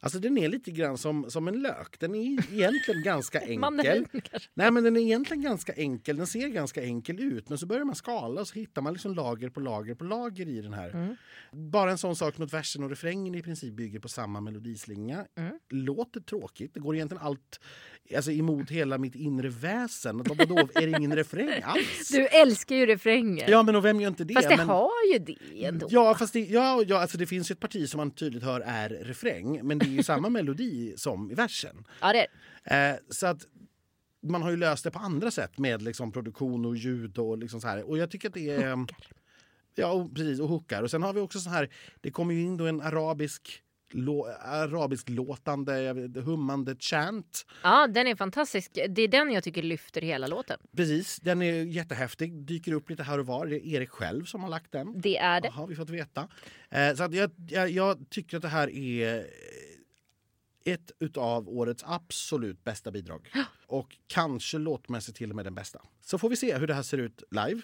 Alltså 0.00 0.18
den 0.18 0.38
är 0.38 0.48
lite 0.48 0.70
grann 0.70 0.98
som, 0.98 1.30
som 1.30 1.48
en 1.48 1.62
lök. 1.62 2.00
Den 2.00 2.14
är 2.14 2.22
egentligen 2.22 3.02
ganska 3.04 3.40
enkel. 3.40 4.06
Nej, 4.54 4.70
men 4.70 4.84
den 4.84 4.96
är 4.96 5.00
egentligen 5.00 5.42
ganska 5.42 5.72
enkel. 5.72 6.16
Den 6.16 6.26
ser 6.26 6.48
ganska 6.48 6.82
enkel 6.82 7.20
ut. 7.20 7.48
Men 7.48 7.58
så 7.58 7.66
börjar 7.66 7.84
man 7.84 7.94
skala 7.94 8.40
och 8.40 8.48
så 8.48 8.54
hittar 8.54 8.82
man 8.82 8.92
liksom 8.92 9.14
lager 9.14 9.50
på 9.50 9.60
lager 9.60 9.94
på 9.94 10.04
lager 10.04 10.48
i 10.48 10.60
den 10.60 10.72
här. 10.72 10.90
Mm. 10.90 11.16
Bara 11.52 11.90
en 11.90 11.98
sån 11.98 12.16
sak 12.16 12.34
som 12.34 12.44
att 12.44 12.52
versen 12.52 12.82
och 12.82 12.90
refrängen 12.90 13.34
i 13.34 13.42
princip 13.42 13.74
bygger 13.74 14.00
på 14.00 14.08
samma 14.08 14.40
melodislinga. 14.40 15.26
Mm. 15.34 15.58
Låter 15.68 16.20
tråkigt. 16.20 16.74
Det 16.74 16.80
går 16.80 16.94
egentligen 16.94 17.22
allt 17.22 17.60
alltså, 18.16 18.32
emot 18.32 18.70
hela 18.70 18.98
mitt 18.98 19.14
inre 19.14 19.48
väsen. 19.48 20.18
Vad- 20.18 20.38
Vadå, 20.38 20.68
är 20.74 20.86
det 20.86 20.98
ingen 20.98 21.16
refräng 21.16 21.62
alls? 21.62 22.08
Du 22.12 22.26
älskar 22.26 22.76
ju 22.76 22.86
refränger. 22.86 23.50
Ja, 23.50 23.62
men 23.62 23.76
och 23.76 23.84
vem 23.84 24.00
gör 24.00 24.08
inte 24.08 24.24
det? 24.24 24.34
Fast 24.34 24.48
det 24.48 24.56
men... 24.56 24.68
har 24.68 25.12
ju 25.12 25.18
det 25.18 25.64
ändå. 25.64 25.86
Ja, 25.90 26.14
fast 26.14 26.32
det, 26.32 26.40
ja, 26.40 26.84
ja, 26.86 26.98
alltså 26.98 27.18
det 27.18 27.26
finns 27.26 27.50
ju 27.50 27.52
ett 27.52 27.60
parti 27.60 27.88
som 27.88 27.98
man 27.98 28.10
tydligt 28.10 28.42
hör 28.42 28.60
är 28.60 28.88
refräng, 28.88 29.60
men 29.66 29.78
det 29.78 29.86
är 29.86 29.90
ju 29.90 30.02
samma 30.02 30.28
melodi 30.38 30.94
som 30.96 31.30
i 31.30 31.34
versen. 31.34 31.84
Ja, 32.00 32.12
det 32.12 32.26
Eh, 32.64 32.96
så 33.08 33.26
att 33.26 33.46
man 34.22 34.42
har 34.42 34.50
ju 34.50 34.56
löst 34.56 34.84
det 34.84 34.90
på 34.90 34.98
andra 34.98 35.30
sätt 35.30 35.58
med 35.58 35.82
liksom 35.82 36.12
produktion 36.12 36.64
och 36.64 36.76
ljud 36.76 37.18
och 37.18 37.38
liksom 37.38 37.60
så 37.60 37.68
här. 37.68 37.90
Och 37.90 37.98
jag 37.98 38.10
tycker 38.10 38.28
att 38.28 38.34
det 38.34 38.50
är... 38.50 38.86
Ja, 39.74 39.92
och, 39.92 40.14
precis. 40.14 40.40
Och 40.40 40.48
hookar. 40.48 40.82
Och 40.82 40.90
sen 40.90 41.02
har 41.02 41.12
vi 41.12 41.20
också 41.20 41.40
så 41.40 41.50
här, 41.50 41.68
det 42.00 42.10
kommer 42.10 42.34
ju 42.34 42.40
in 42.40 42.56
då 42.56 42.66
en 42.66 42.80
arabisk 42.80 43.62
arabisk 44.40 45.08
låtande, 45.08 45.72
hummande 46.24 46.76
chant. 46.80 47.46
Ja, 47.62 47.86
den 47.86 48.06
är 48.06 48.16
fantastisk. 48.16 48.78
Det 48.88 49.02
är 49.02 49.08
den 49.08 49.30
jag 49.30 49.44
tycker 49.44 49.62
lyfter 49.62 50.00
hela 50.00 50.26
låten. 50.26 50.58
Precis, 50.76 51.16
den 51.20 51.42
är 51.42 51.52
jättehäftig, 51.52 52.32
dyker 52.46 52.72
upp 52.72 52.90
lite 52.90 53.02
här 53.02 53.18
och 53.18 53.26
var. 53.26 53.46
Det 53.46 53.56
är 53.56 53.66
Erik 53.66 53.90
själv 53.90 54.24
som 54.24 54.42
har 54.42 54.50
lagt 54.50 54.72
den. 54.72 55.00
Det 55.00 55.18
är 55.18 55.40
det. 55.40 55.48
har 55.48 55.66
vi 55.66 55.74
fått 55.74 55.90
veta. 55.90 56.28
Eh, 56.70 56.94
så 56.94 57.08
jag, 57.10 57.30
jag, 57.48 57.70
jag 57.70 58.10
tycker 58.10 58.36
att 58.36 58.42
det 58.42 58.48
här 58.48 58.70
är 58.70 59.26
ett 60.64 60.92
utav 60.98 61.48
årets 61.48 61.84
absolut 61.86 62.64
bästa 62.64 62.90
bidrag. 62.90 63.32
Och 63.66 63.96
kanske 64.06 64.58
låtmässigt 64.58 65.16
till 65.18 65.30
och 65.30 65.36
med 65.36 65.46
den 65.46 65.54
bästa. 65.54 65.82
Så 66.00 66.18
får 66.18 66.28
vi 66.28 66.36
se 66.36 66.58
hur 66.58 66.66
det 66.66 66.74
här 66.74 66.82
ser 66.82 66.98
ut 66.98 67.22
live. 67.30 67.60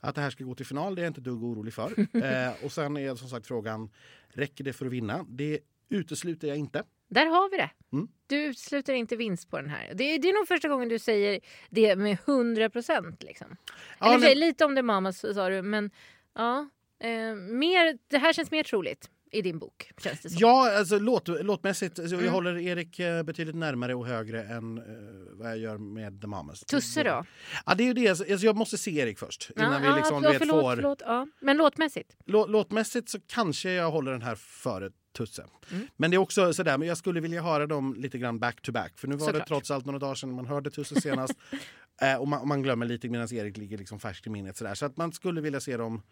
Att 0.00 0.14
det 0.14 0.20
här 0.20 0.30
ska 0.30 0.44
gå 0.44 0.54
till 0.54 0.66
final 0.66 0.94
det 0.94 1.00
är 1.00 1.04
jag 1.04 1.10
inte 1.10 1.20
dugg 1.20 1.44
orolig 1.44 1.74
för. 1.74 1.90
eh, 2.16 2.64
och 2.64 2.72
sen 2.72 2.96
är 2.96 3.14
som 3.14 3.28
sagt 3.28 3.46
frågan, 3.46 3.90
räcker 4.28 4.64
det 4.64 4.72
för 4.72 4.86
att 4.86 4.92
vinna? 4.92 5.26
Det 5.28 5.60
utesluter 5.88 6.48
jag 6.48 6.56
inte. 6.56 6.84
Där 7.08 7.26
har 7.26 7.50
vi 7.50 7.56
det. 7.56 7.70
Mm. 7.92 8.08
Du 8.26 8.44
utesluter 8.44 8.92
inte 8.94 9.16
vinst 9.16 9.50
på 9.50 9.56
den 9.60 9.70
här. 9.70 9.92
Det 9.94 10.04
är, 10.04 10.18
det 10.18 10.28
är 10.28 10.32
nog 10.32 10.48
första 10.48 10.68
gången 10.68 10.88
du 10.88 10.98
säger 10.98 11.40
det 11.70 11.96
med 11.96 12.18
100 12.26 12.70
procent. 12.70 13.22
Liksom. 13.22 13.56
Ja, 13.98 14.14
Eller 14.14 14.28
men- 14.28 14.38
lite 14.38 14.64
om 14.64 14.74
det 14.74 14.82
Mamas 14.82 15.18
sa 15.34 15.48
du, 15.48 15.62
men 15.62 15.90
ja. 16.34 16.68
Eh, 17.00 17.34
mer, 17.34 17.98
det 18.08 18.18
här 18.18 18.32
känns 18.32 18.50
mer 18.50 18.62
troligt 18.62 19.10
i 19.32 19.42
din 19.42 19.58
bok. 19.58 19.92
Känns 19.98 20.20
det 20.20 20.30
som. 20.30 20.38
Ja, 20.40 20.78
alltså 20.78 20.98
låt, 20.98 21.28
låtmässigt. 21.28 21.98
Alltså, 21.98 22.14
Mm. 22.18 22.26
Jag 22.26 22.32
håller 22.32 22.58
Erik 22.58 22.98
eh, 22.98 23.22
betydligt 23.22 23.56
närmare 23.56 23.94
och 23.94 24.06
högre 24.06 24.42
än 24.42 24.78
eh, 24.78 24.84
vad 25.32 25.50
jag 25.50 25.58
gör 25.58 25.78
med 25.78 26.20
The 26.20 26.26
Mamas. 26.26 26.60
Tusse 26.60 27.02
då? 27.02 27.24
Ja, 27.66 27.74
det 27.74 27.82
är 27.82 27.86
ju 27.86 27.92
det. 27.92 28.08
Alltså, 28.08 28.46
jag 28.46 28.56
måste 28.56 28.78
se 28.78 28.98
Erik 28.98 29.18
först. 29.18 29.50
Innan 29.56 29.72
ja, 29.72 29.78
vi 29.78 29.86
ja, 29.86 29.96
liksom, 29.96 30.22
förlåt, 30.22 30.34
vet, 30.34 30.38
förlåt, 30.38 30.62
får... 30.62 30.76
förlåt, 30.76 31.02
ja. 31.04 31.26
Men 31.40 31.56
låtmässigt? 31.56 32.16
Lå, 32.26 32.46
låtmässigt 32.46 33.08
så 33.08 33.18
kanske 33.26 33.70
jag 33.70 33.90
håller 33.90 34.12
den 34.12 34.22
här 34.22 34.34
före 34.34 34.90
Tusse. 35.12 35.44
Mm. 35.70 35.86
Men 35.96 36.10
det 36.10 36.16
är 36.16 36.18
också 36.18 36.52
sådär, 36.52 36.78
men 36.78 36.88
jag 36.88 36.96
skulle 36.96 37.20
vilja 37.20 37.42
höra 37.42 37.66
dem 37.66 37.94
lite 37.98 38.18
grann 38.18 38.38
back 38.38 38.62
to 38.62 38.72
back. 38.72 38.98
För 38.98 39.08
nu 39.08 39.16
var 39.16 39.26
det 39.26 39.32
Såklart. 39.32 39.48
trots 39.48 39.70
allt 39.70 39.86
några 39.86 39.98
dagar 39.98 40.14
sedan 40.14 40.32
man 40.32 40.46
hörde 40.46 40.70
Tusse 40.70 41.00
senast. 41.00 41.34
eh, 42.02 42.14
och 42.14 42.28
man, 42.28 42.48
man 42.48 42.62
glömmer 42.62 42.86
lite 42.86 43.08
medan 43.08 43.34
Erik 43.34 43.56
ligger 43.56 43.78
liksom 43.78 44.00
färskt 44.00 44.26
i 44.26 44.30
minnet. 44.30 44.56
Sådär. 44.56 44.74
Så 44.74 44.86
att 44.86 44.96
man 44.96 45.12
skulle 45.12 45.40
vilja 45.40 45.60
se 45.60 45.76
dem 45.76 46.02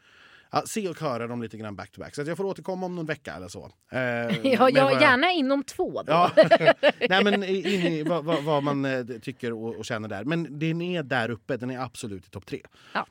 Ja, 0.51 0.62
se 0.66 0.88
och 0.88 1.01
höra 1.01 1.26
dem 1.26 1.42
lite 1.42 1.57
grann 1.57 1.76
back 1.76 1.90
to 1.92 2.01
back. 2.01 2.14
Så 2.14 2.20
att 2.22 2.28
jag 2.28 2.36
får 2.36 2.44
återkomma 2.44 2.86
om 2.86 2.94
någon 2.97 3.07
vecka 3.07 3.34
eller 3.34 3.49
så. 3.49 3.64
Eh, 3.92 3.99
Ja, 4.53 4.70
jag- 4.70 5.01
gärna 5.03 5.30
inom 5.32 5.62
två. 5.62 6.03
Ja. 6.07 6.30
Nej, 7.09 7.24
men 7.24 7.44
in 7.44 7.66
i 7.66 8.03
vad, 8.03 8.24
vad, 8.24 8.44
vad 8.44 8.62
man 8.62 8.84
eh, 8.84 9.05
tycker 9.22 9.53
och, 9.53 9.76
och 9.76 9.84
känner 9.84 10.09
där. 10.09 10.24
Men 10.24 10.59
den 10.59 10.82
är 10.82 11.03
där 11.03 11.30
uppe. 11.30 11.57
Den 11.57 11.70
är 11.70 11.78
absolut 11.78 12.26
i 12.26 12.30
topp 12.30 12.47
tre. 12.47 12.62
Ja, 12.94 13.07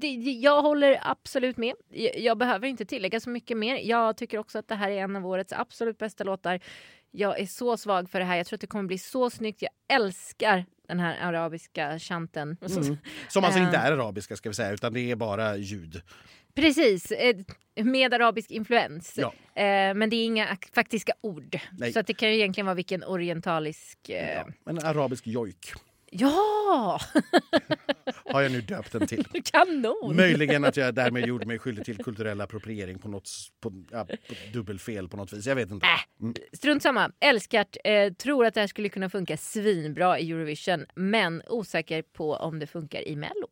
det- 0.00 0.06
Jag 0.32 0.62
håller 0.62 0.98
absolut 1.02 1.56
med. 1.56 1.74
Jag- 1.88 2.18
Jag 2.18 2.38
behöver 2.38 2.66
inte 2.66 2.84
tillägga 2.84 3.20
så 3.20 3.30
mycket 3.30 3.56
mer. 3.58 3.76
Jag 3.76 4.16
tycker 4.16 4.38
också 4.38 4.58
att 4.58 4.68
det 4.68 4.74
här 4.74 4.90
är 4.90 5.02
en 5.02 5.16
av 5.16 5.26
årets 5.26 5.52
absolut 5.52 5.98
bästa 5.98 6.24
låtar. 6.24 6.60
Jag 7.10 7.40
är 7.40 7.46
så 7.46 7.76
svag 7.76 8.10
för 8.10 8.18
det 8.18 8.24
här. 8.24 8.36
Jag 8.36 8.46
tror 8.46 8.56
att 8.56 8.60
det 8.60 8.66
kommer 8.66 8.84
bli 8.84 8.98
så 8.98 9.30
snyggt. 9.30 9.62
Jag 9.62 9.70
älskar 10.00 10.64
den 10.88 11.00
här 11.00 11.16
arabiska 11.22 11.98
chanten. 11.98 12.56
Mm. 12.60 12.96
Som 13.28 13.44
alltså 13.44 13.58
Eh. 13.60 13.64
inte 13.66 13.76
är 13.76 13.92
arabiska 13.92 14.36
ska 14.36 14.48
vi 14.48 14.54
säga, 14.54 14.70
utan 14.72 14.92
det 14.92 15.10
är 15.10 15.16
bara 15.16 15.56
ljud. 15.56 16.02
Precis, 16.54 17.10
eh, 17.10 17.36
med 17.84 18.14
arabisk 18.14 18.50
influens. 18.50 19.14
Ja. 19.18 19.32
Eh, 19.62 19.94
Men 19.94 20.10
det 20.10 20.16
är 20.16 20.24
inga 20.24 20.46
ak- 20.46 20.74
faktiska 20.74 21.12
ord. 21.20 21.58
Nej. 21.78 21.92
Så 21.92 22.02
det 22.02 22.14
kan 22.14 22.28
ju 22.28 22.34
egentligen 22.34 22.66
vara 22.66 22.74
vilken 22.74 23.04
orientalisk... 23.04 24.08
eh, 24.08 24.34
Ja, 24.34 24.46
en 24.70 24.78
arabisk 24.78 25.26
jojk 25.26 25.72
Ja! 26.10 27.00
har 28.24 28.40
jag 28.42 28.52
nu 28.52 28.60
döpt 28.60 28.92
den 28.92 29.06
till. 29.06 29.24
Kanon! 29.52 30.16
Möjligen 30.16 30.64
att 30.64 30.76
jag 30.76 30.94
därmed 30.94 31.26
gjorde 31.26 31.46
mig 31.46 31.58
skyldig 31.58 31.84
till 31.84 32.04
kulturell 32.04 32.40
appropriering 32.40 32.98
på 32.98 33.08
något 33.08 33.30
på, 33.60 33.84
ja, 33.90 34.04
på 34.04 34.34
dubbelfel 34.52 35.08
på 35.08 35.16
något 35.16 35.32
vis. 35.32 35.46
Jag 35.46 35.54
vet 35.54 35.70
inte. 35.70 35.86
Mm. 36.20 36.34
Strunt 36.52 36.82
samma. 36.82 37.12
Älskat. 37.20 37.76
Eh, 37.84 38.12
tror 38.12 38.46
att 38.46 38.54
det 38.54 38.60
här 38.60 38.66
skulle 38.66 38.88
kunna 38.88 39.10
funka 39.10 39.36
svinbra 39.36 40.18
i 40.18 40.30
Eurovision. 40.32 40.86
Men 40.94 41.42
osäker 41.48 42.02
på 42.02 42.34
om 42.34 42.58
det 42.58 42.66
funkar 42.66 43.08
i 43.08 43.16
Mello. 43.16 43.48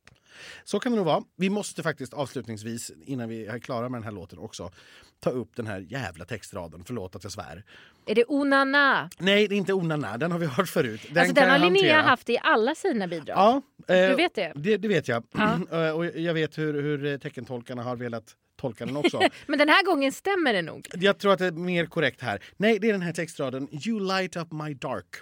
Så 0.65 0.81
kan 0.81 0.93
det 0.93 0.97
nog 0.97 1.07
vara. 1.07 1.23
Vi 1.37 1.51
måste 1.51 1.83
faktiskt 1.83 2.15
avslutningsvis, 2.15 2.93
innan 3.05 3.29
vi 3.29 3.47
är 3.47 3.59
klara 3.59 3.89
med 3.89 3.99
den 4.01 4.05
här 4.05 4.13
låten 4.13 4.39
också, 4.39 4.71
ta 5.21 5.31
upp 5.31 5.57
den 5.57 5.67
här 5.67 5.81
jävla 5.89 6.25
textraden. 6.25 6.85
Förlåt 6.87 7.17
att 7.17 7.23
jag 7.25 7.33
svär. 7.33 7.65
Är 8.07 8.15
det 8.15 8.25
Onana? 8.29 9.11
Nej, 9.19 9.49
det 9.49 9.55
är 9.55 9.57
inte 9.57 9.73
Onana. 9.73 10.19
Den 10.19 10.33
har 10.33 10.39
vi 10.39 10.47
hört 10.47 10.69
förut. 10.69 11.01
Den 11.09 11.19
alltså 11.19 11.35
den 11.35 11.51
har 11.51 11.59
Linnea 11.59 11.95
hantera. 11.95 12.03
haft 12.11 12.29
i 12.31 12.39
alla 12.43 12.75
sina 12.75 13.07
bidrag. 13.07 13.37
Ja, 13.39 13.63
eh, 13.95 14.09
Du 14.11 14.15
vet 14.15 14.35
det? 14.35 14.53
Det, 14.55 14.77
det 14.77 14.89
vet 14.89 15.09
jag. 15.09 15.25
Ja. 15.33 15.59
Eh, 15.73 15.91
och 15.91 16.07
jag 16.07 16.35
vet 16.35 16.59
hur, 16.59 16.83
hur 16.83 17.19
teckentolkarna 17.19 17.83
har 17.83 17.97
velat 17.97 18.37
tolka 18.61 18.87
den 18.87 18.97
också. 18.97 19.21
Men 19.47 19.59
den 19.59 19.69
här 19.69 19.85
gången 19.85 20.13
stämmer 20.13 20.53
det 20.53 20.63
nog. 20.63 20.89
Jag 20.95 21.19
tror 21.19 21.33
att 21.33 21.39
det 21.39 21.47
är 21.47 21.53
mer 21.53 21.87
korrekt 21.87 22.21
här. 22.23 22.43
Nej, 22.57 22.79
det 22.79 22.89
är 22.89 22.93
den 22.93 23.03
här 23.03 23.13
textraden. 23.13 23.69
You 23.87 24.01
light 24.01 24.37
up 24.37 24.53
my 24.53 24.75
dark. 24.75 25.17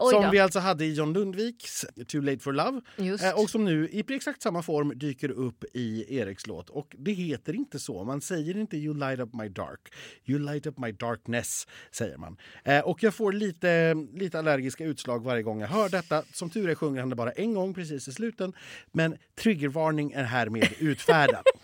Som 0.00 0.30
vi 0.30 0.38
alltså 0.38 0.58
hade 0.58 0.84
i 0.84 0.92
John 0.92 1.12
Lundviks 1.12 1.86
Too 2.06 2.20
late 2.20 2.38
for 2.38 2.52
love. 2.52 2.80
Just. 2.96 3.24
Eh, 3.24 3.40
och 3.40 3.50
som 3.50 3.64
nu 3.64 3.88
i 3.88 4.04
exakt 4.08 4.42
samma 4.42 4.62
form 4.62 4.92
dyker 4.98 5.30
upp 5.30 5.64
i 5.74 6.16
Eriks 6.18 6.46
låt. 6.46 6.70
Och 6.70 6.96
det 6.98 7.12
heter 7.12 7.54
inte 7.54 7.78
så. 7.78 8.04
Man 8.04 8.20
säger 8.20 8.56
inte 8.56 8.76
You 8.76 8.94
light 8.94 9.20
up 9.20 9.34
my 9.34 9.48
dark. 9.48 9.80
You 10.24 10.38
light 10.38 10.66
up 10.66 10.78
my 10.78 10.92
darkness, 10.92 11.66
säger 11.90 12.16
man. 12.16 12.36
Eh, 12.64 12.80
och 12.80 13.02
jag 13.02 13.14
får 13.14 13.32
lite, 13.32 13.94
lite 14.14 14.38
allergiska 14.38 14.84
utslag 14.84 15.24
varje 15.24 15.42
gång 15.42 15.60
jag 15.60 15.68
hör 15.68 15.88
detta. 15.88 16.22
Som 16.32 16.50
tur 16.50 16.68
är 16.68 16.74
sjunger 16.74 17.00
han 17.00 17.10
det 17.10 17.16
bara 17.16 17.32
en 17.32 17.54
gång 17.54 17.74
precis 17.74 18.08
i 18.08 18.12
sluten. 18.12 18.52
Men 18.92 19.16
triggervarning 19.38 20.12
är 20.12 20.24
härmed 20.24 20.68
utfärdad. 20.78 21.44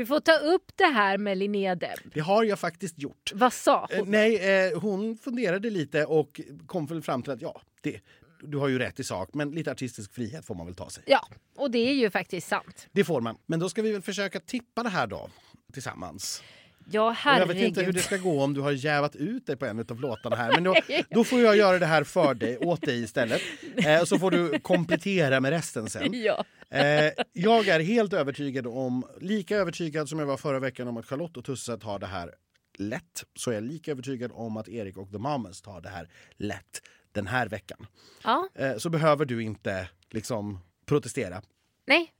Du 0.00 0.06
får 0.06 0.20
ta 0.20 0.32
upp 0.32 0.72
det 0.76 0.84
här 0.84 1.18
med 1.18 1.38
Linnea 1.38 1.74
Deb. 1.74 1.98
det 2.14 2.20
har 2.20 2.44
jag 2.44 2.58
faktiskt 2.58 2.98
gjort. 2.98 3.30
Vad 3.34 3.52
sa 3.52 3.88
Eh, 3.90 3.98
hon? 3.98 4.10
nej, 4.10 4.66
eh, 4.72 4.78
hon 4.80 5.16
funderade 5.16 5.70
lite 5.70 6.04
och 6.04 6.40
kom 6.66 6.86
väl 6.86 7.02
fram 7.02 7.22
till 7.22 7.32
att 7.32 7.42
ja, 7.42 7.60
det, 7.80 8.00
du 8.42 8.58
har 8.58 8.68
ju 8.68 8.78
rätt 8.78 9.00
i 9.00 9.04
sak, 9.04 9.28
men 9.34 9.50
lite 9.50 9.70
artistisk 9.70 10.14
frihet 10.14 10.44
får 10.46 10.54
man 10.54 10.66
väl 10.66 10.74
ta 10.74 10.90
sig. 10.90 11.02
Ja, 11.06 11.28
och 11.56 11.70
det 11.70 11.78
är 11.78 11.92
ju 11.92 12.10
faktiskt 12.10 12.48
sant. 12.48 12.88
Det 12.92 13.04
får 13.04 13.20
man. 13.20 13.36
Men 13.46 13.60
då 13.60 13.68
ska 13.68 13.82
vi 13.82 13.92
väl 13.92 14.02
försöka 14.02 14.40
tippa 14.40 14.82
det 14.82 14.88
här 14.88 15.06
då 15.06 15.30
tillsammans. 15.72 16.42
Ja, 16.92 17.10
herregud. 17.18 17.50
jag 17.50 17.54
vet 17.54 17.68
inte 17.68 17.82
hur 17.82 17.92
det 17.92 18.00
ska 18.00 18.16
gå 18.16 18.42
om 18.42 18.54
du 18.54 18.60
har 18.60 18.70
jävat 18.72 19.16
ut 19.16 19.46
dig 19.46 19.56
på 19.56 19.66
en 19.66 19.78
av 19.90 20.00
låtarna 20.00 20.36
här. 20.36 20.52
Men 20.54 20.64
då, 20.64 20.74
då 21.10 21.24
får 21.24 21.40
jag 21.40 21.56
göra 21.56 21.78
det 21.78 21.86
här 21.86 22.04
för 22.04 22.34
dig, 22.34 22.58
åt 22.58 22.80
dig 22.82 23.02
istället. 23.02 23.40
Eh, 23.86 24.04
så 24.04 24.18
får 24.18 24.30
du 24.30 24.58
komplettera 24.58 25.40
med 25.40 25.50
resten 25.50 25.90
sen. 25.90 26.22
Ja. 26.22 26.44
Eh, 26.70 27.12
jag 27.32 27.68
är 27.68 27.80
helt 27.80 28.12
övertygad 28.12 28.66
om, 28.66 29.04
lika 29.20 29.56
övertygad 29.56 30.08
som 30.08 30.18
jag 30.18 30.26
var 30.26 30.36
förra 30.36 30.58
veckan 30.58 30.88
om 30.88 30.96
att 30.96 31.06
Charlotte 31.06 31.36
och 31.36 31.44
Tusse 31.44 31.78
tar 31.78 31.98
det 31.98 32.06
här 32.06 32.34
lätt 32.78 33.24
så 33.34 33.50
är 33.50 33.54
jag 33.54 33.62
lika 33.64 33.90
övertygad 33.90 34.30
om 34.34 34.56
att 34.56 34.68
Erik 34.68 34.96
och 34.96 35.10
The 35.10 35.18
Mamas 35.18 35.62
tar 35.62 35.80
det 35.80 35.88
här 35.88 36.08
lätt 36.36 36.82
den 37.12 37.26
här 37.26 37.48
veckan. 37.48 37.86
Ja, 38.24 38.48
Eh, 38.54 38.76
så 38.76 38.90
behöver 38.90 39.24
du 39.24 39.42
inte 39.42 39.88
liksom 40.10 40.58
protestera. 40.86 41.42
nej, 41.86 42.12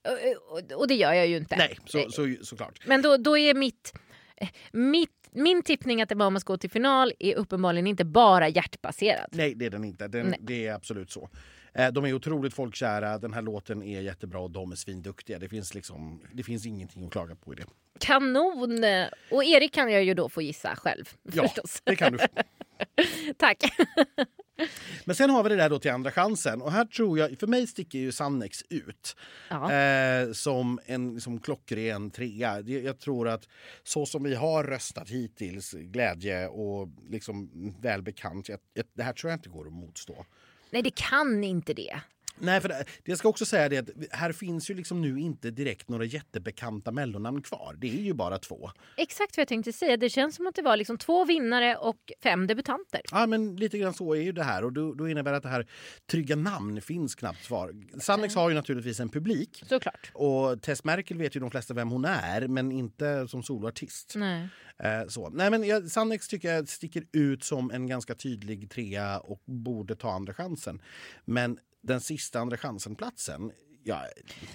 och, 0.77 0.89
det 0.89 0.95
gör 0.95 1.13
jag 1.13 1.27
ju 1.27 1.37
inte. 1.37 1.57
Nej, 1.57 1.79
så, 1.87 2.11
så, 2.11 2.35
såklart. 2.43 2.87
Men 2.87 3.03
då, 3.03 3.17
då 3.17 3.39
är 3.39 3.55
mitt, 3.55 3.93
eh, 4.37 4.49
mitt, 4.73 5.29
min 5.31 5.63
tippning 5.63 6.03
att 6.03 6.09
The 6.09 6.15
Mamas 6.15 6.45
går 6.45 6.57
till 6.57 6.71
final 6.71 7.13
är 7.19 7.35
uppenbarligen 7.35 7.87
inte 7.87 8.05
bara 8.05 8.49
hjärtbaserad. 8.49 9.29
Nej, 9.33 9.55
det 9.55 9.67
är 9.67 9.71
den 9.71 9.85
inte. 9.85 10.09
Den. 10.09 10.35
Det 10.41 10.67
är 10.67 10.75
absolut 10.75 11.11
så. 11.11 11.29
Eh, 11.75 11.93
De 11.93 12.05
är 12.05 12.13
otroligt 12.13 12.55
folkkära, 12.55 13.19
den 13.19 13.33
här 13.33 13.43
låten 13.43 13.83
är 13.83 14.01
jättebra 14.01 14.41
och 14.41 14.51
de 14.51 14.73
är 14.73 14.77
svinduktiga. 14.77 15.39
Det 15.39 15.49
finns, 15.49 15.75
liksom, 15.75 16.23
det 16.33 16.43
finns 16.43 16.67
ingenting 16.67 17.05
att 17.07 17.13
klaga 17.13 17.35
på 17.37 17.53
i 17.53 17.57
det. 17.57 17.65
Kanon! 17.99 18.85
Och 19.31 19.45
Erik 19.45 19.73
kan 19.75 19.93
jag 19.93 20.05
ju 20.05 20.15
då 20.15 20.29
få 20.29 20.43
gissa 20.43 20.77
själv 20.77 21.05
Ja, 21.33 21.43
förstås. 21.43 21.81
det 21.85 21.97
kan 21.97 22.13
du. 22.13 22.19
Tack! 23.39 23.59
Men 25.05 25.17
sen 25.17 25.31
har 25.31 25.43
vi 25.43 25.49
det 25.49 25.57
där 25.57 25.71
då 25.71 25.79
till 25.79 25.91
andra 25.91 26.11
chansen. 26.11 26.63
Och 26.63 26.73
här 26.73 26.85
tror 26.85 27.19
jag, 27.19 27.39
för 27.39 27.47
mig 27.47 27.67
sticker 27.67 27.99
ju 27.99 28.13
Sannex 28.13 28.63
ut 28.71 29.17
Ja. 29.51 29.73
eh, 29.73 30.33
som 30.33 30.81
en 30.87 31.15
liksom, 31.15 31.41
klockren 31.41 32.11
trea. 32.11 32.61
Jag 32.61 32.99
tror 32.99 33.29
att 33.29 33.49
så 33.83 34.07
som 34.07 34.23
vi 34.23 34.35
har 34.35 34.65
röstat 34.65 35.09
hittills, 35.11 35.73
glädje 35.73 36.47
och 36.49 36.89
liksom 37.09 37.51
välbekant, 37.81 38.49
jag, 38.49 38.59
jag, 38.75 38.85
det 38.93 39.03
här 39.03 39.13
tror 39.13 39.31
jag 39.31 39.39
inte 39.39 39.49
går 39.49 39.67
att 39.67 39.73
motstå. 39.73 40.27
Nej, 40.71 40.83
det 40.83 40.95
kan 40.95 41.45
inte 41.45 41.75
det. 41.75 42.01
Nej, 42.41 42.61
för 42.61 42.69
det, 42.69 42.85
det 43.05 43.17
ska 43.17 43.29
också 43.29 43.45
säga 43.45 43.69
det 43.69 43.79
att 43.79 43.89
här 44.11 44.33
finns 44.33 44.71
ju 44.71 44.75
liksom 44.75 45.01
nu 45.01 45.21
inte 45.21 45.51
direkt 45.51 45.89
några 45.89 46.05
jättebekanta 46.05 46.93
mellonnamn 46.93 47.43
kvar. 47.43 47.77
Det 47.79 47.89
är 47.89 48.03
ju 48.03 48.13
bara 48.15 48.39
två. 48.39 48.71
Exakt 48.97 49.37
vad 49.37 49.43
jag 49.43 49.49
tänkte 49.49 49.73
säga. 49.73 49.97
Det 49.97 50.11
känns 50.11 50.37
som 50.37 50.47
att 50.47 50.55
det 50.55 50.63
var 50.63 50.77
liksom 50.77 50.99
två 50.99 51.25
vinnare 51.25 51.77
och 51.77 52.13
fem 52.23 52.47
debutanter. 52.47 53.01
Ja, 53.11 53.27
men 53.27 53.57
lite 53.57 53.79
grann 53.79 53.95
så 53.95 54.15
är 54.15 54.21
ju 54.23 54.33
det 54.33 54.43
här 54.43 54.65
och 54.65 54.73
då, 54.73 54.95
då 54.95 55.09
innebär 55.09 55.33
att 55.33 55.43
det 55.43 55.49
här 55.49 55.67
trygga 56.11 56.37
namn 56.37 56.81
finns 56.81 57.15
knappt 57.15 57.47
kvar. 57.47 57.75
Sannex 58.01 58.35
har 58.35 58.49
ju 58.49 58.55
naturligtvis 58.55 59.01
en 59.01 59.09
publik 59.09 59.63
Såklart. 59.69 60.11
och 60.15 60.63
Tess 60.63 60.85
Merkel 60.85 61.19
vet 61.19 61.37
ju 61.37 61.41
de 61.41 61.51
flesta 61.51 61.75
vem 61.75 61.91
hon 61.91 62.05
är 62.05 62.49
men 62.49 62.73
inte 62.73 63.29
som 63.29 63.43
soloartist. 63.43 64.13
Nej. 64.17 64.49
Eh, 64.79 65.07
så. 65.09 65.29
Nej, 65.31 65.51
men 65.51 65.65
jag, 65.65 65.91
Sannex 65.91 66.29
tycker 66.29 66.55
jag 66.55 66.69
sticker 66.69 67.05
ut 67.13 67.45
som 67.45 67.71
en 67.71 67.87
ganska 67.87 68.15
tydlig 68.15 68.71
trea 68.71 69.19
och 69.19 69.43
borde 69.45 69.97
ta 69.97 70.13
andra 70.13 70.35
chansen. 70.35 70.83
Men 71.25 71.59
den 71.83 72.01
sista 72.01 72.41
andra 72.41 72.57
chansen-platsen, 72.57 73.53
ja, 73.85 74.05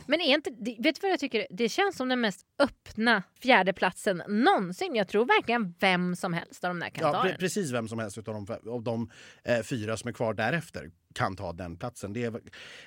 Men 0.08 0.22
är 0.22 0.34
inte, 0.34 0.50
vet 0.80 0.96
du 0.96 1.02
vad 1.02 1.12
jag 1.12 1.20
tycker? 1.20 1.48
Det 1.50 1.70
känns 1.70 1.98
som 1.98 2.10
den 2.10 2.22
mest 2.22 2.46
öppna 2.60 3.24
fjärdeplatsen 3.42 4.24
någonsin. 4.28 4.96
Jag 4.96 5.08
tror 5.08 5.26
verkligen 5.26 5.76
vem 5.80 6.16
som 6.16 6.34
helst 6.34 6.64
av 6.64 6.70
de 6.70 6.80
där 6.80 6.90
kan 6.90 7.12
ja 7.14 7.36
precis 7.40 7.72
vem 7.72 7.88
som 7.88 8.00
helst 8.00 8.18
av 8.18 8.24
de, 8.24 8.70
av 8.70 8.84
de 8.84 9.10
eh, 9.44 9.62
fyra 9.62 9.98
som 9.98 10.08
är 10.08 10.14
kvar 10.14 10.34
därefter 10.34 10.92
kan 11.16 11.36
ta 11.36 11.54
den 11.54 11.78
platsen. 11.78 12.14
Det 12.14 12.24
är 12.24 12.42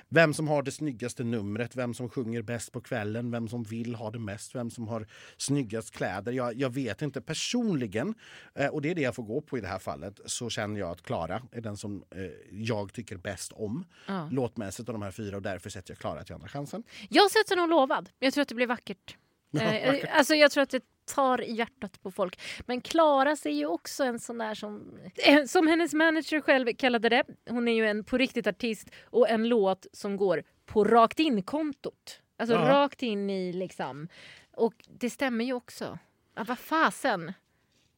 vem 0.09 0.35
som 0.35 0.49
har 0.49 0.63
det 0.63 0.71
snyggaste 0.73 1.25
numret, 1.25 1.77
vem 1.77 1.95
som 1.95 2.09
sjunger 2.09 2.43
bäst 2.43 2.73
på 2.73 2.81
kvällen, 2.81 3.31
vem 3.31 3.49
som 3.49 3.63
vill 3.63 3.95
ha 3.95 4.11
det 4.11 4.19
mest, 4.19 4.55
vem 4.55 4.71
som 4.71 4.89
har 4.89 5.07
snyggast 5.37 5.91
kläder. 5.91 6.33
Jag, 6.33 6.55
jag 6.55 6.71
vet 6.71 7.03
inte. 7.03 7.21
Personligen, 7.21 8.15
eh, 8.55 8.67
och 8.67 8.83
det 8.83 8.91
är 8.91 8.95
det 8.95 9.01
jag 9.03 9.15
får 9.15 9.23
gå 9.23 9.41
på 9.41 9.59
i 9.59 9.61
det 9.61 9.69
här 9.69 9.79
fallet, 9.79 10.21
så 10.27 10.51
känner 10.51 10.81
jag 10.81 10.91
att 10.91 11.03
Klara 11.03 11.43
är 11.53 11.61
den 11.61 11.77
som 11.77 12.05
eh, 12.11 12.21
jag 12.51 12.93
tycker 12.93 13.17
bäst 13.17 13.53
om 13.53 13.85
Ja. 14.07 14.29
låtmässigt 14.33 14.89
av 14.89 14.93
de 14.93 15.03
här 15.03 15.11
fyra 15.11 15.37
och 15.37 15.43
därför 15.43 15.71
sätter 15.71 15.91
jag 15.91 15.99
Klara 15.99 16.25
till 16.25 16.35
andra 16.35 16.49
chansen. 16.49 16.83
Jag 17.09 17.31
sätter 17.31 17.57
nog 17.57 17.69
lovad. 17.69 18.11
Jag 18.19 18.33
tror 18.33 18.43
att 18.43 18.49
det 18.49 18.55
blir 18.55 18.67
vackert. 18.67 19.17
Eh, 19.61 20.19
alltså 20.19 20.35
jag 20.35 20.51
tror 20.51 20.63
att 20.63 20.71
det 20.71 20.83
tar 21.09 21.41
i 21.43 21.53
hjärtat 21.53 22.03
på 22.03 22.11
folk. 22.11 22.41
Men 22.67 22.81
Klara 22.81 23.31
är 23.31 23.49
ju 23.51 23.67
också 23.67 24.05
en 24.05 24.19
sån 24.21 24.39
där 24.39 24.55
som, 24.55 24.99
eh, 25.27 25.45
som 25.45 25.67
hennes 25.67 25.95
manager 25.95 26.41
själv 26.41 26.73
kallade 26.79 27.09
det. 27.09 27.25
Hon 27.51 27.69
är 27.69 27.73
ju 27.73 27.87
en 27.87 28.05
på 28.05 28.19
riktigt 28.19 28.47
artist 28.47 28.89
och 29.05 29.29
en 29.29 29.49
låt 29.49 29.87
som 29.93 30.17
går 30.17 30.43
på 30.67 30.85
rakt 30.85 31.19
in-kontot. 31.21 32.21
Alltså 32.39 32.57
Ja. 32.57 32.69
rakt 32.69 33.03
in 33.03 33.31
i 33.31 33.53
liksom. 33.53 34.09
Och 34.55 34.75
det 34.89 35.11
stämmer 35.11 35.45
ju 35.45 35.53
också. 35.53 35.99
Ja, 36.35 36.45
vad 36.45 36.59
fasen. 36.59 37.33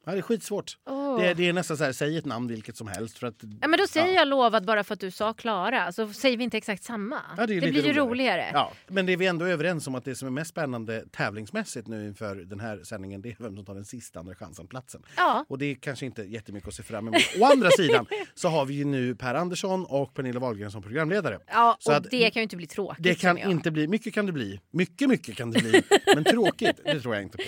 Ja, 0.07 0.13
det 0.13 0.19
är 0.19 0.23
skitsvårt. 0.23 0.77
Åh. 0.87 1.21
Det, 1.21 1.35
det 1.35 1.49
är 1.49 1.53
nästan 1.53 1.77
så 1.77 1.85
här, 1.85 1.93
säg 1.93 2.17
ett 2.19 2.25
namn 2.25 2.49
vilket 2.49 2.77
som 2.77 2.89
helst. 2.89 3.19
För 3.19 3.27
att, 3.27 3.35
Ja, 3.61 3.69
men 3.69 3.79
då 3.79 3.87
säger 3.87 4.07
Ja. 4.07 4.13
jag 4.13 4.29
lovad 4.29 4.65
bara 4.67 4.85
för 4.85 4.95
att 4.95 5.01
du 5.01 5.11
sa 5.11 5.33
Klara. 5.33 5.93
Så 5.93 6.13
säger 6.13 6.37
vi 6.37 6.45
inte 6.45 6.57
exakt 6.57 6.85
samma. 6.85 7.21
Ja, 7.37 7.47
det 7.47 7.55
lite 7.55 7.71
blir 7.71 7.87
ju 7.87 7.93
roligare. 7.93 8.51
Ja, 8.53 8.73
men 8.89 9.07
det 9.07 9.13
är 9.13 9.17
vi 9.17 9.27
ändå 9.27 9.45
överens 9.47 9.87
om 9.87 9.95
att 9.95 10.05
det 10.05 10.15
som 10.15 10.29
är 10.29 10.33
mest 10.33 10.51
spännande 10.51 11.05
tävlingsmässigt 11.13 11.89
nu 11.89 12.07
inför 12.07 12.37
den 12.37 12.61
här 12.61 12.81
sändningen 12.85 13.23
det 13.23 13.29
är 13.29 13.37
vem 13.39 13.57
som 13.57 13.65
tar 13.65 13.75
den 13.75 13.85
sista 13.85 14.19
andra 14.21 14.35
chansen-platsen. 14.35 15.03
Ja. 15.17 15.45
Och 15.49 15.59
det 15.59 15.67
är 15.67 15.75
kanske 15.75 16.07
inte 16.07 16.23
jättemycket 16.23 16.69
att 16.69 16.75
se 16.75 16.83
fram 16.83 17.09
emot. 17.09 17.21
Å 17.41 17.45
andra 17.45 17.71
sidan 17.71 18.07
så 18.35 18.49
har 18.49 18.65
vi 18.67 18.75
ju 18.75 18.85
nu 18.85 19.15
Per 19.15 19.35
Andersson 19.35 19.85
och 19.85 20.15
Pernilla 20.15 20.41
Wahlgren 20.41 20.71
som 20.71 20.83
programledare. 20.83 21.39
Ja, 21.47 21.77
Så 21.81 21.91
och 21.91 21.97
att 21.97 22.11
det 22.11 22.31
kan 22.31 22.41
ju 22.41 22.43
inte 22.43 22.57
bli 22.57 22.67
tråkigt. 22.67 23.03
Det 23.05 23.15
kan 23.15 23.39
inte 23.39 23.71
bli, 23.71 23.89
mycket 23.89 24.15
kan 24.15 24.27
det 24.27 24.33
bli. 24.33 24.61
Mycket, 24.71 25.09
mycket 25.09 25.37
kan 25.37 25.51
det 25.51 25.59
bli. 25.61 25.83
Men 26.15 26.25
tråkigt, 26.25 26.81
det 26.85 27.01
tror 27.01 27.15
jag 27.15 27.23
inte 27.25 27.37
på. 27.37 27.43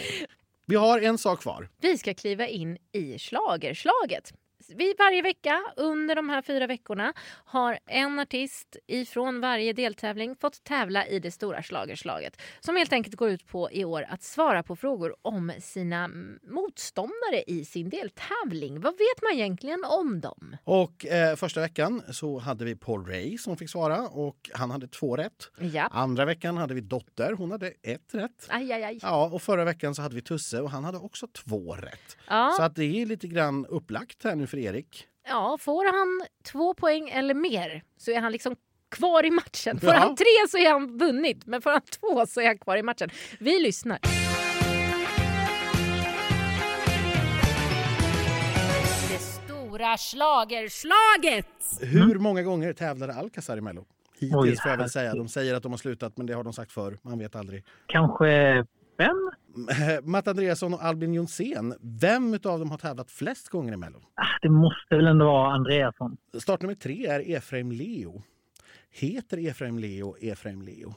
Vi 0.73 0.77
har 0.77 1.01
en 1.01 1.19
sak 1.19 1.41
kvar. 1.41 1.69
Vi 1.81 1.99
ska 1.99 2.15
kliva 2.15 2.47
in 2.47 2.77
i 2.93 3.19
schlagerslaget. 3.19 4.33
Vi 4.77 4.95
varje 4.99 5.23
vecka 5.23 5.63
under 5.77 6.15
de 6.15 6.29
här 6.29 6.43
fyra 6.43 6.67
veckorna 6.67 7.13
har 7.45 7.79
en 7.87 8.19
artist 8.19 8.77
ifrån 8.87 9.41
varje 9.41 9.73
deltävling 9.73 10.37
fått 10.37 10.65
tävla 10.65 11.07
i 11.07 11.19
det 11.19 11.31
stora 11.31 11.63
schlagerslaget 11.63 12.41
som 12.61 12.77
helt 12.77 12.93
enkelt 12.93 13.17
går 13.17 13.31
ut 13.31 13.47
på 13.47 13.71
i 13.71 13.85
år 13.85 14.07
att 14.09 14.23
svara 14.23 14.63
på 14.63 14.77
frågor 14.77 15.15
om 15.23 15.53
sina 15.61 16.09
motståndare 16.43 17.43
i 17.47 17.65
sin 17.65 17.89
deltävling. 17.89 18.81
Vad 18.81 18.93
vet 18.93 19.23
man 19.23 19.33
egentligen 19.33 19.85
om 19.85 20.21
dem? 20.21 20.57
Och 20.65 21.07
eh, 21.07 21.37
första 21.37 21.61
veckan 21.61 22.03
så 22.11 22.39
hade 22.39 22.65
vi 22.65 22.77
Paul 22.77 23.07
Ray 23.07 23.39
som 23.39 23.57
fick 23.57 23.71
svara 23.71 24.09
och 24.09 24.51
han 24.53 24.71
hade 24.71 24.89
två 24.89 25.17
rätt. 25.17 25.51
Ja. 25.59 25.89
Andra 25.93 26.25
veckan 26.25 26.57
hade 26.57 26.75
vi 26.75 26.81
Dotter, 26.81 27.33
hon 27.33 27.51
hade 27.51 27.67
ett 27.83 28.15
rätt. 28.15 28.47
Aj, 28.49 28.73
aj, 28.73 28.85
aj. 28.85 28.99
Ja, 29.03 29.31
och 29.33 29.43
förra 29.43 29.65
veckan 29.65 29.95
så 29.95 30.03
hade 30.03 30.15
vi 30.15 30.23
Tusse 30.23 30.61
och 30.61 30.71
han 30.71 30.85
hade 30.85 30.99
också 30.99 31.27
två 31.27 31.75
rätt. 31.75 32.17
Ja. 32.29 32.55
Så 32.57 32.63
att 32.63 32.77
det 32.77 33.03
är 33.03 33.07
lite 33.07 33.27
grann 33.27 33.67
upplagt 33.67 34.25
här 34.25 34.35
nu 34.35 34.47
för 34.47 34.57
Erik. 34.63 35.07
Ja, 35.29 35.59
får 35.61 35.85
han 35.85 36.27
två 36.53 36.75
poäng 36.75 37.09
eller 37.09 37.35
mer 37.35 37.83
så 37.97 38.11
är 38.11 38.21
han 38.21 38.33
liksom 38.33 38.57
kvar 38.91 39.27
i 39.27 39.31
matchen. 39.31 39.81
Får 39.81 39.89
Ja. 39.89 39.99
han 39.99 40.17
tre 40.17 40.27
så 40.51 40.59
är 40.59 40.71
han 40.71 40.99
vunnit, 40.99 41.47
men 41.47 41.63
får 41.63 41.71
han 41.71 41.81
två 41.83 42.27
så 42.27 42.41
är 42.41 42.47
han 42.47 42.59
kvar 42.59 42.77
i 42.77 42.83
matchen. 42.83 43.11
Vi 43.39 43.59
lyssnar. 43.61 43.99
Det 49.11 49.19
stora 49.19 49.97
schlagerslaget! 49.97 51.47
Hur 51.81 52.19
många 52.19 52.43
gånger 52.43 52.73
tävlade 52.73 53.15
Alcazar 53.15 53.57
i 53.57 53.61
Mello? 53.61 53.85
Hittills 54.19 54.35
Oj, 54.37 54.57
får 54.57 54.71
jag 54.71 54.79
väl 54.79 54.91
säga. 54.91 55.15
De 55.15 55.29
säger 55.29 55.55
att 55.55 55.63
de 55.63 55.73
har 55.73 55.77
slutat 55.79 56.17
men 56.17 56.27
det 56.27 56.33
har 56.35 56.45
de 56.45 56.53
sagt 56.53 56.73
förr. 56.73 56.99
Man 57.03 57.19
vet 57.19 57.37
aldrig. 57.37 57.65
Kanske 57.87 58.65
fem? 59.07 59.31
Matt 60.11 60.29
Andreasson 60.29 60.75
och 60.75 60.83
Albin 60.85 61.15
Jonsén, 61.15 61.75
vem 62.01 62.33
av 62.45 62.59
dem 62.59 62.71
har 62.71 62.79
tävlat 62.79 63.11
flest 63.11 63.49
gånger 63.49 63.73
i 63.73 63.77
Mello? 63.77 63.99
Ah, 63.99 64.39
Det 64.43 64.49
måste 64.51 64.97
väl 64.97 65.07
ändå 65.07 65.25
vara 65.25 65.53
Andreasson. 65.53 66.17
Startnummer 66.39 66.75
tre 66.75 67.07
är 67.07 67.37
Efraim 67.37 67.73
Leo. 67.73 68.23
Heter 68.91 69.49
Efraim 69.49 69.79
Leo 69.79 70.17
Efraim 70.21 70.63
Leo? 70.63 70.95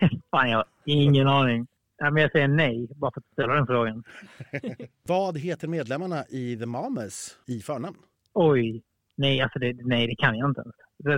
Fan, 0.30 0.50
jag 0.50 0.56
har 0.58 0.66
ingen 0.84 1.28
aning. 1.28 1.66
Ja, 1.98 2.10
men 2.10 2.22
jag 2.22 2.32
säger 2.32 2.48
nej, 2.48 2.88
bara 2.96 3.10
för 3.12 3.20
att 3.20 3.32
ställa 3.32 3.54
den 3.54 3.66
frågan. 3.66 4.04
Vad 5.02 5.38
heter 5.38 5.68
medlemmarna 5.68 6.24
i 6.28 6.56
The 6.56 6.66
Mamas 6.66 7.38
i 7.46 7.60
förnamn? 7.60 7.96
Oj. 8.32 8.82
Nej, 9.16 9.40
alltså 9.40 9.58
det, 9.58 9.72
nej, 9.84 10.06
det 10.06 10.16
kan 10.16 10.38
jag 10.38 10.50
inte 10.50 10.60
ens. 10.60 10.74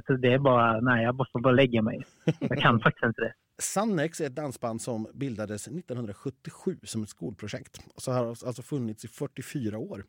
Det, 0.06 0.16
det 0.16 0.32
är 0.34 0.38
bara, 0.38 0.80
nej, 0.80 1.04
jag 1.04 1.14
måste 1.14 1.38
bara 1.38 1.52
lägga 1.54 1.82
mig. 1.82 2.04
Jag 2.40 2.58
kan 2.58 2.80
faktiskt 2.80 3.04
inte 3.04 3.20
det. 3.20 3.32
Sannex 3.58 4.20
är 4.20 4.26
ett 4.26 4.34
dansband 4.34 4.82
som 4.82 5.06
bildades 5.14 5.68
1977 5.68 6.78
som 6.82 7.02
ett 7.02 7.08
skolprojekt. 7.08 7.80
Och 7.94 8.02
så 8.02 8.12
har 8.12 8.26
alltså 8.26 8.62
funnits 8.62 9.04
i 9.04 9.08
44 9.08 9.78
år. 9.78 10.04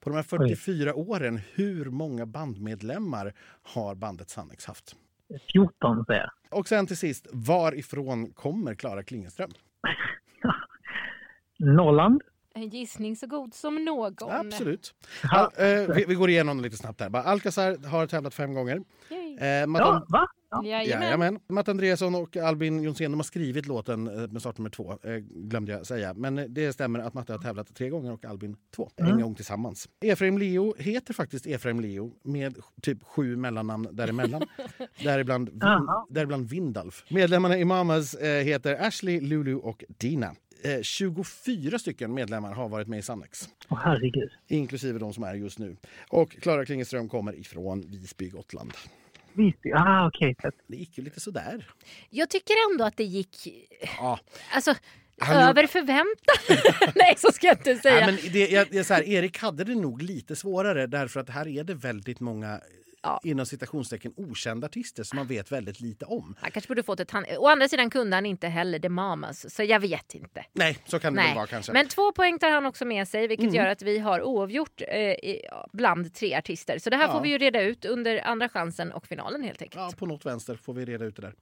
På 0.00 0.10
de 0.10 0.16
här 0.16 0.22
44 0.22 0.94
åren, 0.94 1.40
hur 1.54 1.84
många 1.84 2.26
bandmedlemmar 2.26 3.34
har 3.62 3.94
bandet 3.94 4.30
Sannex 4.30 4.64
haft? 4.64 4.96
14 5.52 6.04
säger 6.04 6.20
jag. 6.20 6.58
Och 6.58 6.68
sen 6.68 6.86
till 6.86 6.96
sist, 6.96 7.26
varifrån 7.32 8.32
kommer 8.32 8.74
Klara 8.74 9.02
Klingenström? 9.02 9.50
Norrland? 11.58 12.22
En 12.54 12.68
gissning 12.68 13.16
så 13.16 13.26
god 13.26 13.54
som 13.54 13.84
någon. 13.84 14.30
Absolut. 14.30 14.94
Al- 15.32 15.50
eh, 15.56 15.94
vi, 15.96 16.04
vi 16.08 16.14
går 16.14 16.30
igenom 16.30 16.60
lite 16.60 16.76
snabbt 16.76 17.00
här. 17.00 17.16
Alcazar 17.16 17.88
har 17.88 18.06
tävlat 18.06 18.34
fem 18.34 18.54
gånger. 18.54 18.76
Eh, 19.40 19.66
Matt, 19.66 19.80
Ja, 19.80 20.06
va? 20.08 20.26
Ja. 20.50 20.62
Jajamän. 20.64 21.02
Jajamän. 21.04 21.38
Matt 21.48 21.68
Andreasson 21.68 22.14
och 22.14 22.36
Albin 22.36 22.82
Jonsén 22.82 23.10
de 23.10 23.18
har 23.18 23.24
skrivit 23.24 23.66
låten 23.66 24.06
eh, 24.22 24.28
med 24.28 24.40
startnummer 24.40 24.70
två, 24.70 24.98
eh, 25.02 25.16
glömde 25.16 25.72
jag 25.72 25.86
säga. 25.86 26.14
Men 26.14 26.38
eh, 26.38 26.44
det 26.44 26.72
stämmer 26.72 26.98
att 26.98 27.14
Matte 27.14 27.32
har 27.32 27.38
tävlat 27.40 27.74
tre 27.74 27.88
gånger 27.88 28.12
och 28.12 28.24
Albin 28.24 28.56
två. 28.76 28.90
En 28.96 29.20
gång 29.20 29.34
tillsammans. 29.34 29.88
Efraim 30.00 30.38
Leo 30.38 30.74
heter 30.78 31.14
faktiskt 31.14 31.46
Efraim 31.46 31.80
Leo 31.80 32.12
med 32.22 32.56
typ 32.82 33.02
sju 33.02 33.36
mellannamn 33.36 33.88
däremellan. 33.92 34.42
däribland, 35.04 35.48
vin, 35.48 35.60
däribland 36.10 36.48
Vindalf. 36.50 37.04
Medlemmarna 37.10 37.58
i 37.58 37.64
Mamas 37.64 38.14
eh, 38.14 38.44
heter 38.44 38.86
Ashley, 38.86 39.20
Lulu 39.20 39.54
och 39.54 39.84
Dina. 39.88 40.34
eh, 40.62 40.82
24 40.82 41.78
stycken 41.78 42.14
medlemmar 42.14 42.52
har 42.54 42.68
varit 42.68 42.88
med 42.88 42.98
i 42.98 43.02
Sannex. 43.02 43.48
Åh 43.68 43.78
herregud. 43.84 44.30
Inklusive 44.48 44.98
de 44.98 45.12
som 45.14 45.24
är 45.24 45.34
just 45.34 45.58
nu. 45.58 45.76
Och 46.08 46.30
Klara 46.30 46.64
Klingeström 46.64 47.08
kommer 47.08 47.40
ifrån 47.40 47.80
Visby, 47.88 48.28
Gotland. 48.28 48.72
Visby. 49.36 49.72
Ah, 49.72 50.06
okej. 50.06 50.34
Okay. 50.38 50.50
Det 50.66 50.76
gick 50.76 50.98
ju 50.98 51.04
lite 51.04 51.20
sådär. 51.20 51.70
Jag 52.10 52.30
tycker 52.30 52.54
ändå 52.70 52.84
att 52.84 52.96
det 52.96 53.04
gick... 53.04 53.48
Ja. 53.98 54.18
Alltså, 54.52 54.74
Han 55.18 55.48
över 55.48 55.66
förväntan. 55.66 56.92
Nej, 56.94 57.14
så 57.16 57.32
ska 57.32 57.46
jag 57.46 57.56
inte 57.56 57.76
säga. 57.76 58.00
Ja, 58.00 58.06
men 58.06 58.18
det, 58.32 58.48
jag, 58.48 58.66
jag, 58.70 58.86
så 58.86 58.94
här, 58.94 59.08
Erik 59.08 59.38
hade 59.38 59.64
det 59.64 59.74
nog 59.74 60.02
lite 60.02 60.36
svårare 60.36 60.86
därför 60.86 61.20
att 61.20 61.30
här 61.30 61.48
är 61.48 61.64
det 61.64 61.74
väldigt 61.74 62.20
många 62.20 62.60
Ja. 63.06 63.20
inom 63.24 63.46
citationstecken 63.46 64.12
okända 64.16 64.66
artister 64.66 65.02
som 65.02 65.16
man 65.16 65.26
vet 65.26 65.52
väldigt 65.52 65.80
lite 65.80 66.04
om. 66.04 66.36
Han 66.40 66.50
kanske 66.50 66.68
borde 66.68 66.82
fått 66.82 67.00
ett 67.00 67.10
hand... 67.10 67.26
Å 67.38 67.48
andra 67.48 67.68
sidan 67.68 67.90
kunde 67.90 68.16
han 68.16 68.26
inte 68.26 68.48
heller 68.48 68.78
The 68.78 68.88
Mamas, 68.88 69.54
så 69.54 69.62
jag 69.62 69.80
vet 69.80 70.14
inte. 70.14 70.44
Nej, 70.52 70.78
så 70.86 70.98
kan 70.98 71.12
det 71.12 71.16
väl 71.20 71.26
Nej. 71.26 71.34
vara 71.36 71.46
kanske. 71.46 71.72
Men 71.72 71.88
två 71.88 72.12
poäng 72.12 72.38
tar 72.38 72.50
han 72.50 72.66
också 72.66 72.84
med 72.84 73.08
sig 73.08 73.26
vilket 73.28 73.44
Mm. 73.44 73.54
gör 73.54 73.66
att 73.66 73.82
vi 73.82 73.98
har 73.98 74.22
oavgjort 74.22 74.82
eh, 74.88 75.14
bland 75.72 76.14
tre 76.14 76.34
artister. 76.34 76.78
Så 76.78 76.90
det 76.90 76.96
här 76.96 77.06
Ja. 77.06 77.12
får 77.12 77.20
vi 77.20 77.28
ju 77.28 77.38
reda 77.38 77.62
ut 77.62 77.84
under 77.84 78.26
andra 78.26 78.48
chansen 78.48 78.92
och 78.92 79.06
finalen 79.06 79.42
helt 79.42 79.62
enkelt. 79.62 79.80
Ja, 79.82 79.92
på 79.98 80.06
något 80.06 80.26
vänster 80.26 80.56
får 80.56 80.74
vi 80.74 80.84
reda 80.84 81.04
ut 81.04 81.16
det 81.16 81.22
där. 81.22 81.34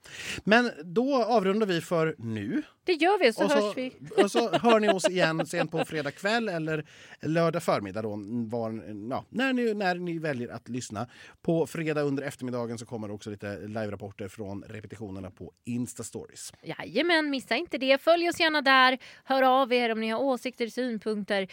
Men 0.45 0.71
då 0.85 1.23
avrundar 1.25 1.67
vi 1.67 1.81
för 1.81 2.15
nu. 2.19 2.63
Det 2.85 2.93
gör 2.93 3.19
vi 3.19 3.33
så 3.33 3.45
och, 3.45 3.51
hörs 3.51 3.63
så, 3.63 3.73
vi. 3.73 3.93
och 4.23 4.31
så 4.31 4.59
hör 4.59 4.81
ni 4.81 4.89
oss 4.93 5.09
igen 5.09 5.47
sen 5.47 5.69
på 5.69 5.85
fredag 5.85 6.11
kväll 6.11 6.49
eller 6.49 6.85
lördag 7.23 7.63
förmiddag 7.63 8.03
då, 8.03 8.19
var, 8.49 8.83
ja, 9.11 9.25
när, 9.29 9.53
ni, 9.53 9.75
när 9.75 9.95
ni 9.95 10.19
väljer 10.19 10.49
att 10.49 10.69
lyssna. 10.69 11.07
På 11.43 11.67
fredag 11.67 12.03
under 12.03 12.23
eftermiddagen 12.23 12.79
så 12.79 12.87
kommer 12.87 13.09
det 13.09 13.15
också 13.15 13.31
lite 13.31 13.59
live-rapporter 13.61 14.29
från 14.29 14.63
repetitionerna 14.69 15.31
på 15.31 15.53
Insta-stories. 15.65 16.53
Jajamän, 16.63 17.31
missa 17.31 17.57
inte 17.57 17.79
det. 17.79 18.01
Följ 18.01 18.29
oss 18.29 18.41
gärna 18.41 18.63
där. 18.63 18.99
Hör 19.25 19.43
av 19.43 19.73
er 19.73 19.93
om 19.93 20.01
ni 20.01 20.09
har 20.09 20.21
åsikter, 20.21 20.67
synpunkter 20.69 21.49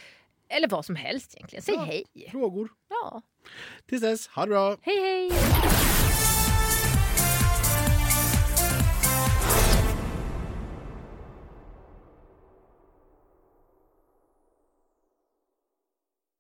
eller 0.50 0.68
vad 0.68 0.86
som 0.86 0.96
helst 0.96 1.36
egentligen. 1.36 1.64
Säg 1.64 1.76
Ja. 1.76 1.84
hej. 1.84 2.06
Frågor. 2.32 2.70
Ja. 2.90 3.22
Tills 3.86 4.02
dess, 4.02 4.28
ha 4.28 4.42
det 4.46 4.50
bra! 4.50 4.78
Hej 4.82 5.02
hej! 5.02 5.32